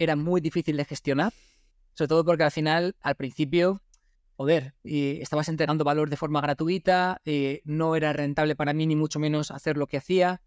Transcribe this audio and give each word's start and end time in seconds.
era 0.00 0.16
muy 0.16 0.40
difícil 0.40 0.78
de 0.78 0.86
gestionar, 0.86 1.32
sobre 1.92 2.08
todo 2.08 2.24
porque 2.24 2.42
al 2.42 2.50
final, 2.50 2.96
al 3.02 3.16
principio, 3.16 3.82
joder, 4.36 4.74
y 4.82 5.20
estabas 5.20 5.50
entregando 5.50 5.84
valor 5.84 6.08
de 6.08 6.16
forma 6.16 6.40
gratuita, 6.40 7.20
eh, 7.26 7.60
no 7.64 7.94
era 7.94 8.14
rentable 8.14 8.56
para 8.56 8.72
mí 8.72 8.86
ni 8.86 8.96
mucho 8.96 9.18
menos 9.18 9.50
hacer 9.50 9.76
lo 9.76 9.86
que 9.86 9.98
hacía, 9.98 10.40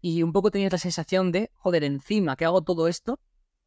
y 0.00 0.22
un 0.22 0.32
poco 0.32 0.52
tenías 0.52 0.70
la 0.70 0.78
sensación 0.78 1.32
de, 1.32 1.50
joder, 1.54 1.82
encima 1.82 2.36
que 2.36 2.44
hago 2.44 2.62
todo 2.62 2.86
esto, 2.86 3.18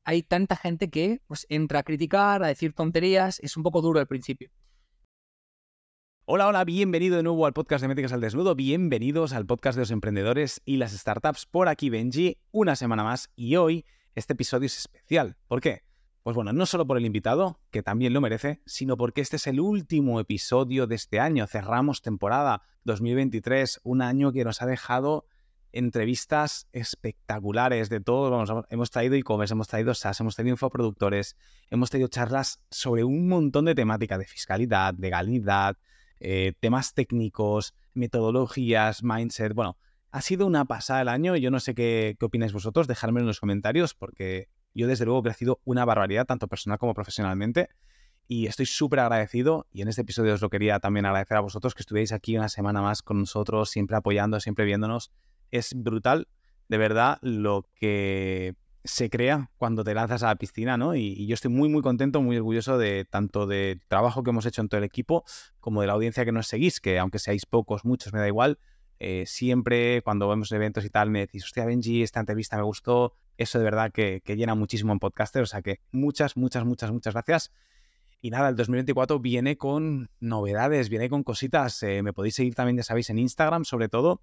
hay 0.06 0.24
tanta 0.24 0.56
gente 0.56 0.90
que 0.90 1.20
pues, 1.28 1.46
entra 1.50 1.80
a 1.80 1.84
criticar, 1.84 2.42
a 2.42 2.48
decir 2.48 2.72
tonterías, 2.72 3.42
es 3.42 3.58
un 3.58 3.64
poco 3.64 3.82
duro 3.82 4.00
al 4.00 4.08
principio. 4.08 4.50
Hola, 6.24 6.48
hola, 6.48 6.64
bienvenido 6.64 7.18
de 7.18 7.24
nuevo 7.24 7.46
al 7.46 7.52
podcast 7.52 7.82
de 7.82 7.90
Métricas 7.90 8.14
al 8.14 8.22
Desnudo, 8.22 8.56
bienvenidos 8.56 9.34
al 9.34 9.46
podcast 9.46 9.76
de 9.76 9.82
los 9.82 9.92
emprendedores 9.92 10.62
y 10.64 10.78
las 10.78 10.94
startups. 10.94 11.46
Por 11.48 11.68
aquí 11.68 11.90
Benji, 11.90 12.38
una 12.52 12.78
semana 12.78 13.04
más 13.04 13.30
y 13.36 13.58
hoy 13.58 13.84
este 14.16 14.34
episodio 14.34 14.66
es 14.66 14.78
especial. 14.78 15.38
¿Por 15.48 15.62
qué? 15.62 15.84
Pues 16.24 16.36
bueno, 16.36 16.54
no 16.54 16.66
solo 16.68 16.86
por 16.86 16.98
el 16.98 17.06
invitado, 17.06 17.60
que 17.72 17.82
también 17.82 18.14
lo 18.14 18.22
merece, 18.22 18.62
sino 18.66 18.96
porque 18.96 19.22
este 19.22 19.38
es 19.38 19.48
el 19.48 19.60
último 19.60 20.20
episodio 20.20 20.86
de 20.86 20.96
este 20.96 21.20
año. 21.20 21.48
Cerramos 21.48 22.02
temporada 22.02 22.62
2023, 22.84 23.82
un 23.84 24.04
año 24.04 24.32
que 24.32 24.44
nos 24.44 24.62
ha 24.62 24.68
dejado 24.68 25.26
entrevistas 25.72 26.68
espectaculares 26.74 27.90
de 27.90 28.02
todo. 28.02 28.66
hemos 28.70 28.92
traído 28.92 29.16
e-commerce, 29.16 29.54
hemos 29.54 29.68
traído 29.68 29.94
SaaS, 29.94 30.20
hemos 30.20 30.36
traído 30.36 30.52
infoproductores, 30.52 31.38
hemos 31.70 31.90
traído 31.90 32.08
charlas 32.08 32.62
sobre 32.70 33.04
un 33.04 33.28
montón 33.28 33.66
de 33.66 33.74
temáticas 33.74 34.20
de 34.20 34.26
fiscalidad, 34.26 34.94
legalidad, 35.00 35.78
eh, 36.20 36.54
temas 36.60 36.94
técnicos, 36.94 37.74
metodologías, 37.94 39.04
mindset. 39.04 39.54
Bueno, 39.54 39.78
ha 40.12 40.22
sido 40.22 40.46
una 40.46 40.66
pasada 40.66 41.02
el 41.02 41.08
año 41.08 41.36
yo 41.36 41.52
no 41.52 41.60
sé 41.60 41.74
qué, 41.74 42.16
qué 42.20 42.26
opináis 42.26 42.54
vosotros, 42.54 42.88
dejadme 42.88 43.22
en 43.22 43.28
los 43.28 43.40
comentarios 43.40 43.94
porque 43.94 44.50
yo 44.74 44.88
desde 44.88 45.06
luego 45.06 45.20
he 45.20 45.24
crecido 45.24 45.60
una 45.66 45.86
barbaridad, 45.86 46.26
tanto 46.26 46.48
personal 46.48 46.80
como 46.80 46.94
profesionalmente. 46.94 47.70
Y 48.28 48.48
estoy 48.48 48.66
súper 48.66 49.00
agradecido 49.00 49.68
y 49.74 49.82
en 49.82 49.90
este 49.90 50.04
episodio 50.04 50.34
os 50.34 50.42
lo 50.42 50.50
quería 50.50 50.80
también 50.80 51.06
agradecer 51.06 51.36
a 51.36 51.42
vosotros 51.42 51.76
que 51.76 51.82
estuvierais 51.82 52.14
aquí 52.14 52.38
una 52.38 52.48
semana 52.48 52.82
más 52.82 53.02
con 53.02 53.20
nosotros, 53.20 53.70
siempre 53.70 53.98
apoyando, 53.98 54.40
siempre 54.40 54.64
viéndonos 54.64 55.12
es 55.52 55.74
brutal, 55.76 56.28
de 56.70 56.78
verdad, 56.78 57.20
lo 57.22 57.68
que 57.76 58.56
se 58.84 59.10
crea 59.10 59.52
cuando 59.58 59.84
te 59.84 59.94
lanzas 59.94 60.24
a 60.24 60.28
la 60.28 60.36
piscina, 60.38 60.78
¿no? 60.78 60.96
Y, 60.96 61.28
yo 61.28 61.36
estoy 61.36 61.52
muy, 61.52 61.70
muy 61.70 61.82
contento, 61.82 62.22
muy 62.22 62.38
orgulloso 62.38 62.78
de 62.78 63.06
tanto 63.06 63.46
del 63.46 63.82
trabajo 63.88 64.24
que 64.24 64.32
hemos 64.32 64.46
hecho 64.46 64.62
en 64.62 64.70
todo 64.70 64.80
el 64.80 64.86
equipo 64.86 65.24
como 65.60 65.82
de 65.82 65.88
la 65.88 65.94
audiencia 65.94 66.26
que 66.26 66.32
nos 66.32 66.48
seguís, 66.48 66.80
que 66.80 66.98
aunque 66.98 67.20
seáis 67.20 67.46
pocos, 67.46 67.86
muchos, 67.86 68.14
me 68.14 68.20
da 68.20 68.28
igual. 68.28 68.58
Eh, 69.04 69.24
siempre 69.26 70.04
cuando 70.04 70.30
vemos 70.30 70.52
eventos 70.52 70.86
y 70.86 70.92
tal 70.92 71.10
me 71.10 71.22
decís, 71.22 71.44
hostia, 71.44 71.66
Benji, 71.66 72.04
esta 72.04 72.20
entrevista 72.20 72.56
me 72.56 72.62
gustó. 72.62 73.16
Eso 73.36 73.58
de 73.58 73.66
verdad 73.66 73.92
que, 73.92 74.22
llena 74.28 74.54
muchísimo 74.54 74.94
en 74.94 75.00
podcaster. 75.00 75.42
O 75.42 75.48
sea 75.48 75.64
que 75.64 75.80
muchas, 75.92 76.38
muchas, 76.38 76.66
muchas, 76.66 76.92
muchas 76.92 77.16
gracias. 77.16 77.52
Y 78.22 78.30
nada, 78.30 78.50
el 78.50 78.56
2024 78.56 79.20
viene 79.20 79.58
con 79.58 80.12
novedades, 80.20 80.90
viene 80.90 81.10
con 81.10 81.24
cositas. 81.24 81.82
Eh, 81.82 82.04
me 82.04 82.14
podéis 82.14 82.36
seguir 82.36 82.54
también, 82.54 82.78
ya 82.78 82.84
sabéis, 82.84 83.10
en 83.10 83.18
Instagram 83.18 83.66
sobre 83.66 83.90
todo. 83.90 84.22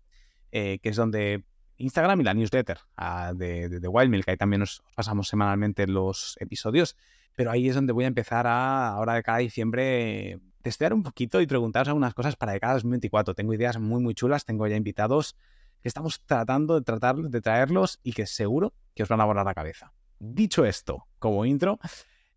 Eh, 0.52 0.78
que 0.80 0.90
es 0.90 0.96
donde 0.96 1.42
Instagram 1.78 2.20
y 2.20 2.24
la 2.24 2.34
newsletter 2.34 2.78
ah, 2.96 3.32
de, 3.34 3.68
de, 3.68 3.88
Wild 3.88 4.24
que 4.24 4.30
ahí 4.30 4.36
también 4.36 4.60
nos 4.60 4.84
pasamos 4.94 5.26
semanalmente 5.28 5.88
los 5.88 6.36
episodios, 6.40 6.96
pero 7.34 7.50
ahí 7.50 7.68
es 7.68 7.74
donde 7.74 7.92
voy 7.92 8.04
a 8.04 8.08
empezar 8.08 8.46
a, 8.46 8.88
ahora 8.88 9.14
de 9.14 9.22
cada 9.22 9.38
diciembre, 9.38 10.40
testear 10.68 10.92
un 10.92 11.02
poquito 11.02 11.40
y 11.40 11.46
preguntaros 11.46 11.88
algunas 11.88 12.12
cosas 12.12 12.36
para 12.36 12.52
de 12.52 12.60
cada 12.60 12.74
2024. 12.74 13.34
Tengo 13.34 13.54
ideas 13.54 13.78
muy, 13.78 14.02
muy 14.02 14.12
chulas, 14.12 14.44
tengo 14.44 14.66
ya 14.66 14.76
invitados 14.76 15.34
que 15.80 15.88
estamos 15.88 16.20
tratando 16.26 16.74
de 16.74 16.84
tratar 16.84 17.16
de 17.16 17.40
traerlos 17.40 18.00
y 18.02 18.12
que 18.12 18.26
seguro 18.26 18.74
que 18.94 19.02
os 19.02 19.08
van 19.08 19.22
a 19.22 19.24
volar 19.24 19.46
la 19.46 19.54
cabeza. 19.54 19.94
Dicho 20.18 20.66
esto, 20.66 21.06
como 21.18 21.46
intro, 21.46 21.78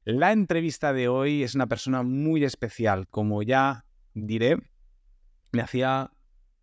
la 0.06 0.32
entrevista 0.32 0.94
de 0.94 1.09
hoy 1.09 1.44
es 1.44 1.56
una 1.56 1.68
persona 1.68 2.04
muy 2.04 2.46
especial, 2.46 3.09
como 3.09 3.44
ya 3.44 3.84
diré, 4.14 4.58
me 5.52 5.62
hacía 5.62 6.12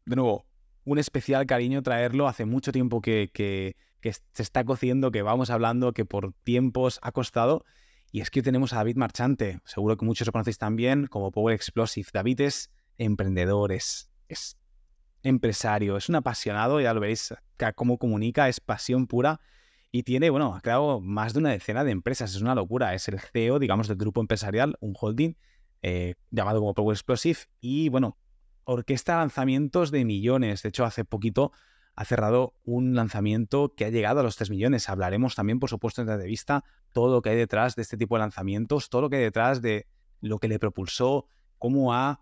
de 0.07 0.17
nuevo 0.17 0.47
un 0.85 0.99
especial 0.99 1.45
cariño 1.45 1.83
traerlo. 1.83 2.29
Hace 2.29 2.47
mucho 2.47 2.73
tiempo 2.73 3.03
que, 3.03 3.29
que, 3.35 3.77
se 4.01 4.43
está 4.43 4.65
cociendo, 4.65 5.11
que 5.11 5.21
vamos 5.21 5.51
hablando, 5.51 5.93
que 5.93 6.07
por 6.07 6.33
tiempos 6.45 6.99
ha 7.03 7.13
costado. 7.13 7.67
Y 8.11 8.21
es 8.21 8.31
que 8.31 8.43
tenemos 8.43 8.73
a 8.73 8.77
David 8.77 8.97
Marchante. 8.97 9.61
Seguro 9.65 9.97
que 9.97 10.05
muchos 10.05 10.27
lo 10.27 10.33
conocéis 10.33 10.59
también 10.59 11.07
como 11.07 11.31
Power 11.31 11.55
Explosive. 11.55 12.09
David 12.13 12.41
es 12.41 12.71
emprendedor, 12.97 13.73
es, 13.73 14.11
empresario, 15.23 15.97
es 15.97 16.09
un 16.09 16.15
apasionado, 16.15 16.81
ya 16.81 16.95
lo 16.95 17.01
veréis 17.01 17.35
cómo 17.75 17.99
comunica, 17.99 18.49
es 18.49 18.61
pasión 18.61 19.07
pura. 19.07 19.41
Y 19.91 20.03
tiene, 20.03 20.31
bueno, 20.31 20.55
ha 20.55 20.61
creado 20.61 21.01
más 21.01 21.33
de 21.33 21.41
una 21.41 21.51
decena 21.51 21.83
de 21.85 21.93
empresas, 21.93 22.35
es 22.35 22.43
una 22.43 22.55
locura. 22.55 22.95
Es 22.95 23.09
el 23.09 23.19
CEO, 23.21 23.59
digamos, 23.59 23.89
del 23.89 23.97
grupo 23.97 24.21
empresarial, 24.21 24.77
un 24.81 24.95
holding 24.99 25.35
eh, 25.83 26.15
llamado 26.31 26.61
como 26.61 26.75
Power 26.75 26.95
Explosive. 26.95 27.41
Y 27.61 27.89
bueno, 27.89 28.19
orquesta 28.65 29.17
lanzamientos 29.17 29.91
de 29.91 30.05
millones. 30.05 30.63
De 30.63 30.69
hecho, 30.71 30.85
hace 30.85 31.05
poquito 31.05 31.53
ha 31.99 32.05
cerrado 32.05 32.55
un 32.63 32.95
lanzamiento 32.95 33.75
que 33.75 33.85
ha 33.85 33.91
llegado 33.91 34.21
a 34.21 34.23
los 34.23 34.37
3 34.37 34.51
millones. 34.51 34.89
Hablaremos 34.89 35.35
también, 35.35 35.59
por 35.59 35.69
supuesto, 35.69 36.01
en 36.01 36.07
la 36.07 36.15
entrevista, 36.15 36.63
todo 36.93 37.13
lo 37.13 37.23
que 37.23 37.31
hay 37.31 37.37
detrás 37.37 37.75
de 37.75 37.83
este 37.83 37.97
tipo 37.97 38.15
de 38.15 38.21
lanzamientos, 38.21 38.89
todo 38.89 39.03
lo 39.03 39.11
que 39.11 39.17
hay 39.17 39.23
detrás 39.23 39.63
de 39.63 39.89
lo 40.21 40.39
que 40.39 40.47
le 40.47 40.61
propulsó, 40.61 41.27
cómo 41.59 41.93
ha 41.93 42.21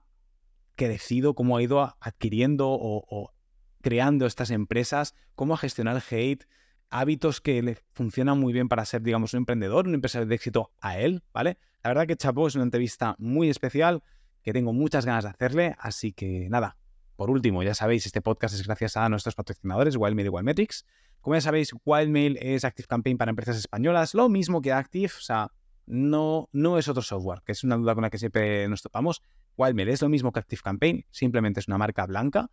crecido, 0.77 1.35
cómo 1.35 1.59
ha 1.59 1.63
ido 1.63 1.95
adquiriendo 2.01 2.69
o, 2.71 3.35
creando 3.83 4.25
estas 4.25 4.51
empresas, 4.51 5.15
cómo 5.35 5.53
ha 5.53 5.59
gestionado 5.59 5.99
el 5.99 6.05
hate, 6.11 6.49
hábitos 6.89 7.43
que 7.43 7.61
le 7.61 7.77
funcionan 7.93 8.41
muy 8.41 8.55
bien 8.55 8.71
para 8.71 8.87
ser, 8.87 9.03
digamos, 9.03 9.35
un 9.35 9.39
emprendedor, 9.39 9.87
un 9.87 9.95
empresario 9.95 10.27
de 10.27 10.37
éxito 10.37 10.73
a 10.81 10.99
él, 10.99 11.23
¿vale? 11.35 11.59
La 11.85 11.91
verdad 11.91 12.07
que 12.07 12.17
Chapo 12.17 12.47
es 12.47 12.55
una 12.55 12.65
entrevista 12.65 13.15
muy 13.19 13.51
especial 13.51 14.03
que 14.43 14.55
tengo 14.55 14.73
muchas 14.73 15.05
ganas 15.05 15.25
de 15.25 15.31
hacerle, 15.31 15.77
así 15.79 16.15
que 16.15 16.49
nada. 16.49 16.79
Por 17.17 17.31
último, 17.31 17.63
ya 17.63 17.75
sabéis, 17.75 18.05
este 18.05 18.21
podcast 18.21 18.55
es 18.55 18.67
gracias 18.67 18.97
a 18.97 19.09
nuestros 19.09 19.35
patrocinadores, 19.35 19.97
Wildmail 19.97 20.27
y 20.27 20.29
Wildmetrics. 20.29 20.85
Como 21.23 21.35
ya 21.35 21.41
sabéis, 21.41 21.75
Wildmail 21.85 22.39
es 22.41 22.65
Active 22.65 22.87
Campaign 22.87 23.17
para 23.17 23.31
empresas 23.31 23.57
españolas, 23.57 24.15
lo 24.15 24.29
mismo 24.29 24.61
que 24.61 24.73
Active, 24.73 25.13
o 25.17 25.23
sea, 25.23 25.51
no, 25.87 26.51
no 26.53 26.79
es 26.79 26.89
otro 26.89 27.03
software, 27.03 27.41
que 27.45 27.53
es 27.53 27.65
una 27.65 27.77
duda 27.77 27.95
con 27.95 28.03
la 28.03 28.11
que 28.11 28.19
siempre 28.19 28.69
nos 28.69 28.83
topamos. 28.83 29.23
Wildmail 29.57 29.89
es 29.89 30.03
lo 30.03 30.11
mismo 30.11 30.31
que 30.31 30.41
Active 30.41 30.61
Campaign, 30.63 31.07
simplemente 31.11 31.61
es 31.61 31.69
una 31.69 31.79
marca 31.79 32.05
blanca 32.05 32.51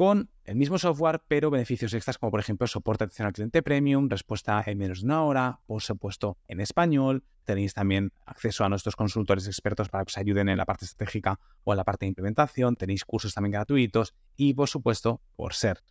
con 0.00 0.30
el 0.44 0.56
mismo 0.56 0.78
software, 0.78 1.20
pero 1.28 1.50
beneficios 1.50 1.92
extras 1.92 2.16
como 2.16 2.30
por 2.30 2.40
ejemplo 2.40 2.66
soporte 2.66 3.04
atención 3.04 3.26
al 3.26 3.34
cliente 3.34 3.62
premium, 3.62 4.08
respuesta 4.08 4.64
en 4.64 4.78
menos 4.78 5.00
de 5.00 5.04
una 5.04 5.24
hora, 5.24 5.60
por 5.66 5.82
supuesto 5.82 6.38
en 6.48 6.60
español. 6.60 7.22
Tenéis 7.44 7.74
también 7.74 8.10
acceso 8.24 8.64
a 8.64 8.70
nuestros 8.70 8.96
consultores 8.96 9.46
expertos 9.46 9.90
para 9.90 10.02
que 10.06 10.08
os 10.08 10.16
ayuden 10.16 10.48
en 10.48 10.56
la 10.56 10.64
parte 10.64 10.86
estratégica 10.86 11.38
o 11.64 11.74
en 11.74 11.76
la 11.76 11.84
parte 11.84 12.06
de 12.06 12.08
implementación. 12.08 12.76
Tenéis 12.76 13.04
cursos 13.04 13.34
también 13.34 13.52
gratuitos 13.52 14.14
y 14.36 14.54
por 14.54 14.70
supuesto, 14.70 15.20
por 15.36 15.52
ser 15.52 15.82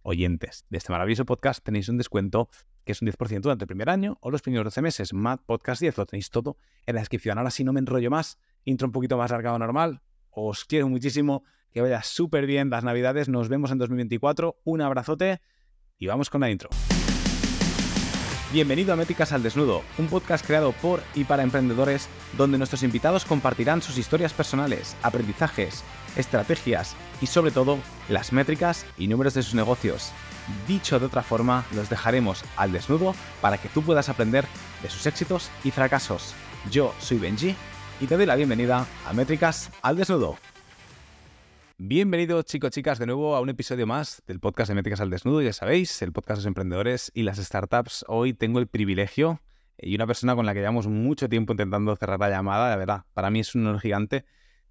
oyentes 0.00 0.64
de 0.70 0.78
este 0.78 0.90
maravilloso 0.90 1.26
podcast, 1.26 1.62
tenéis 1.62 1.90
un 1.90 1.98
descuento 1.98 2.48
que 2.86 2.92
es 2.92 3.02
un 3.02 3.08
10% 3.08 3.42
durante 3.42 3.64
el 3.64 3.68
primer 3.68 3.90
año 3.90 4.16
o 4.22 4.30
los 4.30 4.40
primeros 4.40 4.64
12 4.64 4.80
meses. 4.80 5.12
Mad 5.12 5.40
Podcast 5.44 5.82
10 5.82 5.98
lo 5.98 6.06
tenéis 6.06 6.30
todo 6.30 6.56
en 6.86 6.94
la 6.94 7.02
descripción. 7.02 7.36
Ahora 7.36 7.50
si 7.50 7.62
no 7.62 7.74
me 7.74 7.80
enrollo 7.80 8.10
más, 8.10 8.38
intro 8.64 8.88
un 8.88 8.92
poquito 8.92 9.18
más 9.18 9.30
largado 9.30 9.58
normal. 9.58 10.00
Os 10.30 10.64
quiero 10.64 10.88
muchísimo 10.88 11.44
que 11.72 11.80
vaya 11.80 12.02
súper 12.02 12.46
bien 12.46 12.70
las 12.70 12.84
navidades. 12.84 13.28
Nos 13.28 13.48
vemos 13.48 13.70
en 13.70 13.78
2024. 13.78 14.56
Un 14.64 14.80
abrazote 14.80 15.40
y 15.98 16.06
vamos 16.06 16.30
con 16.30 16.40
la 16.40 16.50
intro. 16.50 16.70
Bienvenido 18.52 18.92
a 18.92 18.96
Métricas 18.96 19.32
al 19.32 19.44
Desnudo, 19.44 19.82
un 19.96 20.08
podcast 20.08 20.44
creado 20.44 20.72
por 20.72 21.00
y 21.14 21.22
para 21.22 21.44
emprendedores 21.44 22.08
donde 22.36 22.58
nuestros 22.58 22.82
invitados 22.82 23.24
compartirán 23.24 23.80
sus 23.80 23.96
historias 23.96 24.32
personales, 24.32 24.96
aprendizajes, 25.04 25.84
estrategias 26.16 26.96
y 27.20 27.26
sobre 27.26 27.52
todo 27.52 27.78
las 28.08 28.32
métricas 28.32 28.84
y 28.98 29.06
números 29.06 29.34
de 29.34 29.44
sus 29.44 29.54
negocios. 29.54 30.10
Dicho 30.66 30.98
de 30.98 31.06
otra 31.06 31.22
forma, 31.22 31.64
los 31.76 31.88
dejaremos 31.90 32.42
al 32.56 32.72
desnudo 32.72 33.14
para 33.40 33.56
que 33.56 33.68
tú 33.68 33.82
puedas 33.82 34.08
aprender 34.08 34.44
de 34.82 34.90
sus 34.90 35.06
éxitos 35.06 35.48
y 35.62 35.70
fracasos. 35.70 36.34
Yo 36.72 36.92
soy 36.98 37.18
Benji 37.18 37.54
y 38.00 38.06
te 38.06 38.16
doy 38.16 38.26
la 38.26 38.34
bienvenida 38.34 38.84
a 39.06 39.12
Métricas 39.12 39.70
al 39.80 39.96
Desnudo. 39.96 40.36
Bienvenidos 41.82 42.44
chicos, 42.44 42.72
chicas, 42.72 42.98
de 42.98 43.06
nuevo 43.06 43.34
a 43.34 43.40
un 43.40 43.48
episodio 43.48 43.86
más 43.86 44.22
del 44.26 44.38
podcast 44.38 44.68
de 44.68 44.74
Métricas 44.74 45.00
al 45.00 45.08
Desnudo, 45.08 45.40
ya 45.40 45.54
sabéis, 45.54 46.02
el 46.02 46.12
podcast 46.12 46.36
de 46.36 46.40
los 46.40 46.46
emprendedores 46.46 47.10
y 47.14 47.22
las 47.22 47.38
startups. 47.38 48.04
Hoy 48.06 48.34
tengo 48.34 48.58
el 48.58 48.66
privilegio 48.66 49.40
y 49.78 49.94
una 49.94 50.06
persona 50.06 50.36
con 50.36 50.44
la 50.44 50.52
que 50.52 50.60
llevamos 50.60 50.88
mucho 50.88 51.30
tiempo 51.30 51.54
intentando 51.54 51.96
cerrar 51.96 52.20
la 52.20 52.28
llamada, 52.28 52.70
de 52.70 52.76
verdad, 52.76 53.04
para 53.14 53.30
mí 53.30 53.40
es 53.40 53.54
un 53.54 53.66
honor 53.66 53.80
gigante 53.80 54.26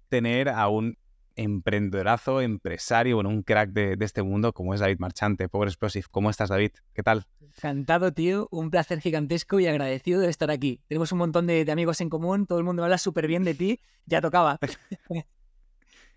tener 0.08 0.50
a 0.50 0.68
un 0.68 0.98
emprendedorazo, 1.34 2.42
empresario, 2.42 3.16
bueno, 3.16 3.30
un 3.30 3.42
crack 3.42 3.70
de, 3.70 3.96
este 3.98 4.22
mundo 4.22 4.52
como 4.52 4.72
es 4.72 4.78
David 4.78 5.00
Marchante, 5.00 5.48
Power 5.48 5.66
Explosive. 5.66 6.06
¿Cómo 6.12 6.30
estás, 6.30 6.50
David? 6.50 6.70
¿Qué 6.94 7.02
tal? 7.02 7.26
Encantado, 7.40 8.12
tío. 8.12 8.46
Un 8.52 8.70
placer 8.70 9.00
gigantesco 9.00 9.58
y 9.58 9.66
agradecido 9.66 10.20
de 10.20 10.30
estar 10.30 10.52
aquí. 10.52 10.80
Tenemos 10.86 11.10
un 11.10 11.18
montón 11.18 11.48
de, 11.48 11.64
de 11.64 11.72
amigos 11.72 12.00
en 12.02 12.08
común, 12.08 12.46
todo 12.46 12.60
el 12.60 12.64
mundo 12.64 12.84
habla 12.84 12.98
súper 12.98 13.26
bien 13.26 13.42
de 13.42 13.54
ti, 13.54 13.80
ya 14.06 14.20
tocaba. 14.20 14.60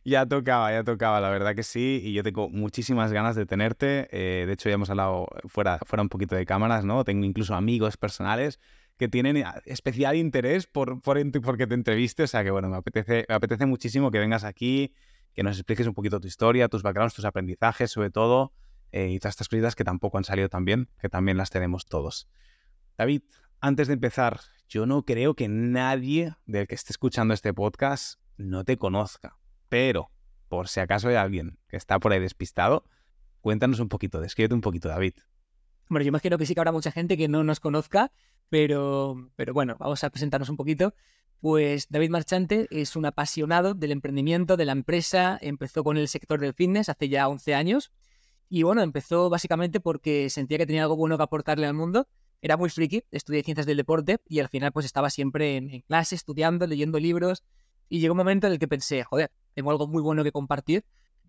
Ya 0.05 0.25
tocaba, 0.25 0.71
ya 0.71 0.83
tocaba, 0.83 1.21
la 1.21 1.29
verdad 1.29 1.55
que 1.55 1.63
sí, 1.63 2.01
y 2.03 2.11
yo 2.11 2.23
tengo 2.23 2.49
muchísimas 2.49 3.13
ganas 3.13 3.37
de 3.37 3.45
tenerte. 3.45 4.09
Eh, 4.11 4.45
de 4.45 4.53
hecho, 4.53 4.67
ya 4.67 4.75
hemos 4.75 4.89
hablado 4.89 5.27
fuera, 5.47 5.79
fuera 5.85 6.03
un 6.03 6.09
poquito 6.09 6.35
de 6.35 6.45
cámaras, 6.45 6.83
¿no? 6.83 7.05
Tengo 7.05 7.25
incluso 7.25 7.55
amigos 7.55 7.95
personales 7.95 8.59
que 8.97 9.07
tienen 9.07 9.37
eh, 9.37 9.45
especial 9.65 10.15
interés 10.17 10.67
por, 10.67 11.01
por, 11.01 11.19
porque 11.41 11.67
te 11.67 11.73
entreviste, 11.73 12.23
o 12.23 12.27
sea 12.27 12.43
que 12.43 12.51
bueno, 12.51 12.69
me 12.69 12.77
apetece, 12.77 13.25
apetece 13.29 13.65
muchísimo 13.65 14.11
que 14.11 14.19
vengas 14.19 14.43
aquí, 14.43 14.93
que 15.33 15.43
nos 15.43 15.57
expliques 15.57 15.87
un 15.87 15.93
poquito 15.93 16.19
tu 16.19 16.27
historia, 16.27 16.67
tus 16.67 16.83
backgrounds, 16.83 17.13
tus 17.13 17.25
aprendizajes, 17.25 17.91
sobre 17.91 18.09
todo, 18.09 18.53
eh, 18.91 19.09
y 19.09 19.19
todas 19.19 19.33
estas 19.33 19.47
cositas 19.47 19.75
que 19.75 19.83
tampoco 19.83 20.17
han 20.17 20.23
salido 20.25 20.49
tan 20.49 20.65
bien, 20.65 20.89
que 21.01 21.09
también 21.09 21.37
las 21.37 21.49
tenemos 21.49 21.85
todos. 21.85 22.27
David, 22.97 23.23
antes 23.61 23.87
de 23.87 23.93
empezar, 23.93 24.41
yo 24.67 24.85
no 24.85 25.03
creo 25.03 25.33
que 25.35 25.47
nadie 25.47 26.35
del 26.45 26.67
que 26.67 26.75
esté 26.75 26.91
escuchando 26.93 27.33
este 27.33 27.53
podcast 27.53 28.19
no 28.37 28.63
te 28.63 28.77
conozca. 28.77 29.37
Pero, 29.73 30.11
por 30.49 30.67
si 30.67 30.81
acaso 30.81 31.07
hay 31.07 31.15
alguien 31.15 31.57
que 31.67 31.77
está 31.77 31.97
por 31.97 32.13
ahí 32.13 32.19
despistado, 32.19 32.85
cuéntanos 33.41 33.79
un 33.79 33.89
poquito, 33.89 34.21
descríbete 34.21 34.53
un 34.53 34.61
poquito, 34.61 34.87
David. 34.87 35.15
Bueno, 35.89 36.03
yo 36.03 36.09
imagino 36.09 36.37
que 36.37 36.45
sí 36.45 36.53
que 36.53 36.59
habrá 36.59 36.71
mucha 36.71 36.91
gente 36.91 37.17
que 37.17 37.27
no 37.27 37.43
nos 37.43 37.59
conozca, 37.59 38.11
pero, 38.49 39.31
pero 39.35 39.51
bueno, 39.51 39.75
vamos 39.79 40.03
a 40.03 40.11
presentarnos 40.11 40.49
un 40.49 40.57
poquito. 40.57 40.93
Pues 41.39 41.87
David 41.89 42.11
Marchante 42.11 42.67
es 42.69 42.95
un 42.95 43.07
apasionado 43.07 43.73
del 43.73 43.91
emprendimiento, 43.91 44.57
de 44.57 44.65
la 44.65 44.73
empresa, 44.73 45.39
empezó 45.41 45.83
con 45.83 45.97
el 45.97 46.07
sector 46.07 46.39
del 46.39 46.53
fitness 46.53 46.87
hace 46.87 47.09
ya 47.09 47.27
11 47.27 47.55
años 47.55 47.91
y 48.49 48.61
bueno, 48.61 48.83
empezó 48.83 49.31
básicamente 49.31 49.79
porque 49.79 50.29
sentía 50.29 50.59
que 50.59 50.67
tenía 50.67 50.83
algo 50.83 50.97
bueno 50.97 51.17
que 51.17 51.23
aportarle 51.23 51.65
al 51.65 51.73
mundo. 51.73 52.07
Era 52.43 52.57
muy 52.57 52.69
friki, 52.69 53.05
estudié 53.09 53.41
ciencias 53.41 53.65
del 53.65 53.77
deporte 53.77 54.19
y 54.29 54.37
al 54.37 54.49
final 54.49 54.71
pues 54.71 54.85
estaba 54.85 55.09
siempre 55.09 55.57
en, 55.57 55.71
en 55.71 55.81
clase, 55.81 56.13
estudiando, 56.13 56.67
leyendo 56.67 56.99
libros 56.99 57.43
y 57.89 58.01
llegó 58.01 58.13
un 58.13 58.17
momento 58.17 58.45
en 58.45 58.53
el 58.53 58.59
que 58.59 58.67
pensé, 58.67 59.03
joder, 59.03 59.31
tengo 59.53 59.71
algo 59.71 59.87
muy 59.87 60.01
bueno 60.01 60.23
que 60.23 60.31
compartir. 60.31 60.85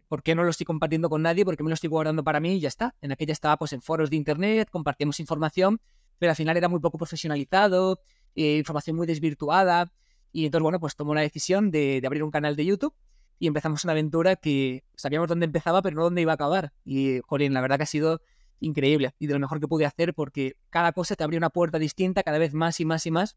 ¿Por 0.09 0.23
qué 0.23 0.35
no 0.35 0.45
lo 0.45 0.51
estoy 0.51 0.65
compartiendo 0.65 1.09
con 1.09 1.23
nadie? 1.23 1.45
Porque 1.45 1.63
me 1.63 1.71
lo 1.71 1.75
estoy 1.75 1.89
guardando 1.89 2.23
para 2.23 2.41
mí 2.41 2.55
y 2.55 2.61
ya 2.61 2.69
está. 2.69 2.95
En 3.01 3.13
aquella 3.13 3.33
estaba 3.33 3.57
pues 3.57 3.73
en 3.73 3.83
foros 3.83 4.11
de 4.11 4.17
internet, 4.17 4.69
compartíamos 4.71 5.19
información, 5.21 5.81
pero 6.19 6.31
al 6.31 6.37
final 6.37 6.57
era 6.57 6.69
muy 6.69 6.81
poco 6.81 6.99
profesionalizado, 6.99 8.01
eh, 8.35 8.59
información 8.59 8.97
muy 8.97 9.07
desvirtuada. 9.07 9.93
Y 10.33 10.47
entonces, 10.47 10.63
bueno, 10.63 10.81
pues 10.81 10.97
tomó 10.97 11.15
la 11.15 11.21
decisión 11.21 11.71
de, 11.71 12.03
abrir 12.05 12.23
un 12.23 12.31
canal 12.31 12.57
de 12.57 12.67
YouTube 12.67 12.95
y 13.39 13.47
empezamos 13.47 13.85
una 13.85 13.93
aventura 13.93 14.37
que 14.37 14.85
sabíamos 14.95 15.29
dónde 15.29 15.47
empezaba, 15.47 15.81
pero 15.83 15.97
no 15.97 16.03
dónde 16.03 16.23
iba 16.23 16.33
a 16.33 16.35
acabar. 16.35 16.73
Y, 16.85 17.21
jolín, 17.27 17.55
la 17.55 17.61
verdad 17.61 17.77
que 17.77 17.85
ha 17.85 17.87
sido 17.87 18.21
increíble 18.61 19.15
y 19.19 19.27
de 19.27 19.35
lo 19.35 19.41
mejor 19.41 19.61
que 19.61 19.69
pude 19.69 19.85
hacer 19.85 20.15
porque 20.15 20.57
cada 20.71 20.93
cosa 20.93 21.17
te 21.17 21.25
abrió 21.25 21.39
una 21.39 21.51
puerta 21.51 21.79
distinta, 21.79 22.23
cada 22.23 22.39
vez 22.39 22.55
más 22.55 22.81
y 22.81 22.85
más 22.85 23.07
y 23.07 23.11
más. 23.11 23.37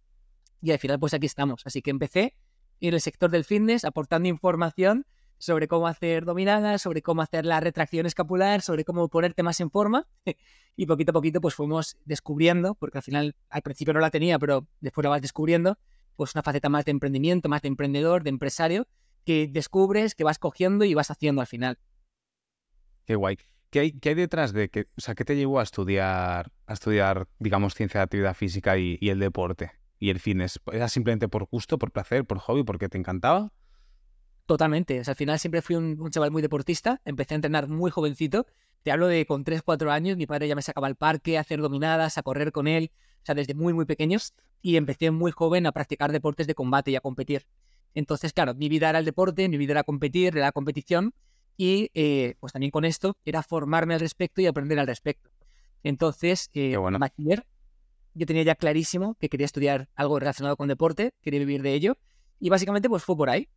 Y 0.61 0.71
al 0.71 0.79
final, 0.79 0.99
pues 0.99 1.13
aquí 1.13 1.25
estamos. 1.25 1.61
Así 1.65 1.81
que 1.81 1.91
empecé 1.91 2.35
en 2.81 2.93
el 2.93 3.01
sector 3.01 3.31
del 3.31 3.43
fitness, 3.43 3.85
aportando 3.85 4.27
información 4.27 5.05
sobre 5.39 5.67
cómo 5.67 5.87
hacer 5.87 6.25
dominadas, 6.25 6.81
sobre 6.81 7.01
cómo 7.01 7.21
hacer 7.21 7.45
la 7.45 7.59
retracción 7.59 8.05
escapular, 8.05 8.61
sobre 8.61 8.83
cómo 8.83 9.07
ponerte 9.07 9.43
más 9.43 9.59
en 9.59 9.69
forma. 9.69 10.07
y 10.75 10.85
poquito 10.85 11.11
a 11.11 11.13
poquito 11.13 11.41
pues 11.41 11.55
fuimos 11.55 11.97
descubriendo, 12.05 12.75
porque 12.75 12.97
al 12.97 13.03
final 13.03 13.35
al 13.49 13.61
principio 13.61 13.93
no 13.93 13.99
la 13.99 14.09
tenía, 14.09 14.39
pero 14.39 14.67
después 14.79 15.03
la 15.03 15.09
vas 15.09 15.21
descubriendo, 15.21 15.77
pues 16.15 16.33
una 16.35 16.43
faceta 16.43 16.69
más 16.69 16.85
de 16.85 16.91
emprendimiento, 16.91 17.49
más 17.49 17.61
de 17.61 17.67
emprendedor, 17.67 18.23
de 18.23 18.29
empresario, 18.29 18.87
que 19.23 19.47
descubres, 19.47 20.15
que 20.15 20.23
vas 20.23 20.39
cogiendo 20.39 20.85
y 20.85 20.93
vas 20.93 21.11
haciendo 21.11 21.41
al 21.41 21.47
final. 21.47 21.77
Qué 23.05 23.15
guay. 23.15 23.37
¿Qué 23.69 23.79
hay, 23.81 23.91
qué 23.91 24.09
hay 24.09 24.15
detrás 24.15 24.53
de 24.53 24.69
que, 24.69 24.87
o 24.97 25.01
sea, 25.01 25.13
qué 25.13 25.25
te 25.25 25.35
llevó 25.35 25.59
a 25.59 25.63
estudiar, 25.63 26.51
a 26.67 26.73
estudiar, 26.73 27.27
digamos, 27.37 27.75
ciencia 27.75 27.99
de 27.99 28.05
actividad 28.05 28.33
física 28.33 28.77
y 28.77 28.97
el 29.01 29.19
deporte? 29.19 29.71
Y 29.99 30.09
el 30.09 30.19
fitness? 30.19 30.59
¿Era 30.71 30.89
simplemente 30.89 31.27
por 31.27 31.45
gusto, 31.45 31.77
por 31.77 31.91
placer, 31.91 32.25
por 32.25 32.39
hobby, 32.39 32.63
porque 32.63 32.89
te 32.89 32.97
encantaba? 32.97 33.51
Totalmente. 34.45 34.99
O 34.99 35.03
sea, 35.03 35.11
al 35.11 35.17
final 35.17 35.39
siempre 35.39 35.61
fui 35.61 35.75
un, 35.75 36.09
chaval 36.09 36.31
muy 36.31 36.41
deportista. 36.41 37.01
Empecé 37.03 37.33
a 37.33 37.35
entrenar 37.35 37.67
muy 37.67 37.91
jovencito. 37.91 38.47
Te 38.81 38.91
hablo 38.91 39.07
de 39.07 39.25
con 39.25 39.43
3, 39.43 39.61
4 39.61 39.91
años. 39.91 40.15
Mi 40.15 40.25
padre 40.25 40.47
ya 40.47 40.55
me 40.55 40.61
sacaba 40.61 40.87
al 40.87 40.95
parque 40.95 41.37
a 41.37 41.41
hacer 41.41 41.59
dominadas, 41.59 42.17
a 42.17 42.23
correr 42.23 42.53
con 42.53 42.67
él. 42.67 42.91
O 43.21 43.25
sea, 43.25 43.35
desde 43.35 43.53
muy, 43.53 43.73
muy 43.73 43.85
pequeños. 43.85 44.33
Y 44.61 44.77
empecé 44.77 45.11
muy 45.11 45.31
joven 45.31 45.65
a 45.65 45.73
practicar 45.73 46.13
deportes 46.13 46.47
de 46.47 46.55
combate 46.55 46.91
y 46.91 46.95
a 46.95 47.01
competir. 47.01 47.45
Entonces, 47.93 48.31
claro, 48.31 48.55
mi 48.55 48.69
vida 48.69 48.89
era 48.89 48.99
el 48.99 49.05
deporte, 49.05 49.49
mi 49.49 49.57
vida 49.57 49.73
era 49.73 49.83
competir, 49.83 50.37
era 50.37 50.45
la 50.45 50.51
competición. 50.53 51.13
Y 51.57 51.91
eh, 51.93 52.35
pues 52.39 52.53
también 52.53 52.71
con 52.71 52.85
esto 52.85 53.17
era 53.25 53.43
formarme 53.43 53.95
al 53.95 53.99
respecto 53.99 54.41
y 54.41 54.45
aprender 54.45 54.79
al 54.79 54.87
respecto. 54.87 55.29
Entonces, 55.83 56.49
eh, 56.53 56.77
bueno 56.77 56.99
yo 58.17 58.25
tenía 58.25 58.43
ya 58.43 58.55
clarísimo 58.55 59.15
que 59.15 59.29
quería 59.29 59.45
estudiar 59.45 59.89
algo 59.95 60.19
relacionado 60.19 60.57
con 60.57 60.67
deporte, 60.67 61.13
quería 61.21 61.39
vivir 61.39 61.61
de 61.61 61.73
ello, 61.73 61.97
y 62.39 62.49
básicamente 62.49 62.89
pues 62.89 63.03
fue 63.03 63.15
por 63.15 63.29
ahí. 63.29 63.49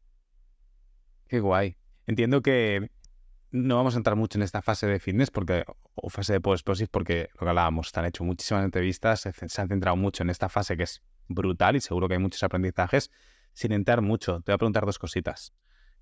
Qué 1.28 1.40
guay. 1.40 1.76
Entiendo 2.06 2.42
que 2.42 2.90
no 3.50 3.76
vamos 3.76 3.94
a 3.94 3.98
entrar 3.98 4.16
mucho 4.16 4.38
en 4.38 4.42
esta 4.42 4.62
fase 4.62 4.86
de 4.86 4.98
fitness 5.00 5.30
porque, 5.30 5.64
o 5.94 6.10
fase 6.10 6.34
de 6.34 6.40
post 6.40 6.66
porque 6.90 7.28
lo 7.34 7.38
que 7.40 7.48
hablábamos, 7.48 7.88
están 7.88 8.04
hecho 8.04 8.24
muchísimas 8.24 8.64
entrevistas, 8.64 9.20
se, 9.20 9.60
han 9.60 9.68
centrado 9.68 9.96
mucho 9.96 10.22
en 10.22 10.30
esta 10.30 10.48
fase 10.48 10.76
que 10.76 10.84
es 10.84 11.02
brutal 11.28 11.76
y 11.76 11.80
seguro 11.80 12.08
que 12.08 12.14
hay 12.14 12.20
muchos 12.20 12.42
aprendizajes. 12.42 13.10
Sin 13.52 13.72
entrar 13.72 14.00
mucho, 14.00 14.40
te 14.40 14.52
voy 14.52 14.54
a 14.54 14.58
preguntar 14.58 14.86
dos 14.86 14.98
cositas. 14.98 15.52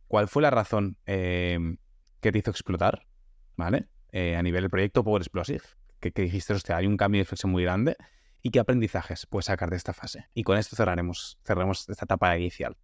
¿Cuál 0.06 0.28
fue 0.28 0.42
la 0.42 0.50
razón 0.50 0.96
em, 1.06 1.78
que 2.20 2.32
te 2.32 2.38
hizo 2.38 2.50
explotar, 2.50 3.06
¿vale? 3.56 3.88
Eh, 4.12 4.36
a 4.36 4.42
nivel 4.42 4.62
del 4.62 4.70
proyecto 4.70 5.04
Power 5.04 5.22
Explosive, 5.22 5.62
que, 6.00 6.12
que 6.12 6.22
dijiste, 6.22 6.54
hostia, 6.54 6.76
hay 6.76 6.86
un 6.86 6.96
cambio 6.96 7.18
de 7.18 7.24
reflexión 7.24 7.52
muy 7.52 7.62
grande 7.62 7.96
y 8.42 8.50
qué 8.50 8.60
aprendizajes 8.60 9.26
puedes 9.26 9.46
sacar 9.46 9.70
de 9.70 9.76
esta 9.76 9.92
fase. 9.92 10.26
Y 10.34 10.42
con 10.42 10.58
esto 10.58 10.76
cerraremos, 10.76 11.38
cerraremos 11.44 11.88
esta 11.88 12.04
etapa 12.04 12.36
inicial. 12.36 12.76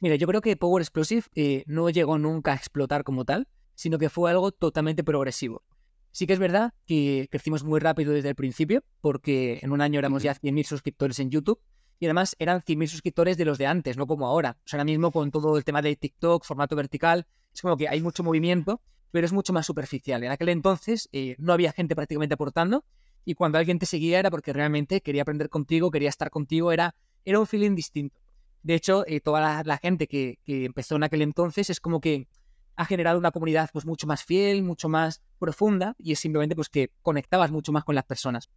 Mira, 0.00 0.16
yo 0.16 0.26
creo 0.26 0.40
que 0.40 0.56
Power 0.56 0.82
Explosive 0.82 1.24
eh, 1.34 1.64
no 1.66 1.88
llegó 1.90 2.18
nunca 2.18 2.52
a 2.52 2.56
explotar 2.56 3.04
como 3.04 3.24
tal, 3.24 3.48
sino 3.74 3.98
que 3.98 4.10
fue 4.10 4.30
algo 4.30 4.52
totalmente 4.52 5.04
progresivo. 5.04 5.62
Sí 6.10 6.26
que 6.26 6.34
es 6.34 6.38
verdad 6.38 6.74
que 6.86 7.28
crecimos 7.30 7.64
muy 7.64 7.80
rápido 7.80 8.12
desde 8.12 8.28
el 8.28 8.34
principio, 8.34 8.84
porque 9.00 9.60
en 9.62 9.72
un 9.72 9.80
año 9.80 9.98
éramos 9.98 10.22
ya 10.22 10.34
100.000 10.34 10.64
suscriptores 10.64 11.18
en 11.20 11.30
YouTube, 11.30 11.60
y 11.98 12.06
además 12.06 12.34
eran 12.40 12.60
100.000 12.60 12.88
suscriptores 12.88 13.36
de 13.36 13.44
los 13.44 13.58
de 13.58 13.66
antes, 13.66 13.96
no 13.96 14.08
como 14.08 14.26
ahora. 14.26 14.58
O 14.58 14.68
sea, 14.68 14.78
ahora 14.78 14.84
mismo 14.84 15.12
con 15.12 15.30
todo 15.30 15.56
el 15.56 15.64
tema 15.64 15.80
de 15.82 15.94
TikTok, 15.94 16.44
formato 16.44 16.74
vertical, 16.74 17.26
es 17.54 17.62
como 17.62 17.76
que 17.76 17.88
hay 17.88 18.00
mucho 18.00 18.24
movimiento, 18.24 18.82
pero 19.12 19.24
es 19.24 19.32
mucho 19.32 19.52
más 19.52 19.66
superficial. 19.66 20.24
En 20.24 20.32
aquel 20.32 20.48
entonces 20.48 21.08
eh, 21.12 21.36
no 21.38 21.52
había 21.52 21.70
gente 21.70 21.94
prácticamente 21.94 22.34
aportando, 22.34 22.84
y 23.24 23.34
cuando 23.34 23.58
alguien 23.58 23.78
te 23.78 23.86
seguía 23.86 24.18
era 24.18 24.30
porque 24.30 24.52
realmente 24.52 25.00
quería 25.00 25.22
aprender 25.22 25.48
contigo, 25.48 25.90
quería 25.90 26.08
estar 26.08 26.30
contigo, 26.30 26.72
era, 26.72 26.94
era 27.24 27.38
un 27.38 27.46
feeling 27.46 27.74
distinto. 27.74 28.20
De 28.62 28.74
hecho, 28.74 29.04
eh, 29.06 29.20
toda 29.20 29.62
la, 29.64 29.78
gente 29.78 30.06
que, 30.06 30.38
empezó 30.46 30.96
en 30.96 31.04
aquel 31.04 31.22
entonces 31.22 31.70
es 31.70 31.80
como 31.80 32.00
que 32.00 32.28
ha 32.76 32.84
generado 32.84 33.18
una 33.18 33.32
comunidad 33.32 33.68
pues 33.72 33.84
mucho 33.84 34.06
más 34.06 34.24
fiel, 34.24 34.62
mucho 34.62 34.88
más 34.88 35.20
profunda 35.38 35.94
y 35.98 36.12
es 36.12 36.20
simplemente 36.20 36.54
pues 36.54 36.68
que 36.68 36.90
conectabas 37.02 37.50
mucho 37.50 37.72
más 37.72 37.84
con 37.84 37.94
las 37.94 38.04
personas. 38.04 38.50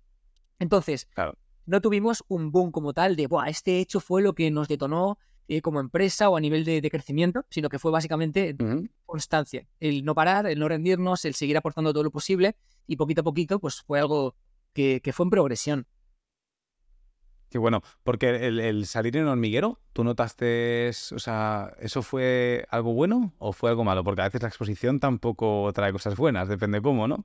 Entonces, 0.60 1.08
no 1.66 1.82
tuvimos 1.82 2.24
un 2.28 2.52
boom 2.52 2.72
como 2.72 2.94
tal 2.94 3.16
de, 3.16 3.28
Buah, 3.28 3.50
este 3.50 3.80
hecho 3.80 4.00
fue 4.00 4.22
lo 4.22 4.34
que 4.34 4.50
nos 4.52 4.68
detonó 4.68 5.18
eh, 5.48 5.62
como 5.62 5.80
empresa 5.80 6.30
o 6.30 6.38
a 6.38 6.40
nivel 6.40 6.64
de, 6.64 6.90
crecimiento, 6.90 7.46
sino 7.50 7.70
que 7.70 7.78
fue 7.78 7.92
básicamente 7.92 8.56
constancia, 9.06 9.68
el 9.80 10.06
no 10.06 10.16
parar, 10.16 10.48
el 10.48 10.60
no 10.60 10.68
rendirnos, 10.68 11.26
el 11.26 11.36
seguir 11.36 11.58
aportando 11.58 11.92
todo 11.92 12.04
lo 12.04 12.12
posible 12.12 12.56
y 12.88 12.96
poquito 12.96 13.22
a 13.22 13.24
poquito 13.24 13.60
pues 13.60 13.82
fue 13.82 14.00
algo 14.00 14.36
que, 14.76 15.14
fue 15.14 15.26
en 15.26 15.30
progresión. 15.30 15.88
Qué 17.50 17.58
bueno, 17.58 17.82
porque 18.04 18.48
el, 18.48 18.86
salir 18.86 19.16
en 19.16 19.28
hormiguero, 19.28 19.80
¿tú 19.94 20.04
notaste, 20.04 20.90
o 20.90 21.20
sea, 21.20 21.74
eso 21.80 22.02
fue 22.02 22.66
algo 22.70 22.94
bueno 22.94 23.34
o 23.38 23.54
fue 23.54 23.70
algo 23.70 23.86
malo? 23.86 24.04
Porque 24.04 24.22
a 24.22 24.26
veces 24.26 24.42
la 24.42 24.50
exposición 24.50 25.00
tampoco 25.00 25.72
trae 25.74 25.94
cosas 25.94 26.18
buenas, 26.18 26.50
depende 26.50 26.82
cómo, 26.82 27.08
¿no? 27.08 27.24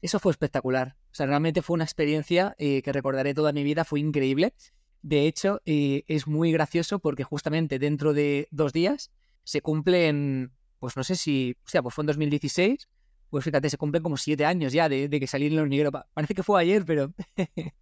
Eso 0.00 0.18
fue 0.18 0.32
espectacular. 0.32 0.96
O 1.12 1.14
sea, 1.14 1.26
realmente 1.26 1.60
fue 1.60 1.74
una 1.74 1.84
experiencia 1.84 2.54
eh, 2.58 2.80
que 2.80 2.92
recordaré 2.92 3.34
toda 3.34 3.52
mi 3.52 3.62
vida, 3.62 3.84
fue 3.84 4.00
increíble. 4.00 4.54
De 5.02 5.26
hecho, 5.26 5.60
eh, 5.66 6.04
es 6.06 6.26
muy 6.26 6.52
gracioso 6.52 6.98
porque 7.00 7.24
justamente 7.24 7.78
dentro 7.78 8.14
de 8.14 8.48
dos 8.50 8.72
días 8.72 9.10
se 9.44 9.60
cumplen, 9.60 10.52
pues 10.78 10.96
no 10.96 11.04
sé 11.04 11.16
si, 11.16 11.54
o 11.66 11.68
sea, 11.68 11.82
pues 11.82 11.94
fue 11.94 12.02
en 12.02 12.06
2016, 12.06 12.88
pues 13.30 13.44
fíjate, 13.44 13.70
se 13.70 13.78
cumplen 13.78 14.02
como 14.02 14.16
siete 14.16 14.44
años 14.44 14.72
ya 14.72 14.88
de, 14.88 15.08
que 15.08 15.26
salí 15.26 15.46
en 15.46 15.54
el 15.54 15.60
hormiguero. 15.60 15.92
Parece 16.12 16.34
que 16.34 16.42
fue 16.42 16.60
ayer, 16.60 16.84
pero 16.84 17.14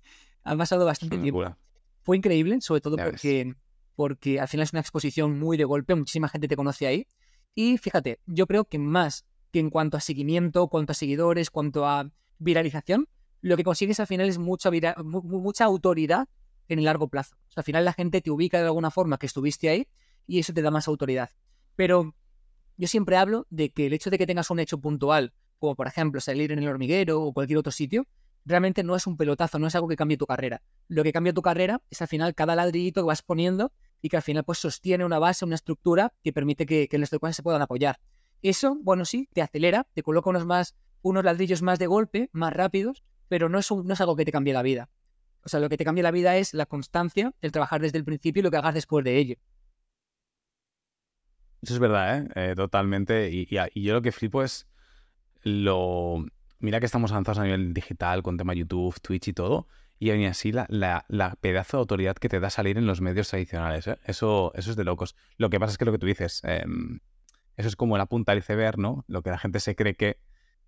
ha 0.45 0.57
pasado 0.57 0.85
bastante 0.85 1.19
tiempo. 1.19 1.57
Fue 2.03 2.17
increíble, 2.17 2.61
sobre 2.61 2.81
todo 2.81 2.97
porque, 2.97 3.55
porque 3.97 4.41
al 4.41 4.49
final 4.49 4.65
es 4.65 4.73
una 4.73 4.81
exposición 4.81 5.39
muy 5.39 5.57
de 5.57 5.65
golpe, 5.65 5.95
muchísima 5.95 6.29
gente 6.29 6.49
te 6.49 6.57
conoce 6.57 6.87
ahí. 6.87 7.07
Y 7.55 7.79
fíjate, 7.79 8.21
yo 8.27 8.47
creo 8.47 8.67
que 8.67 8.79
más 8.79 9.25
que 9.51 9.59
en 9.59 9.71
cuanto 9.71 9.97
a 9.97 10.01
seguimiento, 10.01 10.69
cuanto 10.69 10.93
a 10.93 10.95
seguidores, 10.95 11.51
cuanto 11.51 11.87
a 11.87 12.11
viralización, 12.39 13.09
lo 13.41 13.57
que 13.57 13.65
consigues 13.65 14.01
al 14.01 14.07
final 14.07 14.29
es 14.29 14.39
mucha, 14.39 14.71
mucha 15.03 15.65
autoridad 15.65 16.29
en 16.69 16.79
el 16.79 16.85
largo 16.85 17.09
plazo. 17.09 17.37
O 17.49 17.53
sea, 17.53 17.63
al 17.63 17.65
final 17.65 17.85
la 17.85 17.93
gente 17.93 18.21
te 18.21 18.31
ubica 18.31 18.59
de 18.59 18.67
alguna 18.67 18.91
forma 18.91 19.19
que 19.19 19.27
estuviste 19.27 19.69
ahí 19.71 19.89
y 20.27 20.39
eso 20.41 20.53
te 20.53 20.63
da 20.63 20.71
más 20.71 20.89
autoridad. 20.89 21.31
Pero 21.75 22.15
yo 22.79 22.89
siempre 22.89 23.17
hablo 23.17 23.47
de 23.51 23.71
que 23.71 23.87
el 23.87 23.93
hecho 23.93 24.09
de 24.09 24.19
que 24.19 24.27
tengas 24.27 24.51
un 24.51 24.61
hecho 24.61 24.79
puntual, 24.79 25.35
como 25.59 25.75
por 25.75 25.89
ejemplo 25.89 26.21
salir 26.21 26.53
en 26.53 26.61
el 26.61 26.69
hormiguero 26.69 27.21
o 27.21 27.33
cualquier 27.33 27.59
otro 27.59 27.73
sitio, 27.73 28.07
realmente 28.45 28.83
no 28.85 28.97
es 28.97 29.07
un 29.07 29.17
pelotazo, 29.17 29.59
no 29.59 29.67
es 29.67 29.75
algo 29.75 29.89
que 29.89 29.97
cambie 29.97 30.17
tu 30.17 30.27
carrera. 30.27 30.63
Lo 30.87 31.03
que 31.03 31.13
cambia 31.13 31.33
tu 31.33 31.43
carrera 31.43 31.83
es 31.91 32.01
al 32.01 32.09
final 32.09 32.35
cada 32.35 32.55
ladrillito 32.55 33.03
que 33.03 33.07
vas 33.07 33.23
poniendo 33.23 33.73
y 34.01 34.09
que 34.09 34.17
al 34.17 34.23
final 34.23 34.45
pues 34.45 34.59
sostiene 34.59 35.05
una 35.05 35.19
base, 35.19 35.45
una 35.45 35.57
estructura 35.57 36.15
que 36.23 36.33
permite 36.33 36.67
que, 36.67 36.89
que 36.89 36.99
cosas 37.19 37.37
se 37.37 37.43
puedan 37.43 37.61
apoyar. 37.61 37.99
Eso, 38.43 38.77
bueno, 38.81 39.05
sí, 39.05 39.29
te 39.33 39.43
acelera, 39.43 39.89
te 39.93 40.05
coloca 40.05 40.31
unos, 40.31 40.47
más, 40.47 40.77
unos 41.03 41.25
ladrillos 41.25 41.63
más 41.63 41.81
de 41.81 41.89
golpe, 41.89 42.31
más 42.33 42.53
rápidos, 42.53 43.03
pero 43.27 43.49
no 43.49 43.59
es, 43.59 43.71
no 43.71 43.93
es 43.93 44.01
algo 44.01 44.15
que 44.15 44.25
te 44.25 44.31
cambie 44.31 44.55
la 44.55 44.63
vida. 44.63 44.89
O 45.45 45.49
sea, 45.49 45.59
lo 45.59 45.69
que 45.69 45.77
te 45.77 45.85
cambia 45.85 46.05
la 46.05 46.11
vida 46.13 46.37
es 46.37 46.55
la 46.55 46.67
constancia, 46.67 47.35
el 47.41 47.51
trabajar 47.53 47.81
desde 47.81 47.99
el 47.99 48.05
principio 48.05 48.41
y 48.41 48.43
lo 48.45 48.51
que 48.51 48.57
hagas 48.57 48.75
después 48.75 49.05
de 49.05 49.19
ello. 49.19 49.37
Eso 51.63 51.75
es 51.75 51.81
verdad, 51.81 52.19
¿eh? 52.19 52.29
eh 52.35 52.55
totalmente. 52.55 53.31
Y, 53.31 53.49
yo 53.51 53.93
lo 53.95 54.03
que 54.03 54.13
flipo 54.13 54.43
es 54.43 54.67
lo... 55.43 56.25
Mira 56.61 56.81
que 56.81 56.87
estamos 56.87 57.13
avanzados 57.13 57.39
a 57.39 57.45
nivel 57.45 57.73
digital 57.73 58.23
con 58.23 58.37
tema 58.37 58.55
YouTube, 58.55 59.01
Twitch 59.01 59.29
y 59.29 59.33
todo. 59.33 59.69
Y 60.01 60.11
aún 60.11 60.25
así 60.27 60.53
la, 60.53 61.37
pedazo 61.41 61.77
de 61.77 61.81
autoridad 61.81 62.17
que 62.17 62.29
te 62.29 62.41
da 62.41 62.51
salir 62.51 62.79
en 62.79 62.87
los 62.87 63.01
medios 63.01 63.29
tradicionales. 63.29 63.87
¿eh? 63.89 63.99
Eso, 64.05 64.53
eso 64.55 64.71
es 64.71 64.77
de 64.77 64.85
locos. 64.85 65.17
Lo 65.37 65.51
que 65.51 65.59
pasa 65.59 65.73
es 65.73 65.79
que 65.79 65.85
lo 65.85 65.93
que 65.93 65.99
tú 65.99 66.07
dices, 66.07 66.41
em, 66.45 67.01
eso 67.57 67.69
es 67.69 67.77
como 67.77 67.99
la 67.99 68.07
punta 68.07 68.33
del 68.33 68.41
iceberg, 68.41 68.79
¿no? 68.79 69.05
Lo 69.09 69.23
que 69.23 69.31
la 69.31 69.39
gente 69.39 69.61
se 69.61 69.75
cree 69.75 69.95
que... 69.95 70.19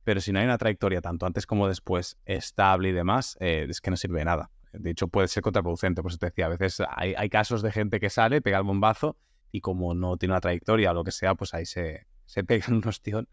Pero 0.03 0.21
si 0.21 0.33
no 0.33 0.39
hay 0.39 0.47
una 0.47 0.59
trayectoria 0.59 1.01
tanto 1.01 1.27
antes 1.27 1.47
como 1.47 1.69
después 1.69 2.19
estable 2.25 2.89
y 2.89 2.93
demás, 2.93 3.37
eh, 3.41 3.67
es 3.69 3.81
que 3.81 3.91
no 3.91 3.97
sirve 3.97 4.21
de 4.21 4.25
nada. 4.25 4.51
De 4.73 4.91
hecho, 4.91 5.09
puede 5.09 5.29
ser 5.29 5.43
contraproducente. 5.43 6.03
Pues 6.03 6.19
te 6.19 6.27
decía, 6.27 6.47
a 6.47 6.49
veces 6.49 6.83
hay, 6.89 7.15
hay 7.17 7.29
casos 7.29 7.63
de 7.63 7.71
gente 7.71 8.01
que 8.01 8.11
sale, 8.11 8.41
pega 8.41 8.59
el 8.59 8.65
bombazo 8.65 9.17
y 9.53 9.61
como 9.61 9.95
no 9.95 10.17
tiene 10.17 10.35
una 10.35 10.41
trayectoria 10.41 10.91
o 10.91 10.95
lo 10.95 11.05
que 11.05 11.13
sea, 11.13 11.35
pues 11.35 11.55
ahí 11.55 11.67
se, 11.67 12.07
se 12.25 12.45
pegan 12.45 12.75
unos 12.85 13.01
tíos 13.01 13.27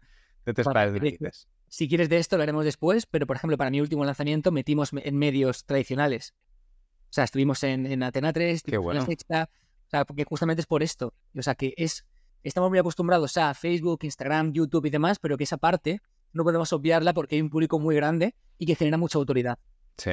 de 0.44 0.54
tres 0.54 0.66
pares 0.66 1.48
Si 1.68 1.88
quieres 1.88 2.08
de 2.08 2.18
esto 2.18 2.36
lo 2.36 2.42
haremos 2.42 2.64
después, 2.64 3.06
pero 3.06 3.26
por 3.26 3.36
ejemplo, 3.36 3.56
para 3.56 3.70
mi 3.70 3.80
último 3.80 4.04
lanzamiento 4.04 4.50
metimos 4.50 4.90
en 4.92 5.16
medios 5.16 5.64
tradicionales. 5.64 6.34
O 7.04 7.12
sea, 7.12 7.24
estuvimos 7.24 7.62
en, 7.62 7.86
en 7.86 8.02
Atena 8.02 8.32
3, 8.32 8.62
Qué 8.62 8.76
bueno. 8.76 9.00
en 9.00 9.06
Sexta, 9.06 9.50
o 9.86 9.90
sea, 9.90 10.04
porque 10.04 10.24
justamente 10.24 10.60
es 10.60 10.66
por 10.66 10.82
esto. 10.82 11.14
O 11.36 11.42
sea, 11.42 11.54
que 11.54 11.72
es 11.76 12.04
estamos 12.42 12.70
muy 12.70 12.78
acostumbrados 12.78 13.36
a 13.36 13.54
Facebook, 13.54 14.00
Instagram, 14.02 14.52
YouTube 14.52 14.86
y 14.86 14.90
demás, 14.90 15.18
pero 15.18 15.36
que 15.36 15.44
esa 15.44 15.56
parte 15.56 16.00
no 16.32 16.44
podemos 16.44 16.72
obviarla 16.72 17.14
porque 17.14 17.36
hay 17.36 17.42
un 17.42 17.50
público 17.50 17.78
muy 17.78 17.96
grande 17.96 18.34
y 18.58 18.66
que 18.66 18.74
genera 18.74 18.98
mucha 18.98 19.18
autoridad. 19.18 19.58
Sí, 19.96 20.12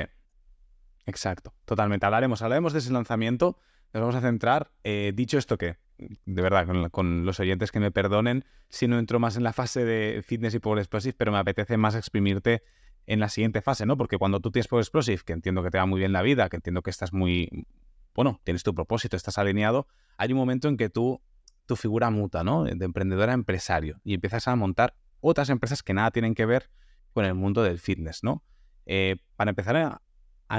exacto, 1.05 1.53
totalmente. 1.65 2.05
Hablaremos, 2.05 2.41
hablaremos 2.41 2.73
de 2.73 2.79
ese 2.79 2.91
lanzamiento, 2.91 3.57
nos 3.93 4.01
vamos 4.01 4.15
a 4.15 4.21
centrar. 4.21 4.71
Eh, 4.83 5.11
dicho 5.13 5.37
esto, 5.37 5.57
que 5.57 5.77
de 5.97 6.41
verdad, 6.41 6.67
con, 6.91 7.25
los 7.25 7.39
oyentes 7.39 7.71
que 7.71 7.79
me 7.79 7.91
perdonen 7.91 8.45
si 8.69 8.87
no 8.87 8.99
entro 8.99 9.19
más 9.19 9.37
en 9.37 9.43
la 9.43 9.53
fase 9.53 9.85
de 9.85 10.21
fitness 10.23 10.55
y 10.55 10.59
Power 10.59 10.79
Explosive, 10.79 11.15
pero 11.17 11.31
me 11.31 11.37
apetece 11.37 11.77
más 11.77 11.95
exprimirte 11.95 12.63
en 13.07 13.19
la 13.19 13.29
siguiente 13.29 13.61
fase, 13.61 13.85
¿no? 13.85 13.97
Porque 13.97 14.17
cuando 14.17 14.39
tú 14.39 14.51
tienes 14.51 14.67
Power 14.67 14.81
Explosive, 14.81 15.21
que 15.25 15.33
entiendo 15.33 15.63
que 15.63 15.69
te 15.69 15.77
va 15.77 15.85
muy 15.85 15.99
bien 15.99 16.11
la 16.11 16.21
vida, 16.21 16.49
que 16.49 16.57
entiendo 16.57 16.81
que 16.81 16.89
estás 16.89 17.13
muy, 17.13 17.67
bueno, 18.13 18.41
tienes 18.43 18.63
tu 18.63 18.73
propósito, 18.73 19.15
estás 19.15 19.37
alineado, 19.37 19.87
hay 20.17 20.31
un 20.31 20.37
momento 20.37 20.67
en 20.67 20.77
que 20.77 20.89
tú, 20.89 21.21
tu 21.65 21.75
figura 21.75 22.09
muta, 22.09 22.43
¿no? 22.43 22.63
De 22.63 22.85
emprendedora 22.85 23.31
a 23.31 23.35
empresario 23.35 23.99
y 24.03 24.15
empiezas 24.15 24.47
a 24.47 24.55
montar 24.55 24.95
otras 25.21 25.49
empresas 25.49 25.83
que 25.83 25.93
nada 25.93 26.11
tienen 26.11 26.35
que 26.35 26.45
ver 26.45 26.69
con 27.13 27.25
el 27.25 27.33
mundo 27.33 27.63
del 27.63 27.79
fitness, 27.79 28.23
¿no? 28.23 28.43
Eh, 28.85 29.17
para 29.35 29.49
empezar 29.49 29.75
a, 29.77 30.01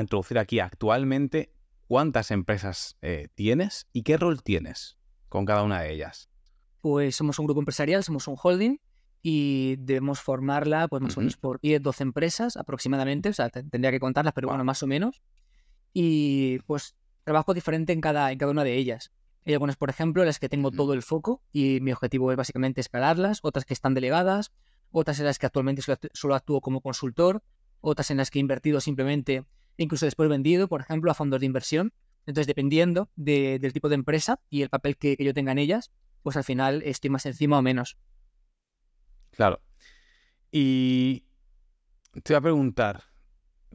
introducir 0.00 0.38
aquí 0.38 0.58
actualmente, 0.58 1.52
¿cuántas 1.86 2.32
empresas 2.32 2.96
eh, 3.02 3.28
tienes 3.34 3.86
y 3.92 4.02
qué 4.02 4.16
rol 4.16 4.42
tienes? 4.42 4.95
Con 5.28 5.44
cada 5.44 5.62
una 5.62 5.80
de 5.80 5.92
ellas? 5.92 6.30
Pues 6.80 7.16
somos 7.16 7.38
un 7.38 7.46
grupo 7.46 7.60
empresarial, 7.60 8.04
somos 8.04 8.28
un 8.28 8.36
holding 8.40 8.78
y 9.22 9.76
debemos 9.78 10.20
formarla 10.20 10.88
pues 10.88 11.02
más 11.02 11.16
o 11.16 11.20
menos 11.20 11.36
por 11.36 11.60
10, 11.60 11.82
12 11.82 12.02
empresas 12.04 12.56
aproximadamente, 12.56 13.28
o 13.28 13.32
sea, 13.32 13.50
tendría 13.50 13.90
que 13.90 13.98
contarlas, 13.98 14.34
pero 14.34 14.48
bueno, 14.48 14.62
más 14.64 14.82
o 14.82 14.86
menos. 14.86 15.22
Y 15.92 16.60
pues 16.60 16.94
trabajo 17.24 17.54
diferente 17.54 17.92
en 17.92 18.00
cada, 18.00 18.30
en 18.30 18.38
cada 18.38 18.52
una 18.52 18.62
de 18.62 18.76
ellas. 18.76 19.10
Hay 19.44 19.52
algunas, 19.52 19.76
por 19.76 19.90
ejemplo, 19.90 20.22
en 20.22 20.26
las 20.26 20.38
que 20.38 20.48
tengo 20.48 20.70
todo 20.70 20.92
el 20.92 21.02
foco 21.02 21.42
y 21.52 21.80
mi 21.80 21.92
objetivo 21.92 22.30
es 22.30 22.36
básicamente 22.36 22.80
escalarlas, 22.80 23.40
otras 23.42 23.64
que 23.64 23.74
están 23.74 23.94
delegadas, 23.94 24.52
otras 24.90 25.18
en 25.20 25.26
las 25.26 25.38
que 25.38 25.46
actualmente 25.46 25.82
solo 26.12 26.34
actúo 26.34 26.60
como 26.60 26.80
consultor, 26.80 27.42
otras 27.80 28.10
en 28.10 28.16
las 28.16 28.30
que 28.30 28.38
he 28.38 28.40
invertido 28.40 28.80
simplemente, 28.80 29.44
incluso 29.76 30.06
después 30.06 30.28
vendido, 30.28 30.68
por 30.68 30.80
ejemplo, 30.80 31.10
a 31.10 31.14
fondos 31.14 31.40
de 31.40 31.46
inversión. 31.46 31.92
Entonces, 32.26 32.48
dependiendo 32.48 33.08
del 33.14 33.72
tipo 33.72 33.88
de 33.88 33.94
empresa 33.94 34.40
y 34.50 34.62
el 34.62 34.68
papel 34.68 34.96
que, 34.96 35.16
yo 35.18 35.32
tenga 35.32 35.52
en 35.52 35.58
ellas, 35.58 35.92
pues 36.22 36.36
al 36.36 36.44
final 36.44 36.82
estoy 36.84 37.08
más 37.08 37.24
encima 37.24 37.58
o 37.58 37.62
menos. 37.62 37.96
Claro. 39.30 39.60
Y 40.50 41.24
te 42.12 42.32
voy 42.32 42.36
a 42.36 42.40
preguntar, 42.40 43.04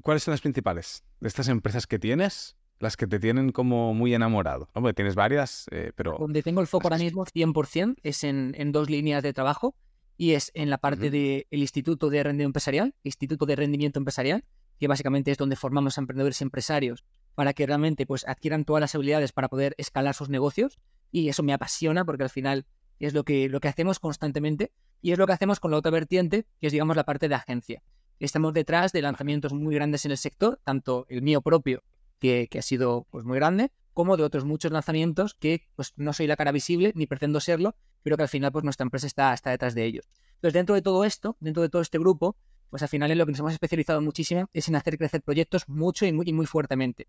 ¿cuáles 0.01 0.24
son 0.24 0.34
las 0.34 0.41
principales 0.41 1.03
de 1.22 1.29
estas 1.29 1.48
empresas 1.48 1.88
que 1.88 1.98
tienes? 1.98 2.58
Las 2.79 2.98
que 2.98 3.08
te 3.08 3.20
tienen 3.20 3.51
como 3.51 3.93
muy 3.93 4.13
enamorado. 4.13 4.70
Hombre, 4.74 4.93
tienes 4.93 5.15
varias, 5.15 5.67
eh, 5.72 5.93
pero... 5.96 6.17
Donde 6.20 6.43
tengo 6.43 6.62
el 6.62 6.67
foco 6.67 6.88
ahora 6.88 6.98
mismo 6.98 7.25
100% 7.25 7.98
es 8.03 8.24
en, 8.24 8.72
dos 8.72 8.89
líneas 8.89 9.24
de 9.24 9.34
trabajo 9.34 9.75
y 10.17 10.31
es 10.31 10.51
en 10.55 10.70
la 10.70 10.77
parte 10.77 11.10
del 11.10 11.46
Instituto 11.51 12.10
de 12.10 12.24
Rendimiento 12.24 12.50
Empresarial, 12.50 12.96
Instituto 13.03 13.46
de 13.46 13.55
Rendimiento 13.55 14.00
Empresarial, 14.00 14.43
que 14.79 14.88
básicamente 14.88 15.31
es 15.31 15.38
donde 15.38 15.55
formamos 15.55 15.98
a 15.98 16.01
emprendedores 16.01 16.41
y 16.41 16.43
empresarios 16.43 17.05
para 17.35 17.53
que 17.53 17.65
realmente 17.65 18.05
pues, 18.05 18.27
adquieran 18.27 18.65
todas 18.65 18.81
las 18.81 18.95
habilidades 18.95 19.31
para 19.31 19.50
poder 19.50 19.75
escalar 19.77 20.13
sus 20.15 20.29
negocios. 20.29 20.79
Y 21.11 21.29
eso 21.29 21.43
me 21.43 21.53
apasiona 21.53 22.05
porque 22.05 22.23
al 22.23 22.29
final 22.29 22.65
es 23.00 23.13
lo 23.13 23.23
que, 23.23 23.50
lo 23.50 23.59
que 23.59 23.67
hacemos 23.67 24.00
constantemente 24.00 24.71
y 25.01 25.11
es 25.11 25.17
lo 25.17 25.27
que 25.27 25.33
hacemos 25.33 25.59
con 25.59 25.71
la 25.71 25.77
otra 25.77 25.91
vertiente, 25.91 26.45
que 26.59 26.67
es 26.67 26.73
digamos 26.73 26.95
la 26.95 27.03
parte 27.03 27.27
de 27.27 27.35
agencia. 27.35 27.83
Estamos 28.19 28.53
detrás 28.53 28.91
de 28.91 29.01
lanzamientos 29.01 29.53
muy 29.53 29.73
grandes 29.73 30.05
en 30.05 30.11
el 30.11 30.17
sector, 30.17 30.59
tanto 30.63 31.07
el 31.09 31.23
mío 31.23 31.41
propio, 31.41 31.83
que, 32.19 32.47
ha 32.57 32.61
sido 32.61 33.07
pues, 33.09 33.25
muy 33.25 33.38
grande, 33.38 33.71
como 33.93 34.15
de 34.15 34.23
otros 34.23 34.45
muchos 34.45 34.71
lanzamientos 34.71 35.33
que 35.33 35.67
pues, 35.75 35.93
no 35.95 36.13
soy 36.13 36.27
la 36.27 36.35
cara 36.35 36.51
visible 36.51 36.93
ni 36.95 37.07
pretendo 37.07 37.39
serlo, 37.39 37.75
pero 38.03 38.15
que 38.15 38.23
al 38.23 38.29
final 38.29 38.51
pues, 38.51 38.63
nuestra 38.63 38.83
empresa 38.83 39.07
está, 39.07 39.33
está 39.33 39.50
detrás 39.50 39.73
de 39.73 39.85
ellos. 39.85 40.07
Entonces, 40.35 40.53
dentro 40.53 40.75
de 40.75 40.83
todo 40.83 41.03
esto, 41.03 41.35
dentro 41.39 41.63
de 41.63 41.69
todo 41.69 41.81
este 41.81 41.97
grupo, 41.97 42.38
pues 42.71 42.81
al 42.81 42.89
final 42.89 43.11
en 43.11 43.17
lo 43.17 43.25
que 43.25 43.33
nos 43.33 43.39
hemos 43.39 43.51
especializado 43.51 44.01
muchísimo 44.01 44.49
es 44.53 44.69
en 44.69 44.77
hacer 44.77 44.97
crecer 44.97 45.21
proyectos 45.21 45.67
mucho 45.67 46.05
y 46.05 46.13
muy, 46.13 46.31
muy 46.31 46.45
fuertemente. 46.45 47.07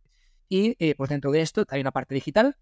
Y 0.48 0.76
eh, 0.80 0.94
pues 0.96 1.08
dentro 1.08 1.30
de 1.30 1.40
esto 1.40 1.64
hay 1.68 1.80
una 1.80 1.92
parte 1.92 2.14
digital, 2.14 2.58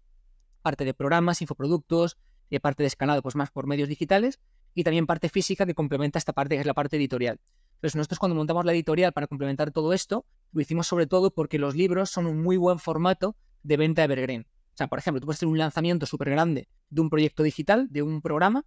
parte 0.61 0.85
de 0.85 0.93
programas, 0.93 1.41
infoproductos, 1.41 2.17
eh, 2.51 2.59
parte 2.59 2.83
de 2.83 2.87
escalado 2.87 3.23
pues 3.23 3.35
más 3.35 3.49
por 3.49 3.65
medios 3.65 3.89
digitales 3.89 4.39
y 4.75 4.83
también 4.83 5.07
parte 5.07 5.29
física 5.29 5.65
que 5.65 5.73
complementa 5.73 6.19
esta 6.19 6.31
parte 6.31 6.55
que 6.55 6.61
es 6.61 6.67
la 6.67 6.75
parte 6.75 6.95
editorial. 6.95 7.39
Entonces 7.73 7.95
nosotros 7.95 8.19
cuando 8.19 8.35
montamos 8.35 8.65
la 8.65 8.71
editorial 8.71 9.13
para 9.13 9.25
complementar 9.25 9.71
todo 9.71 9.93
esto, 9.93 10.27
lo 10.51 10.61
hicimos 10.61 10.85
sobre 10.85 11.07
todo 11.07 11.33
porque 11.33 11.57
los 11.57 11.75
libros 11.75 12.11
son 12.11 12.27
un 12.27 12.39
muy 12.39 12.55
buen 12.55 12.77
formato 12.77 13.35
de 13.63 13.77
venta 13.77 14.03
evergreen. 14.03 14.45
O 14.73 14.77
sea, 14.77 14.87
por 14.87 14.99
ejemplo, 14.99 15.19
tú 15.19 15.25
puedes 15.25 15.39
tener 15.39 15.51
un 15.51 15.57
lanzamiento 15.57 16.05
súper 16.05 16.29
grande 16.29 16.69
de 16.91 17.01
un 17.01 17.09
proyecto 17.09 17.41
digital, 17.41 17.87
de 17.89 18.03
un 18.03 18.21
programa, 18.21 18.63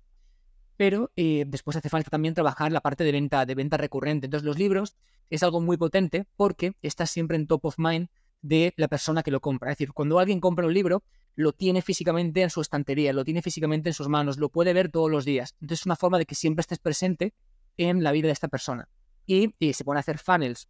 pero 0.76 1.12
eh, 1.16 1.45
después 1.47 1.76
hace 1.76 1.88
falta 1.88 2.11
también 2.11 2.35
trabajar 2.35 2.73
la 2.73 2.81
parte 2.81 3.04
de 3.04 3.12
venta, 3.12 3.47
de 3.47 3.54
venta 3.54 3.76
recurrente. 3.76 4.26
Entonces 4.26 4.45
los 4.45 4.59
libros 4.59 4.97
es 5.31 5.43
algo 5.43 5.61
muy 5.61 5.76
potente 5.76 6.26
porque 6.37 6.75
está 6.83 7.07
siempre 7.07 7.37
en 7.37 7.47
top 7.47 7.66
of 7.66 7.78
mind 7.78 8.09
de 8.43 8.75
la 8.76 8.88
persona 8.88 9.23
que 9.23 9.31
lo 9.31 9.40
compra. 9.40 9.71
Es 9.71 9.78
decir, 9.78 9.93
cuando 9.93 10.19
alguien 10.19 10.40
compra 10.40 10.66
un 10.66 10.75
libro, 10.75 11.02
lo 11.35 11.52
tiene 11.52 11.83
físicamente 11.83 12.43
en 12.43 12.50
su 12.50 12.61
estantería, 12.61 13.12
lo 13.12 13.25
tiene 13.25 13.43
físicamente 13.43 13.88
en 13.88 13.95
sus 13.95 14.09
manos, 14.09 14.38
lo 14.38 14.50
puede 14.50 14.73
ver 14.73 14.90
todos 14.90 15.11
los 15.11 15.25
días. 15.25 15.54
Entonces 15.61 15.81
es 15.81 15.87
una 15.87 15.97
forma 15.97 16.19
de 16.19 16.26
que 16.26 16.35
siempre 16.35 16.61
estés 16.61 16.78
presente 16.78 17.35
en 17.76 18.02
la 18.02 18.12
vida 18.12 18.26
de 18.26 18.33
esta 18.33 18.49
persona. 18.49 18.88
Y, 19.26 19.54
y 19.59 19.73
se 19.73 19.85
pone 19.85 19.99
a 19.99 20.00
hacer 20.00 20.19
funnels, 20.19 20.69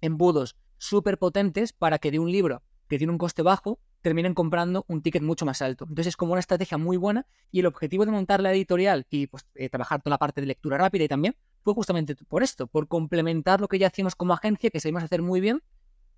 embudos 0.00 0.56
súper 0.78 1.18
potentes 1.18 1.72
para 1.72 1.98
que 1.98 2.10
de 2.10 2.18
un 2.18 2.30
libro 2.30 2.62
que 2.88 2.98
tiene 2.98 3.12
un 3.12 3.18
coste 3.18 3.42
bajo, 3.42 3.80
terminen 4.00 4.34
comprando 4.34 4.84
un 4.88 5.02
ticket 5.02 5.22
mucho 5.22 5.44
más 5.44 5.62
alto. 5.62 5.84
Entonces 5.84 6.08
es 6.08 6.16
como 6.16 6.32
una 6.32 6.40
estrategia 6.40 6.78
muy 6.78 6.96
buena 6.96 7.26
y 7.50 7.60
el 7.60 7.66
objetivo 7.66 8.04
de 8.04 8.12
montar 8.12 8.40
la 8.40 8.52
editorial 8.52 9.06
y 9.10 9.26
pues, 9.26 9.46
eh, 9.54 9.68
trabajar 9.68 10.02
toda 10.02 10.14
la 10.14 10.18
parte 10.18 10.40
de 10.40 10.46
lectura 10.46 10.78
rápida 10.78 11.04
y 11.04 11.08
también 11.08 11.36
fue 11.62 11.74
justamente 11.74 12.14
por 12.14 12.42
esto, 12.42 12.66
por 12.66 12.88
complementar 12.88 13.60
lo 13.60 13.68
que 13.68 13.78
ya 13.78 13.88
hacíamos 13.88 14.14
como 14.14 14.32
agencia, 14.32 14.70
que 14.70 14.80
sabemos 14.80 15.02
hacer 15.02 15.22
muy 15.22 15.40
bien 15.40 15.62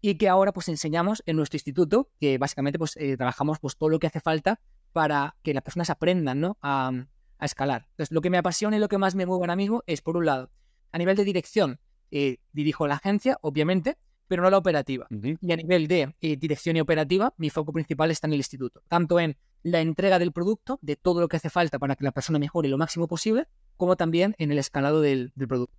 y 0.00 0.16
que 0.16 0.28
ahora 0.28 0.52
pues 0.52 0.68
enseñamos 0.68 1.22
en 1.26 1.36
nuestro 1.36 1.56
instituto, 1.56 2.10
que 2.20 2.38
básicamente 2.38 2.78
pues 2.78 2.96
eh, 2.96 3.16
trabajamos 3.16 3.58
pues 3.58 3.76
todo 3.76 3.88
lo 3.88 3.98
que 3.98 4.06
hace 4.06 4.20
falta 4.20 4.60
para 4.92 5.36
que 5.42 5.54
las 5.54 5.62
personas 5.62 5.90
aprendan 5.90 6.40
¿no? 6.40 6.58
a, 6.62 6.92
escalar. 7.40 7.86
Entonces 7.90 8.12
lo 8.12 8.20
que 8.20 8.30
me 8.30 8.38
apasiona 8.38 8.76
y 8.76 8.80
lo 8.80 8.88
que 8.88 8.98
más 8.98 9.14
me 9.14 9.24
mueve 9.24 9.42
ahora 9.42 9.56
mismo 9.56 9.82
es 9.86 10.02
por 10.02 10.16
un 10.16 10.26
lado, 10.26 10.50
a 10.92 10.98
nivel 10.98 11.16
de 11.16 11.24
dirección, 11.24 11.80
eh, 12.10 12.38
dirijo 12.52 12.86
la 12.86 12.94
agencia, 12.94 13.38
obviamente, 13.40 13.96
pero 14.30 14.44
no 14.44 14.50
la 14.50 14.58
operativa. 14.58 15.08
Y 15.10 15.52
a 15.52 15.56
nivel 15.56 15.88
de 15.88 16.14
eh, 16.20 16.36
dirección 16.36 16.76
y 16.76 16.80
operativa, 16.80 17.34
mi 17.36 17.50
foco 17.50 17.72
principal 17.72 18.12
está 18.12 18.28
en 18.28 18.34
el 18.34 18.38
instituto, 18.38 18.80
tanto 18.86 19.18
en 19.18 19.36
la 19.64 19.80
entrega 19.80 20.20
del 20.20 20.30
producto, 20.30 20.78
de 20.82 20.94
todo 20.94 21.20
lo 21.20 21.26
que 21.26 21.38
hace 21.38 21.50
falta 21.50 21.80
para 21.80 21.96
que 21.96 22.04
la 22.04 22.12
persona 22.12 22.38
mejore 22.38 22.68
lo 22.68 22.78
máximo 22.78 23.08
posible, 23.08 23.48
como 23.76 23.96
también 23.96 24.36
en 24.38 24.52
el 24.52 24.58
escalado 24.58 25.00
del, 25.00 25.32
producto. 25.48 25.74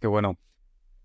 Qué 0.00 0.08
bueno. 0.08 0.40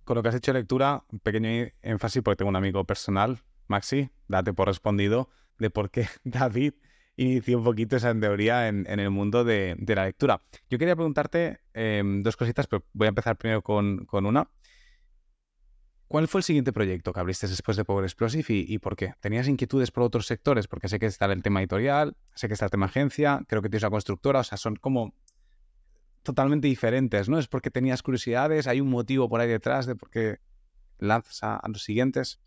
Con 0.03 0.15
lo 0.15 0.23
que 0.23 0.29
has 0.29 0.35
hecho 0.35 0.51
lectura, 0.51 1.05
un 1.11 1.19
pequeño 1.19 1.67
énfasis 1.83 2.23
porque 2.23 2.37
tengo 2.37 2.49
un 2.49 2.55
amigo 2.55 2.83
personal, 2.85 3.43
Maxi, 3.67 4.09
date 4.27 4.51
por 4.51 4.67
respondido 4.67 5.29
de 5.59 5.69
por 5.69 5.91
qué 5.91 6.07
David 6.23 6.73
inició 7.17 7.59
un 7.59 7.65
poquito 7.65 7.97
esa 7.97 8.19
teoría 8.19 8.67
en, 8.67 8.87
el 8.87 9.11
mundo 9.11 9.43
de, 9.43 9.75
la 9.85 10.05
lectura. 10.05 10.41
Yo 10.71 10.79
quería 10.79 10.95
preguntarte 10.95 11.59
em, 11.75 12.23
dos 12.23 12.35
cositas, 12.35 12.65
pero 12.65 12.83
voy 12.93 13.05
a 13.05 13.09
empezar 13.09 13.37
primero 13.37 13.61
con, 13.61 14.05
con 14.05 14.25
una 14.25 14.49
¿Cuál 16.09 16.27
fue 16.27 16.39
el 16.39 16.43
siguiente 16.43 16.73
proyecto 16.73 17.13
que 17.13 17.19
abriste 17.19 17.47
después 17.47 17.77
de 17.77 17.85
Power 17.85 18.03
Explosive 18.03 18.43
y, 18.49 18.79
por 18.79 18.95
qué? 18.95 19.13
¿Tenías 19.19 19.47
inquietudes 19.47 19.91
por 19.91 20.01
otros 20.01 20.25
sectores? 20.25 20.67
Porque 20.67 20.89
sé 20.89 20.97
que 20.97 21.05
está 21.05 21.27
el 21.27 21.43
tema 21.43 21.59
editorial, 21.59 22.17
sé 22.33 22.47
que 22.47 22.55
está 22.55 22.65
el 22.65 22.71
tema 22.71 22.87
agencia, 22.87 23.43
creo 23.47 23.61
que 23.61 23.69
tienes 23.69 23.83
una 23.83 23.91
constructora, 23.91 24.39
o 24.39 24.43
sea, 24.43 24.57
son 24.57 24.75
como 24.75 25.13
totalmente 26.23 26.67
diferentes, 26.67 27.29
¿no? 27.29 27.37
¿Es 27.37 27.47
porque 27.47 27.69
tenías 27.69 28.01
curiosidades? 28.01 28.65
¿Hay 28.65 28.81
un 28.81 28.89
motivo 28.89 29.29
por 29.29 29.39
ahí 29.39 29.47
detrás 29.47 29.85
de 29.85 29.95
por 29.95 30.09
qué 30.09 30.39
lanzas 30.97 31.43
a, 31.43 31.61
los 31.67 31.83
siguientes? 31.83 32.39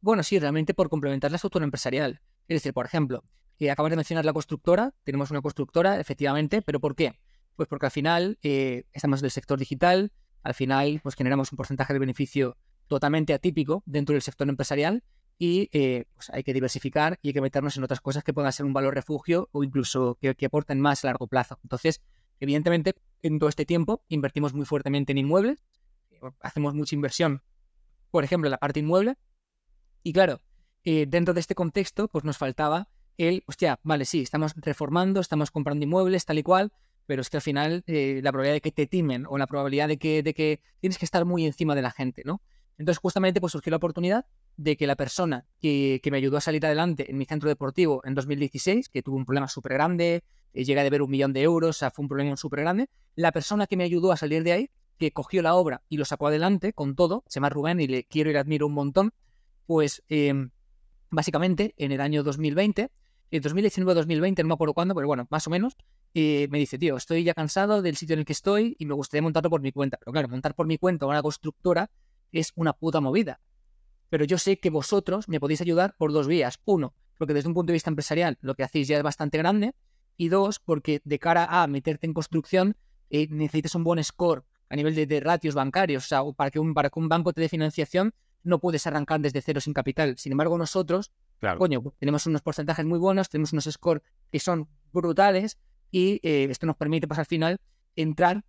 Bueno, 0.00 0.22
sí, 0.22 0.38
realmente 0.38 0.72
por 0.72 0.88
complementar 0.88 1.32
la 1.32 1.38
estructura 1.38 1.64
empresarial. 1.64 2.20
Es 2.46 2.54
decir, 2.54 2.72
por 2.72 2.86
ejemplo, 2.86 3.24
que 3.58 3.68
acabas 3.72 3.90
de 3.90 3.96
mencionar 3.96 4.24
la 4.24 4.32
constructora, 4.32 4.94
tenemos 5.02 5.32
una 5.32 5.42
constructora, 5.42 5.98
efectivamente, 5.98 6.62
pero 6.62 6.78
¿por 6.78 6.94
qué? 6.94 7.18
Pues 7.56 7.68
porque 7.68 7.86
al 7.86 7.92
final 7.92 8.38
eh, 8.44 8.84
estamos 8.92 9.22
en 9.22 9.24
el 9.24 9.32
sector 9.32 9.58
digital, 9.58 10.12
al 10.44 10.54
final 10.54 11.00
pues 11.02 11.16
generamos 11.16 11.50
un 11.50 11.56
porcentaje 11.56 11.92
de 11.92 11.98
beneficio 11.98 12.56
totalmente 12.92 13.32
atípico 13.32 13.82
dentro 13.86 14.12
del 14.12 14.20
sector 14.20 14.46
empresarial 14.48 15.02
y 15.38 15.70
eh, 15.72 16.04
pues 16.14 16.28
hay 16.28 16.42
que 16.42 16.52
diversificar 16.52 17.18
y 17.22 17.28
hay 17.28 17.32
que 17.32 17.40
meternos 17.40 17.76
en 17.78 17.84
otras 17.84 18.02
cosas 18.02 18.22
que 18.22 18.34
puedan 18.34 18.52
ser 18.52 18.66
un 18.66 18.74
valor 18.74 18.94
refugio 18.94 19.48
o 19.52 19.64
incluso 19.64 20.18
que, 20.20 20.36
aporten 20.44 20.78
más 20.78 21.02
a 21.04 21.08
largo 21.08 21.26
plazo. 21.26 21.58
Entonces, 21.62 22.02
evidentemente, 22.38 22.94
en 23.22 23.38
todo 23.38 23.48
este 23.48 23.64
tiempo 23.64 24.04
invertimos 24.08 24.52
muy 24.52 24.66
fuertemente 24.66 25.12
en 25.12 25.18
inmuebles, 25.18 25.64
hacemos 26.40 26.74
mucha 26.74 26.94
inversión, 26.94 27.42
por 28.10 28.24
ejemplo, 28.24 28.48
en 28.48 28.52
la 28.52 28.58
parte 28.58 28.80
inmueble, 28.80 29.16
y 30.02 30.12
claro, 30.12 30.42
eh, 30.84 31.06
dentro 31.08 31.32
de 31.32 31.40
este 31.40 31.54
contexto, 31.54 32.08
pues 32.08 32.24
nos 32.24 32.36
faltaba 32.36 32.88
el, 33.16 33.42
hostia, 33.46 33.80
vale, 33.82 34.04
sí, 34.04 34.20
estamos 34.20 34.52
reformando, 34.56 35.20
estamos 35.20 35.50
comprando 35.50 35.84
inmuebles, 35.84 36.26
tal 36.26 36.38
y 36.38 36.42
cual, 36.42 36.72
pero 37.06 37.22
es 37.22 37.30
que 37.30 37.38
al 37.38 37.42
final 37.42 37.84
eh, 37.86 38.20
la 38.22 38.32
probabilidad 38.32 38.54
de 38.56 38.60
que 38.60 38.72
te 38.72 38.86
timen 38.86 39.26
o 39.28 39.38
la 39.38 39.46
probabilidad 39.46 39.88
de 39.88 39.98
que, 39.98 40.22
de 40.22 40.34
que 40.34 40.60
tienes 40.80 40.98
que 40.98 41.04
estar 41.04 41.24
muy 41.24 41.46
encima 41.46 41.74
de 41.74 41.82
la 41.82 41.90
gente, 41.90 42.22
¿no? 42.24 42.42
Entonces, 42.82 42.98
justamente, 42.98 43.40
pues 43.40 43.52
surgió 43.52 43.70
la 43.70 43.76
oportunidad 43.76 44.26
de 44.56 44.76
que 44.76 44.88
la 44.88 44.96
persona 44.96 45.46
que, 45.60 46.00
me 46.10 46.16
ayudó 46.16 46.36
a 46.36 46.40
salir 46.40 46.66
adelante 46.66 47.08
en 47.08 47.16
mi 47.16 47.26
centro 47.26 47.48
deportivo 47.48 48.02
en 48.04 48.14
2016, 48.14 48.88
que 48.88 49.04
tuvo 49.04 49.16
un 49.16 49.24
problema 49.24 49.46
súper 49.46 49.74
grande, 49.74 50.24
eh, 50.52 50.64
llega 50.64 50.80
a 50.80 50.84
deber 50.84 51.00
un 51.00 51.08
millón 51.08 51.32
de 51.32 51.42
euros, 51.42 51.76
o 51.76 51.78
sea, 51.78 51.92
fue 51.92 52.02
un 52.02 52.08
problema 52.08 52.36
súper 52.36 52.62
grande, 52.62 52.90
la 53.14 53.30
persona 53.30 53.68
que 53.68 53.76
me 53.76 53.84
ayudó 53.84 54.10
a 54.10 54.16
salir 54.16 54.42
de 54.42 54.50
ahí, 54.50 54.70
que 54.98 55.12
cogió 55.12 55.42
la 55.42 55.54
obra 55.54 55.82
y 55.88 55.96
lo 55.96 56.04
sacó 56.04 56.26
adelante 56.26 56.72
con 56.72 56.96
todo, 56.96 57.22
se 57.28 57.36
llama 57.36 57.50
Rubén 57.50 57.80
y 57.80 57.86
le 57.86 58.02
quiero 58.02 58.30
y 58.30 58.32
le 58.32 58.40
admiro 58.40 58.66
un 58.66 58.74
montón, 58.74 59.14
pues 59.66 60.02
em, 60.08 60.50
básicamente 61.08 61.74
en 61.76 61.92
el 61.92 62.00
año 62.00 62.24
2020, 62.24 62.90
en 63.30 63.42
2019-2020, 63.44 64.42
no 64.42 64.48
me 64.48 64.54
acuerdo 64.54 64.74
cuándo, 64.74 64.96
pero 64.96 65.06
bueno, 65.06 65.28
más 65.30 65.46
o 65.46 65.50
menos, 65.50 65.76
eh, 66.14 66.48
me 66.50 66.58
dice, 66.58 66.78
tío, 66.78 66.96
estoy 66.96 67.22
ya 67.22 67.32
cansado 67.32 67.80
del 67.80 67.96
sitio 67.96 68.14
en 68.14 68.18
el 68.18 68.24
que 68.24 68.32
estoy 68.32 68.74
y 68.76 68.86
me 68.86 68.94
gustaría 68.94 69.22
montarlo 69.22 69.50
por 69.50 69.62
mi 69.62 69.70
cuenta. 69.70 69.98
Pero 69.98 70.12
claro, 70.12 70.28
montar 70.28 70.56
por 70.56 70.66
mi 70.66 70.78
cuenta 70.78 71.06
una 71.06 71.22
constructora 71.22 71.90
es 72.32 72.52
una 72.56 72.72
puta 72.72 73.00
movida. 73.00 73.40
Pero 74.08 74.24
yo 74.24 74.38
sé 74.38 74.58
que 74.58 74.70
vosotros 74.70 75.28
me 75.28 75.40
podéis 75.40 75.60
ayudar 75.60 75.94
por 75.96 76.12
dos 76.12 76.26
vías. 76.26 76.60
Uno, 76.64 76.94
porque 77.18 77.34
desde 77.34 77.48
un 77.48 77.54
punto 77.54 77.70
de 77.70 77.74
vista 77.74 77.90
empresarial 77.90 78.38
lo 78.40 78.54
que 78.54 78.62
hacéis 78.62 78.88
ya 78.88 78.96
es 78.96 79.02
bastante 79.02 79.38
grande. 79.38 79.74
Y 80.16 80.28
dos, 80.28 80.58
porque 80.58 81.00
de 81.04 81.18
cara 81.18 81.46
a 81.62 81.66
meterte 81.66 82.06
en 82.06 82.12
construcción 82.12 82.76
eh, 83.10 83.28
necesitas 83.30 83.74
un 83.74 83.84
buen 83.84 84.02
score 84.04 84.44
a 84.68 84.76
nivel 84.76 84.94
de, 84.94 85.20
ratios 85.20 85.54
bancarios. 85.54 86.04
O 86.04 86.06
sea, 86.06 86.22
para 86.36 86.50
que, 86.50 86.58
un, 86.58 86.74
para 86.74 86.90
que 86.90 86.98
un 86.98 87.08
banco 87.08 87.32
te 87.32 87.40
dé 87.40 87.48
financiación 87.48 88.14
no 88.42 88.58
puedes 88.58 88.86
arrancar 88.86 89.20
desde 89.20 89.40
cero 89.40 89.60
sin 89.60 89.72
capital. 89.72 90.18
Sin 90.18 90.32
embargo, 90.32 90.58
nosotros, 90.58 91.12
coño, 91.58 91.82
tenemos 91.98 92.26
unos 92.26 92.42
porcentajes 92.42 92.84
muy 92.84 92.98
buenos, 92.98 93.28
tenemos 93.28 93.52
unos 93.52 93.64
scores 93.64 94.02
que 94.30 94.40
son 94.40 94.68
brutales 94.92 95.58
y 95.90 96.20
eh, 96.22 96.48
esto 96.50 96.66
nos 96.66 96.76
permite, 96.76 97.06
pues 97.06 97.18
al 97.18 97.26
final, 97.26 97.60
entrar 97.96 98.44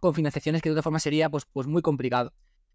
con 0.00 0.14
financiaciones 0.14 0.62
que 0.62 0.68
de 0.68 0.74
otra 0.74 0.82
forma 0.82 0.98
sería 0.98 1.30
pues, 1.30 1.46
pues 1.46 1.66
muy 1.66 1.80
complicado. 1.80 2.32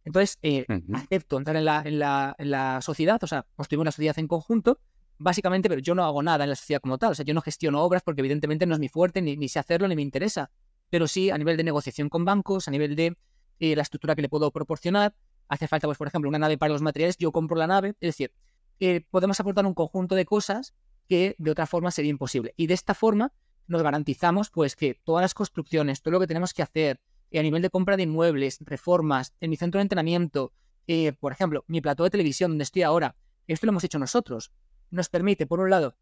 Entonces, 0.07 0.39
eh, 0.41 0.65
acepto 0.93 1.37
entrar 1.37 1.57
en 1.57 1.65
la, 1.65 1.81
en, 1.83 1.99
la, 1.99 2.33
en 2.37 2.49
la, 2.49 2.81
sociedad, 2.81 3.21
o 3.21 3.27
sea, 3.27 3.45
construimos 3.57 3.83
una 3.83 3.91
sociedad 3.91 4.17
en 4.17 4.27
conjunto, 4.29 4.79
básicamente, 5.17 5.67
pero 5.67 5.81
yo 5.81 5.95
no 5.95 6.05
hago 6.05 6.23
nada 6.23 6.45
en 6.45 6.49
la 6.49 6.55
sociedad 6.55 6.79
como 6.79 6.97
tal, 6.97 7.11
o 7.11 7.15
sea, 7.15 7.25
yo 7.25 7.33
no 7.33 7.41
gestiono 7.41 7.83
obras 7.83 8.03
porque 8.03 8.21
evidentemente 8.21 8.65
no 8.65 8.73
es 8.73 8.79
mi 8.79 8.87
fuerte, 8.87 9.21
ni, 9.21 9.35
ni 9.35 9.49
sé 9.49 9.59
hacerlo, 9.59 9.85
ni 9.85 9.97
me 9.97 10.01
interesa, 10.01 10.49
pero 10.89 11.09
sí 11.09 11.29
a 11.29 11.37
nivel 11.37 11.57
de 11.57 11.65
negociación 11.65 12.07
con 12.07 12.23
bancos, 12.23 12.69
a 12.69 12.71
nivel 12.71 12.95
de 12.95 13.17
eh, 13.59 13.75
la 13.75 13.81
estructura 13.81 14.15
que 14.15 14.21
le 14.21 14.29
puedo 14.29 14.49
proporcionar, 14.51 15.13
hace 15.49 15.67
falta, 15.67 15.87
pues, 15.87 15.97
por 15.97 16.07
ejemplo, 16.07 16.29
una 16.29 16.39
nave 16.39 16.57
para 16.57 16.71
los 16.71 16.81
materiales, 16.81 17.17
yo 17.17 17.33
compro 17.33 17.57
la 17.57 17.67
nave, 17.67 17.89
es 17.99 18.15
decir, 18.15 18.31
eh, 18.79 19.05
podemos 19.11 19.37
aportar 19.41 19.65
un 19.65 19.73
conjunto 19.73 20.15
de 20.15 20.23
cosas 20.23 20.73
que 21.09 21.35
de 21.37 21.51
otra 21.51 21.65
forma 21.65 21.91
sería 21.91 22.11
imposible. 22.11 22.53
Y 22.55 22.67
de 22.67 22.75
esta 22.75 22.93
forma 22.93 23.33
nos 23.67 23.83
garantizamos, 23.83 24.51
pues, 24.51 24.77
que 24.77 25.01
todas 25.03 25.21
las 25.21 25.33
construcciones, 25.33 26.01
todo 26.01 26.13
lo 26.13 26.19
que 26.21 26.27
tenemos 26.27 26.53
que 26.53 26.61
hacer, 26.61 27.01
a 27.33 27.41
nivel 27.41 27.61
de 27.61 27.69
compra 27.69 27.97
de 27.97 28.03
inmuebles, 28.03 28.59
reformas, 28.61 29.33
en 29.41 29.49
mi 29.49 29.57
centro 29.57 29.79
de 29.79 29.83
entrenamiento, 29.83 30.53
eh, 30.87 31.13
por 31.13 31.31
ejemplo, 31.31 31.65
mi 31.67 31.81
plató 31.81 32.03
de 32.03 32.09
televisión 32.09 32.51
donde 32.51 32.63
estoy 32.63 32.83
ahora, 32.83 33.15
esto 33.47 33.65
lo 33.65 33.71
hemos 33.71 33.83
hecho 33.83 33.99
nosotros. 33.99 34.51
Nos 34.89 35.09
permite, 35.09 35.45
por 35.45 35.59
un 35.59 35.69
lado, 35.69 35.95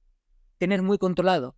tener 0.57 0.81
muy 0.81 0.97
controlado, 0.97 1.55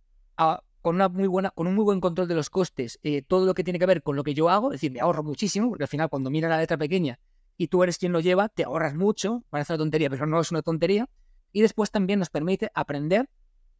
con, 0.80 0.94
una 0.94 1.08
muy 1.08 1.26
buena, 1.26 1.50
con 1.50 1.66
un 1.66 1.74
muy 1.74 1.84
buen 1.84 2.00
control 2.00 2.28
de 2.28 2.34
los 2.34 2.50
costes, 2.50 2.98
eh, 3.02 3.22
todo 3.22 3.44
lo 3.46 3.54
que 3.54 3.64
tiene 3.64 3.78
que 3.78 3.86
ver 3.86 4.02
con 4.02 4.16
lo 4.16 4.24
que 4.24 4.34
yo 4.34 4.48
hago, 4.48 4.72
es 4.72 4.80
decir, 4.80 4.92
me 4.92 5.00
ahorro 5.00 5.22
muchísimo, 5.22 5.68
porque 5.68 5.84
al 5.84 5.88
final 5.88 6.08
cuando 6.08 6.30
mira 6.30 6.48
la 6.48 6.58
letra 6.58 6.76
pequeña 6.76 7.18
y 7.56 7.68
tú 7.68 7.82
eres 7.82 7.98
quien 7.98 8.12
lo 8.12 8.20
lleva, 8.20 8.48
te 8.48 8.64
ahorras 8.64 8.94
mucho, 8.94 9.44
parece 9.50 9.72
una 9.72 9.78
tontería, 9.78 10.08
pero 10.08 10.26
no 10.26 10.40
es 10.40 10.50
una 10.50 10.62
tontería. 10.62 11.08
Y 11.52 11.62
después 11.62 11.90
también 11.90 12.20
nos 12.20 12.30
permite 12.30 12.70
aprender 12.74 13.28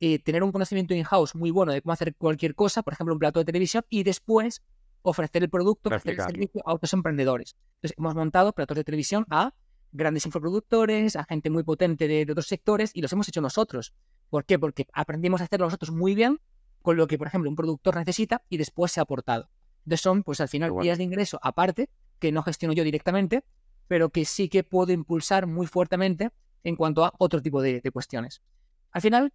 eh, 0.01 0.21
tener 0.21 0.45
un 0.45 0.53
conocimiento 0.53 0.95
in-house 0.95 1.35
muy 1.35 1.51
bueno 1.51 1.73
de 1.73 1.83
cómo 1.83 1.93
hacer 1.93 2.15
cualquier 2.15 2.55
cosa, 2.55 2.83
por 2.83 2.93
ejemplo, 2.93 3.15
un 3.15 3.19
plato 3.19 3.41
de 3.41 3.45
televisión, 3.45 3.85
y 3.89 4.05
después 4.05 4.63
ofrecer 5.03 5.43
el 5.43 5.51
producto, 5.51 5.89
ofrecer 5.89 6.15
el 6.15 6.27
servicio 6.27 6.63
a 6.65 6.75
otros 6.75 6.93
emprendedores. 6.93 7.57
Entonces, 7.77 7.95
hemos 7.99 8.15
montado 8.15 8.53
platos 8.53 8.77
de 8.77 8.85
televisión 8.85 9.27
a 9.31 9.55
grandes 9.93 10.27
infoproductores, 10.27 11.17
a 11.17 11.25
gente 11.25 11.51
muy 11.51 11.63
potente 11.63 12.09
de, 12.09 12.27
otros 12.31 12.47
sectores 12.47 12.91
y 12.95 13.03
los 13.03 13.13
hemos 13.13 13.29
hecho 13.29 13.41
nosotros. 13.41 13.95
¿Por 14.31 14.45
qué? 14.45 14.59
Porque 14.59 14.87
aprendimos 14.93 15.41
a 15.41 15.45
hacerlo 15.45 15.67
nosotros 15.67 15.91
muy 15.91 16.15
bien 16.15 16.41
con 16.83 16.97
lo 16.97 17.07
que, 17.07 17.19
por 17.19 17.27
ejemplo, 17.27 17.51
un 17.51 17.57
productor 17.57 17.97
necesita 17.97 18.43
y 18.49 18.57
después 18.59 18.93
se 18.93 19.01
ha 19.01 19.05
aportado. 19.05 19.49
Entonces 19.85 20.01
son, 20.01 20.23
pues 20.23 20.41
al 20.41 20.49
final, 20.49 20.73
vías 20.73 20.99
de 20.99 21.05
ingreso 21.05 21.39
aparte, 21.43 21.89
que 22.19 22.33
no 22.33 22.43
gestiono 22.43 22.75
yo 22.75 22.85
directamente, 22.85 23.45
pero 23.87 24.11
que 24.11 24.25
sí 24.25 24.49
que 24.49 24.65
puedo 24.65 24.93
impulsar 24.93 25.47
muy 25.47 25.67
fuertemente 25.67 26.31
en 26.63 26.77
cuanto 26.77 27.05
a 27.05 27.15
otro 27.19 27.41
tipo 27.41 27.63
de, 27.63 27.81
de 27.81 27.91
cuestiones. 27.91 28.43
Al 28.91 29.01
final, 29.01 29.33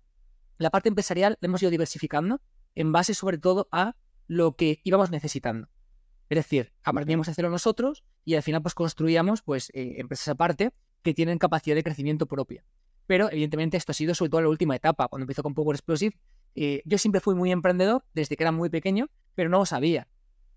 la 0.58 0.70
parte 0.70 0.90
empresarial 0.90 1.38
la 1.42 1.48
hemos 1.48 1.62
ido 1.62 1.72
diversificando 1.72 2.42
en 2.76 2.92
base 2.92 3.14
sobre 3.14 3.38
todo 3.38 3.68
a 3.72 3.96
lo 4.28 4.56
que 4.56 4.80
íbamos 4.84 5.12
necesitando. 5.12 5.70
Es 6.30 6.38
decir, 6.38 6.74
aprendíamos 6.84 7.28
a 7.28 7.32
hacerlo 7.32 7.50
nosotros 7.50 8.04
y 8.26 8.36
al 8.36 8.44
final 8.44 8.62
pues 8.62 8.74
construíamos 8.74 9.42
pues 9.42 9.70
eh, 9.74 9.96
empresas 9.98 10.30
aparte 10.30 10.74
que 11.02 11.14
tienen 11.14 11.38
capacidad 11.38 11.76
de 11.76 11.84
crecimiento 11.84 12.26
propia. 12.26 12.66
Pero 13.06 13.30
evidentemente 13.30 13.78
esto 13.78 13.92
ha 13.92 13.96
sido 13.96 14.16
sobre 14.16 14.30
todo 14.30 14.42
la 14.42 14.50
última 14.50 14.76
etapa. 14.76 15.08
Cuando 15.08 15.24
empezó 15.24 15.44
con 15.44 15.54
Power 15.54 15.76
Explosive, 15.76 16.18
eh, 16.56 16.82
yo 16.86 16.98
siempre 16.98 17.22
fui 17.22 17.36
muy 17.36 17.52
emprendedor 17.52 18.06
desde 18.14 18.38
que 18.38 18.44
era 18.44 18.52
muy 18.52 18.70
pequeño, 18.70 19.10
pero 19.36 19.50
no 19.50 19.60
lo 19.60 19.66
sabía. 19.66 20.08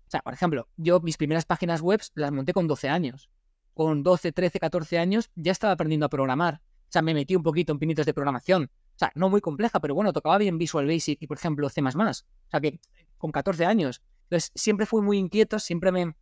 O 0.07 0.09
sea, 0.09 0.21
por 0.21 0.33
ejemplo, 0.33 0.69
yo 0.77 1.01
mis 1.01 1.17
primeras 1.17 1.45
páginas 1.45 1.81
web 1.81 2.01
las 2.15 2.31
monté 2.31 2.53
con 2.53 2.67
12 2.67 2.87
años. 2.87 3.29
Con 3.73 4.03
12, 4.03 4.31
13, 4.31 4.59
14 4.59 4.97
años 4.97 5.29
ya 5.35 5.51
estaba 5.51 5.73
aprendiendo 5.73 6.05
a 6.05 6.09
programar. 6.09 6.61
O 6.83 6.91
sea, 6.91 7.01
me 7.01 7.13
metí 7.13 7.35
un 7.35 7.43
poquito 7.43 7.73
en 7.73 7.79
pinitos 7.79 8.05
de 8.05 8.13
programación. 8.13 8.71
O 8.95 8.99
sea, 8.99 9.11
no 9.13 9.29
muy 9.29 9.41
compleja, 9.41 9.79
pero 9.79 9.93
bueno, 9.93 10.13
tocaba 10.13 10.37
bien 10.37 10.57
Visual 10.57 10.87
Basic 10.87 11.21
y, 11.21 11.27
por 11.27 11.37
ejemplo, 11.37 11.69
C++. 11.69 11.81
O 11.81 11.91
sea, 11.91 12.61
que 12.61 12.79
con 13.17 13.31
14 13.31 13.65
años. 13.65 14.01
Entonces, 14.23 14.51
siempre 14.55 14.85
fui 14.85 15.01
muy 15.01 15.17
inquieto, 15.17 15.59
siempre 15.59 15.91
me, 15.91 16.15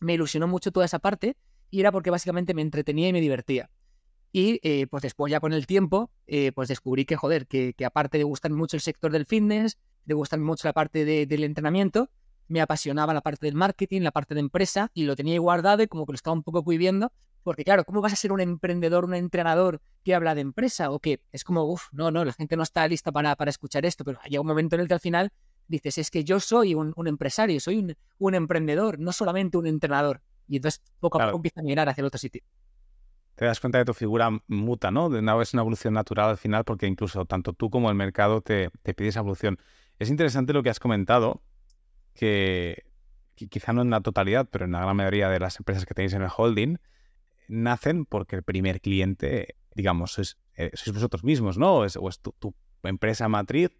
me 0.00 0.14
ilusionó 0.14 0.48
mucho 0.48 0.72
toda 0.72 0.86
esa 0.86 0.98
parte 0.98 1.36
y 1.70 1.80
era 1.80 1.92
porque 1.92 2.10
básicamente 2.10 2.54
me 2.54 2.62
entretenía 2.62 3.08
y 3.08 3.12
me 3.12 3.20
divertía. 3.20 3.70
Y 4.32 4.60
eh, 4.62 4.86
pues 4.86 5.02
después 5.02 5.30
ya 5.30 5.40
con 5.40 5.52
el 5.52 5.66
tiempo, 5.66 6.10
eh, 6.26 6.52
pues 6.52 6.68
descubrí 6.68 7.04
que, 7.04 7.16
joder, 7.16 7.46
que, 7.46 7.74
aparte 7.84 8.18
de 8.18 8.24
gustarme 8.24 8.56
mucho 8.56 8.76
el 8.76 8.80
sector 8.80 9.12
del 9.12 9.26
fitness, 9.26 9.78
de 10.04 10.14
gustarme 10.14 10.46
mucho 10.46 10.66
la 10.66 10.72
parte 10.72 11.04
del 11.04 11.44
entrenamiento, 11.44 12.10
me 12.48 12.60
apasionaba 12.60 13.14
la 13.14 13.20
parte 13.20 13.46
del 13.46 13.54
marketing, 13.54 14.00
la 14.00 14.10
parte 14.10 14.34
de 14.34 14.40
empresa, 14.40 14.90
y 14.94 15.04
lo 15.04 15.16
tenía 15.16 15.38
guardado 15.38 15.82
y 15.82 15.86
como 15.86 16.06
que 16.06 16.12
lo 16.12 16.16
estaba 16.16 16.34
un 16.34 16.42
poco 16.42 16.64
cuiviendo, 16.64 17.12
porque 17.42 17.64
claro, 17.64 17.84
¿cómo 17.84 18.00
vas 18.00 18.12
a 18.12 18.16
ser 18.16 18.32
un 18.32 18.40
emprendedor, 18.40 19.04
un 19.04 19.14
entrenador 19.14 19.80
que 20.02 20.14
habla 20.14 20.34
de 20.34 20.40
empresa? 20.40 20.90
O 20.90 20.98
que 20.98 21.20
es 21.30 21.44
como, 21.44 21.64
uff, 21.64 21.88
no, 21.92 22.10
no, 22.10 22.24
la 22.24 22.32
gente 22.32 22.56
no 22.56 22.62
está 22.62 22.86
lista 22.88 23.12
para, 23.12 23.36
para 23.36 23.50
escuchar 23.50 23.84
esto, 23.84 24.04
pero 24.04 24.18
hay 24.22 24.38
un 24.38 24.46
momento 24.46 24.76
en 24.76 24.80
el 24.82 24.88
que 24.88 24.94
al 24.94 25.00
final 25.00 25.32
dices, 25.68 25.98
es 25.98 26.10
que 26.10 26.24
yo 26.24 26.40
soy 26.40 26.74
un, 26.74 26.94
empresario, 27.06 27.60
soy 27.60 27.94
un, 28.18 28.34
emprendedor, 28.34 28.98
no 28.98 29.12
solamente 29.12 29.56
un 29.56 29.66
entrenador. 29.66 30.20
Y 30.48 30.56
entonces 30.56 30.82
poco 31.00 31.20
a 31.20 31.26
poco 31.26 31.36
empieza 31.36 31.60
a 31.60 31.62
mirar 31.64 31.88
hacia 31.88 32.02
el 32.02 32.06
otro 32.06 32.18
sitio. 32.18 32.42
Te 33.34 33.46
das 33.46 33.60
cuenta 33.60 33.78
de 33.78 33.84
tu 33.84 33.94
figura 33.94 34.30
muta, 34.46 34.90
¿no? 34.90 35.08
De 35.08 35.20
una, 35.20 35.40
es 35.40 35.54
una 35.54 35.62
evolución 35.62 35.94
natural 35.94 36.30
al 36.30 36.36
final 36.36 36.64
porque 36.64 36.86
incluso 36.86 37.24
tanto 37.24 37.54
tú 37.54 37.70
como 37.70 37.88
el 37.88 37.96
mercado 37.96 38.42
te, 38.42 38.70
te 38.82 38.92
pide 38.92 39.08
esa 39.08 39.20
evolución. 39.20 39.58
Es 39.98 40.10
interesante 40.10 40.52
lo 40.52 40.62
que 40.62 40.70
has 40.70 40.80
comentado, 40.80 41.42
que, 42.14 42.84
quizá 43.34 43.72
no 43.72 43.82
en 43.82 43.90
la 43.90 44.00
totalidad, 44.00 44.48
pero 44.50 44.64
en 44.64 44.72
la 44.72 44.80
gran 44.80 44.96
mayoría 44.96 45.28
de 45.28 45.40
las 45.40 45.58
empresas 45.58 45.86
que 45.86 45.94
tenéis 45.94 46.12
en 46.12 46.22
el 46.22 46.30
holding, 46.34 46.78
nacen 47.48 48.04
porque 48.04 48.36
el 48.36 48.42
primer 48.42 48.80
cliente, 48.80 49.56
digamos, 49.74 50.12
sois, 50.12 50.38
eh, 50.56 50.70
vosotros 50.92 51.24
mismos, 51.24 51.58
¿no? 51.58 51.76
o 51.76 51.84
es 51.84 52.20
tu, 52.20 52.32
tu, 52.32 52.54
empresa 52.82 53.28
matriz 53.28 53.70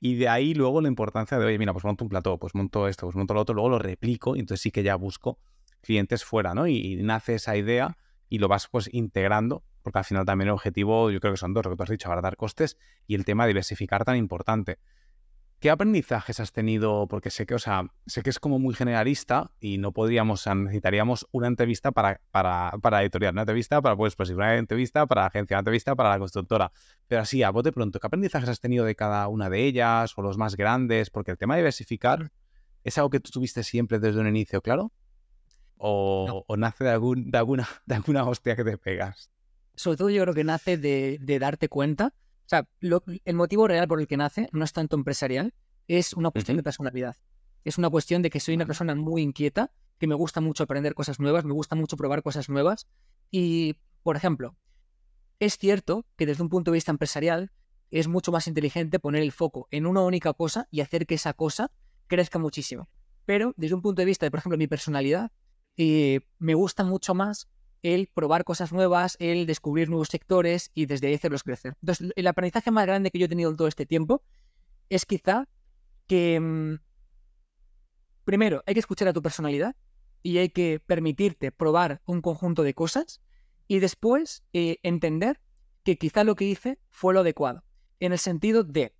y 0.00 0.14
de 0.16 0.28
ahí 0.28 0.54
luego 0.54 0.80
la 0.80 0.88
importancia 0.88 1.38
de, 1.38 1.44
oye, 1.44 1.58
mira, 1.58 1.72
pues 1.72 1.84
monto 1.84 2.04
un 2.04 2.08
plató, 2.08 2.38
pues 2.38 2.54
monto 2.54 2.88
esto, 2.88 3.06
pues 3.06 3.16
monto 3.16 3.34
lo 3.34 3.40
otro, 3.40 3.54
luego 3.54 3.68
lo 3.68 3.78
replico 3.78 4.34
y 4.34 4.40
entonces 4.40 4.62
sí 4.62 4.70
que 4.70 4.82
ya 4.82 4.96
busco 4.96 5.38
clientes 5.82 6.24
fuera, 6.24 6.54
¿no? 6.54 6.66
Y, 6.66 6.96
nace 6.96 7.34
esa 7.34 7.56
idea 7.56 7.96
y 8.28 8.38
lo 8.38 8.48
vas 8.48 8.68
pues 8.68 8.88
integrando, 8.92 9.62
porque 9.82 9.98
al 9.98 10.04
final 10.04 10.24
también 10.24 10.48
el 10.48 10.54
objetivo, 10.54 11.10
yo 11.10 11.20
creo 11.20 11.34
que 11.34 11.38
son 11.38 11.52
dos, 11.52 11.64
lo 11.64 11.70
que 11.70 11.76
tú 11.76 11.82
has 11.82 11.90
dicho, 11.90 12.08
abaratar 12.08 12.36
costes 12.36 12.78
y 13.06 13.14
el 13.14 13.24
tema 13.24 13.44
de 13.44 13.48
diversificar 13.48 14.04
tan 14.04 14.16
importante. 14.16 14.78
¿Qué 15.60 15.68
aprendizajes 15.68 16.40
has 16.40 16.52
tenido? 16.52 17.06
Porque 17.06 17.28
sé 17.28 17.44
que, 17.44 17.54
o 17.54 17.58
sea, 17.58 17.84
sé 18.06 18.22
que 18.22 18.30
es 18.30 18.38
como 18.38 18.58
muy 18.58 18.74
generalista 18.74 19.50
y 19.60 19.76
no 19.76 19.92
podríamos, 19.92 20.40
o 20.40 20.42
sea, 20.42 20.54
necesitaríamos 20.54 21.28
una 21.32 21.48
entrevista 21.48 21.92
para, 21.92 22.22
para, 22.30 22.72
para 22.80 23.02
editorial, 23.02 23.34
una 23.34 23.42
entrevista 23.42 23.82
para 23.82 23.94
pues, 23.94 24.16
pues, 24.16 24.30
una 24.30 24.56
entrevista 24.56 25.06
para 25.06 25.20
la 25.20 25.26
agencia, 25.26 25.56
una 25.56 25.60
entrevista 25.60 25.94
para 25.94 26.08
la 26.08 26.18
constructora. 26.18 26.72
Pero 27.08 27.20
así, 27.20 27.42
a 27.42 27.50
bote 27.50 27.72
pronto, 27.72 28.00
¿qué 28.00 28.06
aprendizajes 28.06 28.48
has 28.48 28.58
tenido 28.58 28.86
de 28.86 28.94
cada 28.94 29.28
una 29.28 29.50
de 29.50 29.66
ellas 29.66 30.14
o 30.16 30.22
los 30.22 30.38
más 30.38 30.56
grandes? 30.56 31.10
Porque 31.10 31.32
el 31.32 31.36
tema 31.36 31.56
de 31.56 31.60
diversificar 31.60 32.32
es 32.82 32.96
algo 32.96 33.10
que 33.10 33.20
tú 33.20 33.30
tuviste 33.30 33.62
siempre 33.62 33.98
desde 33.98 34.18
un 34.18 34.28
inicio, 34.28 34.62
claro. 34.62 34.92
O, 35.76 36.42
o 36.46 36.56
nace 36.56 36.84
de, 36.84 36.90
algún, 36.90 37.30
de, 37.30 37.36
alguna, 37.36 37.68
de 37.84 37.96
alguna 37.96 38.24
hostia 38.24 38.56
que 38.56 38.64
te 38.64 38.78
pegas. 38.78 39.30
Sobre 39.74 39.98
todo 39.98 40.08
yo 40.08 40.22
creo 40.22 40.34
que 40.34 40.44
nace 40.44 40.78
de, 40.78 41.18
de 41.20 41.38
darte 41.38 41.68
cuenta 41.68 42.14
o 42.50 42.56
sea, 42.56 42.68
el 42.80 43.34
motivo 43.36 43.68
real 43.68 43.86
por 43.86 44.00
el 44.00 44.08
que 44.08 44.16
nace 44.16 44.48
no 44.50 44.64
es 44.64 44.72
tanto 44.72 44.96
empresarial, 44.96 45.54
es 45.86 46.14
una 46.14 46.32
cuestión 46.32 46.56
de 46.56 46.64
personalidad. 46.64 47.16
Es 47.64 47.78
una 47.78 47.88
cuestión 47.88 48.22
de 48.22 48.30
que 48.30 48.40
soy 48.40 48.56
una 48.56 48.66
persona 48.66 48.92
muy 48.96 49.22
inquieta, 49.22 49.70
que 49.98 50.08
me 50.08 50.16
gusta 50.16 50.40
mucho 50.40 50.64
aprender 50.64 50.94
cosas 50.94 51.20
nuevas, 51.20 51.44
me 51.44 51.52
gusta 51.52 51.76
mucho 51.76 51.96
probar 51.96 52.24
cosas 52.24 52.48
nuevas. 52.48 52.88
Y, 53.30 53.76
por 54.02 54.16
ejemplo, 54.16 54.56
es 55.38 55.58
cierto 55.58 56.06
que 56.16 56.26
desde 56.26 56.42
un 56.42 56.48
punto 56.48 56.72
de 56.72 56.78
vista 56.78 56.90
empresarial 56.90 57.52
es 57.92 58.08
mucho 58.08 58.32
más 58.32 58.48
inteligente 58.48 58.98
poner 58.98 59.22
el 59.22 59.30
foco 59.30 59.68
en 59.70 59.86
una 59.86 60.00
única 60.00 60.32
cosa 60.32 60.66
y 60.72 60.80
hacer 60.80 61.06
que 61.06 61.14
esa 61.14 61.34
cosa 61.34 61.70
crezca 62.08 62.40
muchísimo. 62.40 62.88
Pero 63.26 63.54
desde 63.56 63.76
un 63.76 63.82
punto 63.82 64.02
de 64.02 64.06
vista 64.06 64.26
de, 64.26 64.32
por 64.32 64.40
ejemplo, 64.40 64.58
mi 64.58 64.66
personalidad, 64.66 65.30
eh, 65.76 66.22
me 66.40 66.54
gusta 66.54 66.82
mucho 66.82 67.14
más 67.14 67.48
el 67.82 68.08
probar 68.12 68.44
cosas 68.44 68.72
nuevas, 68.72 69.16
el 69.20 69.46
descubrir 69.46 69.88
nuevos 69.88 70.08
sectores 70.08 70.70
y 70.74 70.86
desde 70.86 71.08
ahí 71.08 71.14
hacerlos 71.14 71.42
crecer. 71.42 71.74
Entonces, 71.80 72.12
el 72.14 72.26
aprendizaje 72.26 72.70
más 72.70 72.86
grande 72.86 73.10
que 73.10 73.18
yo 73.18 73.26
he 73.26 73.28
tenido 73.28 73.50
en 73.50 73.56
todo 73.56 73.68
este 73.68 73.86
tiempo 73.86 74.22
es 74.88 75.06
quizá 75.06 75.48
que, 76.06 76.38
mm, 76.40 76.74
primero, 78.24 78.62
hay 78.66 78.74
que 78.74 78.80
escuchar 78.80 79.08
a 79.08 79.12
tu 79.12 79.22
personalidad 79.22 79.76
y 80.22 80.38
hay 80.38 80.50
que 80.50 80.80
permitirte 80.84 81.52
probar 81.52 82.02
un 82.04 82.20
conjunto 82.20 82.62
de 82.62 82.74
cosas 82.74 83.20
y 83.66 83.78
después 83.78 84.42
eh, 84.52 84.78
entender 84.82 85.40
que 85.84 85.96
quizá 85.96 86.24
lo 86.24 86.34
que 86.34 86.44
hice 86.44 86.78
fue 86.90 87.14
lo 87.14 87.20
adecuado. 87.20 87.64
En 88.00 88.12
el 88.12 88.18
sentido 88.18 88.64
de, 88.64 88.94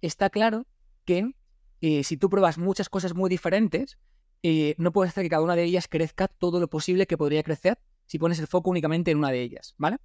está 0.00 0.30
claro 0.30 0.66
que 1.04 1.32
eh, 1.80 2.04
si 2.04 2.16
tú 2.16 2.30
pruebas 2.30 2.58
muchas 2.58 2.88
cosas 2.88 3.14
muy 3.14 3.28
diferentes, 3.28 3.98
eh, 4.42 4.74
no 4.78 4.92
puedes 4.92 5.10
hacer 5.10 5.24
que 5.24 5.30
cada 5.30 5.42
una 5.42 5.56
de 5.56 5.64
ellas 5.64 5.88
crezca 5.88 6.28
todo 6.28 6.60
lo 6.60 6.68
posible 6.68 7.06
que 7.06 7.18
podría 7.18 7.42
crecer 7.42 7.78
si 8.08 8.18
pones 8.18 8.40
el 8.40 8.48
foco 8.48 8.70
únicamente 8.70 9.12
en 9.12 9.18
una 9.18 9.30
de 9.30 9.42
ellas, 9.42 9.74
¿vale? 9.78 9.98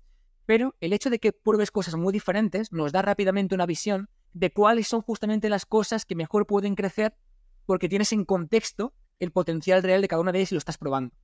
Pero 0.46 0.76
el 0.82 0.94
hecho 0.94 1.10
de 1.10 1.20
que 1.20 1.32
pruebes 1.32 1.72
cosas 1.72 1.96
muy 1.96 2.14
diferentes 2.14 2.72
nos 2.72 2.92
da 2.92 3.02
rápidamente 3.02 3.56
una 3.56 3.66
visión 3.66 4.10
de 4.34 4.52
cuáles 4.52 4.88
son 4.88 5.02
justamente 5.02 5.50
las 5.50 5.66
cosas 5.66 6.06
que 6.06 6.16
mejor 6.16 6.46
pueden 6.46 6.76
crecer 6.76 7.16
porque 7.66 7.90
tienes 7.90 8.12
en 8.12 8.26
contexto 8.26 8.94
el 9.20 9.32
potencial 9.32 9.82
real 9.82 10.02
de 10.02 10.08
cada 10.08 10.22
una 10.22 10.32
de 10.32 10.40
ellas 10.40 10.52
y 10.52 10.56
lo 10.56 10.60
estás 10.60 10.78
probando. 10.78 11.16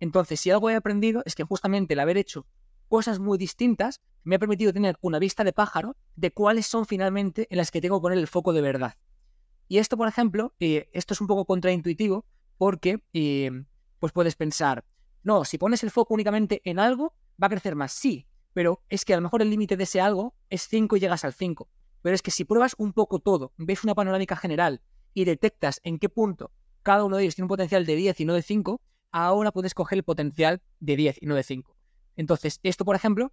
Entonces, 0.00 0.40
si 0.40 0.50
algo 0.50 0.70
he 0.70 0.74
aprendido 0.74 1.22
es 1.26 1.34
que 1.34 1.44
justamente 1.44 1.94
el 1.94 2.00
haber 2.00 2.16
hecho 2.16 2.46
cosas 2.88 3.18
muy 3.18 3.38
distintas 3.38 4.00
me 4.22 4.36
ha 4.36 4.38
permitido 4.38 4.72
tener 4.72 4.96
una 5.02 5.18
vista 5.18 5.44
de 5.44 5.52
pájaro 5.52 5.96
de 6.16 6.32
cuáles 6.32 6.66
son 6.66 6.86
finalmente 6.86 7.46
en 7.50 7.58
las 7.58 7.70
que 7.70 7.80
tengo 7.80 7.98
que 7.98 8.02
poner 8.02 8.18
el 8.18 8.28
foco 8.28 8.52
de 8.52 8.62
verdad. 8.62 8.94
Y 9.68 9.78
esto, 9.78 9.96
por 9.96 10.08
ejemplo, 10.08 10.54
eh, 10.60 10.88
esto 10.92 11.14
es 11.14 11.20
un 11.20 11.26
poco 11.26 11.44
contraintuitivo 11.44 12.24
porque 12.56 13.02
eh, 13.12 13.50
pues 13.98 14.12
puedes 14.12 14.36
pensar, 14.36 14.84
no, 15.24 15.44
si 15.44 15.58
pones 15.58 15.82
el 15.82 15.90
foco 15.90 16.14
únicamente 16.14 16.60
en 16.64 16.78
algo, 16.78 17.14
va 17.42 17.48
a 17.48 17.50
crecer 17.50 17.74
más. 17.74 17.92
Sí, 17.92 18.26
pero 18.52 18.82
es 18.88 19.04
que 19.04 19.14
a 19.14 19.16
lo 19.16 19.22
mejor 19.22 19.42
el 19.42 19.50
límite 19.50 19.76
de 19.76 19.84
ese 19.84 20.00
algo 20.00 20.34
es 20.48 20.68
5 20.68 20.96
y 20.96 21.00
llegas 21.00 21.24
al 21.24 21.32
5. 21.32 21.68
Pero 22.02 22.14
es 22.14 22.22
que 22.22 22.30
si 22.30 22.44
pruebas 22.44 22.74
un 22.78 22.92
poco 22.92 23.18
todo, 23.18 23.52
ves 23.56 23.82
una 23.82 23.94
panorámica 23.94 24.36
general 24.36 24.82
y 25.14 25.24
detectas 25.24 25.80
en 25.82 25.98
qué 25.98 26.08
punto 26.08 26.52
cada 26.84 27.02
uno 27.02 27.16
de 27.16 27.24
ellos 27.24 27.34
tiene 27.34 27.46
un 27.46 27.48
potencial 27.48 27.84
de 27.86 27.96
10 27.96 28.20
y 28.20 28.24
no 28.26 28.34
de 28.34 28.42
5, 28.42 28.80
ahora 29.10 29.50
puedes 29.50 29.74
coger 29.74 29.98
el 29.98 30.04
potencial 30.04 30.62
de 30.78 30.96
10 30.96 31.22
y 31.22 31.26
no 31.26 31.34
de 31.34 31.42
5. 31.42 31.74
Entonces, 32.14 32.60
esto, 32.62 32.84
por 32.84 32.94
ejemplo, 32.94 33.32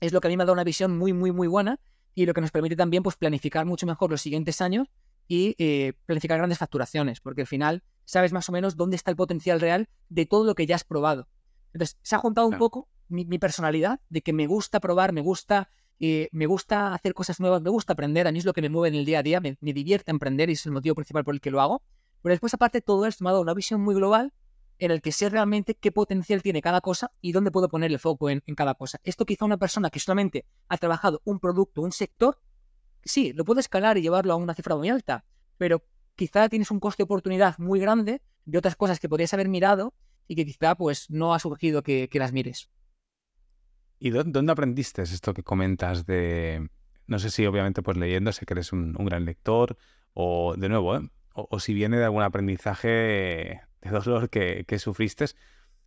es 0.00 0.12
lo 0.12 0.20
que 0.20 0.26
a 0.26 0.30
mí 0.30 0.36
me 0.36 0.42
ha 0.42 0.46
dado 0.46 0.54
una 0.54 0.64
visión 0.64 0.98
muy, 0.98 1.12
muy, 1.12 1.30
muy 1.30 1.46
buena 1.46 1.78
y 2.14 2.26
lo 2.26 2.34
que 2.34 2.40
nos 2.40 2.50
permite 2.50 2.76
también 2.76 3.02
pues, 3.02 3.16
planificar 3.16 3.64
mucho 3.64 3.86
mejor 3.86 4.10
los 4.10 4.20
siguientes 4.20 4.60
años 4.60 4.88
y 5.28 5.54
eh, 5.58 5.92
planificar 6.04 6.38
grandes 6.38 6.58
facturaciones, 6.58 7.20
porque 7.20 7.42
al 7.42 7.46
final 7.46 7.84
sabes 8.04 8.32
más 8.32 8.48
o 8.48 8.52
menos 8.52 8.76
dónde 8.76 8.96
está 8.96 9.10
el 9.10 9.16
potencial 9.16 9.60
real 9.60 9.88
de 10.08 10.26
todo 10.26 10.44
lo 10.44 10.54
que 10.54 10.66
ya 10.66 10.76
has 10.76 10.84
probado. 10.84 11.28
Entonces, 11.72 11.98
se 12.02 12.16
ha 12.16 12.18
juntado 12.18 12.46
un 12.48 12.58
poco 12.58 12.88
mi, 13.08 13.38
personalidad 13.38 14.00
de 14.08 14.22
que 14.22 14.32
me 14.32 14.46
gusta 14.46 14.80
probar, 14.80 15.12
me 15.12 15.20
gusta, 15.20 15.70
eh, 15.98 16.28
me 16.32 16.46
gusta 16.46 16.94
hacer 16.94 17.14
cosas 17.14 17.40
nuevas, 17.40 17.62
me 17.62 17.70
gusta 17.70 17.92
aprender, 17.92 18.26
a 18.26 18.32
mí 18.32 18.38
es 18.38 18.44
lo 18.44 18.52
que 18.52 18.62
me 18.62 18.68
mueve 18.68 18.88
en 18.88 19.00
el 19.00 19.04
día 19.04 19.20
a 19.20 19.22
día, 19.22 19.40
me, 19.40 19.56
divierte 19.60 20.10
emprender 20.10 20.50
y 20.50 20.54
es 20.54 20.66
el 20.66 20.72
motivo 20.72 20.94
principal 20.94 21.24
por 21.24 21.34
el 21.34 21.40
que 21.40 21.50
lo 21.50 21.60
hago. 21.60 21.82
Pero 22.22 22.32
después, 22.32 22.54
aparte, 22.54 22.80
todo 22.80 23.06
esto 23.06 23.24
me 23.24 23.30
ha 23.30 23.32
dado 23.32 23.42
una 23.42 23.54
visión 23.54 23.80
muy 23.80 23.94
global 23.94 24.32
en 24.78 24.90
el 24.90 25.02
que 25.02 25.12
sé 25.12 25.28
realmente 25.28 25.74
qué 25.74 25.92
potencial 25.92 26.42
tiene 26.42 26.62
cada 26.62 26.80
cosa 26.80 27.12
y 27.20 27.32
dónde 27.32 27.50
puedo 27.50 27.68
poner 27.68 27.90
el 27.90 27.98
foco 27.98 28.30
en, 28.30 28.42
en 28.46 28.54
cada 28.54 28.74
cosa. 28.74 28.98
Esto 29.04 29.26
quizá 29.26 29.44
una 29.44 29.58
persona 29.58 29.90
que 29.90 30.00
solamente 30.00 30.46
ha 30.68 30.78
trabajado 30.78 31.20
un 31.24 31.38
producto, 31.38 31.82
un 31.82 31.92
sector, 31.92 32.40
sí, 33.04 33.32
lo 33.32 33.44
puede 33.44 33.60
escalar 33.60 33.98
y 33.98 34.02
llevarlo 34.02 34.32
a 34.32 34.36
una 34.36 34.54
cifra 34.54 34.76
muy 34.76 34.88
alta, 34.88 35.24
pero 35.58 35.84
quizá 36.16 36.48
tienes 36.48 36.70
un 36.70 36.80
coste 36.80 37.02
de 37.02 37.04
oportunidad 37.04 37.58
muy 37.58 37.80
grande 37.80 38.22
de 38.44 38.58
otras 38.58 38.76
cosas 38.76 39.00
que 39.00 39.08
podrías 39.08 39.32
haber 39.34 39.48
mirado 39.48 39.94
y 40.26 40.36
que 40.36 40.44
quizá 40.44 40.74
pues 40.74 41.10
no 41.10 41.34
ha 41.34 41.38
surgido 41.38 41.82
que, 41.82 42.08
las 42.12 42.32
mires. 42.32 42.70
¿Y 43.98 44.10
dónde 44.10 44.52
aprendiste 44.52 45.02
esto 45.02 45.34
que 45.34 45.42
comentas 45.42 46.06
de, 46.06 46.68
no 47.06 47.18
sé 47.18 47.30
si 47.30 47.44
obviamente 47.46 47.82
pues 47.82 47.96
leyendo, 47.96 48.32
sé 48.32 48.46
que 48.46 48.54
eres 48.54 48.72
un, 48.72 48.92
gran 48.92 49.24
lector, 49.24 49.76
o 50.14 50.54
de 50.56 50.68
nuevo, 50.68 50.96
¿eh? 50.96 51.10
o, 51.34 51.60
si 51.60 51.74
viene 51.74 51.98
de 51.98 52.04
algún 52.04 52.22
aprendizaje 52.22 53.60
de 53.80 53.90
dolor 53.90 54.30
que, 54.30 54.64
que 54.66 54.78
sufriste, 54.78 55.26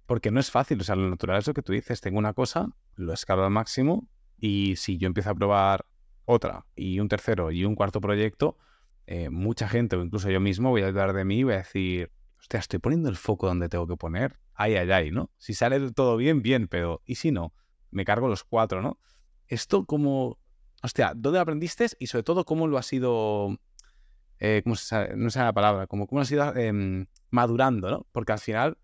porque 0.05 0.31
no 0.31 0.39
es 0.39 0.51
fácil, 0.51 0.79
o 0.81 0.83
sea, 0.83 0.95
lo 0.95 1.09
natural 1.09 1.39
es 1.39 1.47
lo 1.47 1.53
que 1.53 1.61
tú 1.61 1.71
dices, 1.71 2.01
tengo 2.01 2.19
una 2.19 2.33
cosa, 2.33 2.67
lo 2.95 3.13
escalo 3.13 3.45
al 3.45 3.51
máximo, 3.51 4.07
y 4.37 4.75
si 4.75 4.97
yo 4.97 5.07
empiezo 5.07 5.29
a 5.29 5.35
probar 5.35 5.85
otra, 6.25 6.65
y 6.75 6.99
un 6.99 7.07
tercero, 7.07 7.51
y 7.51 7.65
un 7.65 7.75
cuarto 7.75 8.01
proyecto, 8.01 8.57
eh, 9.05 9.29
mucha 9.29 9.67
gente, 9.67 9.95
o 9.95 10.03
incluso 10.03 10.29
yo 10.29 10.39
mismo, 10.39 10.69
voy 10.69 10.81
a 10.83 10.91
dudar 10.91 11.13
de 11.13 11.25
mí 11.25 11.39
y 11.39 11.43
voy 11.43 11.53
a 11.53 11.57
decir, 11.57 12.11
hostia, 12.39 12.59
estoy 12.59 12.79
poniendo 12.79 13.09
el 13.09 13.15
foco 13.15 13.47
donde 13.47 13.69
tengo 13.69 13.87
que 13.87 13.97
poner. 13.97 14.39
Ay, 14.53 14.75
ay, 14.75 14.91
ay, 14.91 15.11
¿no? 15.11 15.29
Si 15.37 15.53
sale 15.53 15.91
todo 15.91 16.17
bien, 16.17 16.41
bien, 16.41 16.67
pero 16.67 17.01
¿y 17.05 17.15
si 17.15 17.31
no? 17.31 17.53
Me 17.91 18.05
cargo 18.05 18.27
los 18.27 18.43
cuatro, 18.43 18.81
¿no? 18.81 18.99
Esto 19.47 19.85
como, 19.85 20.37
hostia, 20.81 21.13
¿dónde 21.15 21.39
aprendiste? 21.39 21.87
Y 21.99 22.07
sobre 22.07 22.23
todo, 22.23 22.45
¿cómo 22.45 22.67
lo 22.67 22.77
has 22.77 22.91
ido, 22.93 23.57
eh, 24.39 24.61
¿cómo 24.63 24.75
se 24.75 25.15
no 25.15 25.29
sé 25.29 25.39
la 25.39 25.53
palabra, 25.53 25.87
como 25.87 26.07
cómo 26.07 26.19
lo 26.19 26.23
has 26.23 26.31
ido 26.31 26.55
em, 26.55 27.07
madurando, 27.29 27.89
¿no? 27.89 28.07
Porque 28.11 28.31
al 28.31 28.39
final, 28.39 28.77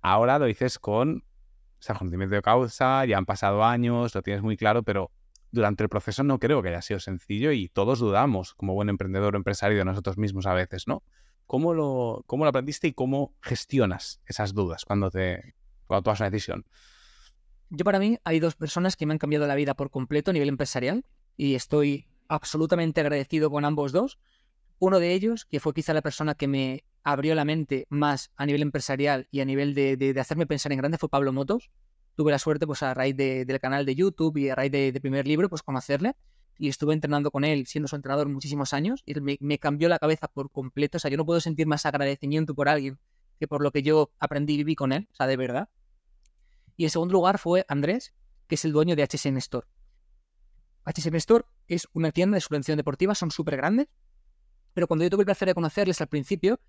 ahora 0.00 0.38
lo 0.38 0.46
dices 0.46 0.78
con, 0.78 1.18
o 1.18 1.82
sea, 1.82 1.94
conocimiento 1.96 2.34
de 2.34 2.42
causa, 2.42 3.04
ya 3.06 3.16
han 3.18 3.26
pasado 3.26 3.64
años, 3.64 4.14
lo 4.14 4.22
tienes 4.22 4.42
muy 4.42 4.56
claro, 4.56 4.82
pero 4.82 5.10
durante 5.52 5.82
el 5.82 5.88
proceso 5.88 6.24
no 6.24 6.38
creo 6.38 6.62
que 6.62 6.70
haya 6.70 6.82
sido 6.82 6.98
sencillo 6.98 7.52
y 7.52 7.68
todos 7.68 8.00
dudamos 8.00 8.54
como 8.54 8.74
buen 8.74 8.88
emprendedor 8.88 9.34
o 9.34 9.36
empresario 9.36 9.78
de 9.78 9.84
nosotros 9.84 10.18
mismos 10.18 10.46
a 10.46 10.54
veces, 10.54 10.88
¿no? 10.88 11.02
¿Cómo 11.46 11.74
lo, 11.74 12.24
cómo 12.26 12.44
lo 12.44 12.48
aprendiste 12.48 12.88
y 12.88 12.92
cómo 12.92 13.34
gestionas 13.42 14.22
esas 14.26 14.54
dudas 14.54 14.84
cuando, 14.86 15.10
te, 15.10 15.54
cuando 15.86 16.02
tomas 16.04 16.20
una 16.20 16.30
decisión? 16.30 16.64
Yo 17.68 17.84
para 17.84 17.98
mí 17.98 18.18
hay 18.24 18.40
dos 18.40 18.54
personas 18.54 18.96
que 18.96 19.04
me 19.04 19.12
han 19.12 19.18
cambiado 19.18 19.46
la 19.46 19.54
vida 19.54 19.74
por 19.74 19.90
completo 19.90 20.30
a 20.30 20.34
nivel 20.34 20.48
empresarial 20.48 21.04
y 21.36 21.54
estoy 21.54 22.06
absolutamente 22.28 23.00
agradecido 23.00 23.50
con 23.50 23.64
ambos 23.66 23.92
dos. 23.92 24.18
Uno 24.78 24.98
de 24.98 25.12
ellos, 25.12 25.44
que 25.44 25.60
fue 25.60 25.74
quizá 25.74 25.92
la 25.92 26.02
persona 26.02 26.34
que 26.34 26.48
me 26.48 26.84
abrió 27.04 27.34
la 27.34 27.44
mente 27.44 27.86
más 27.90 28.30
a 28.36 28.46
nivel 28.46 28.62
empresarial 28.62 29.28
y 29.30 29.40
a 29.40 29.44
nivel 29.44 29.74
de, 29.74 29.96
de 29.96 30.18
hacerme 30.20 30.46
pensar 30.46 30.72
en 30.72 30.78
grande, 30.78 30.98
fue 30.98 31.08
Pablo 31.08 31.32
Motos 31.32 31.70
tuve 32.14 32.30
la 32.30 32.38
suerte, 32.38 32.66
pues 32.66 32.82
a 32.82 32.94
raíz 32.94 33.16
del 33.16 33.60
canal 33.60 33.86
de 33.86 33.94
YouTube 33.94 34.36
y 34.38 34.48
a 34.48 34.54
raíz 34.54 34.72
del 34.72 34.92
de 34.92 35.00
primer 35.00 35.26
libro, 35.26 35.48
pues 35.48 35.62
conocerle. 35.62 36.14
Y 36.58 36.68
estuve 36.68 36.94
entrenando 36.94 37.30
con 37.30 37.44
él, 37.44 37.66
siendo 37.66 37.88
su 37.88 37.96
entrenador 37.96 38.28
muchísimos 38.28 38.72
años, 38.72 39.02
y 39.06 39.14
me, 39.20 39.38
me, 39.40 39.58
cambió 39.58 39.88
la 39.88 39.98
cabeza 39.98 40.28
por 40.28 40.50
completo. 40.50 40.98
O 40.98 41.00
sea, 41.00 41.10
yo 41.10 41.16
no 41.16 41.24
puedo 41.24 41.40
sentir 41.40 41.66
más 41.66 41.86
agradecimiento 41.86 42.54
por 42.54 42.68
alguien 42.68 42.98
que 43.42 43.48
por 43.48 43.62
lo 43.62 43.72
que 43.72 43.82
yo 43.82 44.12
aprendí 44.20 44.54
y 44.54 44.58
viví 44.58 44.76
con 44.76 44.92
él, 44.92 45.08
o 45.10 45.14
sea, 45.16 45.26
de 45.26 45.36
verdad. 45.36 45.68
Y 46.76 46.84
en 46.84 46.90
segundo 46.90 47.12
lugar 47.12 47.38
fue 47.38 47.64
Andrés, 47.66 48.14
que 48.46 48.54
es 48.54 48.64
el 48.64 48.70
dueño 48.70 48.94
de 48.94 49.02
HSN 49.02 49.36
Store. 49.38 49.66
HSN 50.84 51.16
Store 51.16 51.44
es 51.66 51.88
una 51.92 52.12
tienda 52.12 52.36
de 52.36 52.40
subvención 52.40 52.76
deportiva, 52.76 53.16
son 53.16 53.32
súper 53.32 53.56
grandes, 53.56 53.88
pero 54.74 54.86
cuando 54.86 55.04
yo 55.04 55.10
tuve 55.10 55.22
el 55.22 55.26
placer 55.26 55.48
de 55.48 55.54
conocerles 55.54 56.00
al 56.00 56.06
principio, 56.06 56.60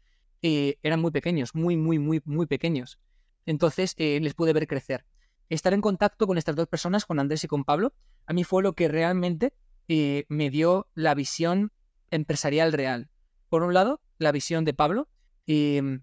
eh, 0.41 0.77
eran 0.81 0.99
muy 0.99 1.11
pequeños, 1.11 1.53
muy, 1.53 1.77
muy, 1.77 1.99
muy, 1.99 2.21
muy 2.25 2.47
pequeños. 2.47 2.99
Entonces 3.45 3.93
eh, 3.97 4.19
les 4.19 4.33
pude 4.33 4.53
ver 4.53 4.65
crecer 4.65 5.05
estar 5.49 5.73
en 5.73 5.81
contacto 5.81 6.27
con 6.27 6.37
estas 6.37 6.55
dos 6.55 6.67
personas, 6.67 7.05
con 7.05 7.19
Andrés 7.19 7.43
y 7.43 7.47
con 7.47 7.63
Pablo, 7.63 7.93
a 8.25 8.33
mí 8.33 8.43
fue 8.43 8.63
lo 8.63 8.73
que 8.73 8.87
realmente 8.87 9.53
eh, 9.87 10.25
me 10.29 10.49
dio 10.49 10.87
la 10.95 11.13
visión 11.13 11.71
empresarial 12.11 12.73
real. 12.73 13.09
Por 13.49 13.63
un 13.63 13.73
lado, 13.73 14.01
la 14.17 14.31
visión 14.31 14.65
de 14.65 14.73
Pablo, 14.73 15.09
em, 15.45 16.01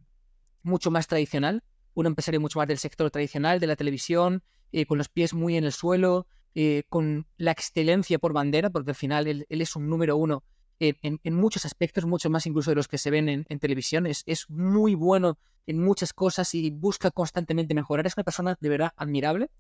mucho 0.63 0.91
más 0.91 1.07
tradicional, 1.07 1.63
un 1.95 2.07
empresario 2.07 2.41
mucho 2.41 2.59
más 2.59 2.69
del 2.69 2.79
sector 2.79 3.11
tradicional, 3.11 3.61
de 3.61 3.67
la 3.67 3.77
televisión, 3.77 4.43
eh, 4.73 4.87
con 4.87 4.99
los 4.99 5.09
pies 5.09 5.35
muy 5.35 5.57
en 5.57 5.65
el 5.65 5.73
suelo, 5.73 6.27
eh, 6.55 6.85
con 6.89 7.27
la 7.37 7.53
excelencia 7.53 8.19
por 8.19 8.33
bandera, 8.33 8.71
porque 8.71 8.91
al 8.91 8.97
final 8.97 9.27
él, 9.27 9.47
es 9.49 9.77
un 9.77 9.89
número 9.89 10.17
uno 10.17 10.45
en, 10.81 11.35
muchos 11.35 11.65
aspectos, 11.67 12.07
mucho 12.07 12.31
más 12.31 12.47
incluso 12.47 12.71
de 12.71 12.77
los 12.77 12.89
que 12.89 12.99
se 12.99 13.11
ven 13.11 13.29
en, 13.29 13.59
televisión. 13.59 14.07
Es, 14.07 14.23
es, 14.27 14.49
muy 14.49 14.95
bueno 14.95 15.39
en 15.67 15.83
muchas 15.83 16.13
cosas 16.13 16.55
y 16.55 16.71
busca 16.71 17.11
constantemente 17.11 17.75
mejorar. 17.75 18.07
Es 18.07 18.17
una 18.17 18.25
persona 18.25 18.57
de 18.61 18.69
verdad 18.69 18.93
admirable. 18.97 19.51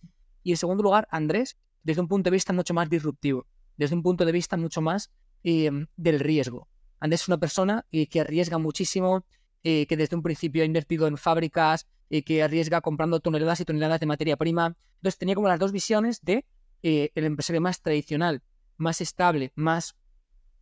Y 0.42 0.52
en 0.52 0.56
segundo 0.56 0.82
lugar, 0.82 1.06
Andrés, 1.10 1.56
desde 1.82 2.00
un 2.00 2.08
punto 2.08 2.30
de 2.30 2.34
vista 2.34 2.52
mucho 2.52 2.74
más 2.74 2.88
disruptivo, 2.88 3.46
desde 3.76 3.94
un 3.94 4.02
punto 4.02 4.24
de 4.24 4.32
vista 4.32 4.56
mucho 4.56 4.80
más 4.80 5.10
em, 5.42 5.86
del 5.96 6.20
riesgo. 6.20 6.68
Andrés 7.00 7.22
es 7.22 7.28
una 7.28 7.38
persona 7.38 7.86
eh, 7.90 8.06
que 8.06 8.20
arriesga 8.20 8.58
muchísimo, 8.58 9.24
eh, 9.62 9.86
que 9.86 9.96
desde 9.96 10.16
un 10.16 10.22
principio 10.22 10.62
ha 10.62 10.66
invertido 10.66 11.06
en 11.06 11.16
fábricas, 11.16 11.86
eh, 12.10 12.22
que 12.22 12.42
arriesga 12.42 12.80
comprando 12.80 13.20
toneladas 13.20 13.60
y 13.60 13.64
toneladas 13.64 14.00
de 14.00 14.06
materia 14.06 14.36
prima. 14.36 14.76
Entonces 14.96 15.18
tenía 15.18 15.34
como 15.34 15.48
las 15.48 15.58
dos 15.58 15.72
visiones 15.72 16.20
de 16.22 16.44
el 16.82 17.24
empresario 17.24 17.60
más 17.60 17.82
tradicional, 17.82 18.42
más 18.78 19.02
estable, 19.02 19.52
más 19.54 19.96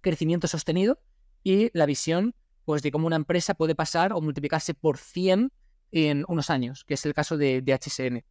crecimiento 0.00 0.48
sostenido 0.48 1.00
y 1.42 1.70
la 1.76 1.86
visión 1.86 2.34
pues, 2.64 2.82
de 2.82 2.90
cómo 2.90 3.06
una 3.06 3.16
empresa 3.16 3.54
puede 3.54 3.74
pasar 3.74 4.12
o 4.12 4.20
multiplicarse 4.20 4.74
por 4.74 4.98
100 4.98 5.52
en 5.90 6.24
unos 6.28 6.50
años, 6.50 6.84
que 6.84 6.94
es 6.94 7.06
el 7.06 7.14
caso 7.14 7.36
de, 7.36 7.62
de 7.62 7.72
HSN. 7.72 8.24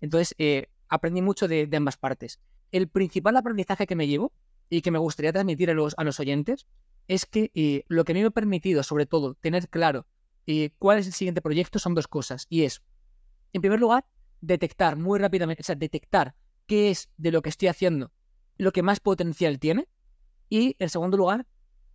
Entonces, 0.00 0.34
aprendí 0.88 1.22
mucho 1.22 1.48
de, 1.48 1.68
ambas 1.74 1.96
partes. 1.96 2.40
El 2.70 2.88
principal 2.88 3.36
aprendizaje 3.36 3.86
que 3.86 3.96
me 3.96 4.06
llevo 4.06 4.32
y 4.68 4.82
que 4.82 4.90
me 4.90 4.98
gustaría 4.98 5.32
transmitir 5.32 5.70
a 5.70 5.74
los, 5.74 5.94
a 5.96 6.04
los 6.04 6.20
oyentes 6.20 6.66
es 7.08 7.26
que 7.26 7.50
eh, 7.54 7.84
lo 7.88 8.04
que 8.04 8.12
a 8.12 8.14
mí 8.14 8.20
me 8.20 8.26
ha 8.26 8.30
permitido, 8.30 8.82
sobre 8.82 9.06
todo, 9.06 9.34
tener 9.34 9.68
claro 9.68 10.06
eh, 10.46 10.70
cuál 10.78 10.98
es 10.98 11.06
el 11.06 11.12
siguiente 11.12 11.42
proyecto 11.42 11.78
son 11.78 11.94
dos 11.94 12.08
cosas. 12.08 12.46
Y 12.48 12.62
es, 12.62 12.82
en 13.52 13.60
primer 13.60 13.80
lugar, 13.80 14.06
detectar 14.40 14.96
muy 14.96 15.18
rápidamente, 15.18 15.62
o 15.62 15.64
sea, 15.64 15.74
detectar 15.74 16.34
qué 16.66 16.90
es 16.90 17.10
de 17.16 17.32
lo 17.32 17.42
que 17.42 17.48
estoy 17.48 17.68
haciendo 17.68 18.12
lo 18.58 18.72
que 18.72 18.82
más 18.82 19.00
potencial 19.00 19.58
tiene. 19.58 19.88
Y, 20.52 20.76
en 20.80 20.90
segundo 20.90 21.16
lugar, 21.16 21.46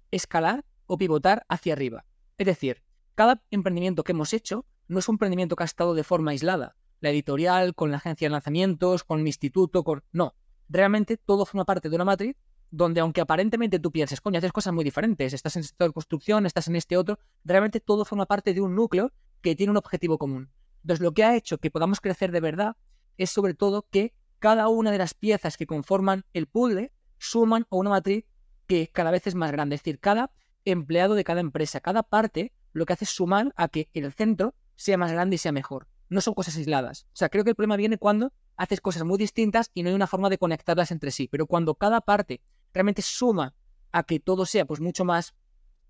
escalar 0.09 0.65
o 0.87 0.97
pivotar 0.97 1.45
hacia 1.47 1.73
arriba. 1.73 2.05
Es 2.39 2.47
decir, 2.47 2.81
cada 3.13 3.43
emprendimiento 3.51 4.03
que 4.03 4.13
hemos 4.13 4.33
hecho 4.33 4.65
no 4.87 4.97
es 4.97 5.07
un 5.07 5.13
emprendimiento 5.13 5.55
que 5.55 5.61
ha 5.61 5.65
estado 5.65 5.93
de 5.93 6.03
forma 6.03 6.31
aislada, 6.31 6.75
la 6.99 7.11
editorial, 7.11 7.75
con 7.75 7.91
la 7.91 7.97
agencia 7.97 8.25
de 8.25 8.31
lanzamientos, 8.31 9.03
con 9.03 9.21
mi 9.21 9.29
instituto, 9.29 9.83
con... 9.83 10.03
No, 10.11 10.33
realmente 10.69 11.17
todo 11.17 11.45
forma 11.45 11.65
parte 11.65 11.87
de 11.87 11.95
una 11.97 12.05
matriz 12.05 12.35
donde 12.71 12.99
aunque 12.99 13.21
aparentemente 13.21 13.77
tú 13.77 13.91
pienses, 13.91 14.21
coño, 14.21 14.39
haces 14.39 14.51
cosas 14.51 14.73
muy 14.73 14.83
diferentes, 14.83 15.33
estás 15.33 15.55
en 15.55 15.63
sector 15.63 15.89
de 15.89 15.93
construcción, 15.93 16.47
estás 16.47 16.67
en 16.67 16.77
este 16.77 16.97
otro, 16.97 17.19
realmente 17.43 17.79
todo 17.79 18.05
forma 18.05 18.25
parte 18.25 18.55
de 18.55 18.61
un 18.61 18.73
núcleo 18.73 19.11
que 19.41 19.55
tiene 19.55 19.69
un 19.69 19.77
objetivo 19.77 20.17
común. 20.17 20.49
Entonces, 20.81 21.03
lo 21.03 21.11
que 21.11 21.23
ha 21.23 21.35
hecho 21.35 21.59
que 21.59 21.69
podamos 21.69 22.01
crecer 22.01 22.31
de 22.31 22.39
verdad 22.39 22.75
es 23.17 23.29
sobre 23.29 23.53
todo 23.53 23.87
que 23.91 24.15
cada 24.39 24.67
una 24.67 24.91
de 24.91 24.97
las 24.97 25.13
piezas 25.13 25.57
que 25.57 25.67
conforman 25.67 26.25
el 26.33 26.47
puzzle 26.47 26.91
suman 27.19 27.67
a 27.69 27.75
una 27.75 27.91
matriz 27.91 28.25
que 28.67 28.89
cada 28.89 29.11
vez 29.11 29.25
es 29.27 29.35
más 29.35 29.51
grande. 29.51 29.75
Es 29.75 29.81
decir, 29.81 29.99
cada 29.99 30.31
empleado 30.65 31.15
de 31.15 31.23
cada 31.23 31.39
empresa, 31.39 31.79
cada 31.79 32.03
parte, 32.03 32.53
lo 32.73 32.85
que 32.85 32.93
hace 32.93 33.05
es 33.05 33.11
sumar 33.11 33.53
a 33.55 33.67
que 33.69 33.89
el 33.93 34.11
centro 34.13 34.53
sea 34.75 34.97
más 34.97 35.11
grande 35.11 35.35
y 35.35 35.39
sea 35.39 35.51
mejor 35.51 35.87
no 36.09 36.21
son 36.21 36.33
cosas 36.33 36.57
aisladas. 36.57 37.03
O 37.13 37.15
sea, 37.15 37.29
creo 37.29 37.43
que 37.43 37.51
el 37.51 37.55
problema 37.55 37.75
viene 37.75 37.97
cuando 37.97 38.33
haces 38.55 38.81
cosas 38.81 39.03
muy 39.03 39.17
distintas 39.17 39.71
y 39.73 39.83
no 39.83 39.89
hay 39.89 39.95
una 39.95 40.07
forma 40.07 40.29
de 40.29 40.37
conectarlas 40.37 40.91
entre 40.91 41.11
sí. 41.11 41.27
Pero 41.27 41.47
cuando 41.47 41.75
cada 41.75 42.01
parte 42.01 42.41
realmente 42.73 43.01
suma 43.01 43.53
a 43.91 44.03
que 44.03 44.19
todo 44.19 44.45
sea 44.45 44.65
pues 44.65 44.79
mucho 44.79 45.05
más, 45.05 45.35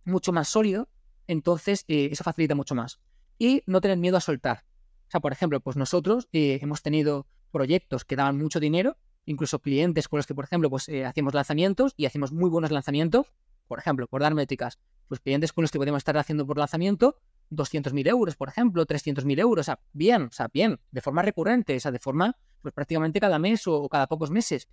mucho 0.06 0.32
más 0.32 0.48
sólido, 0.48 0.90
entonces 1.28 1.86
eh, 1.88 2.10
eso 2.12 2.24
facilita 2.24 2.56
mucho 2.56 2.76
más. 2.76 3.00
Y 3.38 3.64
no 3.66 3.82
tener 3.82 3.98
miedo 3.98 4.18
a 4.18 4.22
soltar. 4.22 4.66
O 5.08 5.12
sea, 5.12 5.22
por 5.22 5.32
ejemplo, 5.32 5.60
pues 5.60 5.78
nosotros 5.78 6.28
eh, 6.32 6.60
hemos 6.62 6.82
tenido 6.82 7.28
proyectos 7.52 8.04
que 8.04 8.16
daban 8.16 8.38
mucho 8.38 8.60
dinero, 8.60 8.98
incluso 9.28 9.60
clientes 9.60 10.08
con 10.08 10.18
los 10.18 10.26
que, 10.26 10.34
por 10.34 10.46
ejemplo, 10.46 10.70
pues 10.70 10.90
eh, 10.90 11.06
hacíamos 11.06 11.34
lanzamientos 11.34 11.94
y 11.98 12.06
hacemos 12.06 12.32
muy 12.32 12.50
buenos 12.50 12.72
lanzamientos. 12.72 13.28
Por 13.68 13.78
ejemplo, 13.78 14.08
por 14.08 14.22
dar 14.22 14.34
métricas, 14.34 14.80
pues 15.08 15.20
clientes 15.20 15.54
con 15.54 15.62
los 15.62 15.72
que 15.72 15.78
podemos 15.78 16.00
estar 16.00 16.18
haciendo 16.18 16.48
por 16.48 16.58
lanzamiento 16.58 17.18
200.000 17.52 18.08
euros, 18.08 18.36
por 18.36 18.48
ejemplo, 18.48 18.86
300.000 18.86 19.40
euros, 19.40 19.64
o 19.64 19.66
sea, 19.66 19.80
bien, 19.92 20.24
o 20.24 20.32
sea, 20.32 20.50
bien, 20.52 20.80
de 20.92 21.02
forma 21.02 21.22
recurrente, 21.22 21.76
o 21.76 21.80
sea, 21.80 21.92
de 21.92 22.00
forma, 22.00 22.38
pues 22.62 22.74
prácticamente 22.74 23.20
cada 23.20 23.38
mes 23.38 23.68
o, 23.68 23.88
cada 23.90 24.08
pocos 24.08 24.32
meses. 24.32 24.70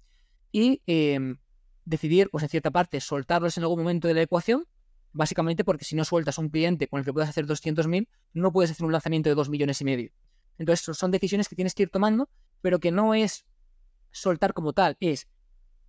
Y 0.53 0.81
em, 0.87 1.39
decidir, 1.85 2.31
pues 2.31 2.45
en 2.45 2.49
cierta 2.49 2.71
parte, 2.71 3.01
soltarlos 3.01 3.59
en 3.59 3.65
algún 3.65 3.81
momento 3.81 4.07
de 4.07 4.15
la 4.15 4.23
ecuación, 4.23 4.67
básicamente 5.13 5.65
porque 5.65 5.85
si 5.85 5.97
no 5.97 6.05
sueltas 6.05 6.39
a 6.39 6.43
un 6.43 6.49
cliente 6.49 6.87
con 6.87 7.01
el 7.01 7.05
que 7.05 7.13
puedas 7.13 7.29
hacer 7.29 7.47
200.000, 7.47 8.09
no 8.33 8.53
puedes 8.53 8.71
hacer 8.71 8.87
un 8.87 8.93
lanzamiento 8.93 9.29
de 9.29 9.35
2 9.35 9.49
millones 9.49 9.81
y 9.81 9.85
medio. 9.85 10.11
Entonces, 10.59 10.97
son 10.97 11.11
decisiones 11.11 11.49
que 11.49 11.57
tienes 11.57 11.75
que 11.75 11.85
ir 11.85 11.91
tomando, 11.91 12.29
pero 12.61 12.79
que 12.79 12.93
no 12.93 13.15
es 13.15 13.45
soltar 14.15 14.55
como 14.55 14.73
tal, 14.73 14.97
es 15.01 15.29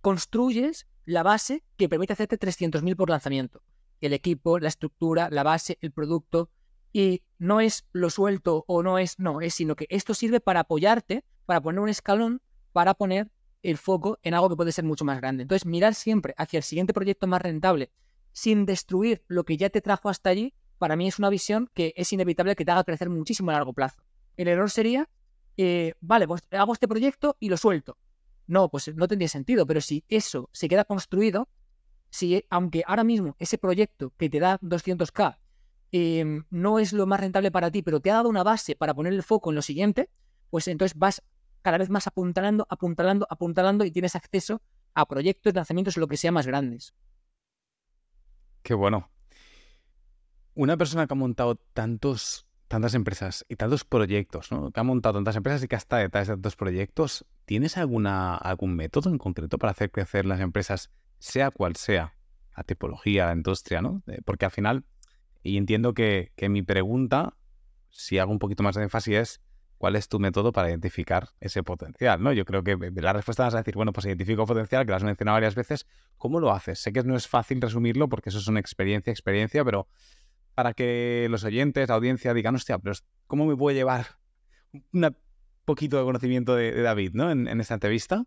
construyes 0.00 0.86
la 1.04 1.22
base 1.22 1.62
que 1.76 1.88
permite 1.88 2.12
hacerte 2.12 2.38
300.000 2.38 2.96
por 2.96 3.08
lanzamiento. 3.08 3.62
El 4.00 4.12
equipo, 4.12 4.58
la 4.58 4.68
estructura, 4.68 5.28
la 5.30 5.42
base, 5.42 5.78
el 5.80 5.92
producto, 5.92 6.50
y 6.92 7.22
no 7.38 7.60
es 7.60 7.86
lo 7.92 8.10
suelto 8.10 8.64
o 8.66 8.82
no 8.82 8.98
es, 8.98 9.18
no, 9.18 9.40
es 9.40 9.54
sino 9.54 9.76
que 9.76 9.86
esto 9.90 10.14
sirve 10.14 10.40
para 10.40 10.60
apoyarte, 10.60 11.24
para 11.46 11.60
poner 11.60 11.80
un 11.80 11.88
escalón, 11.88 12.42
para 12.72 12.94
poner 12.94 13.30
el 13.62 13.78
foco 13.78 14.18
en 14.22 14.34
algo 14.34 14.48
que 14.48 14.56
puede 14.56 14.72
ser 14.72 14.84
mucho 14.84 15.04
más 15.04 15.18
grande. 15.18 15.42
Entonces, 15.42 15.66
mirar 15.66 15.94
siempre 15.94 16.34
hacia 16.36 16.58
el 16.58 16.62
siguiente 16.62 16.92
proyecto 16.92 17.26
más 17.26 17.42
rentable 17.42 17.90
sin 18.32 18.66
destruir 18.66 19.24
lo 19.28 19.44
que 19.44 19.56
ya 19.56 19.70
te 19.70 19.80
trajo 19.80 20.10
hasta 20.10 20.28
allí, 20.28 20.52
para 20.78 20.94
mí 20.94 21.08
es 21.08 21.18
una 21.18 21.30
visión 21.30 21.70
que 21.72 21.94
es 21.96 22.12
inevitable 22.12 22.54
que 22.54 22.66
te 22.66 22.70
haga 22.70 22.84
crecer 22.84 23.08
muchísimo 23.08 23.50
a 23.50 23.54
largo 23.54 23.72
plazo. 23.72 24.02
El 24.36 24.48
error 24.48 24.70
sería, 24.70 25.08
eh, 25.56 25.94
vale, 26.00 26.28
pues 26.28 26.42
hago 26.50 26.74
este 26.74 26.86
proyecto 26.86 27.36
y 27.40 27.48
lo 27.48 27.56
suelto. 27.56 27.96
No, 28.46 28.68
pues 28.68 28.94
no 28.94 29.08
tendría 29.08 29.28
sentido, 29.28 29.66
pero 29.66 29.80
si 29.80 30.04
eso 30.08 30.48
se 30.52 30.68
queda 30.68 30.84
construido, 30.84 31.48
si 32.10 32.44
aunque 32.50 32.84
ahora 32.86 33.04
mismo 33.04 33.36
ese 33.38 33.58
proyecto 33.58 34.12
que 34.16 34.30
te 34.30 34.38
da 34.38 34.58
200k 34.60 35.38
Em, 35.92 36.44
no 36.50 36.78
es 36.78 36.92
lo 36.92 37.06
más 37.06 37.20
rentable 37.20 37.50
para 37.50 37.70
ti, 37.70 37.82
pero 37.82 38.00
te 38.00 38.10
ha 38.10 38.14
dado 38.14 38.28
una 38.28 38.42
base 38.42 38.74
para 38.76 38.94
poner 38.94 39.12
el 39.12 39.22
foco 39.22 39.50
en 39.50 39.56
lo 39.56 39.62
siguiente, 39.62 40.10
pues 40.50 40.68
entonces 40.68 40.98
vas 40.98 41.22
cada 41.62 41.78
vez 41.78 41.90
más 41.90 42.06
apuntalando, 42.06 42.66
apuntalando, 42.68 43.26
apuntalando 43.30 43.84
y 43.84 43.90
tienes 43.90 44.16
acceso 44.16 44.62
a 44.94 45.06
proyectos, 45.06 45.54
lanzamientos 45.54 45.96
lo 45.96 46.08
que 46.08 46.16
sea 46.16 46.32
más 46.32 46.46
grandes. 46.46 46.94
Qué 48.62 48.74
bueno. 48.74 49.10
Una 50.54 50.76
persona 50.76 51.06
que 51.06 51.14
ha 51.14 51.16
montado 51.16 51.56
tantos, 51.56 52.46
tantas 52.68 52.94
empresas 52.94 53.44
y 53.48 53.56
tantos 53.56 53.84
proyectos, 53.84 54.50
¿no? 54.50 54.70
que 54.70 54.80
ha 54.80 54.82
montado 54.82 55.14
tantas 55.14 55.36
empresas 55.36 55.62
y 55.62 55.68
que 55.68 55.76
está 55.76 55.98
detrás 55.98 56.26
de 56.26 56.34
tantos 56.34 56.56
proyectos, 56.56 57.24
¿tienes 57.44 57.76
alguna, 57.76 58.36
algún 58.36 58.74
método 58.74 59.10
en 59.10 59.18
concreto 59.18 59.58
para 59.58 59.70
hacer 59.70 59.90
crecer 59.90 60.26
las 60.26 60.40
empresas, 60.40 60.90
sea 61.18 61.50
cual 61.50 61.76
sea, 61.76 62.14
la 62.56 62.64
tipología, 62.64 63.26
la 63.26 63.34
industria, 63.34 63.82
¿no? 63.82 64.02
Eh, 64.06 64.20
porque 64.24 64.46
al 64.46 64.50
final 64.50 64.84
y 65.46 65.58
entiendo 65.58 65.94
que, 65.94 66.32
mi 66.48 66.62
pregunta, 66.62 67.36
si 67.88 68.18
hago 68.18 68.32
un 68.32 68.40
poquito 68.40 68.64
más 68.64 68.74
de 68.74 68.82
énfasis, 68.82 69.14
es 69.14 69.40
cuál 69.78 69.94
es 69.94 70.08
tu 70.08 70.18
método 70.18 70.50
para 70.50 70.68
identificar 70.68 71.28
ese 71.38 71.62
potencial, 71.62 72.20
¿no? 72.20 72.32
Yo 72.32 72.44
creo 72.44 72.64
que 72.64 72.76
la 72.96 73.12
respuesta 73.12 73.44
vas 73.44 73.54
a 73.54 73.58
decir, 73.58 73.76
bueno, 73.76 73.92
pues 73.92 74.06
identifico 74.06 74.44
potencial, 74.44 74.84
que 74.84 74.90
lo 74.90 74.96
has 74.96 75.04
mencionado 75.04 75.36
varias 75.36 75.54
veces. 75.54 75.86
¿Cómo 76.16 76.40
lo 76.40 76.50
haces? 76.50 76.80
Sé 76.80 76.92
que 76.92 77.04
no 77.04 77.14
es 77.14 77.28
fácil 77.28 77.60
resumirlo 77.60 78.08
porque 78.08 78.30
eso 78.30 78.38
es 78.38 78.48
una 78.48 78.58
experiencia, 78.58 79.12
experiencia, 79.12 79.64
pero 79.64 79.86
para 80.56 80.72
que 80.72 81.28
los 81.30 81.44
oyentes, 81.44 81.86
la 81.90 81.96
audiencia 81.96 82.32
digan, 82.32 82.54
hostia, 82.54 82.78
pero 82.78 82.94
¿cómo 83.26 83.44
me 83.44 83.54
puede 83.54 83.76
llevar 83.76 84.06
un 84.72 85.14
poquito 85.66 85.98
de 85.98 86.04
conocimiento 86.04 86.56
de, 86.56 86.80
David, 86.80 87.10
¿no? 87.12 87.30
En, 87.30 87.60
esta 87.60 87.74
entrevista. 87.74 88.24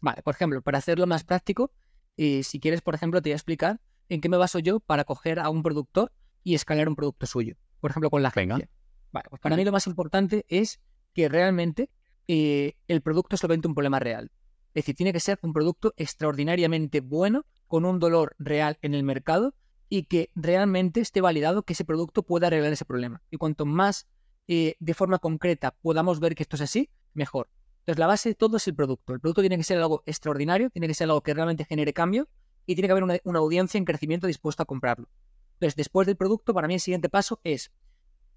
Vale, 0.00 0.22
por 0.22 0.34
ejemplo, 0.34 0.60
para 0.60 0.76
hacerlo 0.76 1.06
más 1.06 1.24
práctico, 1.24 1.72
y 2.14 2.42
si 2.42 2.60
quieres, 2.60 2.82
por 2.82 2.94
ejemplo, 2.94 3.22
te 3.22 3.30
voy 3.30 3.32
a 3.32 3.36
explicar 3.36 3.80
en 4.10 4.20
qué 4.20 4.28
me 4.28 4.36
baso 4.36 4.58
yo 4.58 4.80
para 4.80 5.04
coger 5.04 5.38
a 5.38 5.48
un 5.48 5.62
productor 5.62 6.12
y 6.44 6.56
escalar 6.56 6.90
un 6.90 6.94
producto 6.94 7.24
suyo. 7.24 7.56
Por 7.80 7.90
ejemplo, 7.90 8.10
con 8.10 8.20
la 8.20 8.28
agencia. 8.28 8.68
Vale, 9.10 9.28
pues 9.30 9.40
para 9.40 9.56
mí 9.56 9.64
lo 9.64 9.72
más 9.72 9.86
importante 9.86 10.44
es 10.48 10.78
que 11.14 11.30
realmente 11.30 11.88
eh, 12.28 12.74
el 12.86 13.00
producto 13.00 13.38
solvente 13.38 13.66
un 13.66 13.74
problema 13.74 13.98
real. 13.98 14.30
Es 14.74 14.84
decir, 14.84 14.94
tiene 14.94 15.14
que 15.14 15.20
ser 15.20 15.38
un 15.40 15.54
producto 15.54 15.94
extraordinariamente 15.96 17.00
bueno, 17.00 17.46
con 17.66 17.86
un 17.86 17.98
dolor 17.98 18.36
real 18.38 18.76
en 18.82 18.92
el 18.92 19.04
mercado 19.04 19.54
y 19.92 20.04
que 20.04 20.30
realmente 20.34 21.02
esté 21.02 21.20
validado 21.20 21.64
que 21.64 21.74
ese 21.74 21.84
producto 21.84 22.22
pueda 22.22 22.46
arreglar 22.46 22.72
ese 22.72 22.86
problema. 22.86 23.20
Y 23.30 23.36
cuanto 23.36 23.66
más 23.66 24.06
eh, 24.48 24.74
de 24.80 24.94
forma 24.94 25.18
concreta 25.18 25.76
podamos 25.82 26.18
ver 26.18 26.34
que 26.34 26.44
esto 26.44 26.56
es 26.56 26.62
así, 26.62 26.88
mejor. 27.12 27.50
Entonces, 27.80 27.98
la 27.98 28.06
base 28.06 28.30
de 28.30 28.34
todo 28.34 28.56
es 28.56 28.66
el 28.66 28.74
producto. 28.74 29.12
El 29.12 29.20
producto 29.20 29.42
tiene 29.42 29.58
que 29.58 29.64
ser 29.64 29.76
algo 29.76 30.02
extraordinario, 30.06 30.70
tiene 30.70 30.88
que 30.88 30.94
ser 30.94 31.10
algo 31.10 31.20
que 31.20 31.34
realmente 31.34 31.66
genere 31.66 31.92
cambio 31.92 32.26
y 32.64 32.74
tiene 32.74 32.88
que 32.88 32.92
haber 32.92 33.20
una 33.22 33.38
audiencia 33.38 33.76
en 33.76 33.84
crecimiento 33.84 34.26
dispuesta 34.26 34.62
a 34.62 34.64
comprarlo. 34.64 35.10
Entonces, 35.56 35.76
después 35.76 36.06
del 36.06 36.16
producto, 36.16 36.54
para 36.54 36.68
mí 36.68 36.72
el 36.72 36.80
siguiente 36.80 37.10
paso 37.10 37.42
es, 37.44 37.70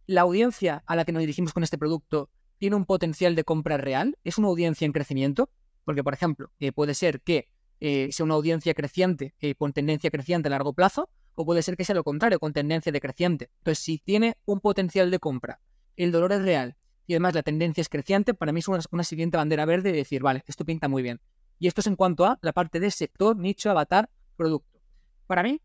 ¿la 0.08 0.24
audiencia 0.24 0.84
a 0.86 0.98
la 0.98 1.06
que 1.06 1.13
nos 1.13 1.22
dirigimos 1.22 1.54
con 1.54 1.63
este 1.63 1.78
producto 1.78 2.30
tiene 2.58 2.76
un 2.76 2.84
potencial 2.84 3.34
de 3.34 3.46
compra 3.46 3.78
real? 3.78 4.18
¿Es 4.26 4.38
una 4.38 4.50
audiencia 4.50 4.86
en 4.86 4.91
crecimiento? 4.91 5.50
Porque, 5.86 6.04
por 6.04 6.15
ejemplo, 6.15 6.52
eh, 6.60 6.74
puede 6.74 6.96
ser 6.96 7.22
que 7.22 7.48
eh, 7.80 8.10
sea 8.12 8.26
una 8.26 8.34
audiencia 8.34 8.74
creciente 8.74 9.34
con 9.58 9.72
tendencia 9.72 10.12
creciente 10.12 10.50
a 10.50 10.52
largo 10.52 10.74
plazo, 10.74 11.10
o 11.36 11.45
puede 11.45 11.62
ser 11.62 11.78
que 11.78 11.86
sea 11.86 11.95
lo 11.95 12.04
contrario, 12.04 12.39
con 12.39 12.54
tendencia 12.54 12.91
decreciente. 12.91 13.50
Entonces, 13.60 13.84
si 13.84 14.00
tiene 14.00 14.38
un 14.45 14.60
potencial 14.60 15.12
de 15.12 15.19
compra, 15.19 15.60
el 15.95 16.12
dolor 16.12 16.32
es 16.32 16.41
real 16.41 16.76
y 17.08 17.13
además 17.13 17.36
la 17.36 17.43
tendencia 17.43 17.82
es 17.82 17.89
creciente, 17.89 18.34
para 18.34 18.52
mí 18.52 18.60
es 18.60 18.67
una, 18.67 18.80
una 18.91 19.04
siguiente 19.04 19.38
bandera 19.38 19.65
verde 19.65 19.91
de 19.91 19.98
decir, 19.98 20.21
vale, 20.21 20.43
esto 20.48 20.65
pinta 20.65 20.88
muy 20.88 21.04
bien. 21.04 21.21
Y 21.60 21.67
esto 21.67 21.82
es 21.82 21.88
en 21.88 21.95
cuanto 21.95 22.26
a 22.26 22.39
la 22.41 22.52
parte 22.52 22.80
de 22.80 22.89
sector, 22.91 23.38
nicho, 23.38 23.69
avatar, 23.69 24.10
producto. 24.36 24.80
Para 25.28 25.43
mí, 25.43 25.62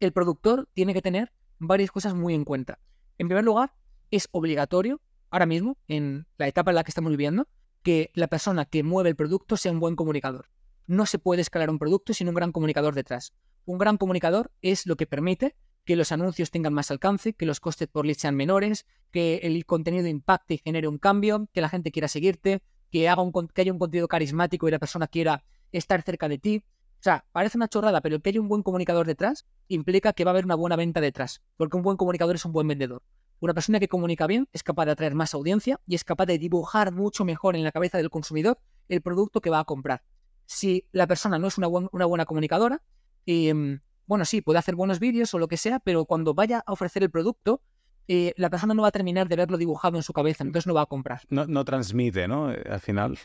el 0.00 0.12
productor 0.12 0.68
tiene 0.74 0.92
que 0.92 1.02
tener 1.02 1.32
varias 1.58 1.90
cosas 1.90 2.14
muy 2.14 2.34
en 2.34 2.44
cuenta. 2.44 2.78
En 3.18 3.28
primer 3.28 3.44
lugar, 3.44 3.74
es 4.10 4.28
obligatorio, 4.32 5.00
ahora 5.30 5.46
mismo, 5.46 5.78
en 5.88 6.26
la 6.36 6.48
etapa 6.48 6.70
en 6.70 6.76
la 6.76 6.84
que 6.84 6.90
estamos 6.90 7.10
viviendo, 7.10 7.48
que 7.82 8.10
la 8.14 8.28
persona 8.28 8.64
que 8.64 8.82
mueve 8.82 9.10
el 9.10 9.16
producto 9.16 9.56
sea 9.56 9.72
un 9.72 9.80
buen 9.80 9.96
comunicador. 9.96 10.50
No 10.86 11.06
se 11.06 11.18
puede 11.18 11.40
escalar 11.40 11.70
un 11.70 11.78
producto 11.78 12.12
sin 12.12 12.28
un 12.28 12.34
gran 12.34 12.52
comunicador 12.52 12.94
detrás. 12.94 13.32
Un 13.66 13.78
gran 13.78 13.98
comunicador 13.98 14.52
es 14.62 14.86
lo 14.86 14.96
que 14.96 15.06
permite 15.06 15.56
que 15.84 15.96
los 15.96 16.12
anuncios 16.12 16.50
tengan 16.52 16.72
más 16.72 16.90
alcance, 16.92 17.32
que 17.32 17.46
los 17.46 17.58
costes 17.58 17.88
por 17.88 18.06
lead 18.06 18.16
sean 18.16 18.36
menores, 18.36 18.86
que 19.10 19.38
el 19.42 19.66
contenido 19.66 20.06
impacte 20.06 20.54
y 20.54 20.58
genere 20.58 20.86
un 20.86 20.98
cambio, 20.98 21.48
que 21.52 21.60
la 21.60 21.68
gente 21.68 21.90
quiera 21.90 22.06
seguirte, 22.06 22.62
que, 22.90 23.08
haga 23.08 23.22
un, 23.22 23.32
que 23.32 23.60
haya 23.60 23.72
un 23.72 23.78
contenido 23.78 24.06
carismático 24.06 24.68
y 24.68 24.70
la 24.70 24.78
persona 24.78 25.08
quiera 25.08 25.44
estar 25.72 26.02
cerca 26.02 26.28
de 26.28 26.38
ti. 26.38 26.64
O 27.00 27.02
sea, 27.02 27.24
parece 27.32 27.58
una 27.58 27.68
chorrada, 27.68 28.00
pero 28.00 28.20
que 28.20 28.30
haya 28.30 28.40
un 28.40 28.48
buen 28.48 28.62
comunicador 28.62 29.06
detrás 29.06 29.46
implica 29.66 30.12
que 30.12 30.24
va 30.24 30.30
a 30.30 30.34
haber 30.34 30.44
una 30.44 30.54
buena 30.54 30.76
venta 30.76 31.00
detrás, 31.00 31.42
porque 31.56 31.76
un 31.76 31.82
buen 31.82 31.96
comunicador 31.96 32.36
es 32.36 32.44
un 32.44 32.52
buen 32.52 32.68
vendedor. 32.68 33.02
Una 33.40 33.52
persona 33.52 33.80
que 33.80 33.88
comunica 33.88 34.28
bien 34.28 34.48
es 34.52 34.62
capaz 34.62 34.86
de 34.86 34.92
atraer 34.92 35.14
más 35.14 35.34
audiencia 35.34 35.80
y 35.86 35.96
es 35.96 36.04
capaz 36.04 36.26
de 36.26 36.38
dibujar 36.38 36.92
mucho 36.92 37.24
mejor 37.24 37.56
en 37.56 37.64
la 37.64 37.72
cabeza 37.72 37.98
del 37.98 38.10
consumidor 38.10 38.60
el 38.88 39.02
producto 39.02 39.40
que 39.40 39.50
va 39.50 39.58
a 39.58 39.64
comprar. 39.64 40.02
Si 40.46 40.86
la 40.92 41.06
persona 41.06 41.38
no 41.38 41.48
es 41.48 41.58
una, 41.58 41.68
una 41.68 42.06
buena 42.06 42.24
comunicadora, 42.24 42.82
em, 43.26 43.80
bueno, 44.06 44.24
sí, 44.24 44.40
puede 44.40 44.58
hacer 44.58 44.74
buenos 44.74 45.00
vídeos 45.00 45.34
o 45.34 45.38
lo 45.38 45.48
que 45.48 45.56
sea, 45.56 45.80
pero 45.80 46.04
cuando 46.04 46.34
vaya 46.34 46.62
a 46.66 46.72
ofrecer 46.72 47.02
el 47.02 47.10
producto, 47.10 47.60
eh, 48.08 48.32
la 48.36 48.50
persona 48.50 48.72
no 48.72 48.82
va 48.82 48.88
a 48.88 48.92
terminar 48.92 49.28
de 49.28 49.36
verlo 49.36 49.58
dibujado 49.58 49.96
en 49.96 50.02
su 50.02 50.12
cabeza, 50.12 50.44
entonces 50.44 50.66
no 50.66 50.74
va 50.74 50.82
a 50.82 50.86
comprar. 50.86 51.22
No, 51.28 51.46
no 51.46 51.64
transmite, 51.64 52.28
¿no? 52.28 52.52
Eh, 52.52 52.62
al 52.70 52.80
final. 52.80 53.18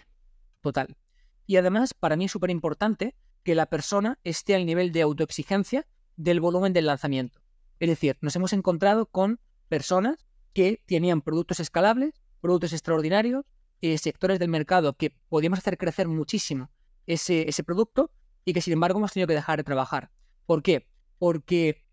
Total. 0.62 0.98
Y 1.46 1.58
además, 1.58 1.94
para 1.94 2.16
mí 2.16 2.26
es 2.26 2.32
súper 2.32 2.50
importante 2.50 3.16
que 3.44 3.56
la 3.56 3.68
persona 3.68 4.20
esté 4.24 4.56
al 4.56 4.66
nivel 4.66 4.92
de 4.92 5.02
autoexigencia 5.02 5.88
del 6.16 6.40
volumen 6.40 6.74
del 6.74 6.88
lanzamiento. 6.88 7.42
Es 7.80 7.90
decir, 7.90 8.18
nos 8.22 8.36
hemos 8.36 8.54
encontrado 8.54 9.06
con 9.08 9.40
personas 9.70 10.26
que 10.54 10.82
tenían 10.86 11.22
productos 11.22 11.60
escalables, 11.60 12.14
productos 12.42 12.74
extraordinarios, 12.74 13.46
eh, 13.82 13.98
sectores 13.98 14.40
del 14.40 14.50
mercado 14.50 14.94
que 14.94 15.16
podíamos 15.30 15.60
hacer 15.60 15.78
crecer 15.78 16.08
muchísimo 16.08 16.70
ese, 17.08 17.50
ese 17.50 17.64
producto 17.64 18.12
y 18.46 18.54
que 18.54 18.62
sin 18.62 18.74
embargo 18.74 19.00
hemos 19.00 19.12
tenido 19.14 19.28
que 19.28 19.34
dejar 19.34 19.58
de 19.58 19.64
trabajar. 19.64 20.12
¿Por 20.46 20.64
qué? 20.64 20.88
Porque 21.20 21.86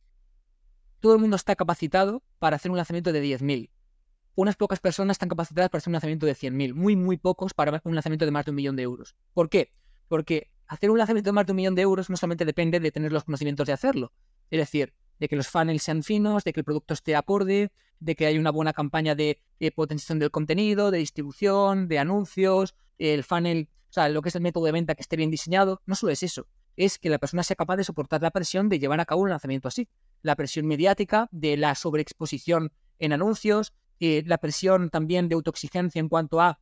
todo 1.00 1.14
el 1.14 1.20
mundo 1.20 1.36
está 1.36 1.54
capacitado 1.56 2.22
para 2.38 2.56
hacer 2.56 2.70
un 2.70 2.76
lanzamiento 2.76 3.12
de 3.12 3.22
10.000. 3.22 3.70
Unas 4.34 4.56
pocas 4.56 4.80
personas 4.80 5.16
están 5.16 5.28
capacitadas 5.28 5.70
para 5.70 5.78
hacer 5.78 5.90
un 5.90 5.94
lanzamiento 5.94 6.26
de 6.26 6.34
100.000. 6.34 6.74
Muy, 6.74 6.96
muy 6.96 7.16
pocos 7.16 7.54
para 7.54 7.80
un 7.84 7.94
lanzamiento 7.94 8.24
de 8.24 8.30
más 8.30 8.44
de 8.44 8.50
un 8.52 8.56
millón 8.56 8.76
de 8.76 8.82
euros. 8.84 9.16
¿Por 9.34 9.48
qué? 9.48 9.72
Porque 10.08 10.50
hacer 10.66 10.90
un 10.90 10.98
lanzamiento 10.98 11.28
de 11.28 11.32
más 11.32 11.46
de 11.46 11.52
un 11.52 11.56
millón 11.56 11.74
de 11.74 11.82
euros 11.82 12.08
no 12.08 12.16
solamente 12.16 12.44
depende 12.44 12.80
de 12.80 12.92
tener 12.92 13.12
los 13.12 13.24
conocimientos 13.24 13.66
de 13.66 13.72
hacerlo. 13.72 14.12
Es 14.50 14.58
decir, 14.58 14.94
de 15.18 15.28
que 15.28 15.36
los 15.36 15.48
funnels 15.48 15.82
sean 15.82 16.02
finos, 16.02 16.44
de 16.44 16.52
que 16.52 16.60
el 16.60 16.64
producto 16.64 16.94
esté 16.94 17.16
acorde, 17.16 17.72
de 18.00 18.14
que 18.14 18.26
haya 18.26 18.38
una 18.38 18.50
buena 18.50 18.72
campaña 18.72 19.14
de, 19.14 19.42
de 19.58 19.72
potenciación 19.72 20.18
del 20.20 20.30
contenido, 20.30 20.90
de 20.90 20.98
distribución, 20.98 21.88
de 21.88 21.98
anuncios, 21.98 22.76
el 22.98 23.24
funnel, 23.24 23.68
o 23.88 23.92
sea, 23.92 24.08
lo 24.08 24.22
que 24.22 24.28
es 24.28 24.34
el 24.34 24.42
método 24.42 24.66
de 24.66 24.72
venta 24.72 24.94
que 24.94 25.02
esté 25.02 25.16
bien 25.16 25.30
diseñado. 25.30 25.80
No 25.86 25.94
solo 25.94 26.12
es 26.12 26.22
eso, 26.22 26.46
es 26.76 26.98
que 26.98 27.08
la 27.08 27.18
persona 27.18 27.42
sea 27.42 27.56
capaz 27.56 27.76
de 27.76 27.84
soportar 27.84 28.22
la 28.22 28.30
presión 28.30 28.68
de 28.68 28.78
llevar 28.78 29.00
a 29.00 29.06
cabo 29.06 29.22
un 29.22 29.30
lanzamiento 29.30 29.68
así. 29.68 29.88
La 30.22 30.36
presión 30.36 30.66
mediática, 30.66 31.28
de 31.32 31.56
la 31.56 31.74
sobreexposición 31.74 32.72
en 32.98 33.12
anuncios, 33.12 33.72
eh, 34.00 34.22
la 34.26 34.38
presión 34.38 34.90
también 34.90 35.28
de 35.28 35.34
autoexigencia 35.34 36.00
en 36.00 36.08
cuanto 36.08 36.40
a 36.40 36.60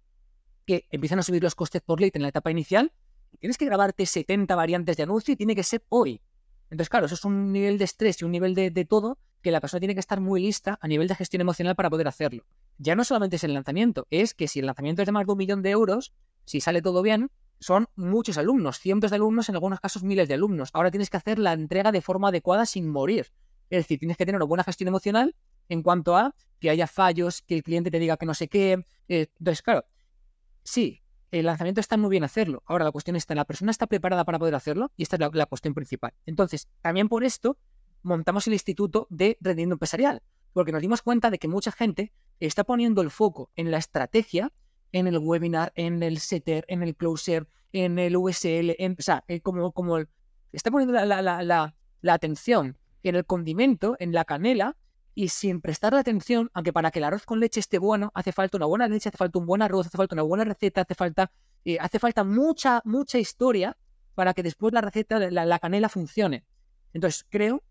que 0.64 0.86
empiezan 0.90 1.18
a 1.18 1.22
subir 1.22 1.42
los 1.42 1.54
costes 1.54 1.82
por 1.82 2.00
lead 2.00 2.12
en 2.14 2.22
la 2.22 2.28
etapa 2.28 2.50
inicial. 2.50 2.92
Tienes 3.40 3.58
que 3.58 3.66
grabarte 3.66 4.06
70 4.06 4.54
variantes 4.54 4.96
de 4.96 5.02
anuncio 5.02 5.34
y 5.34 5.36
tiene 5.36 5.54
que 5.54 5.62
ser 5.62 5.84
hoy. 5.88 6.22
Entonces, 6.70 6.88
claro, 6.88 7.06
eso 7.06 7.14
es 7.14 7.24
un 7.24 7.52
nivel 7.52 7.78
de 7.78 7.84
estrés 7.84 8.20
y 8.22 8.24
un 8.24 8.32
nivel 8.32 8.54
de, 8.54 8.70
de 8.70 8.84
todo 8.84 9.18
que 9.46 9.52
la 9.52 9.60
persona 9.60 9.78
tiene 9.78 9.94
que 9.94 10.00
estar 10.00 10.20
muy 10.20 10.42
lista 10.42 10.76
a 10.82 10.88
nivel 10.88 11.06
de 11.06 11.14
gestión 11.14 11.40
emocional 11.40 11.76
para 11.76 11.88
poder 11.88 12.08
hacerlo. 12.08 12.44
Ya 12.78 12.96
no 12.96 13.04
solamente 13.04 13.36
es 13.36 13.44
el 13.44 13.54
lanzamiento, 13.54 14.08
es 14.10 14.34
que 14.34 14.48
si 14.48 14.58
el 14.58 14.66
lanzamiento 14.66 15.02
es 15.02 15.06
de 15.06 15.12
más 15.12 15.24
de 15.24 15.30
un 15.30 15.38
millón 15.38 15.62
de 15.62 15.70
euros, 15.70 16.12
si 16.44 16.60
sale 16.60 16.82
todo 16.82 17.00
bien, 17.00 17.30
son 17.60 17.86
muchos 17.94 18.38
alumnos, 18.38 18.80
cientos 18.80 19.12
de 19.12 19.18
alumnos, 19.18 19.48
en 19.48 19.54
algunos 19.54 19.78
casos 19.78 20.02
miles 20.02 20.26
de 20.26 20.34
alumnos. 20.34 20.70
Ahora 20.72 20.90
tienes 20.90 21.10
que 21.10 21.18
hacer 21.18 21.38
la 21.38 21.52
entrega 21.52 21.92
de 21.92 22.00
forma 22.00 22.30
adecuada 22.30 22.66
sin 22.66 22.90
morir. 22.90 23.30
Es 23.70 23.84
decir, 23.84 24.00
tienes 24.00 24.16
que 24.16 24.26
tener 24.26 24.36
una 24.36 24.46
buena 24.46 24.64
gestión 24.64 24.88
emocional 24.88 25.36
en 25.68 25.84
cuanto 25.84 26.16
a 26.16 26.34
que 26.58 26.68
haya 26.68 26.88
fallos, 26.88 27.42
que 27.42 27.54
el 27.54 27.62
cliente 27.62 27.92
te 27.92 28.00
diga 28.00 28.16
que 28.16 28.26
no 28.26 28.34
sé 28.34 28.48
qué. 28.48 28.84
Eh, 29.06 29.28
entonces, 29.38 29.62
claro, 29.62 29.84
sí, 30.64 31.04
el 31.30 31.46
lanzamiento 31.46 31.80
está 31.80 31.96
muy 31.96 32.10
bien 32.10 32.24
hacerlo. 32.24 32.64
Ahora 32.66 32.84
la 32.84 32.90
cuestión 32.90 33.14
está, 33.14 33.36
¿la 33.36 33.44
persona 33.44 33.70
está 33.70 33.86
preparada 33.86 34.24
para 34.24 34.40
poder 34.40 34.56
hacerlo? 34.56 34.90
Y 34.96 35.04
esta 35.04 35.14
es 35.14 35.20
la, 35.32 35.46
cuestión 35.46 35.72
principal. 35.72 36.14
Entonces, 36.24 36.68
también 36.82 37.08
por 37.08 37.22
esto 37.22 37.56
montamos 38.06 38.46
el 38.46 38.54
Instituto 38.54 39.06
de 39.10 39.36
Rendimiento 39.40 39.74
Empresarial, 39.74 40.22
porque 40.52 40.72
nos 40.72 40.80
dimos 40.80 41.02
cuenta 41.02 41.30
de 41.30 41.38
que 41.38 41.48
mucha 41.48 41.72
gente 41.72 42.12
está 42.40 42.64
poniendo 42.64 43.02
el 43.02 43.10
foco 43.10 43.50
en 43.56 43.70
la 43.70 43.78
estrategia 43.78 44.52
en 44.92 45.06
el 45.06 45.18
webinar, 45.18 45.72
en 45.74 46.02
el 46.02 46.18
setter, 46.18 46.64
en 46.68 46.82
el 46.82 46.94
closer, 46.94 47.46
en 47.72 47.98
el 47.98 48.16
USL, 48.16 48.74
en, 48.78 48.96
o 48.98 49.02
sea, 49.02 49.24
eh, 49.28 49.40
como, 49.40 49.72
como 49.72 49.98
está 50.52 50.70
poniendo 50.70 50.94
la, 50.94 51.04
la, 51.04 51.42
la, 51.42 51.74
la, 52.00 52.14
atención 52.14 52.78
en 53.02 53.16
el 53.16 53.26
condimento, 53.26 53.96
en 53.98 54.12
la 54.12 54.24
canela, 54.24 54.76
y 55.14 55.28
sin 55.28 55.60
prestar 55.60 55.92
la 55.92 56.00
atención, 56.00 56.50
aunque 56.54 56.72
para 56.72 56.90
que 56.90 57.00
el 57.00 57.04
arroz 57.04 57.24
con 57.24 57.40
leche 57.40 57.60
esté 57.60 57.78
bueno, 57.78 58.10
hace 58.14 58.32
falta 58.32 58.56
una 58.56 58.66
buena 58.66 58.86
leche, 58.86 59.08
hace 59.08 59.18
falta 59.18 59.38
un 59.38 59.46
buen 59.46 59.62
arroz, 59.62 59.86
hace 59.86 59.96
falta 59.96 60.14
una 60.14 60.22
buena 60.22 60.44
receta, 60.44 60.82
hace 60.82 60.94
falta, 60.94 61.30
eh, 61.64 61.78
hace 61.80 61.98
falta 61.98 62.22
mucha, 62.22 62.82
mucha 62.84 63.18
historia 63.18 63.76
para 64.14 64.34
que 64.34 64.42
después 64.42 64.72
la 64.72 64.80
receta, 64.80 65.18
la, 65.30 65.44
la 65.44 65.58
canela 65.58 65.88
funcione. 65.88 66.44
Entonces, 66.92 67.26
creo 67.28 67.62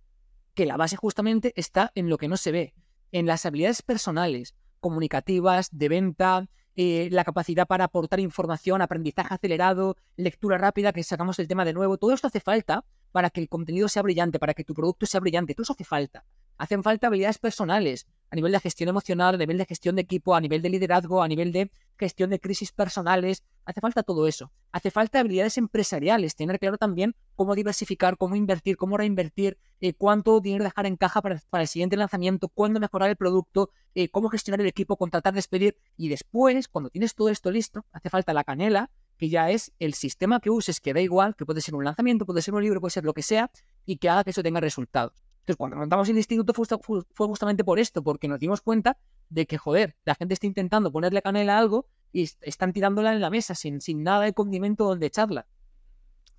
que 0.56 0.65
la 0.65 0.78
base 0.78 0.96
justamente 0.96 1.54
está 1.56 1.91
en 1.94 2.10
lo 2.10 2.18
que 2.18 2.28
no 2.28 2.38
se 2.38 2.52
ve, 2.52 2.74
en 3.12 3.28
las 3.28 3.46
habilidades 3.46 3.82
personales, 3.82 4.56
comunicativas, 4.80 5.70
de 5.72 5.89
venta, 5.89 6.48
eh, 6.76 7.10
la 7.12 7.24
capacidad 7.24 7.68
para 7.68 7.86
aportar 7.86 8.20
información, 8.20 8.82
aprendizaje 8.82 9.34
acelerado, 9.34 9.96
lectura 10.15 10.58
rápida, 10.58 10.91
que 10.94 11.04
sacamos 11.04 11.39
el 11.39 11.48
tema 11.48 11.65
de 11.65 11.74
nuevo. 11.74 11.98
Todo 11.98 12.13
esto 12.13 12.28
hace 12.28 12.39
falta 12.39 12.86
para 13.12 13.30
que 13.30 13.39
el 13.39 13.50
contenido 13.50 13.88
sea 13.88 14.02
brillante, 14.02 14.39
para 14.39 14.54
que 14.54 14.63
tu 14.63 14.74
producto 14.74 15.06
sea 15.06 15.22
brillante. 15.22 15.54
Todo 15.54 15.63
eso 15.63 15.74
hace 15.74 15.86
falta. 15.86 16.26
Hacen 16.58 16.84
falta 16.84 17.08
habilidades 17.08 17.38
personales 17.38 18.08
a 18.29 18.35
nivel 18.35 18.51
de 18.51 18.59
gestión 18.59 18.89
emocional, 18.89 19.35
a 19.35 19.38
nivel 19.38 19.57
de 19.57 19.65
gestión 19.65 19.95
de 19.95 20.01
equipo, 20.01 20.35
a 20.35 20.41
nivel 20.41 20.61
de 20.61 20.69
liderazgo, 20.69 21.21
a 21.21 21.27
nivel 21.27 21.51
de 21.51 21.71
gestión 21.97 22.29
de 22.29 22.39
crisis 22.39 22.71
personales. 22.71 23.43
Hace 23.65 23.81
falta 23.81 24.03
todo 24.03 24.27
eso. 24.27 24.51
Hace 24.71 24.91
falta 24.91 25.19
habilidades 25.19 25.57
empresariales, 25.57 26.35
tener 26.35 26.59
claro 26.59 26.77
también 26.77 27.15
cómo 27.35 27.55
diversificar, 27.55 28.17
cómo 28.17 28.35
invertir, 28.35 28.77
cómo 28.77 28.97
reinvertir, 28.97 29.57
eh, 29.79 29.93
cuánto 29.93 30.39
dinero 30.41 30.63
dejar 30.63 30.85
en 30.85 30.97
caja 30.97 31.21
para, 31.21 31.41
el 31.61 31.67
siguiente 31.67 31.97
lanzamiento, 31.97 32.49
cuándo 32.49 32.79
mejorar 32.79 33.09
el 33.09 33.15
producto, 33.15 33.69
eh, 33.93 34.09
cómo 34.09 34.29
gestionar 34.29 34.61
el 34.61 34.67
equipo, 34.67 34.97
contratar, 34.97 35.33
despedir. 35.33 35.77
Y 35.97 36.09
después, 36.09 36.67
cuando 36.67 36.89
tienes 36.89 37.15
todo 37.15 37.29
esto 37.29 37.51
listo, 37.51 37.85
hace 37.91 38.09
falta 38.09 38.33
la 38.33 38.43
canela, 38.43 38.91
que 39.17 39.29
ya 39.29 39.49
es 39.49 39.71
el 39.79 39.93
sistema 39.93 40.39
que 40.39 40.49
uses, 40.49 40.81
que 40.81 40.93
da 40.93 40.99
igual, 40.99 41.35
que 41.35 41.45
puede 41.45 41.61
ser 41.61 41.75
un 41.75 41.85
lanzamiento, 41.85 42.25
puede 42.25 42.41
ser 42.41 42.53
un 42.53 42.63
libro, 42.63 42.81
puede 42.81 42.91
ser 42.91 43.05
lo 43.05 43.13
que 43.13 43.23
sea, 43.23 43.49
y 43.85 43.97
que 43.97 44.09
haga 44.09 44.23
que 44.23 44.31
eso 44.31 44.43
tenga 44.43 44.59
resultados. 44.59 45.24
Entonces, 45.45 45.58
cuando 45.58 45.77
montamos 45.77 46.10
el 46.10 46.17
instituto 46.17 46.53
fue 46.55 47.27
justamente 47.27 47.63
por 47.63 47.77
esto, 47.77 48.01
porque 48.01 48.27
nos 48.27 48.39
dimos 48.39 48.62
cuenta 48.62 48.97
de 49.29 49.45
que, 49.45 49.60
joder, 49.60 49.95
la 50.03 50.15
gente 50.15 50.34
está 50.34 50.47
intentando 50.47 50.91
ponerle 50.91 51.21
canela 51.21 51.58
a 51.58 51.60
algo 51.60 51.88
y 52.12 52.23
están 52.41 52.73
tirándola 52.73 53.13
en 53.13 53.21
la 53.21 53.29
mesa 53.29 53.53
sin, 53.53 53.79
sin 53.79 54.01
nada 54.01 54.23
de 54.23 54.34
condimento 54.34 54.86
donde 54.86 55.05
echarla. 55.05 55.45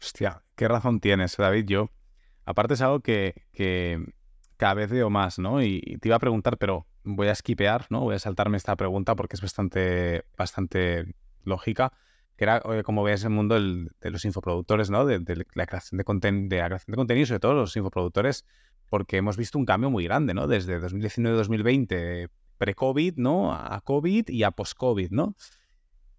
Hostia, 0.02 0.42
qué 0.56 0.66
razón 0.66 0.98
tienes, 0.98 1.36
David. 1.36 1.66
Yo, 1.66 1.90
aparte 2.44 2.74
es 2.74 2.80
algo 2.80 2.98
que, 2.98 3.46
que 3.52 4.04
cada 4.56 4.74
vez 4.74 4.90
veo 4.90 5.08
más, 5.08 5.38
¿no? 5.38 5.62
Y, 5.62 5.98
te 6.00 6.08
iba 6.08 6.16
a 6.16 6.20
preguntar, 6.20 6.58
pero 6.58 6.88
voy 7.04 7.28
a 7.28 7.32
esquipear, 7.32 7.86
¿no? 7.90 8.00
Voy 8.00 8.16
a 8.16 8.18
saltarme 8.18 8.56
esta 8.56 8.74
pregunta 8.74 9.14
porque 9.14 9.36
es 9.36 9.40
bastante, 9.40 10.24
bastante 10.36 11.14
lógica 11.44 11.92
que 12.36 12.44
era 12.44 12.60
como 12.82 13.02
ves 13.02 13.24
el 13.24 13.30
mundo 13.30 13.54
de 13.54 14.10
los 14.10 14.24
infoproductores, 14.26 14.90
¿no? 14.90 15.06
De, 15.06 15.20
la 15.54 15.66
creación 15.66 15.96
de, 15.96 16.04
de 16.04 16.56
la 16.58 16.66
creación 16.66 16.92
de 16.92 16.96
contenido, 16.96 17.26
sobre 17.26 17.40
todo 17.40 17.54
los 17.54 17.74
infoproductores, 17.76 18.44
porque 18.88 19.16
hemos 19.16 19.36
visto 19.36 19.58
un 19.58 19.64
cambio 19.64 19.90
muy 19.90 20.04
grande, 20.04 20.34
¿no? 20.34 20.46
Desde 20.46 20.80
2019-2020, 20.80 22.28
pre-COVID, 22.58 23.16
¿no? 23.16 23.52
A 23.52 23.80
COVID 23.82 24.28
y 24.28 24.42
a 24.42 24.50
post-COVID, 24.50 25.10
¿no? 25.10 25.36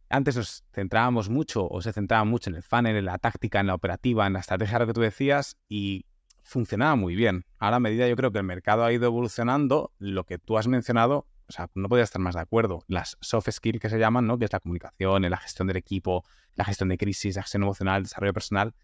Antes 0.10 0.38
nos 0.38 0.64
centrábamos 0.72 1.30
mucho, 1.30 1.68
o 1.68 1.82
se 1.82 1.92
centraba 1.92 2.24
mucho 2.24 2.50
en 2.50 2.56
el 2.56 2.64
funnel, 2.64 2.96
en 2.96 3.06
la 3.06 3.18
táctica, 3.18 3.60
en 3.60 3.68
la 3.68 3.76
operativa, 3.76 4.26
en 4.26 4.34
la 4.34 4.40
estrategia, 4.40 4.80
lo 4.80 4.88
que 4.88 4.94
tú 4.94 5.02
decías, 5.02 5.58
y 5.68 6.06
funcionaba 6.44 6.96
muy 6.96 7.16
bien. 7.16 7.46
Ahora, 7.60 7.78
a 7.78 7.80
medida 7.80 8.08
yo 8.08 8.16
creo 8.16 8.32
que 8.32 8.38
el 8.38 8.46
mercado 8.46 8.86
ha 8.86 8.94
ido 8.94 9.06
evolucionando, 9.06 9.92
lo 10.00 10.26
que 10.26 10.38
tú 10.38 10.58
has 10.58 10.68
mencionado, 10.68 11.28
o 11.50 11.52
sea, 11.52 11.70
no 11.76 11.90
podía 11.90 12.04
estar 12.04 12.22
más 12.22 12.36
de 12.36 12.42
acuerdo. 12.42 12.84
Las 12.88 13.18
soft 13.22 13.50
skills 13.52 13.82
que 13.82 13.90
se 13.90 14.00
llaman, 14.00 14.28
¿no? 14.28 14.38
Que 14.38 14.46
es 14.46 14.54
la 14.54 14.60
comunicación, 14.60 15.24
la 15.24 15.38
gestión 15.38 15.68
del 15.68 15.78
equipo, 15.78 16.24
la 16.56 16.66
gestión 16.66 16.90
de 16.90 16.98
crisis, 16.98 17.36
la 17.36 17.44
gestión 17.44 17.64
emocional, 17.64 17.98
el 17.98 18.04
desarrollo 18.04 18.34
personal, 18.34 18.76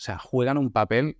o 0.00 0.02
sea, 0.02 0.18
juegan 0.18 0.56
un 0.56 0.70
papel 0.70 1.18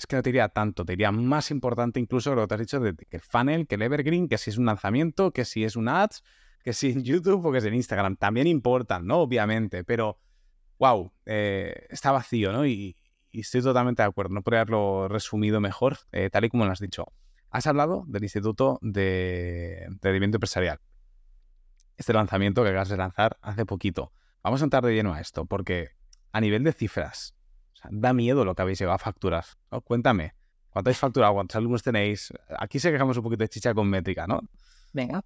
es 0.00 0.06
que 0.06 0.16
no 0.16 0.22
te 0.22 0.30
diría 0.30 0.48
tanto, 0.48 0.82
te 0.82 0.92
diría 0.94 1.12
más 1.12 1.50
importante 1.50 2.00
incluso 2.00 2.34
lo 2.34 2.42
que 2.42 2.46
te 2.48 2.54
has 2.54 2.60
dicho 2.60 2.80
de, 2.80 2.94
que 2.96 3.16
el 3.18 3.22
funnel, 3.22 3.66
que 3.66 3.74
el 3.74 3.82
evergreen, 3.82 4.28
que 4.28 4.38
si 4.38 4.48
es 4.48 4.56
un 4.56 4.64
lanzamiento, 4.64 5.30
que 5.30 5.44
si 5.44 5.62
es 5.62 5.76
un 5.76 5.88
ads, 5.88 6.24
que 6.64 6.72
si 6.72 6.90
en 6.90 7.04
YouTube 7.04 7.44
o 7.44 7.52
que 7.52 7.60
si 7.60 7.68
en 7.68 7.74
Instagram. 7.74 8.16
También 8.16 8.46
importan, 8.46 9.06
¿no? 9.06 9.18
Obviamente, 9.18 9.84
pero, 9.84 10.18
wow, 10.78 11.12
eh, 11.26 11.86
está 11.90 12.12
vacío, 12.12 12.50
¿no? 12.50 12.66
Y, 12.66 12.96
estoy 13.30 13.60
totalmente 13.60 14.02
de 14.02 14.08
acuerdo. 14.08 14.32
No 14.34 14.42
podría 14.42 14.62
haberlo 14.62 15.06
resumido 15.06 15.60
mejor, 15.60 15.98
eh, 16.12 16.30
tal 16.30 16.46
y 16.46 16.48
como 16.48 16.64
lo 16.64 16.72
has 16.72 16.80
dicho. 16.80 17.12
Has 17.50 17.66
hablado 17.66 18.04
del 18.08 18.22
Instituto 18.22 18.78
de 18.80 19.86
Rendimiento 20.00 20.38
Empresarial. 20.38 20.80
Este 21.98 22.14
lanzamiento 22.14 22.62
que 22.62 22.70
acabas 22.70 22.88
de 22.88 22.96
lanzar 22.96 23.36
hace 23.42 23.66
poquito. 23.66 24.12
Vamos 24.42 24.62
a 24.62 24.64
entrar 24.64 24.82
de 24.82 24.94
lleno 24.94 25.12
a 25.12 25.20
esto, 25.20 25.44
porque 25.44 25.90
a 26.32 26.40
nivel 26.40 26.64
de 26.64 26.72
cifras, 26.72 27.34
da 27.90 28.12
miedo 28.12 28.44
lo 28.44 28.54
que 28.54 28.62
habéis 28.62 28.78
llegado 28.78 28.96
a 28.96 28.98
facturar. 28.98 29.44
Cuéntame, 29.84 30.34
¿cuánto 30.70 30.88
habéis 30.88 30.98
facturado? 30.98 31.34
¿Cuántos 31.34 31.56
alumnos 31.56 31.82
tenéis? 31.82 32.32
Aquí 32.58 32.78
se 32.78 32.92
quejamos 32.92 33.16
un 33.16 33.22
poquito 33.22 33.44
de 33.44 33.48
chicha 33.48 33.74
con 33.74 33.88
métrica, 33.88 34.26
¿no? 34.26 34.40
Venga, 34.92 35.24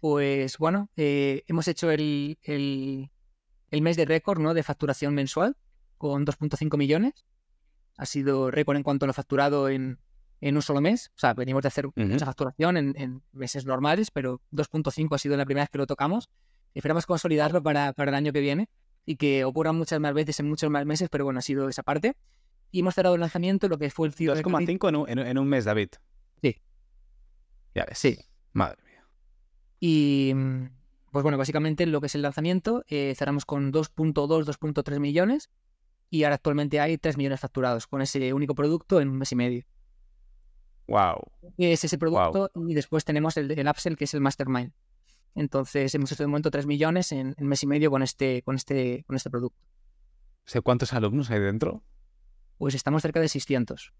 pues 0.00 0.58
bueno, 0.58 0.90
eh, 0.96 1.44
hemos 1.46 1.68
hecho 1.68 1.90
el, 1.90 2.38
el, 2.42 3.82
mes 3.82 3.96
de 3.96 4.04
récord 4.04 4.40
¿no? 4.40 4.54
de 4.54 4.62
facturación 4.62 5.14
mensual 5.14 5.56
con 5.96 6.26
2.5 6.26 6.76
millones. 6.76 7.24
Ha 7.96 8.06
sido 8.06 8.50
récord 8.50 8.76
en 8.76 8.82
cuanto 8.82 9.04
a 9.04 9.06
lo 9.06 9.12
facturado 9.12 9.68
en, 9.68 10.00
en 10.40 10.56
un 10.56 10.62
solo 10.62 10.80
mes. 10.80 11.12
O 11.14 11.18
sea, 11.18 11.34
venimos 11.34 11.62
de 11.62 11.68
hacer 11.68 11.86
mucha 11.94 12.26
facturación 12.26 12.76
en, 12.76 13.22
meses 13.32 13.64
normales, 13.64 14.10
pero 14.10 14.42
2.5 14.50 15.14
ha 15.14 15.18
sido 15.18 15.36
la 15.36 15.44
primera 15.44 15.62
vez 15.62 15.70
que 15.70 15.78
lo 15.78 15.86
tocamos. 15.86 16.28
Esperamos 16.74 17.06
consolidarlo 17.06 17.62
para, 17.62 17.92
para, 17.92 18.10
el 18.10 18.14
año 18.16 18.32
que 18.32 18.40
viene 18.40 18.68
y 19.04 19.16
que 19.16 19.44
ocurran 19.44 19.76
muchas 19.76 20.00
más 20.00 20.14
veces 20.14 20.38
en 20.40 20.48
muchos 20.48 20.70
más 20.70 20.86
meses, 20.86 21.08
pero 21.10 21.24
bueno, 21.24 21.38
ha 21.38 21.42
sido 21.42 21.68
esa 21.68 21.82
parte. 21.82 22.16
Y 22.70 22.80
hemos 22.80 22.94
cerrado 22.94 23.14
el 23.14 23.20
lanzamiento, 23.20 23.68
lo 23.68 23.78
que 23.78 23.90
fue 23.90 24.06
el 24.08 24.14
CIO. 24.14 24.34
2,5 24.34 25.08
en, 25.08 25.18
en, 25.18 25.38
un 25.38 25.48
mes, 25.48 25.64
David. 25.64 25.90
Sí. 26.40 26.56
Ya 27.74 27.84
ves. 27.84 27.98
Sí. 27.98 28.18
Madre 28.52 28.82
mía. 28.84 29.04
Y 29.78 30.34
pues 31.10 31.22
bueno, 31.22 31.36
básicamente 31.36 31.84
lo 31.86 32.00
que 32.00 32.06
es 32.06 32.14
el 32.14 32.22
lanzamiento, 32.22 32.84
eh, 32.88 33.14
cerramos 33.14 33.44
con 33.44 33.72
2.2, 33.72 34.46
2.3 34.46 34.98
millones 34.98 35.50
y 36.08 36.24
ahora 36.24 36.36
actualmente 36.36 36.80
hay 36.80 36.96
3 36.96 37.18
millones 37.18 37.40
facturados 37.40 37.86
con 37.86 38.00
ese 38.00 38.32
único 38.32 38.54
producto 38.54 39.00
en 39.00 39.08
un 39.08 39.18
mes 39.18 39.30
y 39.32 39.36
medio. 39.36 39.64
Wow. 40.86 41.30
Es 41.58 41.84
ese 41.84 41.98
producto 41.98 42.50
y 42.54 42.74
después 42.74 43.04
tenemos 43.04 43.36
el, 43.36 43.50
el 43.50 43.68
upsell 43.68 43.96
que 43.96 44.04
es 44.04 44.14
el 44.14 44.20
Mastermind. 44.20 44.72
Entonces 45.34 45.94
hemos 45.94 46.12
hecho 46.12 46.22
de 46.22 46.28
momento 46.28 46.50
3 46.50 46.66
millones 46.66 47.12
en 47.12 47.34
un 47.38 47.46
mes 47.46 47.62
y 47.62 47.66
medio 47.66 47.90
con 47.90 48.02
este, 48.02 48.42
con 48.42 48.56
este, 48.56 49.04
con 49.06 49.16
este 49.16 49.30
producto. 49.30 49.58
¿Sé 50.44 50.60
cuántos 50.60 50.92
alumnos 50.92 51.30
hay 51.30 51.40
dentro? 51.40 51.82
Pues 52.58 52.74
estamos 52.74 53.02
cerca 53.02 53.20
de 53.20 53.28
600. 53.28 53.92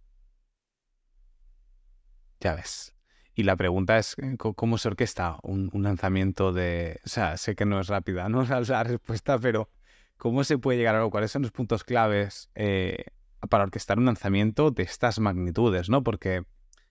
Ya 2.41 2.55
ves. 2.55 2.95
Y 3.35 3.45
la 3.45 3.57
pregunta 3.57 3.99
es, 3.99 4.17
eh, 4.19 4.37
¿cómo 4.37 4.77
se 4.77 4.89
orquesta 4.89 5.39
un, 5.43 5.71
lanzamiento 5.73 6.53
de... 6.53 7.01
O 7.05 7.09
sea, 7.09 7.37
sé 7.37 7.55
que 7.55 7.65
no 7.65 7.81
es 7.81 7.89
rápida, 7.89 8.29
no 8.29 8.43
es 8.61 8.69
la 8.69 8.85
respuesta, 8.85 9.39
pero 9.39 9.71
¿cómo 10.19 10.45
se 10.45 10.59
puede 10.59 10.79
llegar 10.79 10.95
a 10.95 10.99
algo? 10.99 11.11
¿Cuáles 11.11 11.31
son 11.31 11.43
los 11.43 11.53
puntos 11.53 11.85
claves 11.85 12.51
eh, 12.55 13.07
para 13.49 13.65
orquestar 13.65 13.99
un 13.99 14.05
lanzamiento 14.05 14.71
de 14.71 14.83
estas 14.83 15.19
magnitudes, 15.19 15.89
no? 15.89 16.03
Porque 16.03 16.45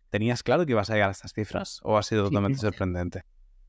¿tenías 0.10 0.42
claro 0.42 0.66
que 0.66 0.72
ibas 0.72 0.90
a 0.90 0.94
llegar 0.94 1.10
a 1.10 1.12
estas 1.12 1.34
cifras 1.34 1.80
o 1.84 1.98
ha 1.98 2.04
sido 2.04 2.26
totalmente 2.26 2.60
sorprendente? 2.60 3.24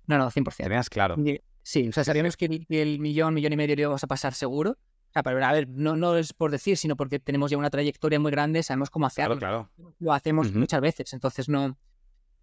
No, 0.07 0.19
no, 0.19 0.31
100%. 0.31 0.57
Tenías 0.57 0.91
claro. 0.91 1.17
Sí, 1.63 1.89
o 1.89 1.93
sea, 1.93 2.05
sabíamos 2.05 2.37
que 2.37 2.67
el, 2.69 2.99
millón, 2.99 3.35
millón 3.35 3.53
y 3.53 3.57
medio 3.57 3.77
lo 3.77 3.83
íbamos 3.83 4.05
a 4.05 4.07
pasar 4.07 4.35
seguro. 4.35 4.73
O 4.73 5.13
sea, 5.13 5.23
pero 5.23 5.45
a 5.45 5.53
ver, 5.53 5.69
no, 5.69 5.95
no 5.95 6.17
es 6.17 6.33
por 6.33 6.51
decir, 6.51 6.77
sino 6.77 6.97
porque 6.97 7.19
tenemos 7.19 7.51
ya 7.51 7.59
una 7.59 7.71
trayectoria 7.71 8.19
muy 8.19 8.31
grande, 8.31 8.63
sabemos 8.63 8.91
cómo 8.91 9.07
hacerlo. 9.07 9.39
Claro, 9.39 9.71
claro. 9.77 9.95
Lo 9.99 10.13
hacemos 10.13 10.53
muchas 10.55 10.81
veces, 10.81 11.13
entonces 11.13 11.49
no... 11.49 11.77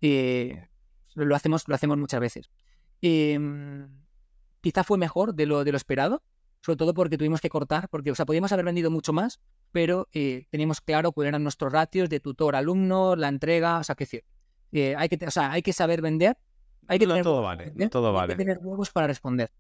Eh, 0.02 0.68
lo, 1.16 1.36
hacemos, 1.36 1.68
lo 1.68 1.76
hacemos 1.76 1.98
muchas 1.98 2.20
veces. 2.20 2.50
Em, 3.02 3.90
quizá 4.62 4.84
fue 4.84 4.98
mejor 4.98 5.34
de 5.34 5.48
lo, 5.48 5.64
de 5.64 5.72
lo 5.72 5.78
esperado, 5.78 6.24
sobre 6.62 6.78
todo 6.78 6.94
porque 6.94 7.18
tuvimos 7.18 7.42
que 7.42 7.50
cortar, 7.50 7.90
porque, 7.90 8.12
o 8.12 8.16
sea, 8.16 8.26
podíamos 8.26 8.52
haber 8.52 8.66
vendido 8.66 8.92
mucho 8.92 9.14
más, 9.14 9.40
pero 9.72 10.08
eh, 10.14 10.46
teníamos 10.50 10.80
claro 10.80 11.12
cuáles 11.12 11.30
eran 11.30 11.44
nuestros 11.44 11.74
ratios 11.74 12.10
de 12.10 12.20
tutor-alumno, 12.20 13.16
la 13.16 13.30
entrega, 13.30 13.80
o 13.80 13.84
sea, 13.84 13.96
que 13.96 14.04
decir, 14.04 14.24
eh, 14.72 14.96
hay, 14.96 15.10
que, 15.10 15.26
o 15.26 15.32
sea, 15.32 15.52
hay 15.52 15.62
que 15.62 15.74
saber 15.74 16.02
vender 16.02 16.38
hay 16.90 17.00
que 17.00 17.08
tener, 17.08 17.24
todo 17.24 17.42
vale, 17.42 17.72
todo 17.90 18.12
vale. 18.12 18.36
tener 18.36 18.60
huevos 18.62 18.90
para 18.90 19.08
responder. 19.08 19.52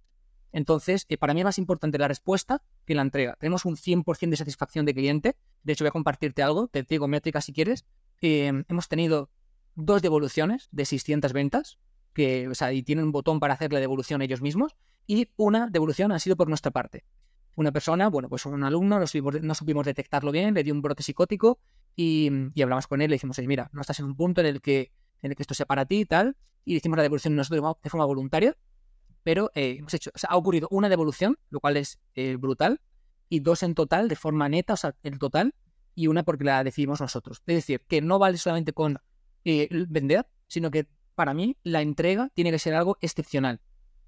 Entonces, 0.51 1.05
eh, 1.09 1.17
para 1.17 1.33
mí 1.33 1.41
es 1.41 1.45
más 1.45 1.57
importante 1.59 1.97
la 1.99 2.07
respuesta 2.07 2.63
que 2.85 2.95
la 2.95 3.03
entrega. 3.03 3.35
Tenemos 3.39 3.65
un 3.65 3.75
100% 3.77 4.31
de 4.31 4.37
satisfacción 4.37 4.85
de 4.85 4.93
cliente. 4.93 5.35
De 5.63 5.73
hecho, 5.73 5.83
voy 5.83 5.89
a 5.89 5.91
compartirte 5.91 6.41
algo, 6.41 6.67
te 6.67 6.83
digo 6.83 7.07
métrica 7.07 7.39
si 7.41 7.53
quieres. 7.53 7.85
Em, 8.21 8.65
hemos 8.67 8.87
tenido 8.87 9.29
dos 9.75 10.01
devoluciones 10.01 10.67
de 10.71 10.85
600 10.85 11.33
ventas, 11.33 11.77
que, 12.13 12.47
o 12.47 12.55
sea, 12.55 12.73
y 12.73 12.83
tienen 12.83 13.05
un 13.05 13.11
botón 13.11 13.39
para 13.39 13.53
hacer 13.53 13.71
la 13.71 13.79
devolución 13.79 14.21
ellos 14.21 14.41
mismos, 14.41 14.75
y 15.05 15.29
una 15.37 15.67
devolución 15.67 16.11
ha 16.11 16.19
sido 16.19 16.35
por 16.35 16.49
nuestra 16.49 16.71
parte. 16.71 17.05
Una 17.55 17.71
persona, 17.71 18.09
bueno, 18.09 18.29
pues 18.29 18.45
un 18.45 18.63
alumno, 18.63 18.99
no 18.99 19.07
supimos, 19.07 19.41
no 19.41 19.53
supimos 19.53 19.85
detectarlo 19.85 20.31
bien, 20.31 20.53
le 20.53 20.63
dio 20.63 20.73
un 20.73 20.81
brote 20.81 21.03
psicótico 21.03 21.59
y, 21.95 22.31
hablamos 22.61 22.87
con 22.87 23.01
él, 23.01 23.09
le 23.09 23.15
dijimos, 23.15 23.37
mira, 23.39 23.69
no 23.73 23.81
estás 23.81 23.99
en 23.99 24.05
un 24.05 24.15
punto 24.15 24.41
en 24.41 24.47
el 24.47 24.61
que, 24.61 24.91
en 25.21 25.31
el 25.31 25.35
que 25.35 25.43
esto 25.43 25.53
sea 25.53 25.65
para 25.65 25.85
ti 25.85 26.01
y 26.01 26.05
tal, 26.05 26.35
y 26.65 26.75
hicimos 26.75 26.97
la 26.97 27.03
devolución 27.03 27.35
nosotros 27.35 27.77
de 27.83 27.89
forma 27.89 28.05
voluntaria, 28.05 28.55
pero 29.23 29.51
eh, 29.55 29.77
hemos 29.79 29.93
hecho, 29.93 30.11
ha 30.27 30.37
ocurrido 30.37 30.67
una 30.71 30.89
devolución, 30.89 31.37
lo 31.49 31.59
cual 31.59 31.77
es 31.77 31.99
eh, 32.15 32.35
brutal, 32.37 32.81
y 33.27 33.41
dos 33.41 33.63
en 33.63 33.75
total 33.75 34.07
de 34.07 34.15
forma 34.15 34.49
neta, 34.49 34.73
o 34.73 34.77
sea, 34.77 34.95
en 35.03 35.19
total, 35.19 35.53
y 35.95 36.07
una 36.07 36.23
porque 36.23 36.43
la 36.43 36.63
decidimos 36.63 37.01
nosotros. 37.01 37.41
Es 37.45 37.55
decir, 37.55 37.81
que 37.87 38.01
no 38.01 38.19
vale 38.19 38.37
solamente 38.37 38.73
con 38.73 38.97
eh, 39.45 39.67
vender, 39.87 40.27
sino 40.47 40.71
que 40.71 40.87
para 41.15 41.33
mí 41.33 41.57
la 41.63 41.81
entrega 41.81 42.29
tiene 42.33 42.51
que 42.51 42.59
ser 42.59 42.73
algo 42.73 42.97
excepcional. 43.01 43.61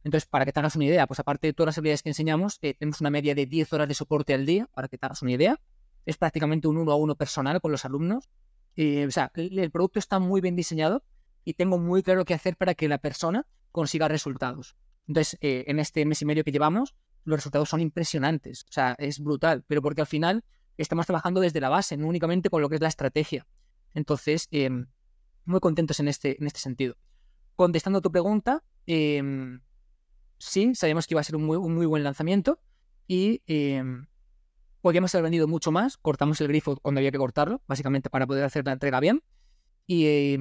Entonces, 0.03 0.27
para 0.27 0.45
que 0.45 0.53
te 0.53 0.59
hagas 0.59 0.75
una 0.75 0.85
idea, 0.85 1.05
pues 1.05 1.19
aparte 1.19 1.47
de 1.47 1.53
todas 1.53 1.67
las 1.67 1.77
habilidades 1.77 2.01
que 2.01 2.09
enseñamos, 2.09 2.59
tenemos 2.59 3.01
una 3.01 3.11
media 3.11 3.35
de 3.35 3.45
10 3.45 3.73
horas 3.73 3.87
de 3.87 3.93
soporte 3.93 4.33
al 4.33 4.45
día, 4.45 4.67
para 4.73 4.87
que 4.87 4.97
te 4.97 5.05
hagas 5.05 5.21
una 5.21 5.33
idea. 5.33 5.59
Es 6.05 6.17
prácticamente 6.17 6.67
un 6.67 6.77
uno 6.77 6.91
a 6.91 6.95
uno 6.95 7.15
personal 7.15 7.61
con 7.61 7.71
los 7.71 7.85
alumnos. 7.85 8.29
O 8.77 9.11
sea, 9.11 9.31
el 9.35 9.71
producto 9.71 9.99
está 9.99 10.19
muy 10.19 10.41
bien 10.41 10.55
diseñado 10.55 11.03
y 11.43 11.53
tengo 11.53 11.77
muy 11.77 12.03
claro 12.03 12.25
qué 12.25 12.33
hacer 12.33 12.55
para 12.55 12.73
que 12.75 12.87
la 12.87 12.97
persona 12.99 13.47
consiga 13.71 14.07
resultados. 14.07 14.75
Entonces, 15.07 15.37
eh, 15.41 15.65
en 15.67 15.79
este 15.79 16.05
mes 16.05 16.21
y 16.21 16.25
medio 16.25 16.43
que 16.43 16.51
llevamos, 16.51 16.95
los 17.23 17.37
resultados 17.37 17.69
son 17.69 17.81
impresionantes. 17.81 18.63
O 18.69 18.71
sea, 18.71 18.95
es 18.97 19.19
brutal, 19.19 19.63
pero 19.67 19.81
porque 19.81 20.01
al 20.01 20.07
final 20.07 20.43
estamos 20.77 21.05
trabajando 21.05 21.41
desde 21.41 21.59
la 21.59 21.69
base, 21.69 21.97
no 21.97 22.07
únicamente 22.07 22.49
con 22.49 22.61
lo 22.61 22.69
que 22.69 22.75
es 22.75 22.81
la 22.81 22.87
estrategia. 22.87 23.47
Entonces, 23.93 24.47
em, 24.51 24.87
muy 25.45 25.59
contentos 25.59 25.99
en 25.99 26.07
este, 26.07 26.37
en 26.39 26.47
este 26.47 26.59
sentido. 26.59 26.95
Contestando 27.55 28.01
tu 28.01 28.11
pregunta, 28.11 28.63
em, 28.85 29.61
sí, 30.37 30.73
sabíamos 30.75 31.07
que 31.07 31.13
iba 31.13 31.21
a 31.21 31.23
ser 31.23 31.35
un 31.35 31.43
muy, 31.43 31.57
un 31.57 31.75
muy 31.75 31.85
buen 31.85 32.03
lanzamiento 32.03 32.59
y 33.07 33.41
podíamos 34.81 35.13
haber 35.15 35.23
vendido 35.23 35.47
mucho 35.47 35.71
más. 35.71 35.97
Cortamos 35.97 36.41
el 36.41 36.47
grifo 36.47 36.77
cuando 36.77 36.99
había 36.99 37.11
que 37.11 37.17
cortarlo, 37.17 37.61
básicamente 37.67 38.09
para 38.09 38.27
poder 38.27 38.43
hacer 38.43 38.65
la 38.65 38.73
entrega 38.73 38.99
bien. 38.99 39.23
Y 39.87 40.37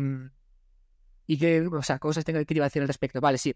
y 1.31 1.39
qué 1.39 1.65
o 1.65 1.83
sea, 1.85 2.01
cosas 2.01 2.25
tengo 2.25 2.45
que 2.45 2.55
iba 2.55 2.65
a 2.65 2.69
decir 2.69 2.83
al 2.83 2.89
respecto. 2.89 3.21
Vale, 3.21 3.39
sí. 3.39 3.55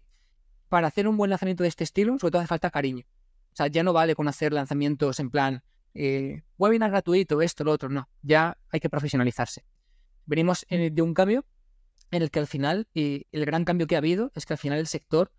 Para 0.69 0.87
hacer 0.87 1.09
un 1.09 1.17
buen 1.17 1.29
lanzamiento 1.29 1.63
de 1.63 1.67
este 1.67 1.83
estilo, 1.83 2.17
sobre 2.17 2.31
todo 2.31 2.39
hace 2.39 2.47
falta 2.47 2.69
cariño. 2.69 3.03
O 3.51 3.55
sea, 3.55 3.67
ya 3.67 3.83
no 3.83 3.91
vale 3.91 4.15
con 4.15 4.29
hacer 4.29 4.53
lanzamientos 4.53 5.19
en 5.19 5.29
plan 5.29 5.61
eh, 5.93 6.43
webinar 6.57 6.89
gratuito, 6.89 7.41
esto, 7.41 7.65
lo 7.65 7.73
otro, 7.73 7.89
no. 7.89 8.07
Ya 8.21 8.57
hay 8.69 8.79
que 8.79 8.89
profesionalizarse. 8.89 9.65
Venimos 10.25 10.65
de 10.69 11.01
un 11.01 11.13
cambio 11.13 11.43
en 12.11 12.21
el 12.21 12.31
que 12.31 12.39
al 12.39 12.47
final, 12.47 12.87
y 12.93 13.27
el 13.33 13.45
gran 13.45 13.65
cambio 13.65 13.87
que 13.87 13.95
ha 13.95 13.97
habido 13.97 14.31
es 14.35 14.45
que 14.45 14.53
al 14.53 14.57
final 14.57 14.79
el 14.79 14.87
sector 14.87 15.33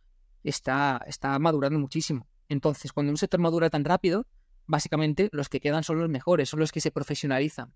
está, 0.44 1.00
está 1.06 1.38
madurando 1.38 1.78
muchísimo. 1.78 2.28
Entonces, 2.50 2.92
cuando 2.92 3.12
un 3.12 3.16
sector 3.16 3.40
madura 3.40 3.70
tan 3.70 3.82
rápido, 3.82 4.26
básicamente 4.66 5.28
los 5.32 5.48
que 5.48 5.60
quedan 5.60 5.84
son 5.84 5.98
los 5.98 6.08
mejores, 6.08 6.48
son 6.48 6.60
los 6.60 6.72
que 6.72 6.80
se 6.80 6.90
profesionalizan. 6.90 7.72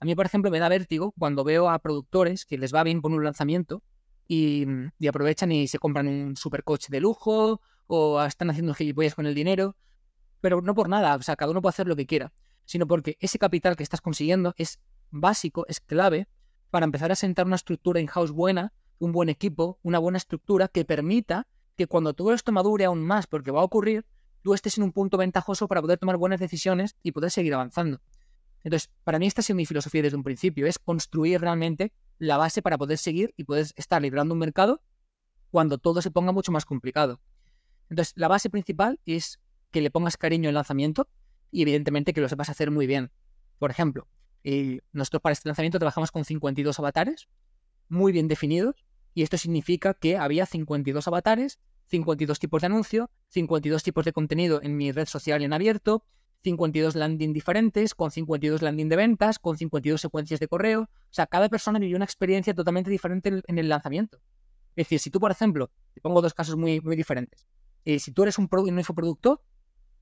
A 0.00 0.04
mí, 0.04 0.14
por 0.14 0.26
ejemplo, 0.26 0.50
me 0.50 0.58
da 0.58 0.68
vértigo 0.68 1.12
cuando 1.18 1.44
veo 1.44 1.70
a 1.70 1.78
productores 1.78 2.44
que 2.44 2.58
les 2.58 2.74
va 2.74 2.82
bien 2.82 3.00
con 3.00 3.14
un 3.14 3.24
lanzamiento 3.24 3.82
Mm, 4.28 4.86
y, 4.98 5.06
aprovechan 5.06 5.52
y 5.52 5.68
se 5.68 5.78
compran 5.78 6.08
un 6.08 6.36
supercoche 6.36 6.88
de 6.90 7.00
lujo 7.00 7.60
o 7.86 8.22
están 8.22 8.50
haciendo 8.50 8.74
gilipollas 8.74 9.14
con 9.14 9.26
el 9.26 9.34
dinero, 9.34 9.76
pero 10.40 10.62
no 10.62 10.74
por 10.74 10.88
nada, 10.88 11.14
o 11.14 11.22
sea, 11.22 11.36
cada 11.36 11.50
uno 11.50 11.60
puede 11.60 11.70
hacer 11.70 11.86
lo 11.86 11.96
que 11.96 12.06
quiera, 12.06 12.32
sino 12.64 12.86
porque 12.86 13.16
ese 13.20 13.38
capital 13.38 13.76
que 13.76 13.82
estás 13.82 14.00
consiguiendo 14.00 14.54
es 14.56 14.80
básico, 15.10 15.66
es 15.68 15.80
clave 15.80 16.28
para 16.70 16.84
empezar 16.84 17.12
a 17.12 17.16
sentar 17.16 17.46
una 17.46 17.56
estructura 17.56 18.00
in-house 18.00 18.32
buena, 18.32 18.72
un 18.98 19.12
buen 19.12 19.28
equipo, 19.28 19.78
una 19.82 19.98
buena 19.98 20.18
estructura 20.18 20.68
que 20.68 20.84
permita 20.84 21.46
que 21.76 21.86
cuando 21.86 22.14
todo 22.14 22.32
esto 22.32 22.52
madure 22.52 22.84
aún 22.86 23.04
más, 23.04 23.26
porque 23.26 23.50
va 23.50 23.60
a 23.60 23.64
ocurrir, 23.64 24.06
tú 24.44 24.52
estés 24.52 24.76
en 24.76 24.84
un 24.84 24.92
punto 24.92 25.16
ventajoso 25.16 25.66
para 25.66 25.80
poder 25.80 25.98
tomar 25.98 26.18
buenas 26.18 26.38
decisiones 26.38 26.96
y 27.02 27.12
poder 27.12 27.30
seguir 27.30 27.54
avanzando. 27.54 28.02
Entonces, 28.62 28.90
para 29.02 29.18
mí 29.18 29.26
esta 29.26 29.40
ha 29.40 29.42
sido 29.42 29.56
mi 29.56 29.64
filosofía 29.64 30.02
desde 30.02 30.18
un 30.18 30.22
principio, 30.22 30.66
es 30.66 30.78
construir 30.78 31.40
realmente 31.40 31.92
la 32.18 32.36
base 32.36 32.60
para 32.60 32.76
poder 32.76 32.98
seguir 32.98 33.32
y 33.38 33.44
poder 33.44 33.66
estar 33.74 34.02
liderando 34.02 34.34
un 34.34 34.40
mercado 34.40 34.82
cuando 35.50 35.78
todo 35.78 36.02
se 36.02 36.10
ponga 36.10 36.30
mucho 36.30 36.52
más 36.52 36.66
complicado. 36.66 37.20
Entonces, 37.88 38.12
la 38.16 38.28
base 38.28 38.50
principal 38.50 39.00
es 39.06 39.40
que 39.70 39.80
le 39.80 39.90
pongas 39.90 40.18
cariño 40.18 40.50
al 40.50 40.54
lanzamiento 40.54 41.08
y 41.50 41.62
evidentemente 41.62 42.12
que 42.12 42.20
lo 42.20 42.28
sepas 42.28 42.50
hacer 42.50 42.70
muy 42.70 42.86
bien. 42.86 43.10
Por 43.58 43.70
ejemplo, 43.70 44.06
eh, 44.42 44.80
nosotros 44.92 45.22
para 45.22 45.32
este 45.32 45.48
lanzamiento 45.48 45.78
trabajamos 45.78 46.10
con 46.10 46.26
52 46.26 46.78
avatares 46.78 47.28
muy 47.88 48.12
bien 48.12 48.28
definidos 48.28 48.74
y 49.14 49.22
esto 49.22 49.38
significa 49.38 49.94
que 49.94 50.18
había 50.18 50.44
52 50.44 51.08
avatares 51.08 51.60
52 51.86 52.38
tipos 52.38 52.62
de 52.62 52.66
anuncio, 52.66 53.10
52 53.28 53.82
tipos 53.82 54.04
de 54.04 54.12
contenido 54.12 54.60
en 54.62 54.76
mi 54.76 54.92
red 54.92 55.06
social 55.06 55.42
en 55.42 55.52
abierto, 55.52 56.04
52 56.42 56.94
landing 56.94 57.32
diferentes, 57.32 57.94
con 57.94 58.10
52 58.10 58.62
landing 58.62 58.88
de 58.88 58.96
ventas, 58.96 59.38
con 59.38 59.56
52 59.56 60.00
secuencias 60.00 60.40
de 60.40 60.48
correo. 60.48 60.82
O 60.82 60.88
sea, 61.10 61.26
cada 61.26 61.48
persona 61.48 61.78
vivió 61.78 61.96
una 61.96 62.04
experiencia 62.04 62.54
totalmente 62.54 62.90
diferente 62.90 63.42
en 63.46 63.58
el 63.58 63.68
lanzamiento. 63.68 64.18
Es 64.76 64.86
decir, 64.86 64.98
si 64.98 65.10
tú, 65.10 65.20
por 65.20 65.30
ejemplo, 65.30 65.70
te 65.94 66.00
pongo 66.00 66.20
dos 66.20 66.34
casos 66.34 66.56
muy, 66.56 66.80
muy 66.80 66.96
diferentes. 66.96 67.46
Eh, 67.84 67.98
si 67.98 68.12
tú 68.12 68.24
eres 68.24 68.38
un, 68.38 68.48
un 68.50 68.78
infoproductor, 68.78 69.40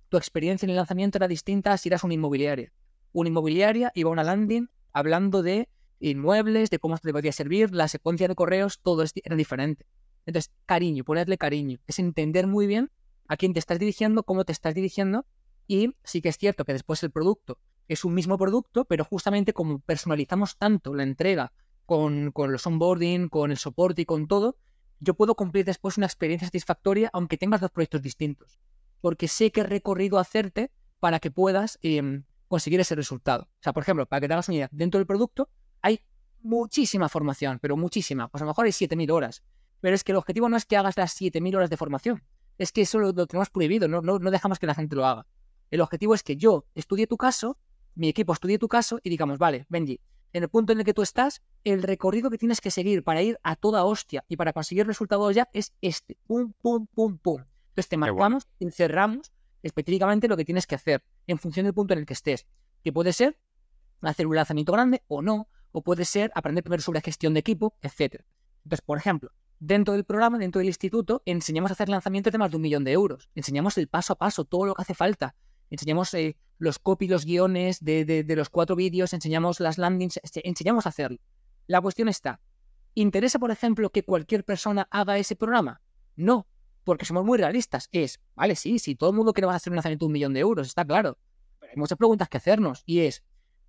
tu 0.08 0.16
experiencia 0.16 0.66
en 0.66 0.70
el 0.70 0.76
lanzamiento 0.76 1.18
era 1.18 1.28
distinta 1.28 1.76
si 1.76 1.88
eras 1.88 2.04
una 2.04 2.14
inmobiliaria. 2.14 2.72
Una 3.12 3.28
inmobiliaria 3.28 3.92
iba 3.94 4.08
a 4.08 4.12
una 4.12 4.24
landing 4.24 4.68
hablando 4.92 5.42
de 5.42 5.68
inmuebles, 6.00 6.70
de 6.70 6.78
cómo 6.78 6.98
te 6.98 7.12
podía 7.12 7.32
servir, 7.32 7.72
la 7.72 7.88
secuencia 7.88 8.26
de 8.26 8.34
correos, 8.34 8.80
todo 8.82 9.04
era 9.24 9.36
diferente. 9.36 9.86
Entonces, 10.26 10.52
cariño, 10.66 11.04
ponerle 11.04 11.38
cariño, 11.38 11.78
es 11.86 11.98
entender 11.98 12.46
muy 12.46 12.66
bien 12.66 12.90
a 13.28 13.36
quién 13.36 13.52
te 13.52 13.58
estás 13.58 13.78
dirigiendo, 13.78 14.22
cómo 14.22 14.44
te 14.44 14.52
estás 14.52 14.74
dirigiendo, 14.74 15.26
y 15.66 15.94
sí 16.04 16.20
que 16.20 16.28
es 16.28 16.38
cierto 16.38 16.64
que 16.64 16.72
después 16.72 17.02
el 17.02 17.10
producto 17.10 17.58
es 17.88 18.04
un 18.04 18.14
mismo 18.14 18.38
producto, 18.38 18.84
pero 18.84 19.04
justamente 19.04 19.52
como 19.52 19.80
personalizamos 19.80 20.56
tanto 20.56 20.94
la 20.94 21.02
entrega 21.02 21.52
con, 21.86 22.30
con 22.32 22.52
los 22.52 22.66
onboarding, 22.66 23.28
con 23.28 23.50
el 23.50 23.56
soporte 23.56 24.02
y 24.02 24.04
con 24.04 24.28
todo, 24.28 24.56
yo 25.00 25.14
puedo 25.14 25.34
cumplir 25.34 25.64
después 25.64 25.96
una 25.96 26.06
experiencia 26.06 26.46
satisfactoria 26.46 27.10
aunque 27.12 27.36
tengas 27.36 27.60
dos 27.60 27.70
proyectos 27.70 28.02
distintos. 28.02 28.60
Porque 29.00 29.26
sé 29.26 29.50
qué 29.50 29.64
recorrido 29.64 30.18
hacerte 30.18 30.70
para 31.00 31.18
que 31.18 31.32
puedas 31.32 31.78
em, 31.82 32.24
conseguir 32.46 32.78
ese 32.80 32.94
resultado. 32.94 33.44
O 33.44 33.62
sea, 33.62 33.72
por 33.72 33.82
ejemplo, 33.82 34.06
para 34.06 34.20
que 34.20 34.28
te 34.28 34.34
hagas 34.34 34.48
una 34.48 34.56
idea, 34.56 34.68
dentro 34.70 34.98
del 34.98 35.06
producto 35.06 35.48
hay 35.80 36.00
muchísima 36.40 37.08
formación, 37.08 37.58
pero 37.60 37.76
muchísima. 37.76 38.28
Pues 38.28 38.42
a 38.42 38.44
lo 38.44 38.50
mejor 38.50 38.66
hay 38.66 38.72
7.000 38.72 39.10
horas. 39.10 39.42
Pero 39.82 39.96
es 39.96 40.04
que 40.04 40.12
el 40.12 40.16
objetivo 40.16 40.48
no 40.48 40.56
es 40.56 40.64
que 40.64 40.76
hagas 40.76 40.96
las 40.96 41.20
7.000 41.20 41.56
horas 41.56 41.68
de 41.68 41.76
formación. 41.76 42.22
Es 42.56 42.70
que 42.70 42.82
eso 42.82 43.00
lo, 43.00 43.12
tenemos 43.26 43.50
prohibido, 43.50 43.88
no, 43.88 44.00
no, 44.00 44.20
no 44.20 44.30
dejamos 44.30 44.60
que 44.60 44.66
la 44.66 44.74
gente 44.74 44.94
lo 44.94 45.04
haga. 45.04 45.26
El 45.70 45.80
objetivo 45.80 46.14
es 46.14 46.22
que 46.22 46.36
yo 46.36 46.64
estudie 46.76 47.08
tu 47.08 47.16
caso, 47.16 47.58
mi 47.96 48.08
equipo 48.08 48.32
estudie 48.32 48.58
tu 48.58 48.68
caso 48.68 49.00
y 49.02 49.10
digamos, 49.10 49.38
vale, 49.38 49.66
Benji, 49.68 50.00
en 50.32 50.44
el 50.44 50.48
punto 50.48 50.72
en 50.72 50.78
el 50.78 50.84
que 50.84 50.94
tú 50.94 51.02
estás, 51.02 51.42
el 51.64 51.82
recorrido 51.82 52.30
que 52.30 52.38
tienes 52.38 52.60
que 52.60 52.70
seguir 52.70 53.02
para 53.02 53.22
ir 53.22 53.40
a 53.42 53.56
toda 53.56 53.84
hostia 53.84 54.24
y 54.28 54.36
para 54.36 54.52
conseguir 54.52 54.86
resultados 54.86 55.34
ya 55.34 55.50
es 55.52 55.74
este. 55.80 56.16
Pum, 56.28 56.52
pum, 56.62 56.86
pum, 56.86 57.18
pum. 57.18 57.42
Entonces 57.70 57.88
te 57.88 57.96
marcamos, 57.96 58.46
encerramos 58.60 59.32
específicamente 59.64 60.28
lo 60.28 60.36
que 60.36 60.44
tienes 60.44 60.68
que 60.68 60.76
hacer 60.76 61.02
en 61.26 61.38
función 61.38 61.64
del 61.64 61.74
punto 61.74 61.92
en 61.94 61.98
el 61.98 62.06
que 62.06 62.12
estés. 62.12 62.46
Que 62.84 62.92
puede 62.92 63.12
ser 63.12 63.36
hacer 64.00 64.28
un 64.28 64.36
lanzamiento 64.36 64.72
grande 64.72 65.02
o 65.08 65.22
no, 65.22 65.48
o 65.72 65.82
puede 65.82 66.04
ser 66.04 66.30
aprender 66.36 66.62
primero 66.62 66.82
sobre 66.82 67.00
gestión 67.00 67.34
de 67.34 67.40
equipo, 67.40 67.74
etc. 67.82 68.22
Entonces, 68.64 68.82
por 68.84 68.98
ejemplo, 68.98 69.32
dentro 69.62 69.94
del 69.94 70.04
programa, 70.04 70.38
dentro 70.38 70.58
del 70.58 70.66
instituto, 70.66 71.22
enseñamos 71.24 71.70
a 71.70 71.74
hacer 71.74 71.88
lanzamientos 71.88 72.32
de 72.32 72.38
más 72.38 72.50
de 72.50 72.56
un 72.56 72.62
millón 72.62 72.82
de 72.82 72.90
euros. 72.90 73.30
Enseñamos 73.36 73.78
el 73.78 73.86
paso 73.86 74.14
a 74.14 74.16
paso, 74.16 74.44
todo 74.44 74.66
lo 74.66 74.74
que 74.74 74.82
hace 74.82 74.94
falta. 74.94 75.36
Enseñamos 75.70 76.12
eh, 76.14 76.36
los 76.58 76.80
copy, 76.80 77.06
los 77.06 77.24
guiones 77.24 77.78
de, 77.82 78.24
los 78.36 78.50
cuatro 78.50 78.74
vídeos, 78.74 79.12
enseñamos 79.12 79.60
las 79.60 79.78
landings, 79.78 80.20
enseñamos 80.42 80.86
a 80.86 80.88
hacerlo. 80.88 81.18
La 81.68 81.80
cuestión 81.80 82.08
está, 82.08 82.40
¿interesa, 82.94 83.38
por 83.38 83.52
ejemplo, 83.52 83.90
que 83.90 84.02
cualquier 84.02 84.44
persona 84.44 84.88
haga 84.90 85.16
ese 85.16 85.36
programa? 85.36 85.80
No, 86.16 86.48
porque 86.82 87.04
somos 87.04 87.24
muy 87.24 87.38
realistas. 87.38 87.88
Es, 87.92 88.20
vale, 88.34 88.56
sí, 88.56 88.80
si 88.80 88.96
todo 88.96 89.10
el 89.10 89.16
mundo 89.16 89.32
quiere 89.32 89.48
hacer 89.48 89.70
un 89.70 89.76
lanzamiento 89.76 90.06
de 90.06 90.08
un 90.08 90.12
millón 90.12 90.34
de 90.34 90.40
euros, 90.40 90.66
está 90.66 90.84
claro. 90.84 91.18
Pero 91.60 91.70
hay 91.70 91.78
muchas 91.78 91.96
preguntas 91.96 92.28
que 92.28 92.38
hacernos 92.38 92.82
y 92.84 93.00
es, 93.00 93.22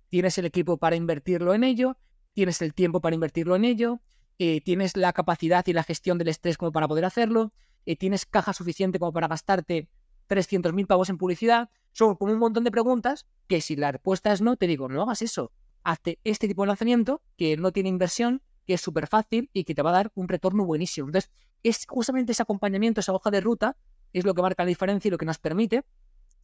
¿tienes 0.08 0.36
el 0.38 0.46
equipo 0.46 0.76
para 0.76 0.96
invertirlo 0.96 1.54
en 1.54 1.62
ello? 1.62 1.96
¿Tienes 2.32 2.60
el 2.62 2.74
tiempo 2.74 3.00
para 3.00 3.14
invertirlo 3.14 3.54
en 3.54 3.64
ello? 3.64 4.00
Eh, 4.38 4.60
¿Tienes 4.62 4.96
la 4.96 5.12
capacidad 5.12 5.64
y 5.66 5.72
la 5.72 5.84
gestión 5.84 6.18
del 6.18 6.28
estrés 6.28 6.56
como 6.58 6.72
para 6.72 6.88
poder 6.88 7.04
hacerlo? 7.04 7.52
Eh, 7.86 7.96
¿Tienes 7.96 8.26
caja 8.26 8.52
suficiente 8.52 8.98
como 8.98 9.12
para 9.12 9.28
gastarte 9.28 9.88
300.000 10.28 10.86
pavos 10.86 11.08
en 11.08 11.18
publicidad? 11.18 11.70
Son 11.92 12.16
como 12.16 12.32
un 12.32 12.38
montón 12.38 12.64
de 12.64 12.70
preguntas 12.70 13.26
que 13.46 13.60
si 13.60 13.76
la 13.76 13.92
respuesta 13.92 14.32
es 14.32 14.40
no, 14.40 14.56
te 14.56 14.66
digo, 14.66 14.88
no 14.88 15.02
hagas 15.02 15.22
eso. 15.22 15.52
Hazte 15.84 16.18
este 16.24 16.48
tipo 16.48 16.62
de 16.62 16.68
lanzamiento 16.68 17.22
que 17.36 17.56
no 17.56 17.70
tiene 17.70 17.88
inversión, 17.88 18.42
que 18.66 18.74
es 18.74 18.80
súper 18.80 19.06
fácil 19.06 19.50
y 19.52 19.64
que 19.64 19.74
te 19.74 19.82
va 19.82 19.90
a 19.90 19.94
dar 19.94 20.12
un 20.14 20.28
retorno 20.28 20.64
buenísimo. 20.64 21.06
Entonces, 21.08 21.30
es 21.62 21.86
justamente 21.86 22.32
ese 22.32 22.42
acompañamiento, 22.42 23.00
esa 23.00 23.12
hoja 23.12 23.30
de 23.30 23.40
ruta, 23.40 23.76
es 24.12 24.24
lo 24.24 24.34
que 24.34 24.42
marca 24.42 24.64
la 24.64 24.68
diferencia 24.68 25.08
y 25.08 25.10
lo 25.10 25.18
que 25.18 25.26
nos 25.26 25.38
permite 25.38 25.84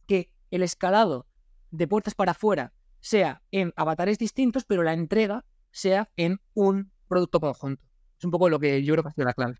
que 0.07 0.31
el 0.51 0.63
escalado 0.63 1.27
de 1.71 1.87
puertas 1.87 2.15
para 2.15 2.31
afuera 2.31 2.73
sea 2.99 3.41
en 3.51 3.73
avatares 3.75 4.19
distintos, 4.19 4.63
pero 4.65 4.83
la 4.83 4.93
entrega 4.93 5.45
sea 5.71 6.09
en 6.17 6.39
un 6.53 6.91
producto 7.11 7.39
conjunto. 7.39 7.83
Es 8.17 8.25
un 8.25 8.31
poco 8.31 8.49
lo 8.49 8.59
que 8.59 8.83
yo 8.83 8.93
creo 8.95 9.03
que 9.03 9.09
ha 9.09 9.13
sido 9.13 9.25
la 9.25 9.33
clave. 9.33 9.55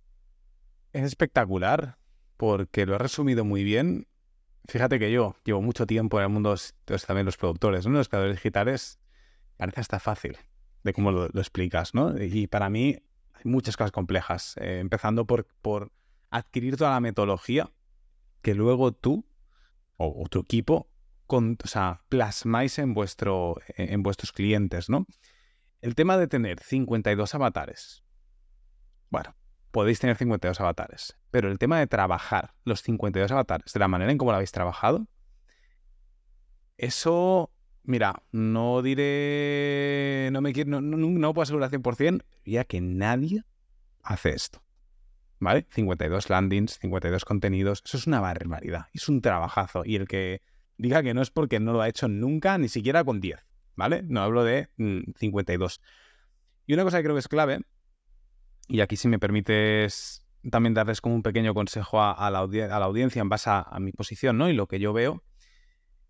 Es 0.93 1.04
espectacular 1.04 1.97
porque 2.38 2.86
lo 2.88 2.95
has 2.95 3.02
resumido 3.02 3.45
muy 3.45 3.64
bien 3.64 4.08
Fíjate 4.68 4.99
que 4.99 5.12
yo 5.12 5.36
llevo 5.43 5.62
mucho 5.62 5.88
tiempo 5.88 6.20
en 6.20 6.24
el 6.26 6.30
mundo, 6.30 6.52
entonces 6.52 7.06
también 7.06 7.26
los 7.26 7.38
productores, 7.38 7.86
los 7.86 8.10
creadores 8.10 8.38
digitales, 8.38 8.99
parece 9.58 9.82
hasta 9.82 9.99
fácil 9.99 10.38
de 10.84 10.93
cómo 10.93 11.12
lo, 11.12 11.26
explicas, 11.26 11.93
¿no? 11.93 12.22
Y 12.22 12.47
para 12.47 12.70
mí 12.70 12.97
hay 13.34 13.43
muchas 13.43 13.76
cosas 13.76 13.91
complejas, 13.91 14.56
eh, 14.58 14.80
empezando 14.80 15.26
por, 15.26 15.47
por 15.62 15.91
adquirir 16.30 16.78
toda 16.78 16.91
la 16.91 16.99
metodología 16.99 17.72
que 18.41 18.56
luego 18.56 18.91
tú 18.91 19.26
o, 19.97 20.26
tu 20.30 20.39
equipo 20.39 20.88
con, 21.28 21.58
o 21.64 21.68
sea, 21.68 22.02
plasmáis 22.10 22.80
en, 22.80 22.93
vuestro, 22.93 23.58
en 23.78 24.02
vuestros 24.04 24.32
clientes, 24.32 24.89
¿no? 24.89 25.06
El 25.82 25.95
tema 25.95 26.17
de 26.17 26.27
tener 26.27 26.59
52 26.59 27.34
avatares. 27.34 28.03
Bueno, 29.09 29.36
podéis 29.71 29.99
tener 29.99 30.15
52 30.15 30.61
avatares. 30.61 31.17
Pero 31.32 31.49
el 31.49 31.57
tema 31.57 31.79
de 31.79 31.88
trabajar 31.88 32.53
los 32.65 32.84
52 32.84 33.32
avatares 33.32 33.73
de 33.73 33.79
la 33.79 33.88
manera 33.88 34.11
en 34.11 34.19
cómo 34.19 34.32
lo 34.32 34.36
habéis 34.36 34.51
trabajado, 34.51 35.07
eso, 36.77 37.51
mira, 37.84 38.21
no 38.32 38.84
diré, 38.84 40.29
no 40.32 40.41
me 40.41 40.53
quiero, 40.53 40.82
no, 40.82 41.34
puedo 41.34 41.43
asegurar 41.43 41.71
100%, 41.71 42.23
ya 42.45 42.63
que 42.63 42.79
nadie 42.79 43.43
hace 44.03 44.32
esto. 44.32 44.63
¿Vale? 45.39 45.65
52 45.71 46.29
landings, 46.29 46.77
52 46.77 47.25
contenidos, 47.25 47.82
eso 47.84 47.97
es 47.97 48.05
una 48.05 48.19
barbaridad, 48.19 48.86
es 48.93 49.09
un 49.09 49.21
trabajazo. 49.21 49.84
Y 49.84 49.95
el 49.95 50.07
que 50.07 50.43
diga 50.77 51.01
que 51.01 51.15
no 51.15 51.23
es 51.23 51.32
porque 51.32 51.59
no 51.59 51.73
lo 51.73 51.82
ha 51.82 51.89
hecho 51.89 52.07
nunca, 52.07 52.59
ni 52.59 52.69
siquiera 52.69 53.03
con 53.03 53.19
10, 53.19 53.39
¿vale? 53.82 54.03
No 54.03 54.21
hablo 54.21 54.43
de 54.43 54.69
52. 55.17 55.79
Mm, 55.79 55.84
y 56.67 56.73
una 56.75 56.84
cosa 56.84 56.97
que 56.97 57.03
creo 57.03 57.15
que 57.15 57.19
es 57.21 57.27
clave 57.27 57.61
y 58.67 58.82
aquí 58.82 58.95
si 58.95 59.07
me 59.07 59.17
permites 59.17 60.23
también 60.51 60.75
darles 60.75 61.01
como 61.01 61.15
un 61.15 61.23
pequeño 61.23 61.55
consejo 61.55 61.99
a, 61.99 62.29
la, 62.29 62.39
audiencia 62.39 63.21
en 63.21 63.29
base 63.29 63.49
a, 63.49 63.77
mi 63.79 63.91
posición 63.91 64.38
¿no? 64.38 64.49
y 64.49 64.53
lo 64.53 64.67
que 64.67 64.79
yo 64.79 64.93
veo, 64.93 65.23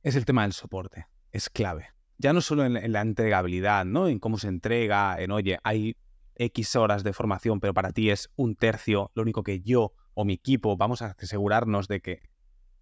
es 0.03 0.17
el 0.17 0.25
tema 0.25 0.41
del 0.41 0.51
soporte. 0.51 1.07
Es 1.31 1.49
clave. 1.49 1.87
Ya 2.17 2.33
no 2.33 2.41
solo 2.41 2.65
en, 2.65 2.91
la 2.91 3.01
entregabilidad, 3.01 3.85
¿no? 3.85 4.09
En 4.09 4.19
cómo 4.19 4.37
se 4.37 4.49
entrega, 4.49 5.15
en 5.17 5.31
oye, 5.31 5.59
hay 5.63 5.95
X 6.35 6.75
horas 6.75 7.03
de 7.03 7.13
formación, 7.13 7.61
pero 7.61 7.73
para 7.73 7.93
ti 7.93 8.09
es 8.09 8.29
un 8.35 8.55
tercio, 8.55 9.11
lo 9.15 9.23
único 9.23 9.43
que 9.43 9.61
yo 9.61 9.93
o 10.13 10.25
mi 10.25 10.33
equipo 10.33 10.75
vamos 10.75 11.01
a 11.01 11.15
asegurarnos 11.17 11.87
de 11.87 12.01
que 12.01 12.21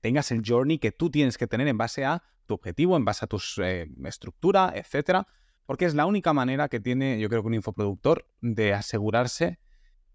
tengas 0.01 0.31
el 0.31 0.41
journey 0.43 0.79
que 0.79 0.91
tú 0.91 1.11
tienes 1.11 1.37
que 1.37 1.45
tener 1.45 1.67
en 1.67 1.77
base 1.77 2.05
a 2.05 2.23
tu 2.50 2.56
objetivo, 2.56 2.97
en 2.97 3.06
base 3.06 3.24
a 3.24 3.28
tu 3.28 3.39
eh, 3.62 3.88
estructura, 4.04 4.74
etcétera, 4.76 5.28
porque 5.66 5.86
es 5.86 5.93
la 5.93 6.08
única 6.08 6.34
manera 6.34 6.68
que 6.68 6.80
tiene, 6.80 7.20
yo 7.20 7.30
creo 7.30 7.43
que 7.43 7.47
un 7.47 7.54
infoproductor, 7.54 8.26
de 8.41 8.74
asegurarse 8.74 9.60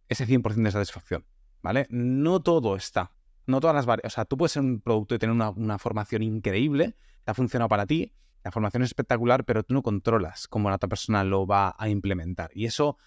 ese 0.08 0.26
100% 0.26 0.54
de 0.54 0.70
satisfacción, 0.72 1.24
¿vale? 1.62 1.86
No 1.90 2.42
todo 2.42 2.74
está, 2.74 3.12
no 3.46 3.60
todas 3.60 3.76
las 3.76 3.86
varias, 3.86 4.12
o 4.12 4.14
sea, 4.14 4.24
tú 4.24 4.36
puedes 4.36 4.52
ser 4.52 4.62
un 4.62 4.80
producto 4.80 5.14
y 5.14 5.18
tener 5.18 5.32
una, 5.32 5.78
formación 5.78 6.22
increíble, 6.22 6.96
que 7.24 7.30
ha 7.30 7.34
funcionado 7.34 7.68
para 7.68 7.86
ti, 7.86 8.12
la 8.42 8.50
formación 8.50 8.82
es 8.82 8.88
espectacular, 8.88 9.44
pero 9.44 9.62
tú 9.62 9.74
no 9.74 9.82
controlas 9.82 10.48
cómo 10.48 10.68
la 10.68 10.76
otra 10.76 10.88
persona 10.88 11.22
lo 11.22 11.46
va 11.46 11.74
a 11.78 11.88
implementar. 11.88 12.50
Y 12.52 12.66
eso 12.66 12.98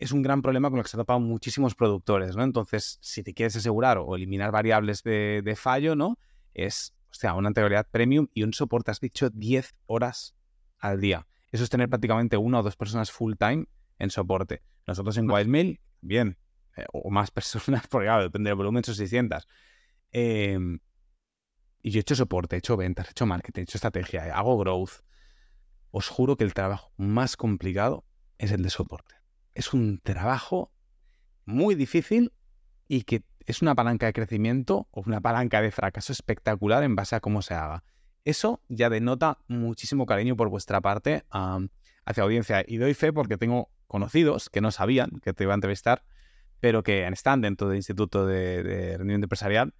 es 0.00 0.12
un 0.12 0.22
gran 0.22 0.40
problema 0.40 0.70
con 0.70 0.78
el 0.78 0.84
que 0.84 0.90
se 0.90 0.96
topado 0.96 1.20
muchísimos 1.20 1.74
productores, 1.74 2.36
¿no? 2.36 2.42
Entonces, 2.42 2.98
si 3.00 3.22
te 3.22 3.34
quieres 3.34 3.54
asegurar 3.54 3.98
o 3.98 4.16
eliminar 4.16 4.50
variables 4.50 5.02
de, 5.02 5.54
fallo, 5.56 5.94
¿no? 5.94 6.18
Es, 6.54 6.94
o 7.10 7.14
sea, 7.14 7.34
una 7.34 7.48
anterioridad 7.48 7.88
premium 7.90 8.28
y 8.34 8.42
un 8.42 8.52
soporte, 8.52 8.90
has 8.90 9.00
dicho, 9.00 9.30
10 9.30 9.74
horas 9.86 10.36
al 10.78 11.00
día. 11.00 11.26
Eso 11.52 11.64
es 11.64 11.70
tener 11.70 11.88
prácticamente 11.88 12.36
una 12.36 12.60
o 12.60 12.62
dos 12.62 12.76
personas 12.76 13.10
full 13.10 13.34
time 13.38 13.66
en 13.98 14.10
soporte. 14.10 14.62
Nosotros 14.86 15.16
en 15.16 15.30
Wildmail 15.30 15.80
bien, 16.00 16.38
eh, 16.76 16.84
o 16.92 17.10
más 17.10 17.30
personas, 17.32 17.86
porque 17.88 18.06
claro, 18.06 18.22
depende 18.22 18.50
del 18.50 18.56
volumen, 18.56 18.84
son 18.84 18.94
600. 18.94 19.46
Em, 20.12 20.78
y 21.82 21.90
yo 21.90 21.98
he 21.98 22.00
hecho 22.00 22.16
soporte, 22.16 22.56
he 22.56 22.58
hecho 22.58 22.76
ventas, 22.76 23.06
he 23.08 23.10
hecho 23.10 23.26
marketing, 23.26 23.60
he 23.60 23.64
hecho 23.64 23.78
estrategia, 23.78 24.36
hago 24.36 24.58
growth. 24.58 25.02
Os 25.90 26.08
juro 26.08 26.36
que 26.36 26.44
el 26.44 26.52
trabajo 26.52 26.92
más 26.96 27.36
complicado 27.36 28.04
es 28.38 28.52
el 28.52 28.62
de 28.62 28.70
soporte. 28.70 29.14
Es 29.54 29.72
un 29.72 30.00
trabajo 30.02 30.72
muy 31.44 31.74
difícil 31.74 32.32
y 32.88 33.02
que 33.04 33.24
es 33.46 33.62
una 33.62 33.74
palanca 33.74 34.06
de 34.06 34.12
crecimiento 34.12 34.88
o 34.90 35.02
una 35.06 35.20
palanca 35.20 35.60
de 35.62 35.70
fracaso 35.70 36.12
espectacular 36.12 36.82
en 36.82 36.96
base 36.96 37.16
a 37.16 37.20
cómo 37.20 37.42
se 37.42 37.54
haga. 37.54 37.84
Eso 38.24 38.60
ya 38.68 38.90
denota 38.90 39.38
muchísimo 39.46 40.04
cariño 40.04 40.36
por 40.36 40.48
vuestra 40.48 40.80
parte 40.80 41.24
hacia 41.30 42.22
audiencia. 42.22 42.64
Y 42.66 42.78
doy 42.78 42.94
fe 42.94 43.12
porque 43.12 43.36
tengo 43.36 43.70
conocidos 43.86 44.50
que 44.50 44.60
no 44.60 44.72
sabían 44.72 45.20
que 45.22 45.32
te 45.32 45.44
iba 45.44 45.52
a 45.52 45.54
entrevistar, 45.54 46.02
pero 46.58 46.82
que 46.82 47.06
están 47.06 47.40
dentro 47.40 47.68
del 47.68 47.76
Instituto 47.76 48.26
de, 48.26 48.64
de 48.64 49.14
Empresarial 49.14 49.74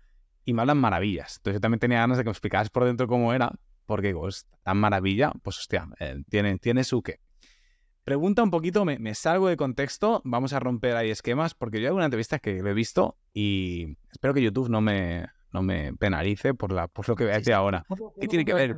y 0.44 0.54
me 0.54 0.62
hablan 0.62 0.78
maravillas. 0.78 1.38
Entonces 1.38 1.56
yo 1.56 1.60
también 1.60 1.80
tenía 1.80 1.98
ganas 1.98 2.18
de 2.18 2.24
que 2.24 2.28
me 2.28 2.32
explicaras 2.32 2.70
por 2.70 2.84
dentro 2.84 3.08
cómo 3.08 3.34
era, 3.34 3.52
porque 3.84 4.08
digo, 4.08 4.28
es 4.28 4.46
tan 4.62 4.78
maravilla, 4.78 5.32
pues 5.42 5.58
hostia, 5.58 5.88
eh, 5.98 6.22
tiene, 6.30 6.58
tiene 6.58 6.84
su 6.84 7.02
qué. 7.02 7.20
Pregunta 8.07 8.44
un 8.44 8.52
poquito, 8.52 8.84
me, 8.84 9.14
salgo 9.16 9.48
de 9.48 9.57
contexto, 9.57 10.22
vamos 10.24 10.52
a 10.52 10.61
romper 10.61 10.94
ahí 10.94 11.11
esquemas, 11.11 11.54
porque 11.54 11.80
yo 11.80 11.88
hago 11.88 11.96
una 11.96 12.04
entrevista 12.04 12.38
que 12.38 12.62
lo 12.62 12.70
he 12.70 12.72
visto 12.72 13.16
y 13.34 13.98
espero 14.12 14.32
que 14.32 14.40
YouTube 14.40 14.68
no 14.68 14.80
me, 14.80 15.26
no 15.50 15.61
me 15.62 15.92
penalice 15.92 16.54
por, 16.54 16.70
la, 16.70 16.86
por 16.86 17.09
lo 17.09 17.16
que 17.16 17.24
voy 17.24 17.32
a 17.32 17.38
decir 17.38 17.52
ahora. 17.52 17.84
¿Qué 18.20 18.28
tiene 18.28 18.44
que 18.44 18.54
ver? 18.54 18.76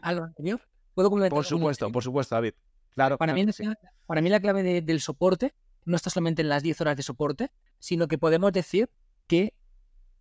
¿Algo 0.00 0.24
anterior? 0.24 0.62
¿Puedo 0.94 1.10
Por 1.10 1.44
supuesto, 1.44 1.92
por 1.92 2.02
supuesto, 2.02 2.36
David. 2.36 2.54
Claro. 2.94 3.18
Para, 3.18 3.34
Mí, 3.34 3.44
para 4.06 4.22
mí 4.22 4.30
la 4.30 4.40
clave 4.40 4.80
del 4.80 5.00
soporte 5.02 5.52
no 5.84 5.94
está 5.94 6.08
solamente 6.08 6.40
en 6.40 6.48
las 6.48 6.62
10 6.62 6.80
horas 6.80 6.96
de 6.96 7.02
soporte, 7.02 7.50
sino 7.78 8.08
que 8.08 8.16
podemos 8.16 8.50
decir 8.50 8.88
que 9.26 9.52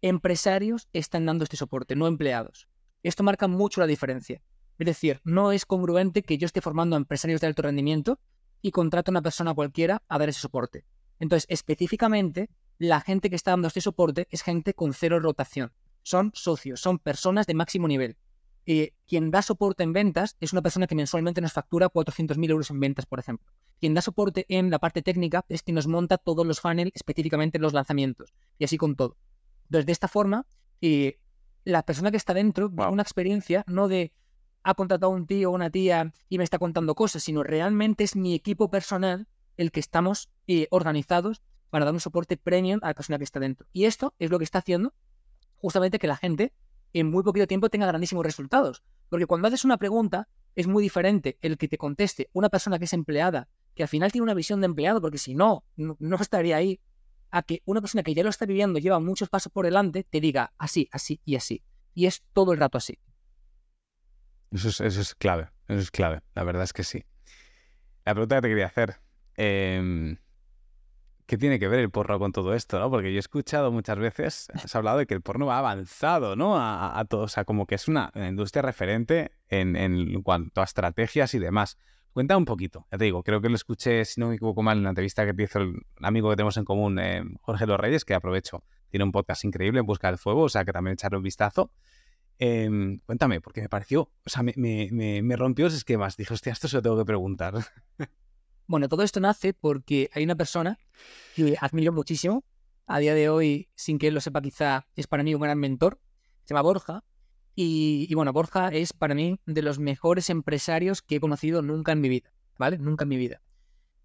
empresarios 0.01 0.89
están 0.91 1.25
dando 1.25 1.45
este 1.45 1.55
soporte, 1.55 1.95
no 1.95 2.07
empleados. 2.07 2.67
Esto 3.03 3.23
marca 3.23 3.47
mucho 3.47 3.79
la 3.79 3.87
diferencia. 3.87 4.41
Es 4.80 4.86
decir, 4.86 5.21
no 5.24 5.51
es 5.51 5.65
congruente 5.65 6.24
que 6.24 6.38
yo 6.38 6.45
esté 6.45 6.61
formando 6.61 6.95
a 6.95 6.97
empresarios 6.97 7.41
de 7.41 7.47
alto 7.47 7.61
rendimiento 7.61 8.19
y 8.61 8.71
contrato 8.71 9.11
a 9.11 9.13
una 9.13 9.21
persona 9.21 9.53
cualquiera 9.53 10.03
a 10.07 10.17
dar 10.17 10.30
ese 10.30 10.39
soporte. 10.39 10.86
Entonces, 11.19 11.45
específicamente, 11.49 12.49
la 12.78 13.01
gente 13.01 13.30
que 13.30 13.36
está 13.36 13.51
dando 13.51 13.67
este 13.67 13.82
soporte 13.82 14.28
es 14.32 14.41
gente 14.41 14.74
con 14.74 14.93
cero 14.93 15.19
rotación. 15.19 15.71
Son 16.01 16.32
socios, 16.34 16.82
son 16.82 16.99
personas 16.99 17.47
de 17.47 17.53
máximo 17.53 17.88
nivel. 17.88 18.17
Y 18.65 18.91
quien 19.05 19.30
da 19.30 19.41
soporte 19.41 19.84
en 19.84 19.93
ventas 19.93 20.38
es 20.39 20.53
una 20.53 20.61
persona 20.61 20.88
que 20.88 20.95
mensualmente 20.95 21.41
nos 21.41 21.51
factura 21.51 21.89
400.000 21.89 22.49
euros 22.49 22.69
en 22.71 22.80
ventas, 22.80 23.05
por 23.05 23.19
ejemplo. 23.19 23.51
Quien 23.80 23.93
da 23.93 24.01
soporte 24.01 24.45
en 24.47 24.69
la 24.69 24.80
parte 24.80 25.01
técnica 25.01 25.45
es 25.49 25.63
quien 25.63 25.76
nos 25.76 25.88
monta 25.88 26.17
todos 26.17 26.47
los 26.47 26.61
funnels, 26.61 26.91
específicamente 26.93 27.59
los 27.59 27.74
lanzamientos, 27.74 28.34
y 28.57 28.63
así 28.63 28.78
con 28.78 28.95
todo. 28.95 29.17
Entonces, 29.65 29.86
de 29.86 29.91
esta 29.91 30.07
forma, 30.07 30.45
eh, 30.82 31.19
la 31.65 31.84
persona 31.84 32.11
que 32.11 32.17
está 32.17 32.34
dentro 32.34 32.69
wow. 32.69 32.91
una 32.91 33.03
experiencia 33.03 33.65
no 33.67 33.88
de 33.88 34.13
ha 34.64 34.74
contratado 34.74 35.11
un 35.11 35.28
tío 35.28 35.51
o 35.51 35.53
una 35.53 35.70
tía 35.70 36.14
y 36.30 36.38
me 36.38 36.43
está 36.43 36.59
contando 36.59 36.95
cosas, 36.95 37.24
sino 37.24 37.43
realmente 37.43 38.03
es 38.03 38.16
mi 38.16 38.34
equipo 38.34 38.70
personal 38.70 39.28
el 39.57 39.72
que 39.72 39.80
estamos 39.80 40.30
eh, 40.47 40.68
organizados 40.72 41.41
para 41.70 41.86
dar 41.86 41.93
un 41.93 41.99
soporte 41.99 42.38
premium 42.38 42.80
a 42.84 42.88
la 42.88 42.93
persona 42.93 43.18
que 43.18 43.24
está 43.24 43.39
dentro. 43.39 43.68
Y 43.74 43.86
esto 43.86 44.14
es 44.20 44.30
lo 44.30 44.38
que 44.38 44.45
está 44.45 44.59
haciendo 44.59 44.93
justamente 45.64 45.97
que 45.97 46.07
la 46.07 46.18
gente 46.18 46.53
en 46.91 47.09
muy 47.09 47.24
poquito 47.24 47.47
tiempo 47.47 47.70
tenga 47.70 47.88
grandísimos 47.88 48.26
resultados. 48.26 48.84
Porque 49.09 49.26
cuando 49.26 49.47
haces 49.47 49.64
una 49.64 49.78
pregunta, 49.78 50.28
es 50.55 50.68
muy 50.68 50.84
diferente 50.84 51.38
el 51.41 51.57
que 51.57 51.70
te 51.70 51.78
conteste 51.78 52.30
una 52.34 52.49
persona 52.49 52.78
que 52.78 52.86
es 52.86 52.93
empleada, 52.93 53.47
que 53.74 53.84
al 53.84 53.89
final 53.89 54.11
tiene 54.11 54.24
una 54.24 54.34
visión 54.34 54.59
de 54.59 54.66
empleado, 54.66 54.99
porque 54.99 55.18
si 55.18 55.34
no, 55.34 55.64
no, 55.78 56.18
estaría 56.20 56.57
ahí, 56.57 56.82
a 57.32 57.41
que 57.43 57.61
una 57.66 57.80
persona 57.80 58.03
que 58.03 58.14
ya 58.14 58.24
lo 58.24 58.30
está 58.30 58.45
viviendo, 58.45 58.78
lleva 58.78 58.99
muchos 58.99 59.30
pasos 59.30 59.51
por 59.51 59.66
delante, 59.66 60.03
te 60.03 60.20
diga 60.20 60.53
así, 60.57 60.89
así 60.91 61.22
y 61.26 61.36
así. 61.36 61.64
Y 61.95 62.05
es 62.05 62.24
todo 62.34 62.51
el 62.51 62.59
rato 62.59 62.78
así. 62.78 62.99
Eso 64.53 64.69
es, 64.69 64.81
eso 64.81 65.01
es 65.01 65.15
clave, 65.15 65.49
eso 65.67 65.79
es 65.79 65.91
clave, 65.91 66.21
la 66.35 66.43
verdad 66.43 66.63
es 66.63 66.73
que 66.73 66.83
sí. 66.83 67.03
La 68.05 68.13
pregunta 68.13 68.35
que 68.35 68.41
te 68.43 68.49
quería 68.49 68.67
hacer, 68.67 68.99
eh, 69.35 70.17
¿qué 71.25 71.37
tiene 71.37 71.59
que 71.59 71.67
ver 71.67 71.79
el 71.79 71.89
porno 71.89 72.19
con 72.19 72.31
todo 72.31 72.53
esto? 72.53 72.79
¿no? 72.79 72.89
Porque 72.89 73.11
yo 73.11 73.17
he 73.17 73.19
escuchado 73.19 73.71
muchas 73.71 73.97
veces, 73.97 74.49
has 74.53 74.75
hablado 74.75 74.99
de 74.99 75.07
que 75.07 75.13
el 75.13 75.21
porno 75.21 75.47
va 75.47 75.57
avanzado, 75.59 76.35
¿no? 76.35 76.57
A, 76.57 76.99
a 76.99 77.05
todo, 77.05 77.21
o 77.21 77.27
sea, 77.27 77.45
como 77.45 77.65
que 77.65 77.75
es 77.75 77.87
una, 77.87 78.11
industria 78.15 78.61
referente 78.61 79.31
en, 79.49 80.21
cuanto 80.21 80.61
a 80.61 80.63
estrategias 80.63 81.33
y 81.33 81.39
demás. 81.39 81.77
Cuenta 82.11 82.37
un 82.37 82.45
poquito, 82.45 82.85
ya 82.91 82.99
te 82.99 83.05
digo, 83.05 83.23
creo 83.23 83.41
que 83.41 83.49
lo 83.49 83.55
escuché, 83.55 84.05
si 84.05 84.21
no 84.21 84.27
me 84.27 84.35
equivoco 84.35 84.61
mal, 84.61 84.77
en 84.77 84.83
la 84.83 84.89
entrevista 84.89 85.25
que 85.25 85.33
te 85.33 85.43
hizo 85.43 85.57
el 85.57 85.81
amigo 85.99 86.29
que 86.29 86.35
tenemos 86.35 86.57
en 86.57 86.65
común, 86.65 86.99
eh, 86.99 87.23
Jorge 87.41 87.65
Los 87.65 87.79
Reyes, 87.79 88.05
que 88.05 88.13
aprovecho, 88.13 88.63
tiene 88.89 89.03
un 89.03 89.11
podcast 89.11 89.43
increíble, 89.45 89.79
En 89.79 89.87
Busca 89.87 90.09
del 90.09 90.19
Fuego, 90.19 90.43
o 90.43 90.49
sea, 90.49 90.63
que 90.63 90.71
también 90.71 90.93
echarle 90.93 91.17
un 91.17 91.23
vistazo. 91.23 91.71
Eh, 92.45 92.99
cuéntame, 93.05 93.39
porque 93.39 93.61
me 93.61 93.69
pareció, 93.69 94.11
o 94.25 94.29
sea, 94.29 94.43
me, 94.43 94.53
me, 94.57 95.21
me, 95.21 95.35
rompió 95.37 95.63
los 95.63 95.75
esquemas. 95.75 96.17
Dije, 96.17 96.33
hostia, 96.33 96.51
esto 96.51 96.67
se 96.67 96.75
lo 96.75 96.81
tengo 96.81 96.97
que 96.97 97.05
preguntar. 97.05 97.55
Bueno, 98.65 98.87
todo 98.87 99.03
esto 99.03 99.19
nace 99.19 99.53
porque 99.53 100.09
hay 100.13 100.23
una 100.23 100.35
persona 100.35 100.79
que 101.35 101.57
admiro 101.59 101.91
muchísimo. 101.91 102.45
A 102.85 102.99
día 102.99 103.13
de 103.13 103.27
hoy, 103.27 103.69
sin 103.75 103.99
que 103.99 104.07
él 104.07 104.13
lo 104.13 104.21
sepa, 104.21 104.41
quizá 104.41 104.87
es 104.95 105.05
para 105.05 105.21
mí 105.21 105.35
un 105.35 105.41
gran 105.41 105.59
mentor. 105.59 105.99
Se 106.45 106.53
llama 106.53 106.61
Borja. 106.61 107.03
Y, 107.55 108.07
y, 108.09 108.15
bueno, 108.15 108.31
Borja 108.31 108.69
es 108.69 108.93
para 108.93 109.15
mí 109.15 109.37
de 109.45 109.61
los 109.63 109.79
mejores 109.79 110.29
empresarios 110.29 111.01
que 111.01 111.17
he 111.17 111.19
conocido 111.19 111.61
nunca 111.61 111.91
en 111.91 111.99
mi 111.99 112.07
vida. 112.07 112.33
¿Vale? 112.57 112.77
Nunca 112.77 113.03
en 113.03 113.09
mi 113.09 113.17
vida. 113.17 113.41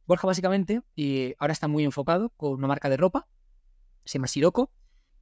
Borja, 0.07 0.27
básicamente, 0.27 0.83
y 0.97 1.35
ahora 1.39 1.53
está 1.53 1.69
muy 1.69 1.85
enfocado 1.85 2.31
con 2.31 2.55
una 2.55 2.67
marca 2.67 2.89
de 2.89 2.97
ropa. 2.97 3.29
Se 4.05 4.19
llama 4.19 4.27
Siroco. 4.27 4.73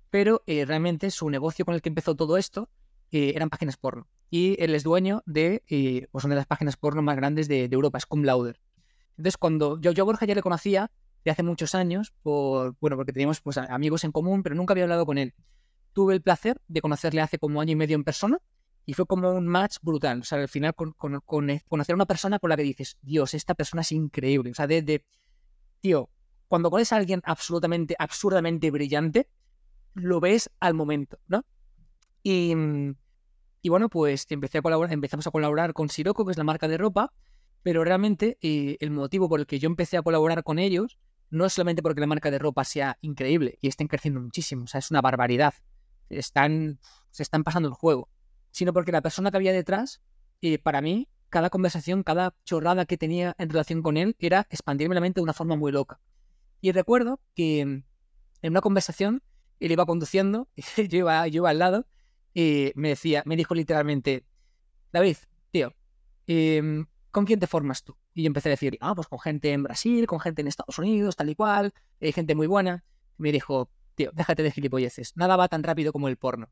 Pero 0.09 0.43
eh, 0.47 0.65
realmente 0.65 1.11
su 1.11 1.29
negocio 1.29 1.67
con 1.67 1.75
el 1.75 1.83
que 1.83 1.91
empezó 1.91 2.17
todo 2.17 2.39
esto 2.39 2.71
eh, 3.11 3.33
eran 3.35 3.51
páginas 3.51 3.77
porno. 3.77 4.09
Y 4.31 4.61
él 4.63 4.75
es 4.75 4.83
dueño 4.83 5.23
de 5.27 5.63
eh, 5.69 6.09
pues 6.11 6.25
una 6.25 6.35
de 6.35 6.41
las 6.41 6.47
páginas 6.47 6.77
porno 6.77 7.03
más 7.03 7.17
grandes 7.17 7.49
de, 7.49 7.65
Europa, 7.65 7.99
es 7.99 8.07
Cum 8.07 8.23
Lauder. 8.23 8.61
Entonces, 9.17 9.37
cuando 9.37 9.81
yo, 9.81 9.93
yo 9.93 10.03
a 10.03 10.07
Borja 10.07 10.27
ya 10.27 10.35
le 10.35 10.43
conocía 10.43 10.91
de 11.25 11.31
hace 11.31 11.43
muchos 11.43 11.75
años, 11.75 12.13
por, 12.23 12.77
bueno, 12.81 12.97
porque 12.97 13.13
teníamos 13.13 13.41
pues, 13.41 13.57
amigos 13.59 14.05
en 14.05 14.13
común, 14.13 14.43
pero 14.43 14.55
nunca 14.55 14.73
había 14.73 14.85
hablado 14.85 15.07
con 15.07 15.19
él. 15.19 15.35
Tuve 15.93 16.15
el 16.15 16.23
placer 16.23 16.61
de 16.69 16.81
conocerle 16.81 17.21
hace 17.21 17.39
como 17.39 17.61
año 17.61 17.73
y 17.73 17.77
medio 17.77 17.97
en 17.97 18.05
persona 18.05 18.39
y 18.85 18.93
fue 18.93 19.07
como 19.07 19.33
un 19.33 19.47
match 19.47 19.77
brutal. 19.83 20.21
O 20.21 20.25
sea, 20.25 20.39
al 20.39 20.49
final 20.49 20.75
con, 20.75 20.93
con, 20.93 21.21
conocer 21.21 21.93
a 21.93 21.97
una 21.97 22.07
persona 22.07 22.39
con 22.39 22.51
la 22.51 22.57
que 22.57 22.63
dices, 22.63 22.97
Dios, 23.03 23.35
esta 23.35 23.55
persona 23.55 23.83
es 23.83 23.93
increíble. 23.93 24.51
O 24.51 24.55
sea, 24.55 24.67
de, 24.67 24.83
de 24.83 25.05
tío, 25.81 26.11
cuando 26.49 26.71
conoces 26.71 26.93
a 26.93 26.97
alguien 26.97 27.23
absolutamente, 27.25 27.97
absurdamente 27.99 28.71
brillante, 28.71 29.29
lo 29.95 30.21
ves 30.21 30.51
al 30.61 30.75
momento, 30.75 31.19
¿no? 31.27 31.45
Y, 32.29 32.53
y 33.63 33.69
bueno, 33.69 33.89
pues 33.89 34.27
empecé 34.31 34.59
a 34.59 34.63
colaborar, 34.63 34.93
empezamos 34.93 35.29
a 35.29 35.31
colaborar 35.31 35.73
con 35.75 35.89
Siroco, 35.89 36.25
que 36.25 36.33
es 36.33 36.37
la 36.37 36.43
marca 36.43 36.67
de 36.67 36.77
ropa, 36.77 37.13
pero 37.63 37.85
realmente 37.85 38.37
eh, 38.43 38.77
el 38.81 38.91
motivo 38.91 39.29
por 39.29 39.39
el 39.39 39.47
que 39.47 39.61
yo 39.61 39.69
empecé 39.69 39.97
a 39.97 40.03
colaborar 40.03 40.43
con 40.43 40.59
ellos 40.59 40.99
no 41.31 41.47
es 41.47 41.53
solamente 41.53 41.83
porque 41.83 42.01
la 42.01 42.09
marca 42.09 42.33
de 42.33 42.41
ropa 42.41 42.65
sea 42.65 42.99
increíble 43.01 43.59
y 43.61 43.69
estén 43.69 43.87
creciendo 43.87 44.21
muchísimo, 44.21 44.65
o 44.65 44.67
sea, 44.67 44.81
es 44.81 44.91
una 44.91 45.03
barbaridad, 45.03 45.55
están, 46.09 46.81
se 47.13 47.23
están 47.23 47.45
pasando 47.45 47.69
el 47.69 47.75
juego, 47.75 48.09
sino 48.51 48.73
porque 48.73 48.91
la 48.91 49.03
persona 49.03 49.31
que 49.31 49.37
había 49.37 49.53
detrás, 49.53 50.03
eh, 50.43 50.59
para 50.59 50.81
mí, 50.81 51.09
cada 51.29 51.49
conversación, 51.49 52.03
cada 52.03 52.35
chorrada 52.45 52.87
que 52.87 52.99
tenía 52.99 53.37
en 53.39 53.51
relación 53.51 53.83
con 53.83 53.97
él 53.97 54.17
era 54.19 54.49
expandirme 54.51 54.97
la 54.97 55.01
mente 55.01 55.21
de 55.21 55.23
una 55.23 55.33
forma 55.33 55.55
muy 55.55 55.71
loca. 55.71 56.01
Y 56.61 56.73
recuerdo 56.73 57.21
que 57.37 57.61
en 57.61 57.85
una 58.43 58.63
conversación 58.63 59.23
él 59.61 59.71
iba 59.71 59.87
conduciendo, 59.87 60.49
yo 60.77 60.99
iba, 60.99 61.29
yo 61.29 61.43
iba 61.43 61.51
al 61.51 61.61
lado, 61.61 61.87
y 62.39 62.71
me 62.75 62.91
decía, 62.91 63.23
me 63.25 63.35
dijo 63.35 63.55
literalmente, 63.55 64.27
David, 64.93 65.17
tío, 65.51 65.73
eh, 66.27 66.85
¿con 67.11 67.25
quién 67.25 67.41
te 67.41 67.47
formas 67.47 67.83
tú? 67.83 67.97
Y 68.13 68.25
yo 68.25 68.27
empecé 68.27 68.51
a 68.51 68.53
decir, 68.53 68.77
ah, 68.83 68.95
pues 68.95 69.09
con 69.09 69.19
gente 69.19 69.53
en 69.53 69.63
Brasil, 69.63 70.07
con 70.07 70.21
gente 70.21 70.43
en 70.43 70.49
Estados 70.49 70.79
Unidos, 70.79 71.17
tal 71.17 71.31
y 71.31 71.35
cual, 71.35 71.73
hay 71.99 72.13
gente 72.13 72.35
muy 72.35 72.47
buena. 72.47 72.85
Me 73.17 73.33
dijo, 73.33 73.71
tío, 73.95 74.11
déjate 74.13 74.43
de 74.43 74.51
gilipolleces, 74.51 75.17
nada 75.17 75.37
va 75.37 75.49
tan 75.49 75.63
rápido 75.63 75.95
como 75.95 76.09
el 76.09 76.19
porno. 76.19 76.51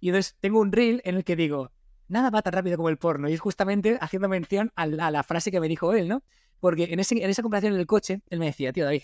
Y 0.00 0.08
entonces 0.08 0.36
tengo 0.40 0.58
un 0.58 0.72
reel 0.72 1.00
en 1.04 1.14
el 1.14 1.22
que 1.22 1.36
digo, 1.36 1.70
nada 2.08 2.30
va 2.30 2.42
tan 2.42 2.52
rápido 2.52 2.76
como 2.76 2.88
el 2.88 2.98
porno. 2.98 3.28
Y 3.28 3.34
es 3.34 3.40
justamente 3.40 3.96
haciendo 4.00 4.28
mención 4.28 4.72
a 4.74 4.84
la, 4.86 5.22
frase 5.22 5.52
que 5.52 5.60
me 5.60 5.68
dijo 5.68 5.92
él, 5.92 6.08
¿no? 6.08 6.24
Porque 6.58 6.88
en, 6.90 6.98
ese, 6.98 7.22
en 7.22 7.30
esa 7.30 7.42
comparación 7.42 7.74
en 7.74 7.78
el 7.78 7.86
coche, 7.86 8.20
él 8.30 8.40
me 8.40 8.46
decía, 8.46 8.72
tío 8.72 8.84
David, 8.84 9.02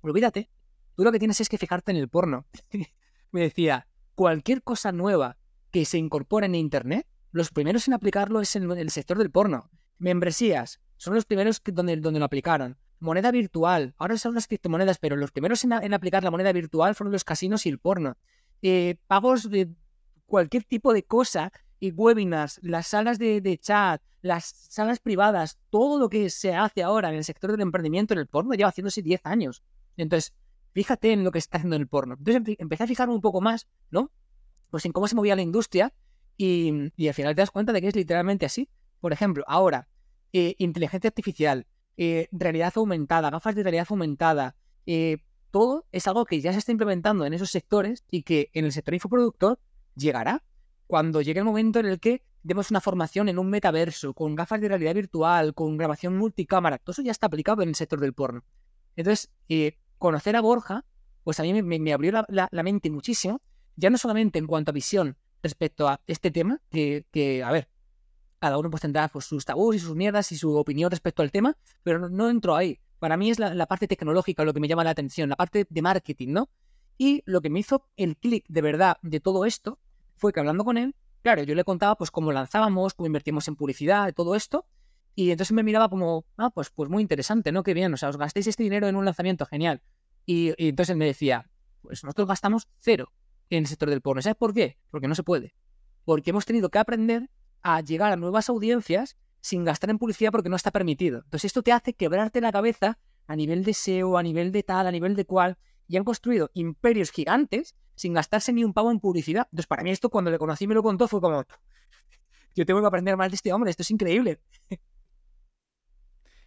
olvídate, 0.00 0.48
tú 0.94 1.04
lo 1.04 1.12
que 1.12 1.18
tienes 1.18 1.38
es 1.42 1.50
que 1.50 1.58
fijarte 1.58 1.90
en 1.92 1.98
el 1.98 2.08
porno. 2.08 2.46
me 3.32 3.42
decía, 3.42 3.86
cualquier 4.16 4.62
cosa 4.62 4.90
nueva 4.90 5.36
que 5.70 5.84
se 5.84 5.98
incorpore 5.98 6.46
en 6.46 6.56
Internet, 6.56 7.06
los 7.30 7.50
primeros 7.50 7.86
en 7.86 7.94
aplicarlo 7.94 8.40
es 8.40 8.56
en 8.56 8.68
el 8.72 8.90
sector 8.90 9.18
del 9.18 9.30
porno. 9.30 9.70
Membresías, 9.98 10.80
son 10.96 11.14
los 11.14 11.26
primeros 11.26 11.62
donde, 11.64 11.96
donde 11.98 12.18
lo 12.18 12.24
aplicaron. 12.24 12.78
Moneda 12.98 13.30
virtual, 13.30 13.94
ahora 13.98 14.16
son 14.16 14.34
las 14.34 14.48
criptomonedas, 14.48 14.98
pero 14.98 15.16
los 15.16 15.30
primeros 15.30 15.62
en, 15.64 15.72
aplicar 15.94 16.24
la 16.24 16.30
moneda 16.30 16.50
virtual 16.52 16.94
fueron 16.94 17.12
los 17.12 17.24
casinos 17.24 17.66
y 17.66 17.68
el 17.68 17.78
porno. 17.78 18.16
Eh, 18.62 18.96
pagos 19.06 19.50
de 19.50 19.68
cualquier 20.24 20.64
tipo 20.64 20.94
de 20.94 21.04
cosa, 21.04 21.52
y 21.78 21.90
webinars, 21.90 22.58
las 22.62 22.86
salas 22.86 23.18
de, 23.18 23.42
de, 23.42 23.58
chat, 23.58 24.00
las 24.22 24.46
salas 24.46 24.98
privadas, 24.98 25.58
todo 25.68 25.98
lo 25.98 26.08
que 26.08 26.30
se 26.30 26.54
hace 26.54 26.82
ahora 26.82 27.10
en 27.10 27.16
el 27.16 27.24
sector 27.24 27.50
del 27.52 27.60
emprendimiento 27.60 28.14
en 28.14 28.20
el 28.20 28.26
porno 28.26 28.54
lleva 28.54 28.70
haciéndose 28.70 29.02
10 29.02 29.20
años. 29.24 29.62
Entonces, 29.98 30.32
fíjate 30.76 31.10
en 31.10 31.24
lo 31.24 31.32
que 31.32 31.38
está 31.38 31.56
haciendo 31.56 31.76
en 31.76 31.80
el 31.80 31.88
porno. 31.88 32.16
Entonces 32.18 32.56
empecé 32.58 32.84
a 32.84 32.86
fijarme 32.86 33.14
un 33.14 33.22
poco 33.22 33.40
más, 33.40 33.66
¿no? 33.90 34.12
Pues 34.68 34.84
en 34.84 34.92
cómo 34.92 35.08
se 35.08 35.14
movía 35.16 35.34
la 35.34 35.40
industria 35.40 35.94
y, 36.36 36.92
al 37.08 37.14
final 37.14 37.34
te 37.34 37.40
das 37.40 37.50
cuenta 37.50 37.72
de 37.72 37.80
que 37.80 37.88
es 37.88 37.96
literalmente 37.96 38.44
así. 38.44 38.68
Por 39.00 39.14
ejemplo, 39.14 39.42
ahora, 39.46 39.88
eh, 40.34 40.54
inteligencia 40.58 41.08
artificial, 41.08 41.66
eh, 41.96 42.28
realidad 42.30 42.74
aumentada, 42.76 43.30
gafas 43.30 43.54
de 43.54 43.62
realidad 43.62 43.86
aumentada, 43.88 44.54
eh, 44.84 45.16
todo 45.50 45.86
es 45.92 46.06
algo 46.08 46.26
que 46.26 46.42
ya 46.42 46.52
se 46.52 46.58
está 46.58 46.72
implementando 46.72 47.24
en 47.24 47.32
esos 47.32 47.50
sectores 47.50 48.04
y 48.10 48.22
que 48.22 48.50
en 48.52 48.66
el 48.66 48.72
sector 48.72 48.92
infoproductor 48.92 49.58
llegará 49.94 50.44
cuando 50.86 51.22
llegue 51.22 51.38
el 51.38 51.46
momento 51.46 51.78
en 51.80 51.86
el 51.86 52.00
que 52.00 52.22
demos 52.42 52.70
una 52.70 52.82
formación 52.82 53.30
en 53.30 53.38
un 53.38 53.48
metaverso, 53.48 54.12
con 54.12 54.34
gafas 54.34 54.60
de 54.60 54.68
realidad 54.68 54.94
virtual, 54.94 55.54
con 55.54 55.78
grabación 55.78 56.18
multicámara. 56.18 56.76
Todo 56.76 56.92
eso 56.92 57.02
ya 57.02 57.12
está 57.12 57.28
aplicado 57.28 57.62
en 57.62 57.70
el 57.70 57.74
sector 57.74 57.98
del 57.98 58.12
porno. 58.12 58.44
Entonces, 58.94 59.30
conocer 59.98 60.36
a 60.36 60.40
Borja, 60.40 60.84
pues 61.24 61.40
a 61.40 61.42
mí 61.42 61.62
me, 61.62 61.92
abrió 61.92 62.12
la, 62.28 62.62
mente 62.62 62.90
muchísimo, 62.90 63.40
ya 63.76 63.90
no 63.90 63.98
solamente 63.98 64.38
en 64.38 64.46
cuanto 64.46 64.70
a 64.70 64.74
visión 64.74 65.16
respecto 65.42 65.88
a 65.88 66.00
este 66.06 66.30
tema, 66.30 66.60
que, 66.70 67.42
a 67.44 67.50
ver, 67.50 67.68
cada 68.38 68.58
uno 68.58 68.70
pues 68.70 68.82
tendrá 68.82 69.08
pues, 69.08 69.24
sus 69.24 69.44
tabús 69.44 69.76
y 69.76 69.78
sus 69.78 69.94
mierdas 69.94 70.30
y 70.32 70.38
su 70.38 70.54
opinión 70.56 70.90
respecto 70.90 71.22
al 71.22 71.32
tema, 71.32 71.56
pero 71.82 71.98
no, 71.98 72.08
no 72.08 72.30
entro 72.30 72.54
ahí. 72.54 72.78
Para 72.98 73.16
mí 73.16 73.30
es 73.30 73.38
la, 73.38 73.66
parte 73.66 73.88
tecnológica 73.88 74.44
lo 74.44 74.54
que 74.54 74.60
me 74.60 74.68
llama 74.68 74.84
la 74.84 74.90
atención, 74.90 75.28
la 75.28 75.36
parte 75.36 75.66
de 75.68 75.82
marketing, 75.82 76.28
¿no? 76.28 76.48
Y 76.96 77.22
lo 77.26 77.42
que 77.42 77.50
me 77.50 77.60
hizo 77.60 77.88
el 77.96 78.16
clic 78.16 78.44
de 78.48 78.62
verdad 78.62 78.96
de 79.02 79.20
todo 79.20 79.44
esto 79.44 79.78
fue 80.16 80.32
que 80.32 80.40
hablando 80.40 80.64
con 80.64 80.78
él, 80.78 80.94
claro, 81.22 81.42
yo 81.42 81.54
le 81.54 81.64
contaba 81.64 81.96
pues 81.96 82.10
cómo 82.10 82.32
lanzábamos, 82.32 82.94
cómo 82.94 83.06
invertíamos 83.06 83.48
en 83.48 83.56
publicidad, 83.56 84.14
todo 84.14 84.34
esto, 84.34 84.64
y 85.18 85.30
entonces 85.30 85.54
me 85.54 85.62
miraba 85.62 85.88
como, 85.88 86.26
ah, 86.36 86.50
pues, 86.50 86.70
pues 86.70 86.90
muy 86.90 87.00
interesante, 87.00 87.50
¿no? 87.50 87.62
Qué 87.62 87.72
bien, 87.72 87.92
o 87.92 87.96
sea, 87.96 88.10
os 88.10 88.18
gastéis 88.18 88.48
este 88.48 88.62
dinero 88.62 88.86
en 88.86 88.96
un 88.96 89.06
lanzamiento, 89.06 89.46
genial. 89.46 89.82
Y, 90.26 90.52
entonces 90.58 90.94
me 90.94 91.06
decía, 91.06 91.50
pues 91.80 92.04
nosotros 92.04 92.28
gastamos 92.28 92.68
cero 92.78 93.10
en 93.48 93.60
el 93.60 93.66
sector 93.66 93.88
del 93.88 94.02
porno. 94.02 94.20
¿Sabes 94.20 94.36
por 94.36 94.52
qué? 94.52 94.76
Porque 94.90 95.08
no 95.08 95.14
se 95.14 95.22
puede. 95.22 95.54
Porque 96.04 96.30
hemos 96.30 96.44
tenido 96.44 96.68
que 96.68 96.78
aprender 96.78 97.30
a 97.62 97.80
llegar 97.80 98.12
a 98.12 98.16
nuevas 98.16 98.50
audiencias 98.50 99.16
sin 99.40 99.64
gastar 99.64 99.88
en 99.88 99.98
publicidad 99.98 100.32
porque 100.32 100.50
no 100.50 100.56
está 100.56 100.70
permitido. 100.70 101.20
Entonces 101.24 101.46
esto 101.46 101.62
te 101.62 101.72
hace 101.72 101.94
quebrarte 101.94 102.42
la 102.42 102.52
cabeza 102.52 102.98
a 103.26 103.36
nivel 103.36 103.64
de 103.64 103.72
SEO, 103.72 104.18
a 104.18 104.22
nivel 104.22 104.52
de 104.52 104.64
tal, 104.64 104.86
a 104.86 104.90
nivel 104.90 105.16
de 105.16 105.24
cual, 105.24 105.56
y 105.88 105.96
han 105.96 106.04
construido 106.04 106.50
imperios 106.52 107.10
gigantes 107.10 107.74
sin 107.94 108.12
gastarse 108.12 108.52
ni 108.52 108.64
un 108.64 108.74
pavo 108.74 108.90
en 108.90 109.00
publicidad. 109.00 109.48
Entonces 109.50 109.66
para 109.66 109.82
mí 109.82 109.92
esto 109.92 110.10
cuando 110.10 110.30
le 110.30 110.38
conocí 110.38 110.66
me 110.66 110.74
lo 110.74 110.82
contó 110.82 111.08
fue 111.08 111.22
como, 111.22 111.42
yo 112.54 112.66
tengo 112.66 112.82
que 112.82 112.86
aprender 112.86 113.16
más 113.16 113.30
de 113.30 113.36
este 113.36 113.52
hombre, 113.52 113.70
esto 113.70 113.82
es 113.82 113.90
increíble. 113.90 114.40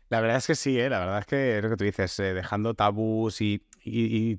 La 0.09 0.21
verdad 0.21 0.37
es 0.37 0.47
que 0.47 0.55
sí, 0.55 0.79
¿eh? 0.79 0.89
la 0.89 0.99
verdad 0.99 1.19
es 1.19 1.25
que 1.27 1.61
lo 1.61 1.69
que 1.69 1.77
tú 1.77 1.83
dices, 1.83 2.19
eh, 2.19 2.33
dejando 2.33 2.73
tabús 2.73 3.41
y, 3.41 3.63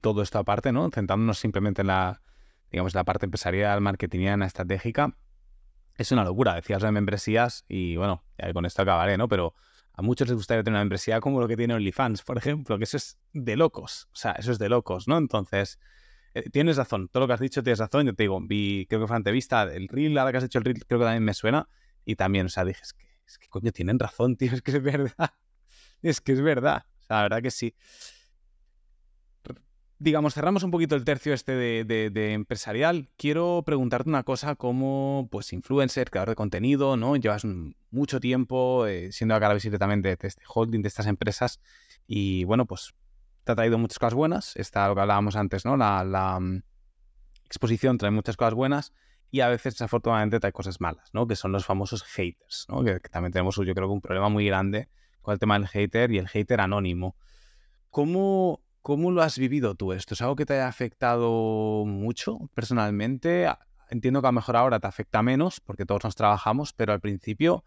todo 0.02 0.22
esto 0.22 0.38
aparte, 0.38 0.72
¿no? 0.72 0.90
Centrándonos 0.90 1.38
simplemente 1.38 1.82
en 1.82 1.88
la, 1.88 2.22
digamos, 2.70 2.94
la 2.94 3.04
parte 3.04 3.26
empresarial, 3.26 3.80
marketingiana, 3.80 4.46
estratégica, 4.46 5.16
es 5.96 6.10
una 6.12 6.24
locura. 6.24 6.54
Decías 6.54 6.82
de 6.82 6.90
membresías 6.90 7.64
y 7.68 7.96
bueno, 7.96 8.24
ya 8.36 8.52
con 8.52 8.66
esto 8.66 8.82
acabaré, 8.82 9.16
¿no? 9.16 9.28
Pero 9.28 9.54
a 9.92 10.02
muchos 10.02 10.28
les 10.28 10.36
gustaría 10.36 10.62
tener 10.64 10.74
una 10.74 10.80
membresía 10.80 11.20
como 11.20 11.40
lo 11.40 11.46
que 11.46 11.56
tiene 11.56 11.74
OnlyFans, 11.74 12.22
por 12.22 12.38
ejemplo, 12.38 12.76
que 12.78 12.84
eso 12.84 12.96
es 12.96 13.18
de 13.32 13.56
locos. 13.56 14.08
O 14.12 14.16
sea, 14.16 14.32
eso 14.32 14.50
es 14.50 14.58
de 14.58 14.68
locos, 14.68 15.06
¿no? 15.06 15.18
Entonces, 15.18 15.78
eh, 16.34 16.50
tienes 16.50 16.78
razón. 16.78 17.08
Todo 17.08 17.22
lo 17.22 17.26
que 17.28 17.34
has 17.34 17.40
dicho 17.40 17.62
tienes 17.62 17.78
razón. 17.78 18.06
Yo 18.06 18.14
te 18.14 18.24
digo, 18.24 18.40
vi, 18.40 18.86
creo 18.88 19.02
que 19.02 19.06
fue 19.06 19.16
entrevista, 19.16 19.62
el 19.62 19.88
reel, 19.88 20.18
ahora 20.18 20.32
que 20.32 20.38
has 20.38 20.44
hecho 20.44 20.58
el 20.58 20.64
reel, 20.64 20.84
creo 20.84 20.98
que 20.98 21.04
también 21.04 21.24
me 21.24 21.34
suena. 21.34 21.68
Y 22.04 22.16
también, 22.16 22.46
o 22.46 22.48
sea, 22.48 22.64
dije, 22.64 22.80
es 22.82 22.92
que, 22.92 23.06
es 23.26 23.38
que 23.38 23.48
coño, 23.48 23.70
tienen 23.72 23.98
razón, 23.98 24.36
tío, 24.36 24.50
es 24.54 24.62
que 24.62 24.72
es 24.72 24.82
verdad. 24.82 25.34
Es 26.02 26.20
que 26.20 26.32
es 26.32 26.40
verdad. 26.40 26.84
O 27.00 27.02
sea, 27.02 27.16
la 27.16 27.22
verdad 27.22 27.42
que 27.42 27.50
sí 27.50 27.74
digamos, 30.00 30.32
cerramos 30.34 30.62
un 30.62 30.70
poquito 30.70 30.96
el 30.96 31.04
tercio 31.04 31.34
este 31.34 31.54
de, 31.54 32.32
empresarial. 32.32 33.08
Quiero 33.16 33.62
preguntarte 33.64 34.08
una 34.08 34.24
cosa 34.24 34.56
como, 34.56 35.28
pues, 35.30 35.52
influencer, 35.52 36.10
creador 36.10 36.30
de 36.30 36.34
contenido, 36.34 36.96
¿no? 36.96 37.16
Llevas 37.16 37.46
mucho 37.90 38.18
tiempo 38.18 38.86
eh, 38.86 39.12
siendo 39.12 39.34
a 39.34 39.40
cara 39.40 39.54
visible 39.54 39.78
también 39.78 40.00
de, 40.00 40.16
este 40.20 40.42
holding, 40.52 40.80
de 40.80 40.88
estas 40.88 41.06
empresas. 41.06 41.60
Y, 42.06 42.44
bueno, 42.44 42.64
pues, 42.64 42.94
te 43.44 43.52
ha 43.52 43.54
traído 43.54 43.78
muchas 43.78 43.98
cosas 43.98 44.14
buenas. 44.14 44.56
Está 44.56 44.88
lo 44.88 44.94
que 44.94 45.02
hablábamos 45.02 45.36
antes, 45.36 45.66
¿no? 45.66 45.76
La, 45.76 46.40
mm, 46.40 46.62
exposición 47.44 47.98
trae 47.98 48.10
muchas 48.10 48.36
cosas 48.36 48.54
buenas 48.54 48.94
y 49.30 49.40
a 49.40 49.48
veces, 49.48 49.74
desafortunadamente, 49.74 50.40
trae 50.40 50.52
cosas 50.52 50.80
malas, 50.80 51.10
¿no? 51.12 51.26
Que 51.26 51.36
son 51.36 51.52
los 51.52 51.66
famosos 51.66 52.04
haters, 52.04 52.64
¿no? 52.70 52.82
Que, 52.82 53.00
también 53.00 53.32
tenemos, 53.32 53.56
yo 53.56 53.74
creo 53.74 53.90
un 53.90 54.00
problema 54.00 54.30
muy 54.30 54.46
grande 54.46 54.88
con 55.22 55.32
el 55.32 55.38
tema 55.38 55.58
del 55.58 55.68
hater 55.68 56.10
y 56.12 56.18
el 56.18 56.28
hater 56.28 56.60
anónimo. 56.60 57.16
¿Cómo 57.90 58.62
¿Cómo 58.82 59.10
lo 59.10 59.22
has 59.22 59.38
vivido 59.38 59.74
tú 59.74 59.92
esto? 59.92 60.14
¿Es 60.14 60.22
algo 60.22 60.36
que 60.36 60.46
te 60.46 60.54
haya 60.54 60.66
afectado 60.66 61.84
mucho 61.86 62.38
personalmente? 62.54 63.46
Entiendo 63.90 64.22
que 64.22 64.28
a 64.28 64.30
lo 64.30 64.36
mejor 64.36 64.56
ahora 64.56 64.80
te 64.80 64.86
afecta 64.86 65.22
menos 65.22 65.60
porque 65.60 65.84
todos 65.84 66.04
nos 66.04 66.16
trabajamos, 66.16 66.72
pero 66.72 66.94
al 66.94 67.00
principio, 67.00 67.62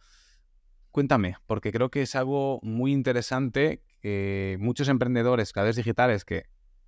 cuéntame, 0.90 1.36
porque 1.46 1.72
creo 1.72 1.92
que 1.92 2.02
es 2.02 2.16
algo 2.16 2.60
muy 2.64 2.92
interesante 2.92 3.84
que 4.02 4.58
muchos 4.60 4.88
emprendedores, 4.90 5.54
creadores 5.54 5.76
digitales, 5.76 6.26
que 6.26 6.46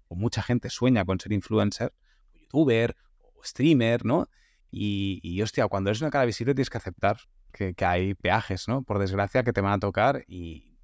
o 0.08 0.16
mucha 0.16 0.42
gente 0.42 0.72
sueña 0.72 1.06
con 1.06 1.20
ser 1.20 1.32
influencer, 1.32 1.94
o 2.34 2.38
youtuber, 2.40 2.96
o 3.22 3.44
streamer, 3.44 4.06
¿no? 4.06 4.28
Y, 4.72 5.20
y, 5.22 5.42
hostia, 5.44 5.68
cuando 5.68 5.92
eres 5.92 6.02
una 6.02 6.10
cara 6.10 6.26
visible 6.26 6.56
tienes 6.56 6.72
que 6.72 6.78
aceptar 6.78 7.18
que, 7.56 7.86
hay 7.86 8.14
peajes, 8.14 8.68
¿no? 8.68 8.84
Por 8.84 9.00
desgracia, 9.00 9.44
que 9.44 9.54
te 9.54 9.62
van 9.62 9.74
a 9.74 9.80
tocar 9.80 10.24
y 10.28 10.78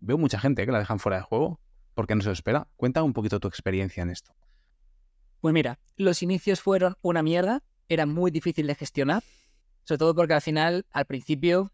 veo 0.00 0.18
mucha 0.18 0.38
gente 0.38 0.64
que 0.64 0.72
la 0.72 0.78
dejan 0.78 0.98
fuera 0.98 1.18
de 1.18 1.22
juego 1.22 1.60
porque 1.94 2.14
no 2.14 2.22
se 2.22 2.28
lo 2.28 2.32
espera. 2.32 2.68
Cuenta 2.76 3.02
un 3.02 3.12
poquito 3.12 3.40
tu 3.40 3.48
experiencia 3.48 4.02
en 4.02 4.10
esto. 4.10 4.34
Pues 5.40 5.54
mira, 5.54 5.78
los 5.96 6.22
inicios 6.22 6.60
fueron 6.60 6.96
una 7.02 7.22
mierda, 7.22 7.62
era 7.88 8.06
muy 8.06 8.30
difícil 8.30 8.66
de 8.66 8.74
gestionar, 8.74 9.22
sobre 9.84 9.98
todo 9.98 10.14
porque 10.14 10.34
al 10.34 10.42
final, 10.42 10.86
al 10.90 11.04
principio, 11.04 11.72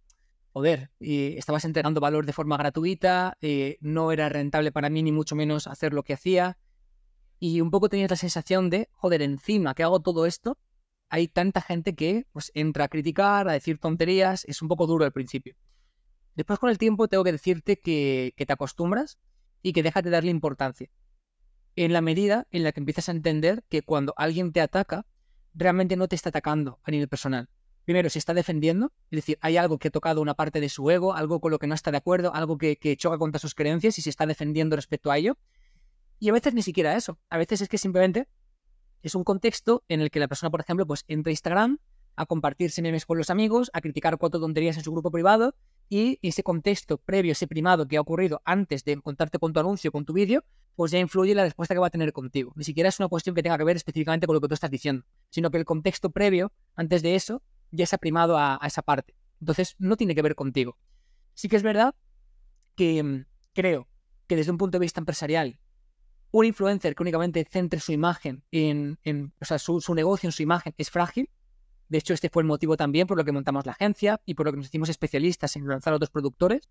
joder, 0.53 0.91
y 1.01 1.37
estabas 1.39 1.65
entregando 1.65 2.01
valor 2.01 2.27
de 2.27 2.33
forma 2.33 2.57
gratuita, 2.57 3.39
eh, 3.41 3.79
no 3.81 4.13
era 4.13 4.29
rentable 4.29 4.73
para 4.73 4.91
mí 4.91 5.03
ni 5.03 5.13
mucho 5.13 5.35
menos 5.35 5.67
hacer 5.67 5.95
lo 5.95 6.03
que 6.03 6.13
hacía, 6.13 6.59
y 7.39 7.61
un 7.61 7.71
poco 7.71 7.89
tenías 7.89 8.11
la 8.11 8.17
sensación 8.17 8.71
de, 8.71 8.89
joder, 8.93 9.23
encima 9.23 9.75
que 9.75 9.83
hago 9.83 10.01
todo 10.01 10.27
esto, 10.27 10.59
hay 11.13 11.29
tanta 11.29 11.61
gente 11.61 11.95
que 11.95 12.27
pues 12.33 12.51
entra 12.55 12.85
a 12.87 12.89
criticar, 12.89 13.47
a 13.47 13.53
decir 13.53 13.77
tonterías, 13.77 14.47
es 14.47 14.63
un 14.63 14.69
poco 14.69 14.87
duro 14.87 15.05
al 15.05 15.13
principio. 15.13 15.55
Después 16.35 16.59
con 16.59 16.71
el 16.71 16.79
tiempo 16.79 17.07
tengo 17.07 17.23
que 17.23 17.33
decirte 17.33 17.79
que, 17.79 18.33
te 18.35 18.51
acostumbras 18.51 19.19
y 19.61 19.75
que 19.75 19.83
dejas 19.83 20.03
de 20.05 20.09
darle 20.09 20.31
importancia. 20.31 20.89
En 21.77 21.93
la 21.93 22.01
medida 22.01 22.47
en 22.51 22.65
la 22.65 22.73
que 22.73 22.81
empiezas 22.81 23.11
a 23.11 23.13
entender 23.13 23.63
que 23.69 23.83
cuando 23.83 24.15
alguien 24.17 24.53
te 24.53 24.63
ataca, 24.63 25.05
realmente 25.53 25.97
no 25.97 26.09
te 26.09 26.17
está 26.17 26.31
atacando 26.31 26.81
a 26.83 26.91
nivel 26.91 27.09
personal. 27.09 27.51
Primero, 27.85 28.09
se 28.09 28.19
está 28.19 28.33
defendiendo, 28.33 28.91
es 29.11 29.19
decir, 29.19 29.37
hay 29.43 29.59
algo 29.59 29.79
que 29.79 29.89
ha 29.89 29.91
tocado 29.91 30.23
una 30.23 30.33
parte 30.33 30.61
de 30.61 30.71
su 30.71 30.91
ego, 30.91 31.13
algo 31.13 31.43
con 31.43 31.51
lo 31.51 31.59
que 31.59 31.67
no 31.67 31.75
está 31.75 31.91
de 31.91 31.99
acuerdo, 31.99 32.35
algo 32.35 32.57
que, 32.57 32.97
choca 32.97 33.19
contra 33.19 33.39
sus 33.39 33.55
creencias 33.55 33.99
y 33.99 34.03
se 34.03 34.09
está 34.09 34.25
defendiendo 34.25 34.77
respecto 34.77 35.11
a 35.11 35.19
ello. 35.19 35.37
Y 36.19 36.31
a 36.31 36.33
veces 36.33 36.55
ni 36.55 36.63
siquiera 36.63 36.97
eso. 36.97 37.19
A 37.29 37.37
veces 37.37 37.61
es 37.61 37.69
que 37.69 37.77
simplemente 37.77 38.29
es 39.03 39.15
un 39.15 39.25
contexto 39.25 39.85
en 39.89 40.01
el 40.01 40.11
que 40.11 40.21
la 40.21 40.29
persona, 40.29 40.51
por 40.51 40.61
ejemplo, 40.61 40.87
pues 40.87 41.05
entra 41.09 41.31
a 41.31 41.33
Instagram 41.33 41.79
a 42.17 42.27
compartirse 42.27 42.83
memes 42.83 43.07
con 43.07 43.19
los 43.19 43.31
amigos, 43.31 43.71
a 43.73 43.81
criticar 43.81 44.19
cuatro 44.19 44.41
tonterías 44.41 44.77
en 44.77 44.85
su 44.85 44.93
grupo 44.93 45.11
privado 45.11 45.55
y 45.89 46.19
ese 46.23 46.43
contexto 46.43 46.99
previo, 46.99 47.33
ese 47.33 47.47
primado 47.47 47.87
que 47.89 47.97
ha 47.97 48.01
ocurrido 48.01 48.41
antes 48.45 48.85
de 48.85 49.01
contarte 49.01 49.39
con 49.39 49.53
tu 49.53 49.61
anuncio, 49.61 49.93
con 49.93 50.05
tu 50.05 50.13
vídeo, 50.13 50.45
pues 50.75 50.91
ya 50.91 50.99
influye 50.99 51.35
la 51.35 51.45
respuesta 51.45 51.75
que 51.75 51.81
va 51.81 51.89
a 51.89 51.91
tener 51.91 52.13
contigo. 52.13 52.53
Ni 52.57 52.65
siquiera 52.65 52.89
es 52.89 52.99
una 52.99 53.09
cuestión 53.09 53.35
que 53.35 53.43
tenga 53.43 53.59
que 53.59 53.65
ver 53.65 53.77
específicamente 53.77 54.27
con 54.27 54.35
lo 54.35 54.41
que 54.41 54.49
tú 54.49 54.55
estás 54.55 54.71
diciendo, 54.71 55.05
sino 55.31 55.51
que 55.51 55.59
el 55.59 55.65
contexto 55.65 56.11
previo, 56.11 56.53
antes 56.77 57.03
de 57.03 57.15
eso, 57.15 57.43
ya 57.71 57.87
se 57.87 57.97
ha 57.97 57.99
primado 57.99 58.39
a, 58.39 58.59
esa 58.65 58.83
parte. 58.83 59.15
Entonces, 59.41 59.75
no 59.79 59.97
tiene 59.97 60.15
que 60.15 60.23
ver 60.23 60.35
contigo. 60.35 60.79
Sí 61.35 61.49
que 61.49 61.57
es 61.57 61.63
verdad 61.63 61.95
que 62.77 63.03
mm, 63.03 63.27
creo 63.53 63.89
que 64.27 64.37
desde 64.37 64.51
un 64.51 64.59
punto 64.59 64.79
de 64.79 64.83
vista 64.83 65.01
empresarial, 65.01 65.59
un 66.33 66.45
influencer 66.45 66.95
que 66.95 67.03
únicamente 67.03 67.47
centre 67.49 67.79
su 67.79 67.93
imagen 67.93 68.43
en, 68.51 68.99
o 69.41 69.45
sea, 69.45 69.59
su, 69.59 69.81
su 69.81 69.95
negocio 69.95 70.27
en 70.27 70.33
su 70.33 70.43
imagen 70.43 70.75
es 70.77 70.91
frágil, 70.91 71.31
de 71.93 71.99
hecho, 71.99 72.15
este 72.15 72.31
fue 72.31 72.43
el 72.43 72.47
motivo 72.47 72.75
también 72.79 73.07
por 73.07 73.19
lo 73.19 73.25
que 73.25 73.33
montamos 73.33 73.67
la 73.67 73.73
agencia 73.73 74.19
y 74.25 74.33
por 74.33 74.47
lo 74.47 74.53
que 74.53 74.57
nos 74.57 74.67
hicimos 74.69 74.89
especialistas 74.89 75.57
en 75.57 75.69
lanzar 75.69 75.93
a 75.93 75.97
otros 75.97 76.09
productores, 76.09 76.63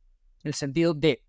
en 0.43 0.47
el 0.47 0.55
sentido 0.55 0.95
de 0.95 1.23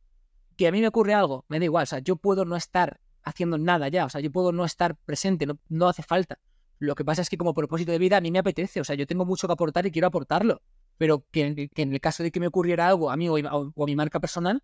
que 0.57 0.67
a 0.67 0.73
mí 0.73 0.81
me 0.81 0.89
ocurre 0.89 1.13
algo, 1.13 1.45
me 1.49 1.59
da 1.59 1.67
igual, 1.67 1.83
o 1.83 1.87
sea, 1.87 1.99
yo 1.99 2.17
puedo 2.17 2.47
no 2.47 2.57
estar 2.57 3.01
haciendo 3.23 3.59
nada 3.59 3.89
ya, 3.89 4.07
o 4.07 4.09
sea, 4.09 4.23
yo 4.23 4.33
puedo 4.33 4.51
no 4.51 4.65
estar 4.65 4.97
presente, 4.97 5.47
no, 5.69 5.89
hace 5.89 6.03
falta. 6.03 6.39
Lo 6.79 6.95
que 6.95 7.05
pasa 7.05 7.21
es 7.21 7.29
que 7.29 7.37
como 7.37 7.53
propósito 7.53 7.93
de 7.93 7.99
vida 7.99 8.17
a 8.17 8.23
mí 8.23 8.31
me 8.31 8.39
apetece, 8.39 8.81
o 8.81 8.85
sea, 8.85 8.97
yo 8.97 9.07
tengo 9.07 9.27
mucho 9.27 9.47
que 9.47 9.53
aportar 9.53 9.85
y 9.85 9.91
quiero 9.91 10.09
aportarlo, 10.09 10.63
pero 10.97 11.27
que, 11.31 11.69
en 11.75 11.93
el 11.93 12.01
caso 12.01 12.23
de 12.23 12.31
que 12.31 12.41
me 12.41 12.47
ocurriera 12.47 12.89
algo 12.89 13.11
a 13.11 13.17
mí 13.19 13.29
o, 13.29 13.37
a 13.37 13.85
mi 13.85 13.95
marca 13.95 14.21
personal, 14.21 14.63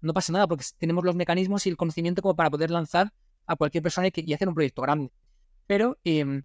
no 0.00 0.14
pasa 0.14 0.32
nada 0.32 0.46
porque 0.46 0.64
tenemos 0.78 1.04
los 1.04 1.14
mecanismos 1.14 1.66
y 1.66 1.70
el 1.70 1.76
conocimiento 1.76 2.22
como 2.22 2.36
para 2.36 2.50
poder 2.50 2.70
lanzar 2.70 3.12
a 3.46 3.56
cualquier 3.56 3.82
persona 3.82 4.08
y, 4.14 4.32
hacer 4.32 4.48
un 4.48 4.54
proyecto 4.54 4.82
grande. 4.82 5.12
Pero 5.66 5.98
em, 6.04 6.42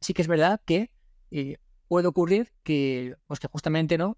sí 0.00 0.14
que 0.14 0.22
es 0.22 0.28
verdad 0.28 0.60
que 0.64 0.90
eh, 1.30 1.56
puede 1.88 2.08
ocurrir 2.08 2.52
que, 2.62 3.16
pues 3.26 3.40
que 3.40 3.48
justamente 3.48 3.98
no 3.98 4.16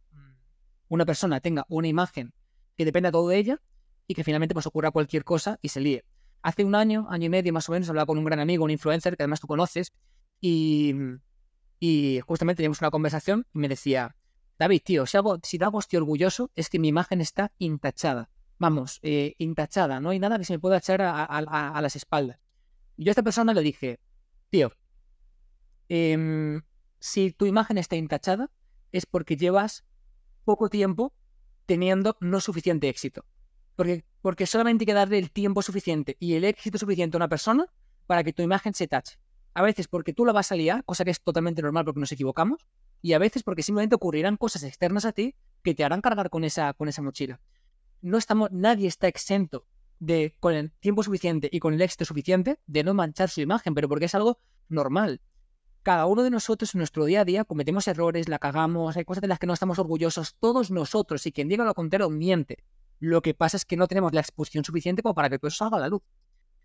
una 0.89 1.07
persona 1.07 1.41
tenga 1.41 1.65
una 1.69 1.89
imagen 1.89 2.33
que 2.77 2.85
dependa 2.85 3.11
todo 3.11 3.29
de 3.29 3.39
ella 3.39 3.63
y 4.07 4.15
que 4.15 4.25
finalmente 4.25 4.55
pues 4.55 4.67
ocurra 4.67 4.91
cualquier 4.91 5.25
cosa 5.25 5.59
y 5.63 5.69
se 5.69 5.81
líe. 5.81 6.05
Hace 6.43 6.65
un 6.65 6.75
año, 6.75 7.07
año 7.09 7.27
y 7.27 7.29
medio 7.31 7.53
más 7.53 7.69
o 7.69 7.73
menos, 7.73 7.89
hablaba 7.89 8.07
con 8.07 8.19
un 8.19 8.25
gran 8.25 8.39
amigo, 8.39 8.65
un 8.65 8.71
influencer 8.71 9.17
que 9.17 9.23
además 9.23 9.41
tú 9.41 9.47
conoces, 9.47 9.93
y, 10.41 10.95
justamente 12.27 12.59
teníamos 12.59 12.81
una 12.81 12.91
conversación 12.91 13.47
y 13.55 13.59
me 13.59 13.69
decía, 13.69 14.17
David, 14.59 14.83
tío, 14.85 15.07
si 15.07 15.17
algo, 15.17 15.39
si 15.43 15.63
algo 15.63 15.79
estoy 15.79 15.97
orgulloso 15.99 16.51
es 16.55 16.69
que 16.69 16.79
mi 16.79 16.89
imagen 16.89 17.21
está 17.21 17.53
intachada. 17.59 18.31
Vamos, 18.59 19.01
eh, 19.03 19.35
intachada, 19.39 20.01
no 20.01 20.11
hay 20.11 20.19
nada 20.19 20.39
que 20.39 20.45
se 20.45 20.53
me 20.53 20.59
pueda 20.59 20.79
echar 20.79 21.03
a, 21.03 21.81
las 21.81 21.97
espaldas. 21.97 22.39
Y 22.97 23.05
yo 23.05 23.11
a 23.11 23.13
esta 23.13 23.23
persona 23.23 23.53
le 23.53 23.63
dije, 23.63 23.99
tío, 24.51 24.73
eh, 25.89 26.61
si 26.99 27.33
tu 27.33 27.47
imagen 27.47 27.79
está 27.79 27.97
intachada, 27.97 28.51
es 28.93 29.07
porque 29.07 29.37
llevas 29.37 29.85
poco 30.45 30.69
tiempo 30.69 31.13
teniendo 31.67 32.17
no 32.21 32.41
suficiente 32.41 32.89
éxito. 32.89 33.25
Porque, 33.77 34.05
porque 34.23 34.47
solamente 34.47 34.83
hay 34.83 34.87
que 34.87 34.95
darle 34.95 35.19
el 35.19 35.31
tiempo 35.31 35.61
suficiente 35.63 36.17
y 36.21 36.35
el 36.35 36.45
éxito 36.45 36.79
suficiente 36.79 37.17
a 37.17 37.19
una 37.19 37.29
persona 37.29 37.67
para 38.07 38.23
que 38.23 38.33
tu 38.33 38.43
imagen 38.43 38.73
se 38.73 38.87
tache. 38.87 39.19
A 39.53 39.63
veces 39.63 39.89
porque 39.89 40.13
tú 40.13 40.25
la 40.25 40.33
vas 40.33 40.53
a 40.53 40.57
liar, 40.57 40.85
cosa 40.85 41.05
que 41.05 41.11
es 41.11 41.21
totalmente 41.21 41.63
normal 41.63 41.85
porque 41.85 42.01
nos 42.01 42.13
equivocamos, 42.13 42.67
y 43.03 43.13
a 43.13 43.19
veces 43.19 43.43
porque 43.43 43.63
simplemente 43.63 43.97
ocurrirán 43.97 44.37
cosas 44.37 44.63
externas 44.63 45.05
a 45.05 45.13
ti 45.13 45.35
que 45.63 45.75
te 45.75 45.85
harán 45.85 46.01
cargar 46.01 46.31
con 46.31 46.45
esa, 46.45 46.73
con 46.73 46.89
esa 46.89 47.03
mochila. 47.03 47.41
No 48.05 48.19
estamos, 48.19 48.51
nadie 48.53 48.87
está 48.87 49.09
exento 49.09 49.67
de, 49.99 50.37
con 50.39 50.53
el 50.53 50.71
tiempo 50.73 51.03
suficiente 51.03 51.49
y 51.51 51.59
con 51.59 51.73
el 51.73 51.81
éxito 51.81 52.05
suficiente, 52.05 52.61
de 52.67 52.85
no 52.85 52.93
manchar 52.93 53.31
su 53.31 53.41
imagen, 53.41 53.73
pero 53.73 53.89
porque 53.89 54.05
es 54.05 54.15
algo 54.15 54.39
normal. 54.69 55.23
Cada 55.83 56.05
uno 56.05 56.23
de 56.23 56.29
nosotros 56.29 56.75
en 56.75 56.81
nuestro 56.81 57.07
día 57.07 57.23
a 57.23 57.25
día 57.25 57.45
cometemos 57.45 57.89
errores, 57.89 58.29
la 58.29 58.39
cagamos, 58.39 58.99
hay 58.99 59.07
cosas 59.07 59.23
de 59.23 59.29
las 59.29 59.39
que 59.39 59.47
no 59.47 59.55
estamos 59.55 59.79
orgullosos, 59.79 60.37
todos 60.39 60.71
nosotros, 60.71 61.25
y 61.25 61.33
quien 61.33 61.49
diga 61.49 61.65
lo 61.65 61.73
contrario 61.73 62.11
miente. 62.11 62.63
Lo 63.01 63.23
que 63.23 63.33
pasa 63.33 63.57
es 63.57 63.65
que 63.65 63.79
no 63.79 63.89
tenemos 63.89 64.13
la 64.13 64.21
exposición 64.21 64.67
suficiente 64.67 65.03
como 65.03 65.15
para 65.15 65.31
que 65.31 65.39
todo 65.39 65.49
eso 65.49 65.57
salga 65.57 65.79
a 65.79 65.81
la 65.81 65.89
luz. 65.89 66.03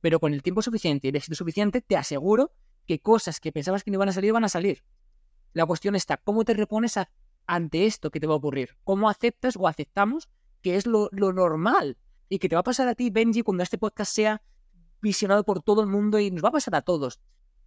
Pero 0.02 0.20
con 0.20 0.34
el 0.34 0.44
tiempo 0.44 0.62
suficiente 0.62 1.08
y 1.08 1.12
el 1.12 1.16
éxito 1.16 1.36
suficiente, 1.36 1.80
te 1.80 1.96
aseguro 1.96 2.52
que 2.86 3.00
cosas 3.00 3.40
que 3.40 3.54
pensabas 3.54 3.86
que 3.86 3.92
no 3.92 3.96
iban 3.96 4.10
a 4.10 4.12
salir 4.12 4.34
van 4.34 4.44
a 4.44 4.50
salir. 4.50 4.84
La 5.54 5.66
cuestión 5.66 5.96
está, 5.96 6.18
¿cómo 6.18 6.44
te 6.44 6.54
repones 6.54 7.00
ante 7.46 7.86
esto 7.86 8.12
que 8.12 8.20
te 8.20 8.28
va 8.28 8.34
a 8.34 8.38
ocurrir? 8.38 8.76
¿Cómo 8.84 9.10
aceptas 9.10 9.56
o 9.56 9.70
aceptamos 9.70 10.28
que 10.62 10.76
es 10.76 10.86
lo, 10.86 11.10
normal? 11.12 11.97
Y 12.30 12.39
que 12.39 12.49
te 12.49 12.55
va 12.55 12.62
a 12.62 12.64
pasar 12.64 12.88
a 12.88 12.95
ti, 12.95 13.10
Benji, 13.10 13.41
cuando 13.41 13.64
este 13.64 13.78
podcast 13.78 14.14
sea 14.14 14.41
visionado 15.01 15.43
por 15.43 15.62
todo 15.62 15.82
el 15.82 15.88
mundo 15.88 16.20
y 16.20 16.32
nos 16.32 16.43
va 16.43 16.49
a 16.49 16.53
pasar 16.53 16.76
a 16.76 16.82
todos. 16.82 17.20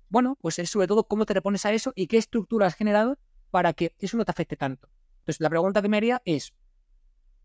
Bueno, 0.09 0.36
pues 0.40 0.59
es 0.59 0.70
sobre 0.70 0.86
todo 0.86 1.05
cómo 1.05 1.24
te 1.24 1.34
repones 1.34 1.64
a 1.64 1.72
eso 1.72 1.93
y 1.97 2.07
qué 2.07 2.18
estructura 2.18 2.66
has 2.66 2.74
generado 2.74 3.18
para 3.51 3.72
que 3.72 3.95
eso 3.99 4.16
no 4.16 4.24
te 4.24 4.30
afecte 4.30 4.57
tanto. 4.57 4.88
Entonces, 5.20 5.40
la 5.40 5.51
pregunta 5.51 5.80
que 5.80 5.88
me 5.88 5.97
haría 5.97 6.20
es, 6.24 6.53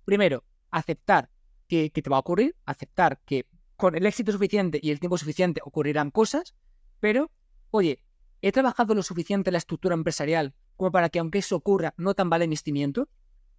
primero, 0.03 0.43
aceptar 0.69 1.29
que, 1.67 1.89
te 1.89 2.09
va 2.09 2.17
a 2.17 2.19
ocurrir, 2.19 2.55
aceptar 2.65 3.21
que 3.25 3.47
con 3.75 3.95
el 3.95 4.05
éxito 4.05 4.31
suficiente 4.31 4.79
y 4.81 4.91
el 4.91 4.99
tiempo 4.99 5.17
suficiente 5.17 5.61
ocurrirán 5.63 6.11
cosas, 6.11 6.55
pero, 6.99 7.31
oye, 7.71 8.03
he 8.41 8.51
trabajado 8.51 8.95
lo 8.95 9.03
suficiente 9.03 9.49
en 9.49 9.53
la 9.53 9.59
estructura 9.59 9.95
empresarial 9.95 10.55
como 10.75 10.91
para 10.91 11.09
que 11.09 11.19
aunque 11.19 11.39
eso 11.39 11.55
ocurra, 11.55 11.93
no 11.97 12.13
tan 12.13 12.29
vale 12.29 12.47
mis 12.47 12.61
cimientos. 12.61 13.07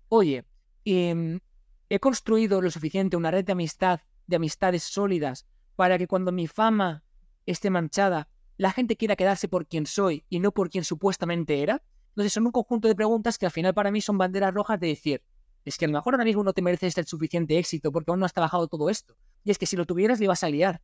Oye, 0.09 0.45
em, 0.85 1.41
he 1.89 2.01
construido 2.01 2.61
lo 2.61 2.71
suficiente 2.71 3.17
una 3.17 3.31
red 3.31 3.45
de 3.45 3.53
amistad, 3.53 4.01
de 4.27 4.37
amistades 4.37 4.83
sólidas, 4.83 5.47
para 5.77 5.99
que 5.99 6.07
cuando 6.07 6.33
mi 6.33 6.47
fama 6.47 7.03
esté 7.47 7.71
manchada, 7.71 8.29
la 8.57 8.73
gente 8.73 8.97
quiera 8.97 9.17
quedarse 9.17 9.49
por 9.49 9.67
quien 9.67 9.87
soy 9.87 10.25
y 10.29 10.41
no 10.41 10.53
por 10.53 10.71
quien 10.71 10.85
supuestamente 10.85 11.63
era. 11.63 11.83
Entonces 12.11 12.33
son 12.33 12.47
un 12.47 12.53
conjunto 12.53 12.89
de 12.89 12.97
preguntas 12.97 13.39
que 13.39 13.47
al 13.47 13.53
final 13.53 13.75
para 13.75 13.91
mí 13.91 14.01
son 14.01 14.19
banderas 14.19 14.53
rojas 14.53 14.81
de 14.81 14.89
decir, 14.89 15.23
es 15.65 15.79
que 15.79 15.85
a 15.85 15.89
lo 15.89 15.95
mejor 15.95 16.15
ahora 16.15 16.25
mismo 16.25 16.43
no 16.43 16.53
te 16.53 16.63
mereces 16.63 16.97
el 16.99 17.07
suficiente 17.07 17.59
éxito 17.59 17.93
porque 17.93 18.11
aún 18.11 18.21
no 18.21 18.27
has 18.27 18.33
trabajado 18.33 18.67
todo 18.69 18.91
esto. 18.91 19.17
Y 19.45 19.51
es 19.51 19.59
que 19.59 19.67
si 19.67 19.77
lo 19.77 19.87
tuvieras 19.87 20.19
le 20.19 20.25
ibas 20.25 20.43
a 20.43 20.51
liar. 20.51 20.81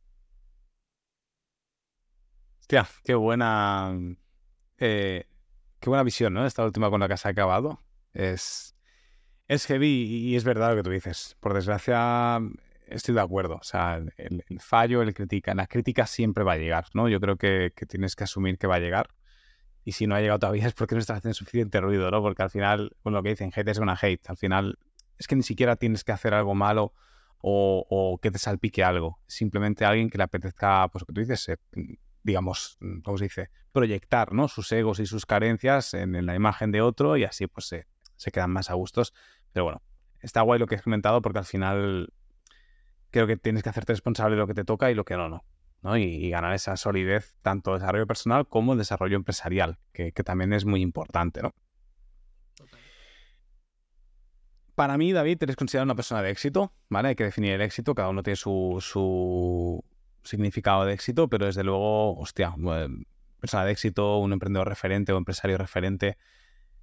Hostia, 2.59 2.87
qué 3.03 3.15
buena. 3.15 3.97
Eh, 4.77 5.27
qué 5.79 5.89
buena 5.89 6.03
visión, 6.03 6.33
¿no? 6.33 6.45
Esta 6.45 6.63
última 6.63 6.89
con 6.89 6.99
la 6.99 7.07
que 7.07 7.13
has 7.13 7.25
acabado. 7.25 7.81
Es. 8.13 8.74
Es 9.47 9.67
heavy 9.67 9.87
y 9.87 10.35
es 10.35 10.43
verdad 10.43 10.71
lo 10.71 10.77
que 10.77 10.83
tú 10.83 10.89
dices. 10.89 11.37
Por 11.39 11.53
desgracia, 11.53 12.39
estoy 12.87 13.15
de 13.15 13.21
acuerdo. 13.21 13.55
O 13.55 13.63
sea, 13.63 14.01
el, 14.17 14.43
fallo, 14.59 15.01
el 15.01 15.13
critica, 15.13 15.53
la 15.53 15.67
crítica 15.67 16.07
siempre 16.07 16.43
va 16.43 16.53
a 16.53 16.57
llegar, 16.57 16.85
¿no? 16.93 17.09
Yo 17.09 17.19
creo 17.19 17.37
que, 17.37 17.71
tienes 17.87 18.15
que 18.15 18.23
asumir 18.23 18.57
que 18.57 18.67
va 18.67 18.75
a 18.75 18.79
llegar 18.79 19.09
y 19.83 19.91
si 19.91 20.07
no 20.07 20.15
ha 20.15 20.21
llegado 20.21 20.39
todavía 20.39 20.65
es 20.67 20.73
porque 20.73 20.95
no 20.95 21.01
estás 21.01 21.17
haciendo 21.17 21.35
suficiente 21.35 21.79
ruido, 21.79 22.09
¿no? 22.09 22.21
Porque 22.21 22.43
al 22.43 22.49
final, 22.49 22.95
con 23.03 23.13
lo 23.13 23.21
que 23.21 23.29
dicen, 23.29 23.51
hate 23.55 23.69
es 23.69 23.77
una 23.77 23.97
hate. 24.01 24.29
Al 24.29 24.37
final, 24.37 24.79
es 25.17 25.27
que 25.27 25.35
ni 25.35 25.43
siquiera 25.43 25.75
tienes 25.75 26.03
que 26.03 26.11
hacer 26.11 26.33
algo 26.33 26.55
malo 26.55 26.93
o, 27.47 28.19
que 28.21 28.31
te 28.31 28.39
salpique 28.39 28.83
algo. 28.83 29.19
Simplemente 29.27 29.85
alguien 29.85 30.09
que 30.09 30.17
le 30.17 30.23
apetezca, 30.23 30.87
pues 30.87 31.03
lo 31.03 31.05
que 31.05 31.13
tú 31.13 31.21
dices, 31.21 31.49
eh, 31.49 31.57
digamos, 32.23 32.79
¿cómo 33.03 33.19
se 33.19 33.25
dice? 33.25 33.49
Proyectar, 33.71 34.33
¿no? 34.33 34.47
Sus 34.47 34.71
egos 34.71 34.99
y 34.99 35.05
sus 35.05 35.27
carencias 35.27 35.93
en, 35.93 36.25
la 36.25 36.33
imagen 36.33 36.71
de 36.71 36.81
otro 36.81 37.17
y 37.17 37.23
así, 37.23 37.45
pues 37.45 37.67
se, 37.67 37.85
se 38.15 38.31
quedan 38.31 38.51
más 38.51 38.69
a 38.69 38.73
gustos. 38.73 39.13
Pero 39.51 39.65
bueno, 39.65 39.81
está 40.21 40.41
guay 40.41 40.59
lo 40.59 40.67
que 40.67 40.75
has 40.75 40.81
comentado 40.81 41.21
porque 41.21 41.39
al 41.39 41.45
final 41.45 42.13
creo 43.11 43.27
que 43.27 43.37
tienes 43.37 43.63
que 43.63 43.69
hacerte 43.69 43.93
responsable 43.93 44.35
de 44.35 44.41
lo 44.41 44.47
que 44.47 44.53
te 44.53 44.65
toca 44.65 44.91
y 44.91 44.95
lo 44.95 45.05
que 45.05 45.15
no, 45.15 45.29
no. 45.29 45.43
Y, 45.97 46.29
ganar 46.29 46.53
esa 46.53 46.77
solidez 46.77 47.35
tanto 47.41 47.73
desarrollo 47.75 48.07
personal 48.07 48.47
como 48.47 48.75
desarrollo 48.75 49.15
empresarial, 49.15 49.77
que, 49.93 50.11
también 50.11 50.51
es 50.51 50.65
muy 50.65 50.81
importante, 50.81 51.41
¿no? 51.43 51.53
Para 54.73 54.97
mí, 54.97 55.13
David, 55.13 55.37
eres 55.41 55.55
considerado 55.55 55.85
una 55.85 55.95
persona 55.95 56.21
de 56.21 56.31
éxito, 56.31 56.73
¿vale? 56.89 57.09
Hay 57.09 57.15
que 57.15 57.23
definir 57.23 57.53
el 57.53 57.61
éxito, 57.61 57.95
cada 57.95 58.09
uno 58.09 58.23
tiene 58.23 58.35
su, 58.35 59.83
significado 60.23 60.85
de 60.85 60.93
éxito, 60.93 61.29
pero 61.29 61.45
desde 61.45 61.63
luego, 61.63 62.17
hostia, 62.17 62.53
persona 63.39 63.63
de 63.63 63.71
éxito, 63.71 64.17
un 64.17 64.33
emprendedor 64.33 64.67
referente 64.67 65.13
o 65.13 65.17
empresario 65.17 65.57
referente. 65.57 66.17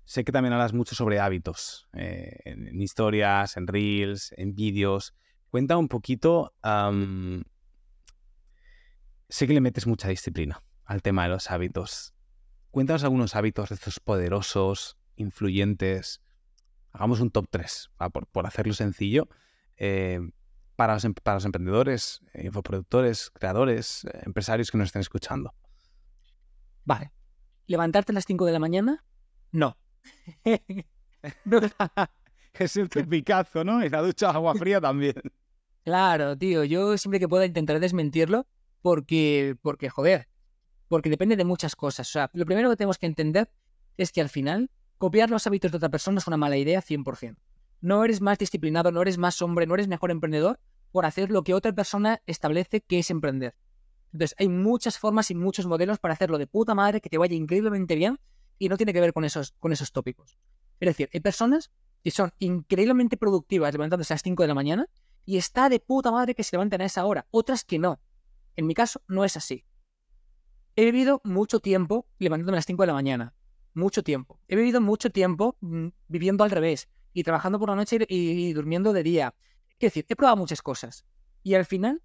Sé 0.05 0.25
que 0.25 0.33
también 0.33 0.53
hablas 0.53 0.73
mucho 0.73 0.95
sobre 0.95 1.21
hábitos, 1.21 1.89
eh, 1.93 2.41
en, 2.45 2.81
historias, 2.81 3.57
en 3.57 3.67
reels, 3.67 4.33
en 4.37 4.55
vídeos. 4.55 5.15
Cuenta 5.51 5.77
un 5.77 5.89
poquito 5.89 6.55
Sé 9.33 9.47
que 9.47 9.55
le 9.55 9.63
metes 9.63 9.87
mucha 9.87 10.09
disciplina 10.09 10.63
al 10.85 11.01
tema 11.01 11.23
de 11.23 11.31
los 11.31 11.51
hábitos. 11.51 12.13
Cuéntanos 12.71 13.03
algunos 13.03 13.35
hábitos 13.35 13.71
de 13.71 13.77
estos 13.77 13.99
poderosos, 13.99 14.99
influyentes. 15.17 16.21
Hagamos 16.91 17.21
un 17.21 17.31
top 17.31 17.47
3, 17.49 17.93
por, 18.31 18.47
hacerlo 18.47 18.75
sencillo. 18.75 19.29
Eh, 19.79 20.21
para, 20.77 20.93
los, 20.93 21.05
em, 21.07 21.15
para, 21.15 21.37
los, 21.37 21.47
emprendedores, 21.47 22.21
infoproductores, 22.35 23.31
creadores, 23.31 24.05
eh, 24.05 24.21
empresarios 24.27 24.71
que 24.71 24.77
nos 24.77 24.89
estén 24.89 25.01
escuchando. 25.01 25.55
Vale. 26.85 27.11
¿Levantarte 27.67 28.13
a 28.13 28.15
las 28.15 28.27
5 28.27 28.45
de 28.45 28.53
la 28.53 28.59
mañana? 28.59 29.03
No. 29.51 29.79
es 32.55 32.77
el 32.77 33.09
picazo, 33.09 33.65
¿no? 33.65 33.85
Y 33.85 33.89
la 33.89 34.03
ducha 34.03 34.31
agua 34.31 34.55
fría 34.55 34.81
también. 34.81 35.15
Claro, 35.85 36.37
tío. 36.37 36.65
Yo 36.65 36.97
siempre 36.97 37.19
que 37.19 37.29
pueda 37.29 37.45
intentar 37.45 37.81
desmentirlo, 37.81 38.47
porque, 38.83 39.57
porque, 39.63 39.89
joder, 39.89 40.29
porque 40.89 41.11
depende 41.11 41.37
de 41.37 41.45
muchas 41.45 41.75
cosas. 41.75 42.09
O 42.09 42.13
sea, 42.13 42.31
lo 42.35 42.45
primero 42.47 42.71
que 42.71 42.77
tenemos 42.77 42.99
que 42.99 43.07
entender 43.07 43.51
es 43.97 44.13
que 44.13 44.21
al 44.21 44.29
final 44.29 44.71
copiar 44.99 45.31
los 45.31 45.47
hábitos 45.47 45.71
de 45.71 45.79
otra 45.79 45.89
persona 45.89 46.19
es 46.19 46.27
una 46.27 46.37
mala 46.37 46.57
idea 46.57 46.81
100%. 46.81 47.37
No 47.81 48.05
eres 48.05 48.21
más 48.21 48.39
disciplinado, 48.39 48.93
no 48.93 49.03
eres 49.03 49.19
más 49.19 49.43
hombre, 49.43 49.67
no 49.67 49.75
eres 49.75 49.89
mejor 49.89 50.11
emprendedor 50.11 50.61
por 50.93 51.07
hacer 51.07 51.31
lo 51.31 51.43
que 51.43 51.55
otra 51.55 51.73
persona 51.73 52.23
establece 52.27 52.83
que 52.83 53.01
es 53.01 53.11
emprender. 53.11 53.57
Entonces, 54.13 54.37
hay 54.39 54.49
muchas 54.49 54.99
formas 54.99 55.31
y 55.31 55.35
muchos 55.35 55.67
modelos 55.67 55.99
para 55.99 56.15
hacerlo 56.15 56.39
de 56.39 56.47
puta 56.47 56.75
madre, 56.75 57.01
que 57.01 57.09
te 57.09 57.19
vaya 57.19 57.35
increíblemente 57.35 57.97
bien 57.97 58.21
y 58.59 58.69
no 58.69 58.77
tiene 58.77 58.93
que 58.93 59.01
ver 59.01 59.13
con 59.13 59.25
esos, 59.25 59.53
con 59.59 59.73
esos 59.73 59.93
tópicos. 59.93 60.39
Es 60.81 60.89
decir, 60.89 61.09
hay 61.13 61.21
personas 61.21 61.71
que 62.03 62.11
son 62.11 62.33
increíblemente 62.39 63.17
productivas 63.17 63.73
levantándose 63.73 64.13
a 64.13 64.17
las 64.17 64.23
5 64.23 64.43
de 64.43 64.49
la 64.49 64.55
mañana 64.55 64.89
y 65.25 65.37
está 65.37 65.69
de 65.69 65.81
puta 65.81 66.11
madre 66.11 66.35
que 66.35 66.43
se 66.43 66.57
levanten 66.57 66.81
a 66.81 66.85
esa 66.85 67.05
hora. 67.05 67.27
Otras 67.31 67.65
que 67.65 67.79
no. 67.79 68.01
En 68.57 68.67
mi 68.67 68.75
caso 68.75 69.01
no 69.07 69.25
es 69.25 69.37
así. 69.37 69.65
He 70.75 70.85
vivido 70.85 71.21
mucho 71.25 71.61
tiempo 71.61 72.07
levantándome 72.19 72.57
a 72.57 72.59
las 72.59 72.67
5 72.67 72.83
de 72.83 72.87
la 72.87 72.95
mañana. 72.95 73.35
Mucho 73.75 74.03
tiempo. 74.03 74.41
He 74.49 74.57
vivido 74.57 74.81
mucho 74.81 75.11
tiempo 75.11 75.57
mm, 75.61 75.89
viviendo 76.09 76.45
al 76.45 76.51
revés 76.51 76.89
y 77.13 77.23
trabajando 77.23 77.59
por 77.59 77.69
la 77.69 77.77
noche 77.77 77.99
y, 78.09 78.53
durmiendo 78.53 78.93
de 78.93 79.03
día. 79.03 79.35
Es 79.79 79.93
decir, 79.93 80.07
he 80.09 80.17
probado 80.17 80.37
muchas 80.37 80.63
cosas. 80.63 81.05
Y 81.43 81.55
al 81.55 81.65
final, 81.65 82.03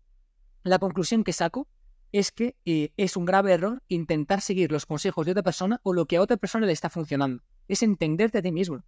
la 0.63 0.79
conclusión 0.79 1.23
que 1.23 1.33
saco 1.33 1.67
es 2.11 2.31
que 2.31 2.55
eh, 2.65 2.93
es 2.97 3.17
un 3.17 3.25
grave 3.25 3.53
error 3.53 3.83
intentar 3.87 4.41
seguir 4.41 4.71
los 4.71 4.85
consejos 4.85 5.25
de 5.25 5.31
otra 5.33 5.43
persona 5.43 5.79
o 5.83 5.93
lo 5.93 6.05
que 6.05 6.17
a 6.17 6.21
otra 6.21 6.37
persona 6.37 6.65
le 6.65 6.73
está 6.73 6.89
funcionando. 6.89 7.43
Es 7.67 7.83
entenderte 7.83 8.37
a 8.37 8.41
ti 8.41 8.51
mismo. 8.51 8.83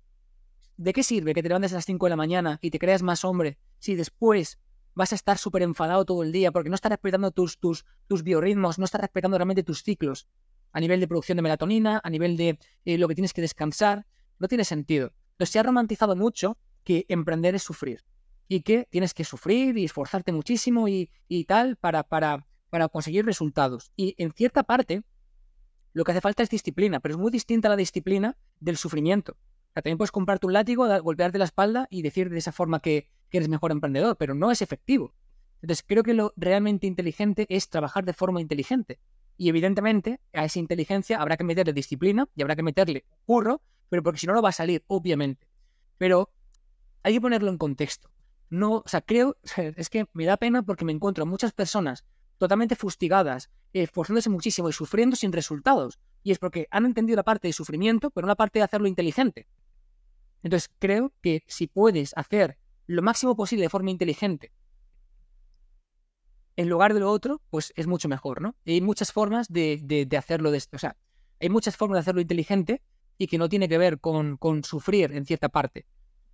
¿De 0.78 0.94
qué 0.94 1.04
sirve 1.04 1.34
que 1.34 1.44
te 1.44 1.50
levantes 1.50 1.74
a 1.74 1.76
las 1.76 1.86
5 1.86 2.06
de 2.06 2.10
la 2.10 2.16
mañana 2.16 2.60
y 2.62 2.72
te 2.72 2.80
creas 2.80 3.02
más 3.02 3.26
hombre 3.26 3.58
si 3.80 3.96
después 3.96 4.60
vas 4.94 5.12
a 5.12 5.16
estar 5.16 5.38
súper 5.38 5.62
enfadado 5.62 6.06
todo 6.06 6.24
el 6.24 6.32
día 6.32 6.52
porque 6.52 6.70
no 6.70 6.76
estás 6.76 6.92
respetando 6.92 7.32
tus, 7.32 7.60
tus, 7.60 7.86
tus 8.08 8.24
biorritmos, 8.24 8.80
no 8.80 8.86
estás 8.86 9.02
respetando 9.02 9.38
realmente 9.38 9.64
tus 9.64 9.84
ciclos 9.84 10.28
a 10.72 10.80
nivel 10.80 11.00
de 11.00 11.08
producción 11.08 11.36
de 11.36 11.42
melatonina, 11.42 12.00
a 12.04 12.10
nivel 12.10 12.38
de 12.38 12.60
eh, 12.86 12.98
lo 12.98 13.08
que 13.08 13.16
tienes 13.16 13.34
que 13.34 13.42
descansar. 13.42 14.06
No 14.40 14.48
tiene 14.48 14.64
sentido. 14.64 15.14
Entonces 15.32 15.52
se 15.52 15.60
ha 15.60 15.64
romantizado 15.64 16.16
mucho 16.16 16.58
que 16.84 17.06
emprender 17.10 17.56
es 17.56 17.64
sufrir 17.64 18.04
y 18.48 18.62
que 18.62 18.88
tienes 18.90 19.14
que 19.14 19.24
sufrir 19.24 19.78
y 19.78 19.86
esforzarte 19.86 20.32
muchísimo 20.32 20.88
y, 20.88 21.12
y 21.28 21.46
tal 21.46 21.76
para, 21.76 22.04
para, 22.04 22.48
para 22.70 22.88
conseguir 22.88 23.26
resultados. 23.26 23.92
Y 23.96 24.16
en 24.18 24.32
cierta 24.32 24.64
parte, 24.64 25.04
lo 25.94 26.04
que 26.04 26.12
hace 26.12 26.22
falta 26.22 26.44
es 26.44 26.50
disciplina, 26.50 27.00
pero 27.00 27.16
es 27.16 27.20
muy 27.20 27.32
distinta 27.32 27.70
la 27.70 27.76
disciplina 27.76 28.38
del 28.60 28.78
sufrimiento. 28.78 29.34
O 29.34 29.74
sea, 29.74 29.82
también 29.82 29.98
puedes 29.98 30.12
comprarte 30.12 30.48
un 30.48 30.54
látigo, 30.54 30.88
golpearte 31.02 31.38
la 31.38 31.46
espalda 31.46 31.88
y 31.90 32.02
decir 32.02 32.30
de 32.30 32.38
esa 32.38 32.52
forma 32.52 32.80
que, 32.80 33.10
que 33.30 33.38
eres 33.38 33.50
mejor 33.50 33.72
emprendedor, 33.72 34.18
pero 34.18 34.34
no 34.34 34.52
es 34.52 34.62
efectivo. 34.62 35.14
Entonces 35.62 35.84
creo 35.88 36.04
que 36.04 36.14
lo 36.14 36.34
realmente 36.38 36.88
inteligente 36.88 37.46
es 37.50 37.70
trabajar 37.70 38.06
de 38.06 38.14
forma 38.14 38.42
inteligente. 38.42 39.00
Y 39.38 39.50
evidentemente 39.50 40.20
a 40.34 40.46
esa 40.46 40.60
inteligencia 40.60 41.20
habrá 41.22 41.38
que 41.38 41.44
meterle 41.44 41.74
disciplina 41.74 42.28
y 42.36 42.42
habrá 42.42 42.56
que 42.56 42.64
meterle 42.64 43.06
curro, 43.26 43.62
pero 43.90 44.04
porque 44.04 44.20
si 44.20 44.28
no, 44.28 44.34
no 44.34 44.42
va 44.42 44.50
a 44.50 44.54
salir, 44.54 44.84
obviamente. 44.88 45.48
Pero 45.98 46.32
hay 47.04 47.14
que 47.14 47.22
ponerlo 47.22 47.50
en 47.50 47.58
contexto. 47.58 48.10
no, 48.50 48.78
o 48.78 48.88
sea, 48.88 49.02
creo, 49.02 49.38
es 49.76 49.90
que 49.90 50.08
me 50.14 50.26
da 50.26 50.38
pena 50.38 50.64
porque 50.64 50.86
me 50.86 50.92
encuentro 50.92 51.26
muchas 51.26 51.54
personas 51.54 52.06
totalmente 52.40 52.76
fustigadas, 52.76 53.52
esforzándose 53.74 54.32
muchísimo 54.32 54.70
y 54.70 54.74
sufriendo 54.74 55.16
sin 55.16 55.32
resultados. 55.32 56.00
Y 56.24 56.32
es 56.32 56.40
porque 56.40 56.68
han 56.72 56.88
entendido 56.88 57.18
la 57.18 57.24
parte 57.24 57.48
de 57.48 57.54
sufrimiento, 57.54 58.10
pero 58.10 58.26
la 58.26 58.36
parte 58.36 58.58
de 58.58 58.64
hacerlo 58.64 58.88
inteligente. 58.88 59.48
Entonces 60.42 60.72
creo 60.80 61.14
que 61.22 61.44
si 61.48 61.68
puedes 61.68 62.14
hacer 62.18 62.58
lo 62.88 63.04
máximo 63.04 63.36
posible 63.36 63.64
de 63.64 63.70
forma 63.70 63.92
inteligente 63.92 64.52
en 66.60 66.68
lugar 66.68 66.94
de 66.94 67.00
lo 67.00 67.10
otro, 67.10 67.42
pues 67.50 67.72
es 67.78 67.88
mucho 67.88 68.10
mejor, 68.10 68.42
¿no? 68.42 68.54
Y 68.66 68.74
hay 68.74 68.82
muchas 68.82 69.14
formas 69.14 69.48
de, 69.48 69.80
de, 69.82 70.18
hacerlo, 70.18 70.52
de, 70.52 70.62
o 70.74 70.78
sea, 70.78 70.98
hay 71.40 71.48
muchas 71.48 71.78
formas 71.78 71.96
de 71.96 72.00
hacerlo 72.02 72.20
inteligente 72.20 72.82
y 73.18 73.28
que 73.28 73.38
no 73.38 73.48
tiene 73.48 73.70
que 73.70 73.78
ver 73.78 74.02
con, 74.02 74.36
con 74.36 74.66
sufrir 74.66 75.14
en 75.14 75.26
cierta 75.26 75.48
parte. 75.48 75.86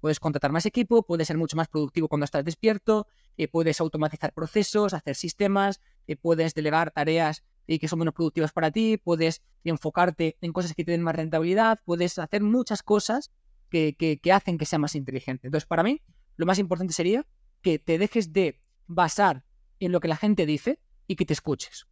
Puedes 0.01 0.19
contratar 0.19 0.51
más 0.51 0.65
equipo, 0.65 1.03
puedes 1.03 1.27
ser 1.27 1.37
mucho 1.37 1.55
más 1.55 1.67
productivo 1.67 2.07
cuando 2.07 2.25
estás 2.25 2.43
despierto, 2.43 3.05
eh, 3.37 3.47
puedes 3.47 3.79
automatizar 3.79 4.33
procesos, 4.33 4.95
hacer 4.95 5.15
sistemas, 5.15 5.79
puedes 6.21 6.53
delegar 6.53 6.91
tareas 6.91 7.43
eh, 7.67 7.79
que 7.79 7.87
son 7.87 7.99
menos 7.99 8.13
productivas 8.13 8.51
para 8.51 8.69
ti, 8.69 8.97
puedes 8.97 9.41
enfocarte 9.63 10.37
en 10.41 10.53
cosas 10.53 10.73
que 10.75 10.83
te 10.83 10.91
den 10.91 11.01
más 11.01 11.15
rentabilidad, 11.15 11.79
puedes 11.83 12.19
hacer 12.19 12.43
muchas 12.43 12.83
cosas 12.83 13.31
que, 13.71 13.95
que, 13.95 14.31
hacen 14.31 14.57
que 14.57 14.65
sea 14.65 14.79
más 14.79 14.95
inteligente. 14.95 15.47
Entonces, 15.47 15.67
para 15.67 15.81
mí, 15.81 16.01
lo 16.37 16.45
más 16.45 16.59
importante 16.59 16.93
sería 16.93 17.25
que 17.61 17.79
te 17.79 17.97
dejes 17.97 18.31
de 18.31 18.61
basar 18.87 19.43
en 19.79 19.91
lo 19.91 19.99
que 19.99 20.07
la 20.07 20.15
gente 20.15 20.45
dice 20.45 20.79
y 21.07 21.15
que 21.15 21.25
te 21.25 21.33
escuches. 21.33 21.87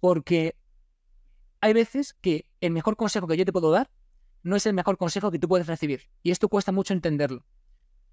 Porque 0.00 0.56
hay 1.60 1.74
veces 1.74 2.14
que 2.14 2.46
el 2.60 2.72
mejor 2.72 2.96
consejo 2.96 3.28
que 3.28 3.36
yo 3.36 3.44
te 3.44 3.52
puedo 3.52 3.70
dar 3.70 3.90
no 4.42 4.56
es 4.56 4.66
el 4.66 4.72
mejor 4.72 4.96
consejo 4.96 5.30
que 5.30 5.38
tú 5.38 5.48
puedes 5.48 5.66
recibir. 5.66 6.08
Y 6.22 6.30
esto 6.30 6.48
cuesta 6.48 6.72
mucho 6.72 6.94
entenderlo. 6.94 7.44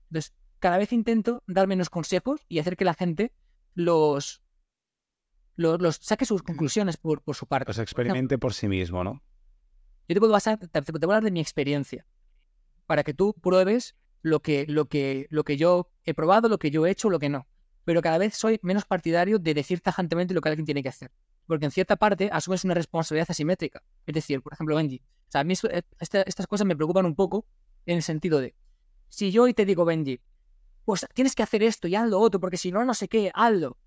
Entonces, 0.09 0.35
cada 0.59 0.77
vez 0.77 0.91
intento 0.91 1.43
dar 1.47 1.67
menos 1.67 1.89
consejos 1.89 2.41
y 2.49 2.59
hacer 2.59 2.75
que 2.75 2.85
la 2.85 2.93
gente 2.93 3.33
los, 3.73 4.43
los, 5.59 5.97
saque 5.97 6.25
sus 6.25 6.41
conclusiones 6.41 6.97
por, 6.97 7.21
por 7.21 7.35
su 7.35 7.45
parte. 7.45 7.69
Los 7.69 7.79
experimente 7.79 8.37
por, 8.37 8.53
sí 8.53 8.67
mismo, 8.67 9.03
¿no? 9.03 9.21
Yo 10.07 10.15
te 10.15 10.19
puedo, 10.19 10.31
basar, 10.31 10.57
te, 10.57 10.81
puedo 10.81 11.05
hablar 11.05 11.23
de 11.23 11.31
mi 11.31 11.39
experiencia 11.39 12.05
para 12.87 13.03
que 13.03 13.13
tú 13.13 13.33
pruebes 13.33 13.95
lo 14.21 14.41
que, 14.41 14.65
lo, 14.67 14.85
que, 14.85 15.27
lo 15.29 15.43
que 15.43 15.57
yo 15.57 15.91
he 16.05 16.13
probado, 16.13 16.49
lo 16.49 16.57
que 16.57 16.71
yo 16.71 16.85
he 16.85 16.91
hecho, 16.91 17.09
lo 17.09 17.19
que 17.19 17.29
no. 17.29 17.47
Pero 17.85 18.01
cada 18.01 18.17
vez 18.17 18.35
soy 18.35 18.59
menos 18.63 18.85
partidario 18.85 19.37
de 19.37 19.53
decir 19.53 19.81
tajantemente 19.81 20.33
lo 20.33 20.41
que 20.41 20.49
alguien 20.49 20.65
tiene 20.65 20.81
que 20.81 20.89
hacer. 20.89 21.11
Porque 21.45 21.65
en 21.65 21.71
cierta 21.71 21.95
parte 21.95 22.29
asumes 22.31 22.63
una 22.63 22.73
responsabilidad 22.73 23.29
asimétrica. 23.29 23.83
Es 24.05 24.13
decir, 24.13 24.41
por 24.41 24.53
ejemplo, 24.53 24.75
Benji, 24.75 25.01
o 25.27 25.31
sea, 25.31 25.41
a 25.41 25.43
mí 25.43 25.53
eh, 25.69 25.81
estas 25.99 26.47
cosas 26.47 26.65
me 26.65 26.75
preocupan 26.75 27.05
un 27.05 27.15
poco 27.15 27.45
en 27.85 27.97
el 27.97 28.03
sentido 28.03 28.39
de, 28.39 28.55
si 29.09 29.31
yo 29.31 29.43
hoy 29.43 29.53
te 29.53 29.65
digo, 29.65 29.85
Benji, 29.85 30.21
pues 30.85 31.05
tienes 31.13 31.35
que 31.35 31.43
hacer 31.43 31.63
esto 31.63 31.87
y 31.87 31.95
haz 31.95 32.07
lo 32.07 32.19
otro, 32.19 32.39
porque 32.39 32.57
si 32.57 32.71
no, 32.71 32.83
no 32.85 32.93
sé 32.93 33.07
qué, 33.07 33.31
hazlo. 33.33 33.77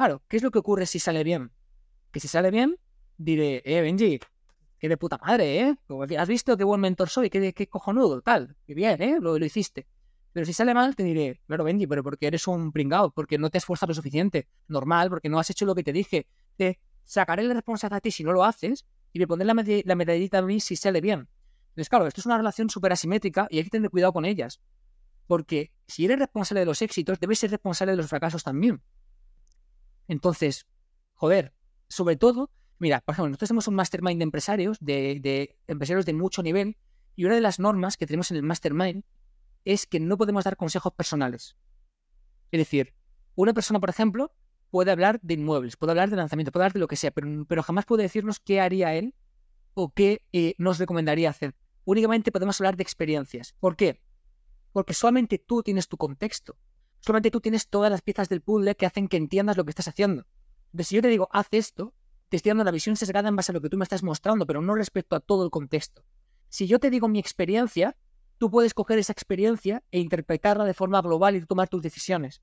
Claro, 0.00 0.22
¿qué 0.28 0.38
es 0.38 0.42
lo 0.42 0.50
que 0.50 0.58
ocurre 0.58 0.86
si 0.86 0.98
sale 0.98 1.22
bien? 1.24 1.52
Que 2.10 2.20
si 2.20 2.26
sale 2.26 2.50
bien, 2.50 2.78
diré, 3.18 3.60
eh, 3.66 3.82
Benji, 3.82 4.18
qué 4.78 4.88
de 4.88 4.96
puta 4.96 5.18
madre, 5.18 5.60
¿eh? 5.60 5.76
¿Has 6.18 6.26
visto 6.26 6.56
qué 6.56 6.64
buen 6.64 6.80
mentor 6.80 7.10
soy? 7.10 7.28
Qué, 7.28 7.52
qué 7.52 7.66
cojonudo, 7.68 8.22
tal. 8.22 8.56
Qué 8.66 8.72
bien, 8.72 9.02
¿eh? 9.02 9.18
Lo, 9.20 9.38
lo 9.38 9.44
hiciste. 9.44 9.86
Pero 10.32 10.46
si 10.46 10.54
sale 10.54 10.72
mal, 10.72 10.96
te 10.96 11.02
diré, 11.02 11.42
claro, 11.46 11.64
Benji, 11.64 11.86
pero 11.86 12.02
porque 12.02 12.28
eres 12.28 12.48
un 12.48 12.72
pringao, 12.72 13.10
porque 13.10 13.36
no 13.36 13.50
te 13.50 13.58
has 13.58 13.64
esforzado 13.64 13.90
lo 13.90 13.94
suficiente. 13.94 14.48
Normal, 14.68 15.10
porque 15.10 15.28
no 15.28 15.38
has 15.38 15.50
hecho 15.50 15.66
lo 15.66 15.74
que 15.74 15.82
te 15.82 15.92
dije. 15.92 16.26
Te 16.56 16.80
sacaré 17.04 17.42
la 17.42 17.52
responsabilidad 17.52 17.98
a 17.98 18.00
ti 18.00 18.10
si 18.10 18.24
no 18.24 18.32
lo 18.32 18.42
haces 18.42 18.86
y 19.12 19.18
me 19.18 19.26
pondré 19.26 19.44
la, 19.44 19.82
la 19.84 19.94
medallita 19.96 20.38
a 20.38 20.42
mí 20.42 20.60
si 20.60 20.76
sale 20.76 21.02
bien. 21.02 21.28
Entonces, 21.72 21.90
claro, 21.90 22.06
esto 22.06 22.22
es 22.22 22.24
una 22.24 22.38
relación 22.38 22.70
súper 22.70 22.90
asimétrica 22.92 23.48
y 23.50 23.58
hay 23.58 23.64
que 23.64 23.70
tener 23.70 23.90
cuidado 23.90 24.14
con 24.14 24.24
ellas. 24.24 24.62
Porque 25.26 25.72
si 25.86 26.06
eres 26.06 26.20
responsable 26.20 26.60
de 26.60 26.66
los 26.66 26.80
éxitos, 26.80 27.20
debes 27.20 27.38
ser 27.38 27.50
responsable 27.50 27.90
de 27.92 27.98
los 27.98 28.06
fracasos 28.06 28.42
también. 28.42 28.80
Entonces, 30.10 30.66
joder, 31.14 31.54
sobre 31.88 32.16
todo, 32.16 32.50
mira, 32.80 33.00
por 33.00 33.12
ejemplo, 33.12 33.28
nosotros 33.28 33.46
tenemos 33.48 33.68
un 33.68 33.76
mastermind 33.76 34.18
de 34.18 34.24
empresarios, 34.24 34.76
de, 34.80 35.20
de 35.20 35.56
empresarios 35.68 36.04
de 36.04 36.14
mucho 36.14 36.42
nivel, 36.42 36.76
y 37.14 37.26
una 37.26 37.36
de 37.36 37.40
las 37.40 37.60
normas 37.60 37.96
que 37.96 38.06
tenemos 38.06 38.32
en 38.32 38.38
el 38.38 38.42
mastermind 38.42 39.04
es 39.64 39.86
que 39.86 40.00
no 40.00 40.16
podemos 40.16 40.42
dar 40.42 40.56
consejos 40.56 40.92
personales. 40.94 41.56
Es 42.50 42.58
decir, 42.58 42.92
una 43.36 43.54
persona, 43.54 43.78
por 43.78 43.88
ejemplo, 43.88 44.34
puede 44.70 44.90
hablar 44.90 45.20
de 45.22 45.34
inmuebles, 45.34 45.76
puede 45.76 45.92
hablar 45.92 46.10
de 46.10 46.16
lanzamiento, 46.16 46.50
puede 46.50 46.64
hablar 46.64 46.72
de 46.72 46.80
lo 46.80 46.88
que 46.88 46.96
sea, 46.96 47.12
pero, 47.12 47.62
jamás 47.62 47.86
puede 47.86 48.02
decirnos 48.02 48.40
qué 48.40 48.60
haría 48.60 48.92
él 48.94 49.14
o 49.74 49.92
qué 49.92 50.22
eh, 50.32 50.54
nos 50.58 50.80
recomendaría 50.80 51.30
hacer. 51.30 51.54
Únicamente 51.84 52.32
podemos 52.32 52.60
hablar 52.60 52.76
de 52.76 52.82
experiencias. 52.82 53.54
¿Por 53.60 53.76
qué? 53.76 54.00
Porque 54.72 54.92
solamente 54.92 55.38
tú 55.38 55.62
tienes 55.62 55.86
tu 55.86 55.96
contexto. 55.96 56.56
Solamente 57.00 57.30
tú 57.30 57.40
tienes 57.40 57.68
todas 57.68 57.90
las 57.90 58.02
piezas 58.02 58.28
del 58.28 58.42
puzzle 58.42 58.74
que 58.74 58.86
hacen 58.86 59.08
que 59.08 59.16
entiendas 59.16 59.56
lo 59.56 59.64
que 59.64 59.70
estás 59.70 59.88
haciendo. 59.88 60.26
Entonces, 60.66 60.88
si 60.88 60.96
yo 60.96 61.02
te 61.02 61.08
digo, 61.08 61.28
haz 61.32 61.48
esto, 61.52 61.94
te 62.28 62.36
estoy 62.36 62.50
dando 62.50 62.64
la 62.64 62.70
visión 62.70 62.96
sesgada 62.96 63.28
en 63.28 63.36
base 63.36 63.52
a 63.52 63.54
lo 63.54 63.60
que 63.60 63.68
tú 63.68 63.76
me 63.76 63.84
estás 63.84 64.02
mostrando, 64.02 64.46
pero 64.46 64.60
no 64.60 64.74
respecto 64.74 65.16
a 65.16 65.20
todo 65.20 65.44
el 65.44 65.50
contexto. 65.50 66.04
Si 66.48 66.66
yo 66.66 66.78
te 66.78 66.90
digo 66.90 67.08
mi 67.08 67.18
experiencia, 67.18 67.96
tú 68.38 68.50
puedes 68.50 68.74
coger 68.74 68.98
esa 68.98 69.12
experiencia 69.12 69.82
e 69.90 69.98
interpretarla 69.98 70.64
de 70.64 70.74
forma 70.74 71.02
global 71.02 71.36
y 71.36 71.44
tomar 71.44 71.68
tus 71.68 71.82
decisiones. 71.82 72.42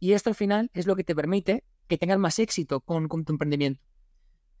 Y 0.00 0.12
esto 0.12 0.30
al 0.30 0.36
final 0.36 0.70
es 0.74 0.86
lo 0.86 0.96
que 0.96 1.04
te 1.04 1.14
permite 1.14 1.64
que 1.88 1.98
tengas 1.98 2.18
más 2.18 2.38
éxito 2.38 2.80
con, 2.80 3.08
tu 3.08 3.32
emprendimiento. 3.32 3.82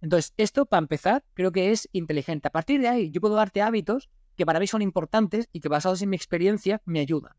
Entonces, 0.00 0.34
esto 0.36 0.66
para 0.66 0.80
empezar 0.80 1.24
creo 1.34 1.52
que 1.52 1.70
es 1.70 1.88
inteligente. 1.92 2.48
A 2.48 2.52
partir 2.52 2.80
de 2.80 2.88
ahí, 2.88 3.10
yo 3.10 3.20
puedo 3.20 3.34
darte 3.34 3.62
hábitos 3.62 4.10
que 4.36 4.44
para 4.44 4.60
mí 4.60 4.66
son 4.66 4.82
importantes 4.82 5.48
y 5.52 5.60
que 5.60 5.68
basados 5.68 6.02
en 6.02 6.10
mi 6.10 6.16
experiencia 6.16 6.82
me 6.84 7.00
ayudan. 7.00 7.32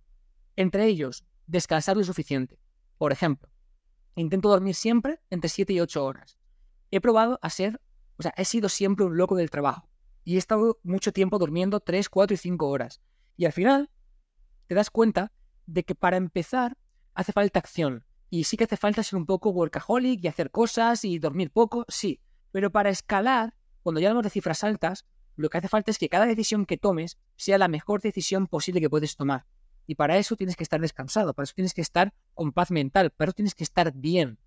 Entre 0.56 0.86
ellos, 0.86 1.26
descansar 1.47 1.97
lo 1.97 2.03
suficiente. 2.03 2.60
Por 2.97 3.12
ejemplo, 3.12 3.49
intento 4.16 4.49
dormir 4.49 4.76
siempre 4.76 5.20
entre 5.30 5.49
7 5.49 5.74
y 5.74 5.82
8 5.82 6.03
horas. 6.03 6.38
He 6.91 7.01
probado 7.01 7.39
a 7.41 7.49
ser, 7.49 7.82
o 8.18 8.24
sea, 8.24 8.34
he 8.38 8.45
sido 8.45 8.70
siempre 8.70 9.06
un 9.06 9.18
loco 9.18 9.36
del 9.36 9.49
trabajo. 9.49 9.89
Y 10.24 10.36
he 10.36 10.38
estado 10.38 10.80
mucho 10.84 11.12
tiempo 11.12 11.38
durmiendo 11.38 11.80
3, 11.80 12.10
4 12.10 12.34
y 12.34 12.38
5 12.38 12.68
horas. 12.68 13.01
Y 13.38 13.45
al 13.45 13.51
final, 13.51 13.91
te 14.68 14.76
das 14.76 14.89
cuenta 14.89 15.32
de 15.66 15.84
que 15.84 15.93
para 15.93 16.18
empezar 16.18 16.78
hace 17.14 17.32
falta 17.32 17.60
acción. 17.60 18.06
Y 18.30 18.45
sí 18.45 18.58
que 18.58 18.64
hace 18.64 18.78
falta 18.78 19.03
ser 19.03 19.18
un 19.18 19.26
poco 19.26 19.49
workaholic 19.51 20.24
y 20.24 20.28
hacer 20.28 20.51
cosas 20.51 21.06
y 21.06 21.20
dormir 21.20 21.51
poco, 21.51 21.86
sí. 21.88 22.22
Pero 22.51 22.72
para 22.72 22.89
escalar, 22.89 23.56
cuando 23.84 23.99
ya 23.99 24.08
hablamos 24.08 24.24
de 24.24 24.30
cifras 24.30 24.64
altas, 24.64 25.06
lo 25.36 25.49
que 25.49 25.58
hace 25.58 25.68
falta 25.68 25.91
es 25.91 25.99
que 25.99 26.10
cada 26.10 26.26
decisión 26.26 26.66
que 26.66 26.78
tomes 26.78 27.18
sea 27.36 27.58
la 27.58 27.68
mejor 27.68 28.01
decisión 28.01 28.47
posible 28.47 28.82
que 28.82 28.89
puedes 28.89 29.16
tomar. 29.16 29.45
Y 29.88 29.95
para 29.95 30.17
eso 30.17 30.36
tienes 30.36 30.55
que 30.55 30.63
estar 30.63 30.81
descansado, 30.81 31.33
para 31.33 31.45
eso 31.45 31.53
tienes 31.53 31.73
que 31.73 31.81
estar 31.81 32.13
con 32.33 32.51
paz 32.51 32.71
mental, 32.71 33.11
para 33.11 33.29
eso 33.29 33.36
tienes 33.36 33.55
que 33.55 33.63
estar 33.63 33.93
bien. 33.93 34.39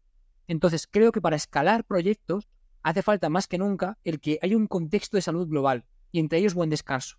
Entonces 0.47 0.89
creo 0.91 1.13
que 1.13 1.21
para 1.21 1.37
escalar 1.37 1.85
proyectos 1.85 2.49
hace 2.83 3.03
falta 3.03 3.29
más 3.29 3.47
que 3.47 3.59
nunca 3.59 3.99
el 4.05 4.21
que 4.21 4.39
haya 4.43 4.57
un 4.57 4.67
contexto 4.67 5.17
de 5.17 5.23
salud 5.23 5.47
global 5.49 5.85
y 6.11 6.21
entre 6.21 6.39
ellos 6.39 6.55
buen 6.55 6.71
descanso. 6.71 7.19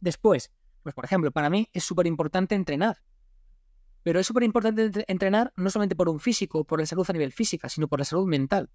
Después, 0.00 0.52
pues 0.82 0.94
por 0.94 1.04
ejemplo, 1.04 1.30
para 1.32 1.50
mí 1.50 1.68
es 1.72 1.84
súper 1.84 2.06
importante 2.06 2.54
entrenar. 2.54 3.02
Pero 4.02 4.20
es 4.20 4.26
súper 4.26 4.42
importante 4.42 5.04
entrenar 5.08 5.52
no 5.56 5.70
solamente 5.70 5.96
por 5.96 6.08
un 6.08 6.20
físico, 6.20 6.64
por 6.64 6.78
la 6.78 6.86
salud 6.86 7.06
a 7.08 7.12
nivel 7.12 7.32
física, 7.32 7.68
sino 7.68 7.88
por 7.88 7.98
la 7.98 8.04
salud 8.04 8.26
mental. 8.26 8.70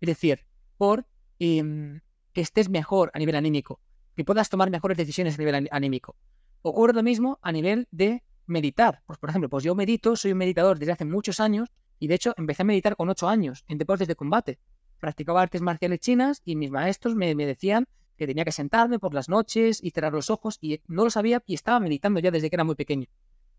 Es 0.00 0.08
decir, 0.08 0.44
por 0.76 1.06
em, 1.38 2.00
que 2.32 2.40
estés 2.40 2.68
mejor 2.68 3.10
a 3.14 3.18
nivel 3.18 3.36
anímico, 3.36 3.80
que 4.14 4.24
puedas 4.24 4.50
tomar 4.50 4.70
mejores 4.70 4.98
decisiones 4.98 5.36
a 5.36 5.38
nivel 5.38 5.68
anímico. 5.70 6.16
Ocurre 6.62 6.92
lo 6.92 7.02
mismo 7.02 7.38
a 7.42 7.52
nivel 7.52 7.88
de 7.90 8.22
meditar. 8.46 9.02
Pues, 9.06 9.18
por 9.18 9.30
ejemplo, 9.30 9.48
pues 9.48 9.64
yo 9.64 9.74
medito, 9.74 10.16
soy 10.16 10.32
un 10.32 10.38
meditador 10.38 10.78
desde 10.78 10.92
hace 10.92 11.04
muchos 11.04 11.40
años 11.40 11.68
y 11.98 12.08
de 12.08 12.14
hecho 12.14 12.34
empecé 12.36 12.62
a 12.62 12.64
meditar 12.64 12.96
con 12.96 13.08
8 13.08 13.28
años 13.28 13.64
en 13.68 13.78
deportes 13.78 14.08
de 14.08 14.16
combate. 14.16 14.58
Practicaba 14.98 15.42
artes 15.42 15.60
marciales 15.60 16.00
chinas 16.00 16.42
y 16.44 16.56
mis 16.56 16.70
maestros 16.70 17.14
me, 17.14 17.34
decían 17.34 17.86
que 18.16 18.26
tenía 18.26 18.44
que 18.44 18.52
sentarme 18.52 18.98
por 18.98 19.12
las 19.14 19.28
noches 19.28 19.82
y 19.82 19.90
cerrar 19.90 20.12
los 20.12 20.30
ojos 20.30 20.58
y 20.60 20.80
no 20.86 21.04
lo 21.04 21.10
sabía 21.10 21.42
y 21.46 21.54
estaba 21.54 21.80
meditando 21.80 22.20
ya 22.20 22.30
desde 22.30 22.48
que 22.48 22.56
era 22.56 22.64
muy 22.64 22.74
pequeño. 22.74 23.06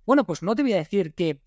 Bueno, 0.06 0.26
pues 0.26 0.42
no 0.42 0.56
te 0.56 0.64
voy 0.64 0.74
a 0.74 0.78
decir 0.78 1.14
que 1.14 1.42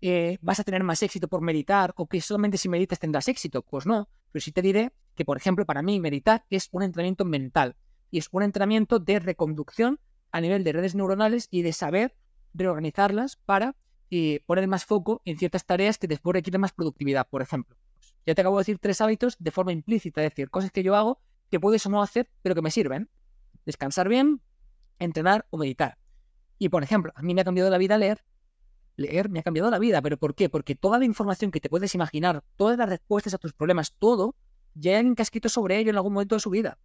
eh, 0.00 0.38
vas 0.40 0.60
a 0.60 0.64
tener 0.64 0.82
más 0.82 1.02
éxito 1.02 1.28
por 1.28 1.42
meditar 1.42 1.92
o 1.96 2.06
que 2.06 2.20
solamente 2.20 2.58
si 2.58 2.68
meditas 2.68 2.98
tendrás 2.98 3.28
éxito. 3.28 3.62
Pues 3.62 3.86
no, 3.86 4.08
pero 4.32 4.42
sí 4.42 4.52
te 4.52 4.62
diré 4.62 4.92
que, 5.14 5.24
por 5.24 5.36
ejemplo, 5.36 5.64
para 5.64 5.82
mí 5.82 6.00
meditar 6.00 6.44
es 6.50 6.68
un 6.72 6.82
entrenamiento 6.82 7.24
mental 7.24 7.76
y 8.10 8.18
es 8.18 8.28
un 8.32 8.42
entrenamiento 8.42 8.98
de 8.98 9.20
reconducción 9.20 10.00
a 10.36 10.40
nivel 10.42 10.64
de 10.64 10.72
redes 10.72 10.94
neuronales 10.94 11.48
y 11.50 11.62
de 11.62 11.72
saber 11.72 12.14
reorganizarlas 12.52 13.36
para 13.36 13.74
eh, 14.10 14.40
poner 14.44 14.68
más 14.68 14.84
foco 14.84 15.22
en 15.24 15.38
ciertas 15.38 15.64
tareas 15.64 15.96
que 15.96 16.08
después 16.08 16.34
requieren 16.34 16.60
más 16.60 16.72
productividad, 16.72 17.26
por 17.26 17.40
ejemplo. 17.40 17.74
Ya 18.26 18.34
te 18.34 18.42
acabo 18.42 18.58
de 18.58 18.60
decir 18.60 18.78
tres 18.78 19.00
hábitos 19.00 19.36
de 19.38 19.50
forma 19.50 19.72
implícita, 19.72 20.22
es 20.22 20.30
decir, 20.30 20.50
cosas 20.50 20.70
que 20.72 20.82
yo 20.82 20.94
hago 20.94 21.22
que 21.50 21.58
puedes 21.58 21.86
o 21.86 21.88
no 21.88 22.02
hacer, 22.02 22.28
pero 22.42 22.54
que 22.54 22.60
me 22.60 22.70
sirven. 22.70 23.08
Descansar 23.64 24.10
bien, 24.10 24.42
entrenar 24.98 25.46
o 25.48 25.56
meditar. 25.56 25.96
Y 26.58 26.68
por 26.68 26.82
ejemplo, 26.82 27.12
a 27.14 27.22
mí 27.22 27.32
me 27.32 27.40
ha 27.40 27.44
cambiado 27.44 27.70
la 27.70 27.78
vida 27.78 27.96
leer. 27.96 28.22
Leer 28.96 29.30
me 29.30 29.38
ha 29.38 29.42
cambiado 29.42 29.70
la 29.70 29.78
vida, 29.78 30.02
pero 30.02 30.18
¿por 30.18 30.34
qué? 30.34 30.50
Porque 30.50 30.74
toda 30.74 30.98
la 30.98 31.06
información 31.06 31.50
que 31.50 31.60
te 31.60 31.70
puedes 31.70 31.94
imaginar, 31.94 32.44
todas 32.56 32.76
las 32.76 32.90
respuestas 32.90 33.32
a 33.32 33.38
tus 33.38 33.54
problemas, 33.54 33.94
todo, 33.98 34.34
ya 34.74 34.90
hay 34.90 34.96
alguien 34.98 35.14
que 35.14 35.22
ha 35.22 35.24
escrito 35.24 35.48
sobre 35.48 35.78
ello 35.78 35.88
en 35.88 35.96
algún 35.96 36.12
momento 36.12 36.34
de 36.34 36.40
su 36.40 36.50
vida. 36.50 36.78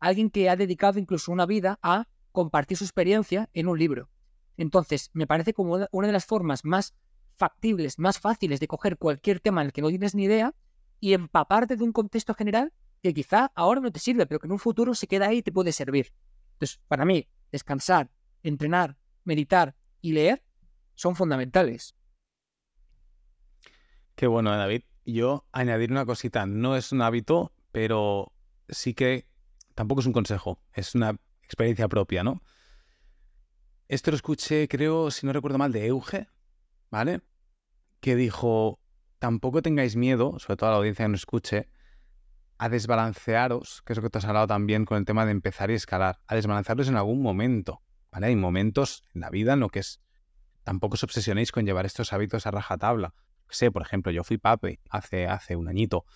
Alguien 0.00 0.30
que 0.30 0.48
ha 0.48 0.56
dedicado 0.56 0.98
incluso 0.98 1.30
una 1.32 1.44
vida 1.44 1.78
a 1.82 2.08
compartir 2.34 2.76
su 2.76 2.84
experiencia 2.84 3.48
en 3.54 3.68
un 3.68 3.78
libro. 3.78 4.10
Entonces, 4.56 5.10
me 5.14 5.26
parece 5.26 5.54
como 5.54 5.86
una 5.92 6.06
de 6.08 6.12
las 6.12 6.26
formas 6.26 6.64
más 6.64 6.92
factibles, 7.36 8.00
más 8.00 8.18
fáciles 8.18 8.58
de 8.58 8.66
coger 8.66 8.98
cualquier 8.98 9.38
tema 9.38 9.60
en 9.60 9.66
el 9.66 9.72
que 9.72 9.80
no 9.80 9.88
tienes 9.88 10.16
ni 10.16 10.24
idea 10.24 10.52
y 10.98 11.14
empaparte 11.14 11.76
de 11.76 11.84
un 11.84 11.92
contexto 11.92 12.34
general 12.34 12.72
que 13.02 13.14
quizá 13.14 13.52
ahora 13.54 13.80
no 13.80 13.92
te 13.92 14.00
sirve, 14.00 14.26
pero 14.26 14.40
que 14.40 14.48
en 14.48 14.52
un 14.52 14.58
futuro 14.58 14.94
se 14.94 15.06
queda 15.06 15.28
ahí 15.28 15.38
y 15.38 15.42
te 15.42 15.52
puede 15.52 15.70
servir. 15.70 16.12
Entonces, 16.54 16.80
para 16.88 17.04
mí, 17.04 17.28
descansar, 17.52 18.10
entrenar, 18.42 18.96
meditar 19.22 19.76
y 20.00 20.12
leer 20.12 20.42
son 20.96 21.14
fundamentales. 21.14 21.94
Qué 24.16 24.26
bueno, 24.26 24.50
David. 24.50 24.82
Yo 25.04 25.46
añadir 25.52 25.92
una 25.92 26.04
cosita, 26.04 26.46
no 26.46 26.74
es 26.74 26.90
un 26.90 27.00
hábito, 27.00 27.52
pero 27.70 28.32
sí 28.68 28.92
que 28.92 29.28
tampoco 29.76 30.00
es 30.00 30.06
un 30.06 30.12
consejo, 30.12 30.58
es 30.72 30.96
una 30.96 31.16
experiencia 31.44 31.88
propia, 31.88 32.24
¿no? 32.24 32.42
Esto 33.88 34.10
lo 34.10 34.16
escuché, 34.16 34.66
creo, 34.68 35.10
si 35.10 35.26
no 35.26 35.32
recuerdo 35.32 35.58
mal, 35.58 35.72
de 35.72 35.86
Euge, 35.86 36.28
¿vale? 36.90 37.20
Que 38.00 38.16
dijo, 38.16 38.80
tampoco 39.18 39.62
tengáis 39.62 39.96
miedo, 39.96 40.38
sobre 40.38 40.56
todo 40.56 40.68
a 40.68 40.72
la 40.72 40.78
audiencia 40.78 41.04
que 41.04 41.10
nos 41.10 41.20
escuche, 41.20 41.68
a 42.58 42.68
desbalancearos, 42.68 43.82
que 43.82 43.92
es 43.92 43.96
lo 43.98 44.02
que 44.02 44.10
te 44.10 44.18
has 44.18 44.24
hablado 44.24 44.46
también 44.46 44.84
con 44.84 44.98
el 44.98 45.04
tema 45.04 45.26
de 45.26 45.32
empezar 45.32 45.70
y 45.70 45.74
escalar, 45.74 46.20
a 46.26 46.34
desbalancearos 46.34 46.88
en 46.88 46.96
algún 46.96 47.20
momento, 47.20 47.82
¿vale? 48.10 48.28
Hay 48.28 48.36
momentos 48.36 49.04
en 49.14 49.20
la 49.20 49.30
vida 49.30 49.52
en 49.52 49.60
lo 49.60 49.68
que 49.68 49.80
es, 49.80 50.00
tampoco 50.62 50.94
os 50.94 51.04
obsesionéis 51.04 51.52
con 51.52 51.66
llevar 51.66 51.86
estos 51.86 52.12
hábitos 52.12 52.46
a 52.46 52.50
rajatabla. 52.50 53.14
Sé, 53.48 53.70
por 53.70 53.82
ejemplo, 53.82 54.10
yo 54.10 54.24
fui 54.24 54.38
papi 54.38 54.80
hace, 54.88 55.26
hace 55.26 55.56
un 55.56 55.68
añito. 55.68 56.06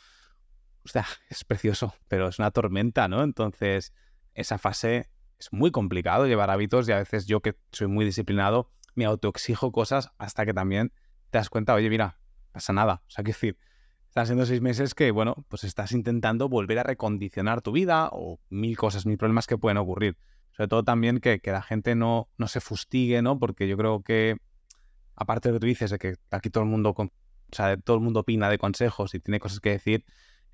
O 0.85 0.89
sea, 0.89 1.07
es 1.29 1.45
precioso, 1.45 1.95
pero 2.09 2.29
es 2.29 2.39
una 2.39 2.51
tormenta, 2.51 3.09
¿no? 3.09 3.22
Entonces, 3.22 3.93
esa 4.35 4.59
fase 4.59 5.11
es 5.39 5.53
muy 5.53 5.70
complicado 5.70 6.26
llevar 6.26 6.51
hábitos 6.51 6.89
y 6.89 6.93
a 6.93 6.99
veces 6.99 7.26
yo 7.26 7.41
que 7.41 7.57
soy 7.72 7.86
muy 7.86 8.05
disciplinado 8.05 8.70
me 8.95 9.05
autoexijo 9.05 9.70
cosas 9.70 10.11
hasta 10.18 10.45
que 10.45 10.53
también 10.53 10.93
te 11.30 11.39
das 11.39 11.51
cuenta, 11.51 11.74
oye, 11.74 11.89
mira, 11.89 12.18
pasa 12.53 12.72
nada. 12.72 13.03
O 13.07 13.11
sea, 13.11 13.22
que 13.22 13.30
decir, 13.30 13.57
están 14.09 14.26
siendo 14.26 14.45
seis 14.47 14.61
meses 14.61 14.95
que, 14.95 15.11
bueno, 15.12 15.47
pues 15.49 15.64
estás 15.64 15.93
intentando 15.93 16.49
volver 16.49 16.80
a 16.80 16.82
recondicionar 16.82 17.62
tu 17.62 17.70
vida 17.72 18.09
o 18.12 18.41
mil 18.51 18.76
cosas, 18.76 19.07
mil 19.07 19.16
problemas 19.16 19.47
que 19.47 19.57
pueden 19.57 19.78
ocurrir. 19.78 20.16
Sobre 20.51 20.68
todo 20.68 20.82
también 20.82 21.20
que, 21.20 21.41
la 21.45 21.62
gente 21.62 21.95
no, 21.95 22.28
no 22.36 22.49
se 22.49 22.61
fustigue, 22.61 23.22
¿no? 23.22 23.39
Porque 23.39 23.68
yo 23.68 23.76
creo 23.76 24.03
que, 24.03 24.36
aparte 25.14 25.49
de 25.49 25.53
lo 25.53 25.57
que 25.57 25.61
tú 25.61 25.66
dices, 25.66 25.91
de 25.91 25.99
que 25.99 26.14
aquí 26.32 26.51
todo 26.51 26.64
el 26.64 26.70
mundo, 26.70 26.95
o 26.97 27.11
sea, 27.53 27.76
todo 27.76 27.97
el 27.97 28.03
mundo 28.03 28.20
opina 28.20 28.51
de 28.51 28.59
consejos 28.59 29.14
y 29.14 29.20
tiene 29.20 29.39
cosas 29.39 29.61
que 29.61 29.70
decir, 29.70 30.05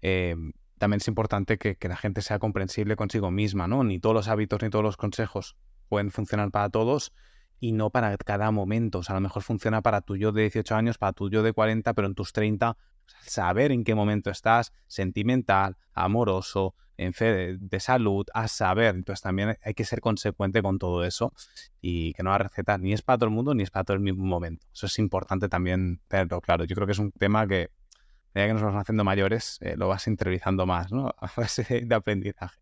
eh, 0.03 0.37
también 0.85 1.01
es 1.01 1.09
importante 1.09 1.57
que, 1.57 1.79
la 1.89 1.97
gente 1.97 2.21
sea 2.21 2.39
comprensible 2.39 2.95
consigo 2.95 3.31
misma, 3.31 3.67
¿no? 3.67 3.85
Ni 3.85 3.99
todos 3.99 4.15
los 4.15 4.29
hábitos 4.29 4.61
ni 4.63 4.69
todos 4.69 4.85
los 4.85 4.99
consejos 4.99 5.57
pueden 5.89 6.11
funcionar 6.11 6.51
para 6.51 6.69
todos 6.69 7.15
y 7.59 7.73
no 7.73 7.89
para 7.89 8.15
cada 8.19 8.51
momento. 8.51 8.99
O 8.99 9.03
sea, 9.03 9.15
a 9.15 9.17
lo 9.17 9.23
mejor 9.23 9.43
funciona 9.43 9.81
para 9.81 10.03
tu 10.03 10.19
yo 10.19 10.31
de 10.31 10.43
18 10.43 10.75
años, 10.75 10.99
para 10.99 11.15
tu 11.15 11.31
yo 11.31 11.43
de 11.43 11.55
40, 11.55 11.95
pero 11.95 12.07
en 12.07 12.15
tus 12.15 12.35
30, 12.35 12.77
saber 13.23 13.73
en 13.73 13.83
qué 13.83 13.95
momento 13.95 14.29
estás, 14.29 14.75
sentimental, 14.87 15.79
amoroso, 15.95 16.75
en 16.99 17.13
de, 17.59 17.81
salud, 17.81 18.27
a 18.35 18.47
saber. 18.47 18.95
Entonces 18.95 19.23
también 19.23 19.57
hay 19.65 19.73
que 19.73 19.87
ser 19.87 20.03
consecuente 20.03 20.61
con 20.61 20.79
todo 20.79 21.03
eso 21.03 21.33
y 21.81 22.13
que 22.13 22.23
no 22.23 22.29
la 22.29 22.37
receta 22.37 22.77
ni 22.77 22.93
es 22.93 23.01
para 23.01 23.17
todo 23.17 23.29
el 23.29 23.35
mundo 23.35 23.55
ni 23.55 23.63
es 23.63 23.71
para 23.71 23.85
todo 23.85 23.97
el 23.97 24.03
mismo 24.03 24.27
momento. 24.27 24.67
Eso 24.71 24.85
es 24.85 24.99
importante 24.99 25.49
también 25.49 26.03
tenerlo 26.09 26.43
claro. 26.43 26.65
Yo 26.65 26.75
creo 26.75 26.87
que 26.87 26.93
es 26.93 26.99
un 26.99 27.11
tema 27.11 27.47
que 27.47 27.71
medida 28.35 28.49
que 28.49 28.55
nos 28.55 28.63
vamos 28.63 28.81
haciendo 28.81 29.05
mayores, 29.05 29.59
eh, 29.61 29.77
lo 29.77 29.89
vas 29.89 30.07
interiorizando 30.07 30.67
más, 30.67 30.93
¿no? 30.93 31.09
A 31.19 31.31
base 31.37 31.83
de 31.85 31.95
aprendizaje. 31.95 32.59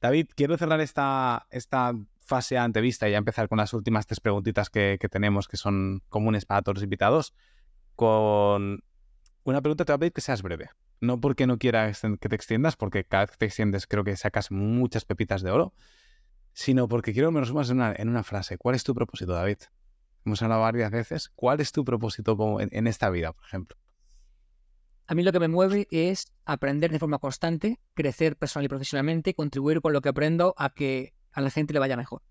David, 0.00 0.28
quiero 0.34 0.56
cerrar 0.56 0.80
esta, 0.80 1.46
esta 1.50 1.94
fase 2.20 2.58
antevista 2.58 3.08
y 3.08 3.12
ya 3.12 3.18
empezar 3.18 3.48
con 3.48 3.58
las 3.58 3.72
últimas 3.72 4.06
tres 4.06 4.20
preguntitas 4.20 4.68
que, 4.68 4.98
tenemos, 5.10 5.48
que 5.48 5.56
son 5.56 6.02
comunes 6.08 6.44
para 6.44 6.62
todos 6.62 6.76
los 6.76 6.84
invitados, 6.84 7.34
con 7.94 8.82
una 9.44 9.62
pregunta 9.62 9.84
te 9.84 9.92
voy 9.92 9.96
a 9.96 9.98
pedir 9.98 10.12
que 10.12 10.20
seas 10.20 10.42
breve. 10.42 10.70
No 11.00 11.20
porque 11.20 11.46
no 11.46 11.58
quiera 11.58 11.92
que 11.92 12.28
te 12.28 12.34
extiendas, 12.34 12.76
porque 12.76 13.04
cada 13.04 13.24
vez 13.24 13.30
que 13.32 13.36
te 13.36 13.46
extiendes 13.46 13.86
creo 13.86 14.02
que 14.02 14.16
sacas 14.16 14.50
muchas 14.50 15.04
pepitas 15.04 15.42
de 15.42 15.50
oro, 15.50 15.72
sino 16.52 16.88
porque 16.88 17.12
quiero 17.12 17.28
que 17.28 17.34
me 17.34 17.40
resumas 17.40 17.70
en 17.70 17.76
una, 17.76 17.94
en 17.96 18.08
una 18.08 18.22
frase. 18.22 18.58
¿Cuál 18.58 18.74
es 18.74 18.84
tu 18.84 18.94
propósito, 18.94 19.32
David? 19.32 19.58
Hemos 20.24 20.42
hablado 20.42 20.62
varias 20.62 20.90
veces. 20.90 21.30
¿Cuál 21.34 21.60
es 21.60 21.70
tu 21.70 21.84
propósito 21.84 22.58
en 22.60 22.86
esta 22.86 23.10
vida, 23.10 23.32
por 23.32 23.44
ejemplo? 23.44 23.76
A 25.08 25.14
mí 25.14 25.22
lo 25.22 25.30
que 25.30 25.38
me 25.38 25.48
mueve 25.48 25.86
es 25.90 26.32
aprender 26.44 26.90
de 26.90 26.98
forma 26.98 27.18
constante, 27.18 27.78
crecer 27.94 28.36
personal 28.36 28.64
y 28.64 28.68
profesionalmente 28.68 29.34
contribuir 29.34 29.80
con 29.80 29.92
lo 29.92 30.00
que 30.00 30.08
aprendo 30.08 30.54
a 30.58 30.70
que 30.70 31.14
a 31.32 31.40
la 31.40 31.50
gente 31.50 31.72
le 31.72 31.78
vaya 31.78 31.96
mejor. 31.96 32.22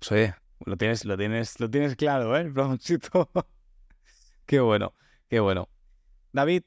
Sí, 0.00 0.26
lo 0.64 0.76
tienes, 0.76 1.04
lo 1.04 1.16
tienes, 1.16 1.60
lo 1.60 1.70
tienes 1.70 1.94
claro, 1.94 2.36
¿eh? 2.36 2.50
propósito. 2.50 3.30
qué 4.46 4.58
bueno, 4.58 4.92
qué 5.28 5.38
bueno. 5.38 5.68
David, 6.32 6.64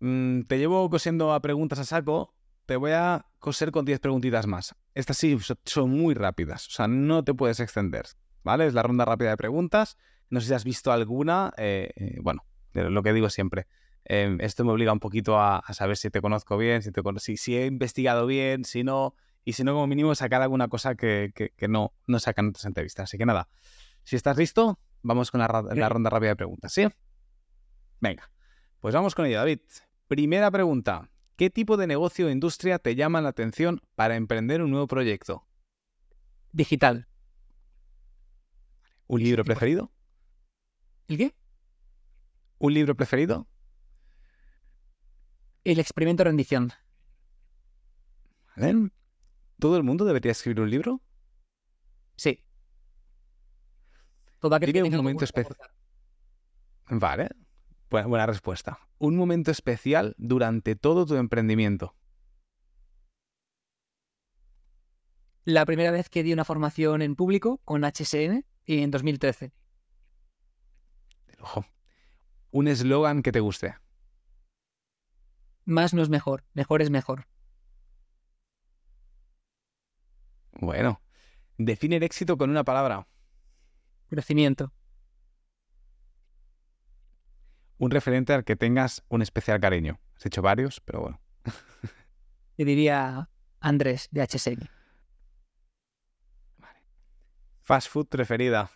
mm, 0.00 0.42
te 0.42 0.58
llevo 0.58 0.88
cosiendo 0.88 1.34
a 1.34 1.40
preguntas 1.40 1.78
a 1.78 1.84
saco. 1.84 2.34
Te 2.64 2.76
voy 2.76 2.92
a 2.92 3.26
coser 3.38 3.72
con 3.72 3.84
10 3.84 4.00
preguntitas 4.00 4.46
más. 4.46 4.74
Estas 4.94 5.18
sí 5.18 5.36
son 5.64 5.90
muy 5.90 6.14
rápidas, 6.14 6.66
o 6.68 6.70
sea, 6.70 6.88
no 6.88 7.22
te 7.22 7.34
puedes 7.34 7.60
extender, 7.60 8.06
¿vale? 8.42 8.66
Es 8.66 8.74
la 8.74 8.82
ronda 8.82 9.04
rápida 9.04 9.30
de 9.30 9.36
preguntas. 9.36 9.98
No 10.30 10.40
sé 10.40 10.48
si 10.48 10.54
has 10.54 10.64
visto 10.64 10.90
alguna. 10.90 11.52
Eh, 11.56 11.92
eh, 11.94 12.18
bueno, 12.20 12.44
lo 12.84 13.02
que 13.02 13.12
digo 13.12 13.30
siempre. 13.30 13.66
Em, 14.08 14.40
esto 14.40 14.64
me 14.64 14.70
obliga 14.70 14.92
un 14.92 15.00
poquito 15.00 15.40
a, 15.40 15.62
saber 15.72 15.96
si 15.96 16.10
te 16.10 16.20
conozco 16.20 16.56
bien, 16.56 16.82
si, 16.82 16.92
te 16.92 17.02
si, 17.36 17.56
he 17.56 17.66
investigado 17.66 18.26
bien, 18.26 18.64
si 18.64 18.84
no, 18.84 19.16
y 19.44 19.54
si 19.54 19.64
no, 19.64 19.72
como 19.72 19.86
mínimo, 19.88 20.14
sacar 20.14 20.42
alguna 20.42 20.68
cosa 20.68 20.94
que, 20.94 21.32
no, 21.68 21.92
no 22.06 22.18
sacan 22.20 22.48
otras 22.48 22.64
entrevistas. 22.66 23.04
Así 23.04 23.18
que 23.18 23.26
nada, 23.26 23.48
si 24.04 24.14
estás 24.14 24.36
listo, 24.36 24.78
vamos 25.02 25.32
con 25.32 25.40
la, 25.40 25.48
ronda 25.48 26.10
rápida 26.10 26.30
de 26.30 26.36
preguntas, 26.36 26.72
¿sí? 26.72 26.86
Venga, 28.00 28.30
pues 28.80 28.94
vamos 28.94 29.14
con 29.14 29.26
ello, 29.26 29.38
David. 29.38 29.60
Primera 30.06 30.50
pregunta. 30.50 31.10
¿Qué 31.36 31.50
tipo 31.50 31.76
de 31.76 31.86
negocio 31.86 32.28
o 32.28 32.30
industria 32.30 32.78
te 32.78 32.94
llama 32.94 33.20
la 33.20 33.30
atención 33.30 33.82
para 33.94 34.16
emprender 34.16 34.62
un 34.62 34.70
nuevo 34.70 34.86
proyecto? 34.86 35.46
Digital. 36.52 37.08
¿Un 39.08 39.22
libro 39.22 39.44
preferido? 39.44 39.92
¿El 41.08 41.18
qué? 41.18 41.34
¿Un 42.58 42.72
libro 42.72 42.94
preferido? 42.94 43.46
El 45.64 45.78
experimento 45.78 46.22
de 46.22 46.30
rendición. 46.30 46.72
¿Todo 49.58 49.76
el 49.76 49.82
mundo 49.82 50.04
debería 50.04 50.32
escribir 50.32 50.60
un 50.60 50.70
libro? 50.70 51.02
Sí. 52.16 52.42
Todo 54.40 54.54
aquel 54.54 54.82
un 54.84 54.96
momento 54.96 55.24
especial. 55.24 55.56
Vale. 56.88 57.28
Buena, 57.90 58.06
buena 58.06 58.26
respuesta. 58.26 58.78
Un 58.98 59.16
momento 59.16 59.50
especial 59.50 60.14
durante 60.16 60.76
todo 60.76 61.04
tu 61.04 61.16
emprendimiento. 61.16 61.94
La 65.44 65.64
primera 65.66 65.90
vez 65.90 66.08
que 66.08 66.22
di 66.22 66.32
una 66.32 66.44
formación 66.44 67.02
en 67.02 67.14
público 67.16 67.60
con 67.64 67.82
HSN 67.84 68.44
en 68.66 68.90
2013. 68.90 69.52
De 71.26 71.36
lujo 71.38 71.66
un 72.56 72.68
eslogan 72.68 73.22
que 73.22 73.32
te 73.32 73.40
guste. 73.40 73.76
Más 75.66 75.92
no 75.92 76.02
es 76.02 76.08
mejor, 76.08 76.42
mejor 76.54 76.80
es 76.80 76.88
mejor. 76.88 77.26
Bueno, 80.52 81.02
define 81.58 81.96
el 81.96 82.02
éxito 82.02 82.38
con 82.38 82.48
una 82.48 82.64
palabra. 82.64 83.06
Crecimiento. 84.08 84.72
Un 87.76 87.90
referente 87.90 88.32
al 88.32 88.44
que 88.44 88.56
tengas 88.56 89.04
un 89.08 89.20
especial 89.20 89.60
cariño. 89.60 90.00
Has 90.16 90.24
hecho 90.24 90.40
varios, 90.40 90.80
pero 90.80 91.00
bueno. 91.00 91.20
Yo 92.56 92.64
diría 92.64 93.28
Andrés 93.60 94.08
de 94.10 94.22
HSN. 94.22 94.70
Fast 97.64 97.90
food 97.90 98.06
preferida. 98.06 98.70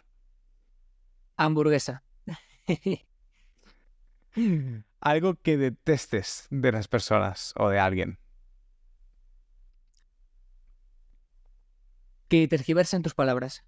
Hamburguesa. 1.39 2.05
Algo 5.01 5.37
que 5.37 5.57
detestes 5.57 6.47
de 6.51 6.73
las 6.73 6.89
personas 6.89 7.53
o 7.57 7.69
de 7.69 7.79
alguien. 7.79 8.19
Que 12.29 12.47
tergiversen 12.47 13.03
tus 13.03 13.15
palabras. 13.15 13.65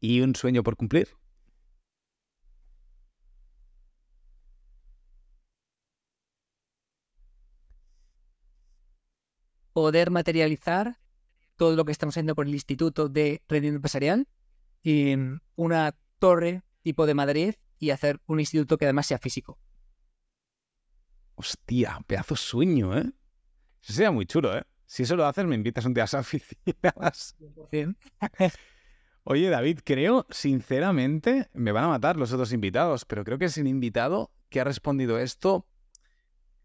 ¿Y 0.00 0.20
un 0.20 0.34
sueño 0.34 0.62
por 0.62 0.76
cumplir? 0.76 1.08
Poder 9.72 10.10
materializar 10.10 10.98
todo 11.56 11.76
lo 11.76 11.84
que 11.84 11.92
estamos 11.92 12.14
haciendo 12.14 12.34
por 12.34 12.46
el 12.46 12.54
Instituto 12.54 13.08
de 13.08 13.42
Rendimiento 13.48 13.76
Empresarial 13.76 14.26
en 14.82 15.40
una 15.54 15.94
torre 16.18 16.62
tipo 16.82 17.06
de 17.06 17.14
Madrid 17.14 17.54
y 17.78 17.90
hacer 17.90 18.20
un 18.26 18.40
instituto 18.40 18.76
que 18.78 18.84
además 18.84 19.06
sea 19.06 19.18
físico. 19.18 19.58
Hostia, 21.34 22.00
pedazo 22.06 22.36
sueño, 22.36 22.96
¿eh? 22.96 23.12
Eso 23.82 23.92
sería 23.92 24.10
muy 24.10 24.26
chulo, 24.26 24.56
¿eh? 24.56 24.64
Si 24.86 25.02
eso 25.02 25.16
lo 25.16 25.26
haces, 25.26 25.44
me 25.44 25.54
invitas 25.54 25.84
un 25.84 25.94
día 25.94 26.04
a 26.04 26.06
esas 26.06 26.20
oficinas. 26.26 27.36
Oye, 29.24 29.50
David, 29.50 29.80
creo, 29.84 30.26
sinceramente, 30.30 31.50
me 31.52 31.72
van 31.72 31.84
a 31.84 31.88
matar 31.88 32.16
los 32.16 32.32
otros 32.32 32.52
invitados, 32.52 33.04
pero 33.04 33.24
creo 33.24 33.38
que 33.38 33.44
es 33.44 33.56
un 33.58 33.66
invitado 33.66 34.32
que 34.48 34.60
ha 34.60 34.64
respondido 34.64 35.18
esto 35.18 35.66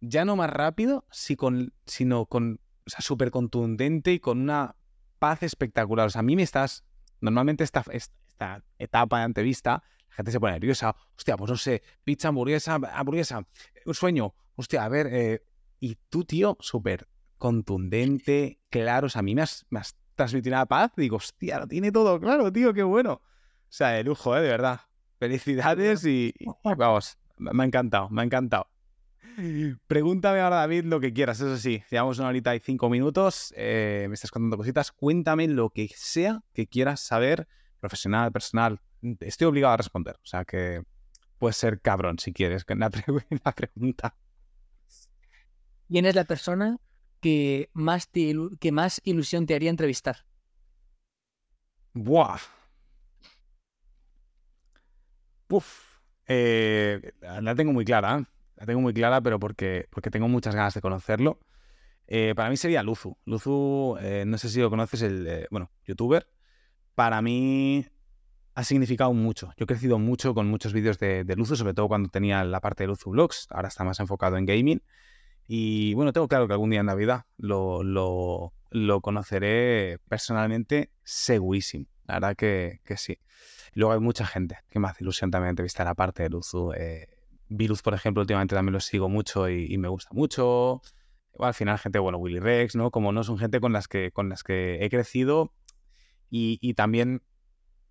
ya 0.05 0.25
no 0.25 0.35
más 0.35 0.49
rápido, 0.49 1.05
sino 1.11 2.25
con, 2.25 2.59
o 2.85 2.89
sea, 2.89 3.01
súper 3.01 3.31
contundente 3.31 4.11
y 4.11 4.19
con 4.19 4.41
una 4.41 4.75
paz 5.17 5.43
espectacular. 5.43 6.07
O 6.07 6.09
sea, 6.09 6.19
a 6.19 6.23
mí 6.23 6.35
me 6.35 6.43
estás, 6.43 6.83
normalmente 7.21 7.63
esta, 7.63 7.83
esta 7.91 8.63
etapa 8.77 9.19
de 9.19 9.25
entrevista, 9.25 9.83
la 10.13 10.17
gente 10.17 10.31
se 10.31 10.39
pone 10.39 10.53
nerviosa, 10.53 10.95
hostia, 11.17 11.35
pues 11.35 11.49
no 11.49 11.57
sé, 11.57 11.81
pizza, 12.03 12.27
hamburguesa, 12.27 12.75
hamburguesa, 12.75 13.47
un 13.85 13.93
sueño, 13.95 14.35
hostia, 14.55 14.85
a 14.85 14.89
ver, 14.89 15.07
eh, 15.11 15.43
y 15.79 15.97
tú, 16.09 16.23
tío, 16.23 16.55
súper 16.59 17.07
contundente, 17.39 18.59
claro, 18.69 19.07
o 19.07 19.09
sea, 19.09 19.19
a 19.19 19.23
mí 19.23 19.33
me 19.33 19.41
has, 19.41 19.65
me 19.69 19.79
has 19.79 19.97
transmitido 20.15 20.55
una 20.55 20.67
paz, 20.67 20.91
digo, 20.95 21.17
hostia, 21.17 21.59
lo 21.59 21.67
tiene 21.67 21.91
todo 21.91 22.19
claro, 22.19 22.51
tío, 22.51 22.73
qué 22.73 22.83
bueno. 22.83 23.13
O 23.13 23.75
sea, 23.75 23.89
de 23.89 24.03
lujo, 24.03 24.37
¿eh? 24.37 24.41
De 24.41 24.49
verdad. 24.49 24.81
Felicidades 25.17 26.05
y 26.05 26.33
vamos, 26.63 27.17
me 27.37 27.63
ha 27.63 27.65
encantado, 27.65 28.09
me 28.09 28.21
ha 28.21 28.25
encantado. 28.25 28.67
Pregúntame 29.87 30.41
ahora, 30.41 30.57
David, 30.57 30.85
lo 30.85 30.99
que 30.99 31.11
quieras. 31.11 31.39
Eso 31.39 31.57
sí, 31.57 31.83
llevamos 31.89 32.19
una 32.19 32.27
horita 32.27 32.55
y 32.55 32.59
cinco 32.59 32.89
minutos. 32.89 33.53
Eh, 33.57 34.05
me 34.07 34.13
estás 34.13 34.31
contando 34.31 34.57
cositas. 34.57 34.91
Cuéntame 34.91 35.47
lo 35.47 35.69
que 35.69 35.89
sea 35.95 36.43
que 36.53 36.67
quieras 36.67 36.99
saber, 36.99 37.47
profesional, 37.79 38.31
personal. 38.31 38.79
Estoy 39.19 39.47
obligado 39.47 39.73
a 39.73 39.77
responder. 39.77 40.15
O 40.15 40.25
sea 40.25 40.45
que 40.45 40.83
puedes 41.37 41.57
ser 41.57 41.81
cabrón 41.81 42.19
si 42.19 42.31
quieres. 42.31 42.65
La, 42.67 42.89
la 43.45 43.51
pregunta. 43.51 44.15
¿Quién 45.87 46.05
es 46.05 46.15
la 46.15 46.23
persona 46.23 46.77
que 47.19 47.69
más, 47.73 48.09
que 48.59 48.71
más 48.71 49.01
ilusión 49.03 49.45
te 49.45 49.55
haría 49.55 49.69
entrevistar? 49.69 50.25
Buah. 51.93 52.39
Uf. 55.49 55.99
Eh, 56.27 57.13
la 57.21 57.53
tengo 57.53 57.73
muy 57.73 57.85
clara. 57.85 58.19
¿eh? 58.19 58.25
La 58.55 58.65
tengo 58.65 58.81
muy 58.81 58.93
clara, 58.93 59.21
pero 59.21 59.39
porque, 59.39 59.87
porque 59.89 60.09
tengo 60.09 60.27
muchas 60.27 60.55
ganas 60.55 60.73
de 60.73 60.81
conocerlo. 60.81 61.39
Eh, 62.07 62.33
para 62.35 62.49
mí 62.49 62.57
sería 62.57 62.81
Luzu. 62.81 63.17
Luzu, 63.25 63.97
eh, 63.99 64.23
no 64.25 64.37
sé 64.37 64.49
si 64.49 64.59
lo 64.59 64.69
conoces, 64.69 65.01
el, 65.03 65.47
bueno, 65.51 65.71
youtuber. 65.85 66.27
Para 66.95 67.21
mí 67.21 67.85
ha 68.55 68.63
significado 68.63 69.13
mucho. 69.13 69.51
Yo 69.57 69.63
he 69.63 69.67
crecido 69.67 69.99
mucho 69.99 70.33
con 70.33 70.47
muchos 70.47 70.73
vídeos 70.73 70.99
de, 70.99 71.23
de, 71.23 71.35
Luzu, 71.35 71.55
sobre 71.55 71.73
todo 71.73 71.87
cuando 71.87 72.09
tenía 72.09 72.43
la 72.43 72.59
parte 72.59 72.83
de 72.83 72.87
Luzu 72.87 73.11
Vlogs. 73.11 73.47
Ahora 73.49 73.67
está 73.67 73.83
más 73.83 73.99
enfocado 73.99 74.37
en 74.37 74.45
gaming. 74.45 74.81
Y 75.47 75.93
bueno, 75.93 76.13
tengo 76.13 76.27
claro 76.27 76.47
que 76.47 76.53
algún 76.53 76.69
día 76.69 76.79
en 76.79 76.85
Navidad 76.85 77.25
lo, 77.37 77.83
lo, 77.83 79.01
conoceré 79.01 79.99
personalmente 80.07 80.91
segurísimo. 81.03 81.85
La 82.05 82.15
verdad 82.15 82.35
que, 82.35 82.81
que, 82.85 82.97
sí. 82.97 83.19
Luego 83.73 83.93
hay 83.93 83.99
mucha 83.99 84.25
gente 84.25 84.57
que 84.69 84.79
me 84.79 84.87
hace 84.87 85.03
ilusión 85.03 85.31
también 85.31 85.51
entrevistar 85.51 85.87
aparte 85.87 86.23
de 86.23 86.29
Luzu. 86.29 86.73
Eh, 86.73 87.07
Virus, 87.49 87.81
por 87.81 87.93
ejemplo, 87.93 88.21
últimamente 88.21 88.55
también 88.55 88.73
lo 88.73 88.79
sigo 88.79 89.09
mucho 89.09 89.49
y, 89.49 89.77
me 89.77 89.87
gusta 89.87 90.09
mucho. 90.13 90.81
al 91.39 91.53
final, 91.53 91.77
gente, 91.77 91.99
bueno, 91.99 92.17
Willy 92.17 92.39
Rex, 92.39 92.75
¿no? 92.75 92.91
Como 92.91 93.11
no 93.11 93.23
son 93.23 93.37
gente 93.37 93.59
con 93.59 93.73
las 93.73 93.87
que, 93.87 94.11
con 94.11 94.29
las 94.29 94.43
que 94.43 94.83
he 94.83 94.89
crecido 94.89 95.53
y, 96.29 96.73
también 96.73 97.21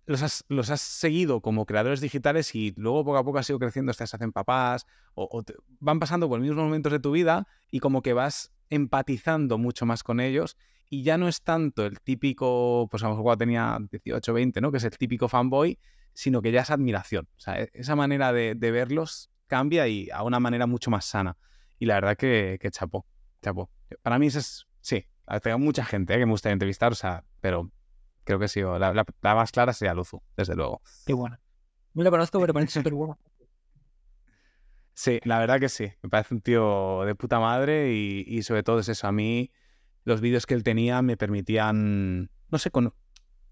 los 0.05 0.21
has, 0.21 0.43
los 0.49 0.69
has, 0.69 0.81
seguido 0.81 1.41
como 1.41 1.65
creadores 1.65 2.01
digitales 2.01 2.53
y 2.55 2.73
luego 2.77 3.05
poco 3.05 3.17
a 3.17 3.23
poco 3.23 3.39
has 3.39 3.49
ido 3.49 3.59
creciendo, 3.59 3.93
se 3.93 4.03
hacen 4.03 4.31
papás 4.31 4.85
o, 5.15 5.43
van 5.79 5.99
pasando 5.99 6.27
por 6.27 6.39
los 6.39 6.47
mismos 6.47 6.63
momentos 6.63 6.91
de 6.91 6.99
tu 6.99 7.11
vida 7.11 7.47
y 7.71 7.79
como 7.79 8.01
que 8.01 8.13
vas 8.13 8.51
empatizando 8.69 9.57
mucho 9.57 9.85
más 9.85 10.03
con 10.03 10.19
ellos 10.19 10.57
y 10.89 11.03
ya 11.03 11.17
no 11.17 11.27
es 11.27 11.41
tanto 11.41 11.85
el 11.85 11.99
típico, 12.01 12.87
pues 12.91 13.03
a 13.03 13.07
lo 13.07 13.11
mejor 13.11 13.23
cuando 13.23 13.39
tenía 13.39 13.77
18, 13.91 14.33
20, 14.33 14.61
¿no? 14.61 14.71
Que 14.71 14.77
es 14.77 14.83
el 14.83 14.97
típico 14.97 15.27
fanboy, 15.27 15.79
sino 16.13 16.41
que 16.41 16.51
ya 16.51 16.61
es 16.61 16.69
admiración. 16.69 17.27
O 17.35 17.39
sea, 17.39 17.59
e, 17.59 17.71
esa 17.73 17.95
manera 17.95 18.31
de, 18.31 18.53
verlos 18.53 19.31
cambia 19.47 19.87
y 19.87 20.09
a 20.11 20.21
una 20.21 20.39
manera 20.39 20.67
mucho 20.67 20.91
más 20.91 21.05
sana. 21.05 21.35
Y 21.79 21.87
la 21.87 21.95
verdad 21.95 22.15
que, 22.15 22.59
que 22.61 22.69
chapó, 22.69 23.07
chapó. 23.41 23.71
Para 24.03 24.19
mí 24.19 24.27
es, 24.27 24.67
sí, 24.81 25.05
tengo 25.41 25.59
mucha 25.59 25.85
gente 25.85 26.13
eh, 26.13 26.19
que 26.19 26.25
me 26.25 26.31
gustaría 26.31 26.53
entrevistar, 26.53 26.91
o 26.91 26.95
sea, 26.95 27.23
pero 27.41 27.71
creo 28.23 28.39
que 28.39 28.47
sí, 28.47 28.61
la, 28.61 28.93
la, 28.93 29.05
más 29.35 29.51
clara 29.51 29.73
sería 29.73 29.93
Luzu, 29.93 30.21
desde 30.35 30.55
luego. 30.55 30.81
Qué 31.05 31.13
buena. 31.13 31.39
No 31.93 32.03
la 32.03 32.09
conozco, 32.09 32.39
pero 32.39 32.53
parece 32.53 32.79
súper 32.79 32.93
buena. 32.93 33.17
Sí, 34.93 35.19
la 35.23 35.39
verdad 35.39 35.59
que 35.59 35.69
sí. 35.69 35.91
Me 36.01 36.09
parece 36.09 36.33
un 36.33 36.41
tío 36.41 37.03
de 37.05 37.15
puta 37.15 37.39
madre 37.39 37.93
y, 37.93 38.23
y, 38.27 38.43
sobre 38.43 38.63
todo 38.63 38.79
es 38.79 38.89
eso. 38.89 39.07
A 39.07 39.11
mí 39.11 39.51
los 40.03 40.21
vídeos 40.21 40.45
que 40.45 40.53
él 40.53 40.63
tenía 40.63 41.01
me 41.01 41.17
permitían, 41.17 42.29
no 42.49 42.57
sé, 42.57 42.71
con, 42.71 42.93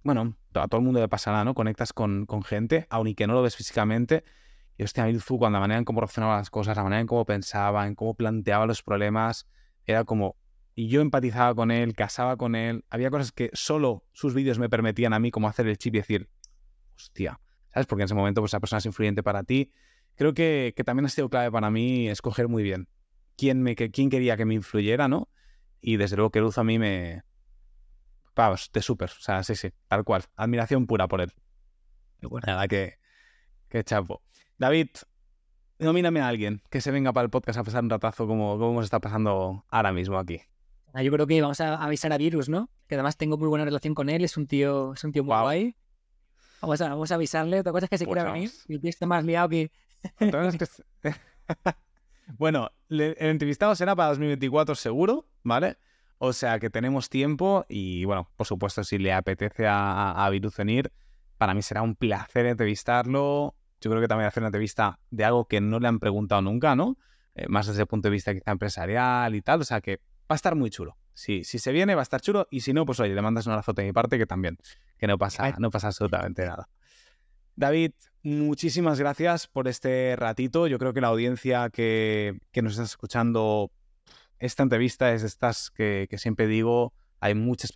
bueno, 0.04 0.36
a 0.54 0.68
todo 0.68 0.80
el 0.80 0.86
mundo 0.86 1.00
le 1.00 1.08
pasará, 1.08 1.44
¿no? 1.44 1.54
Conectas 1.54 1.94
con, 1.94 2.26
con 2.26 2.44
gente, 2.44 2.88
aun 2.90 3.14
que 3.16 3.28
no 3.28 3.34
lo 3.34 3.42
ves 3.42 3.56
físicamente, 3.56 4.24
y 4.78 4.84
hostia, 4.84 5.08
Ilzu, 5.10 5.38
cuando 5.38 5.58
la 5.58 5.62
manera 5.62 5.78
en 5.78 5.86
cómo 5.86 6.02
reaccionaba 6.02 6.38
las 6.38 6.50
cosas, 6.50 6.76
la 6.76 6.84
manera 6.84 7.02
en 7.02 7.08
cómo 7.08 7.26
pensaba, 7.26 7.86
en 7.86 7.96
cómo 7.96 8.16
planteaba 8.16 8.66
los 8.66 8.82
problemas, 8.82 9.48
era 9.86 10.04
como. 10.06 10.38
Y 10.74 10.88
yo 10.88 11.02
empatizaba 11.02 11.54
con 11.54 11.72
él, 11.72 11.94
casaba 11.94 12.38
con 12.38 12.56
él. 12.56 12.86
Había 12.90 13.10
cosas 13.10 13.32
que 13.32 13.50
solo 13.54 14.06
sus 14.14 14.34
vídeos 14.34 14.58
me 14.58 14.70
permitían 14.70 15.14
a 15.14 15.20
mí, 15.20 15.32
como 15.32 15.48
hacer 15.48 15.68
el 15.68 15.78
chip 15.78 15.96
y 15.96 15.98
decir, 16.00 16.30
hostia, 16.96 17.40
¿sabes? 17.74 17.88
Porque 17.88 18.04
en 18.04 18.06
ese 18.06 18.16
momento, 18.16 18.42
pues, 18.42 18.52
esa 18.52 18.60
persona 18.60 18.80
es 18.80 18.86
influyente 18.86 19.24
para 19.24 19.44
ti. 19.44 19.72
Creo 20.16 20.34
que, 20.34 20.74
que 20.76 20.84
también 20.84 21.06
ha 21.06 21.10
sido 21.10 21.30
clave 21.30 21.52
para 21.52 21.70
mí 21.70 22.08
escoger 22.08 22.48
muy 22.48 22.64
bien 22.64 22.88
quién, 23.42 23.64
me, 23.64 23.76
quién 23.76 24.10
quería 24.12 24.38
que 24.38 24.46
me 24.46 24.54
influyera, 24.54 25.08
¿no? 25.08 25.28
Y 25.82 25.98
desde 25.98 26.16
luego 26.16 26.30
que 26.30 26.42
Luz 26.42 26.60
a 26.60 26.64
mí 26.64 26.78
me. 26.78 27.24
Vamos, 28.36 28.70
de 28.72 28.84
súper. 28.84 29.10
O 29.10 29.22
sea, 29.22 29.44
sí, 29.44 29.56
sí, 29.56 29.72
tal 29.88 30.04
cual. 30.04 30.26
Admiración 30.36 30.86
pura 30.86 31.08
por 31.08 31.22
él. 31.22 31.34
Bueno. 32.22 32.46
Nada, 32.46 32.68
que, 32.68 33.00
que 33.68 33.84
chapo. 33.84 34.22
David, 34.60 34.90
nomíname 35.80 36.22
a 36.22 36.28
alguien 36.28 36.62
que 36.70 36.82
se 36.82 36.92
venga 36.92 37.14
para 37.14 37.24
el 37.26 37.30
podcast 37.32 37.58
a 37.58 37.64
pasar 37.64 37.84
un 37.84 37.90
ratazo 37.90 38.28
como, 38.28 38.60
como 38.60 38.76
nos 38.76 38.86
está 38.86 39.00
pasando 39.00 39.66
ahora 39.70 39.92
mismo 39.92 40.20
aquí. 40.20 40.42
Ah, 40.94 41.04
yo 41.04 41.12
creo 41.12 41.28
que 41.28 41.42
vamos 41.42 41.62
a 41.62 41.76
avisar 41.76 42.12
a 42.14 42.18
Virus, 42.18 42.50
¿no? 42.50 42.70
Que 42.88 42.96
además 42.96 43.18
tengo 43.18 43.38
muy 43.38 43.48
buena 43.48 43.66
relación 43.66 43.94
con 43.94 44.10
él, 44.10 44.24
es 44.24 44.38
un 44.38 44.48
tío, 44.48 44.94
es 44.94 45.04
un 45.04 45.12
tío 45.12 45.24
muy 45.24 45.36
guay. 45.36 45.76
Vamos 46.62 46.82
a, 46.82 46.90
vamos 46.90 47.12
a 47.12 47.16
avisarle. 47.16 47.60
Otra 47.60 47.72
cosa 47.72 47.86
es 47.86 47.90
que 47.90 47.98
se 47.98 48.06
pues 48.06 48.16
quiera 48.16 48.32
venir. 48.32 48.52
Y 48.68 48.80
tío 48.80 48.90
está 48.90 49.06
más 49.06 49.24
liado 49.24 49.50
que. 49.50 49.72
bueno, 52.38 52.72
el 52.90 53.16
entrevistado 53.20 53.76
será 53.76 53.96
para 53.96 54.10
2024 54.10 54.76
seguro, 54.76 55.28
¿vale? 55.44 55.78
O 56.18 56.34
sea 56.34 56.60
que 56.60 56.70
tenemos 56.70 57.10
tiempo 57.10 57.66
y 57.68 58.06
bueno, 58.06 58.30
por 58.36 58.46
supuesto, 58.46 58.84
si 58.84 58.98
le 58.98 59.12
apetece 59.12 59.68
a, 59.68 60.12
a 60.12 60.30
Virus 60.30 60.56
venir, 60.56 60.92
para 61.38 61.54
mí 61.54 61.62
será 61.62 61.82
un 61.82 61.96
placer 61.96 62.46
entrevistarlo 62.46 63.56
yo 63.82 63.90
creo 63.90 64.02
que 64.02 64.08
también 64.08 64.28
hacer 64.28 64.42
una 64.42 64.50
entrevista 64.50 65.00
de 65.10 65.26
algo 65.26 65.46
que 65.46 65.60
no 65.60 65.80
le 65.80 65.88
han 65.88 66.00
preguntado 66.00 66.42
nunca, 66.44 66.76
¿no? 66.76 66.98
Eh, 67.34 67.48
más 67.50 67.66
desde 67.66 67.82
el 67.82 67.88
punto 67.88 68.08
de 68.08 68.12
vista 68.12 68.34
quizá 68.34 68.52
empresarial 68.52 69.34
y 69.34 69.42
tal, 69.42 69.62
o 69.62 69.64
sea 69.64 69.82
que 69.82 70.00
va 70.32 70.36
a 70.36 70.36
estar 70.36 70.56
muy 70.56 70.70
chulo. 70.70 70.98
Si, 71.14 71.44
si 71.44 71.60
se 71.60 71.72
viene 71.72 71.94
va 71.94 72.02
a 72.02 72.04
estar 72.04 72.22
chulo 72.22 72.48
y 72.50 72.62
si 72.62 72.74
no, 72.74 72.86
pues 72.86 73.00
oye, 73.02 73.14
le 73.14 73.22
mandas 73.22 73.46
un 73.46 73.52
abrazo 73.52 73.74
de 73.74 73.84
mi 73.84 73.92
parte 73.92 74.18
que 74.18 74.26
también, 74.26 74.58
que 74.98 75.08
no 75.08 75.18
pasa, 75.18 75.54
no 75.60 75.70
pasa 75.70 75.88
absolutamente 75.88 76.46
nada. 76.46 76.70
David, 77.56 77.92
muchísimas 78.24 78.98
gracias 78.98 79.48
por 79.48 79.68
este 79.68 80.16
ratito. 80.16 80.68
Yo 80.68 80.80
creo 80.80 80.94
que 80.94 81.02
la 81.02 81.10
audiencia 81.10 81.70
que, 81.70 82.40
que 82.52 82.62
nos 82.62 82.74
está 82.74 82.84
escuchando 82.84 83.72
esta 84.40 84.64
entrevista 84.64 85.14
es 85.14 85.22
de 85.22 85.28
estas 85.28 85.70
que, 85.70 86.08
que 86.10 86.18
siempre 86.18 86.48
digo, 86.48 86.94
hay 87.20 87.36
muchas 87.36 87.72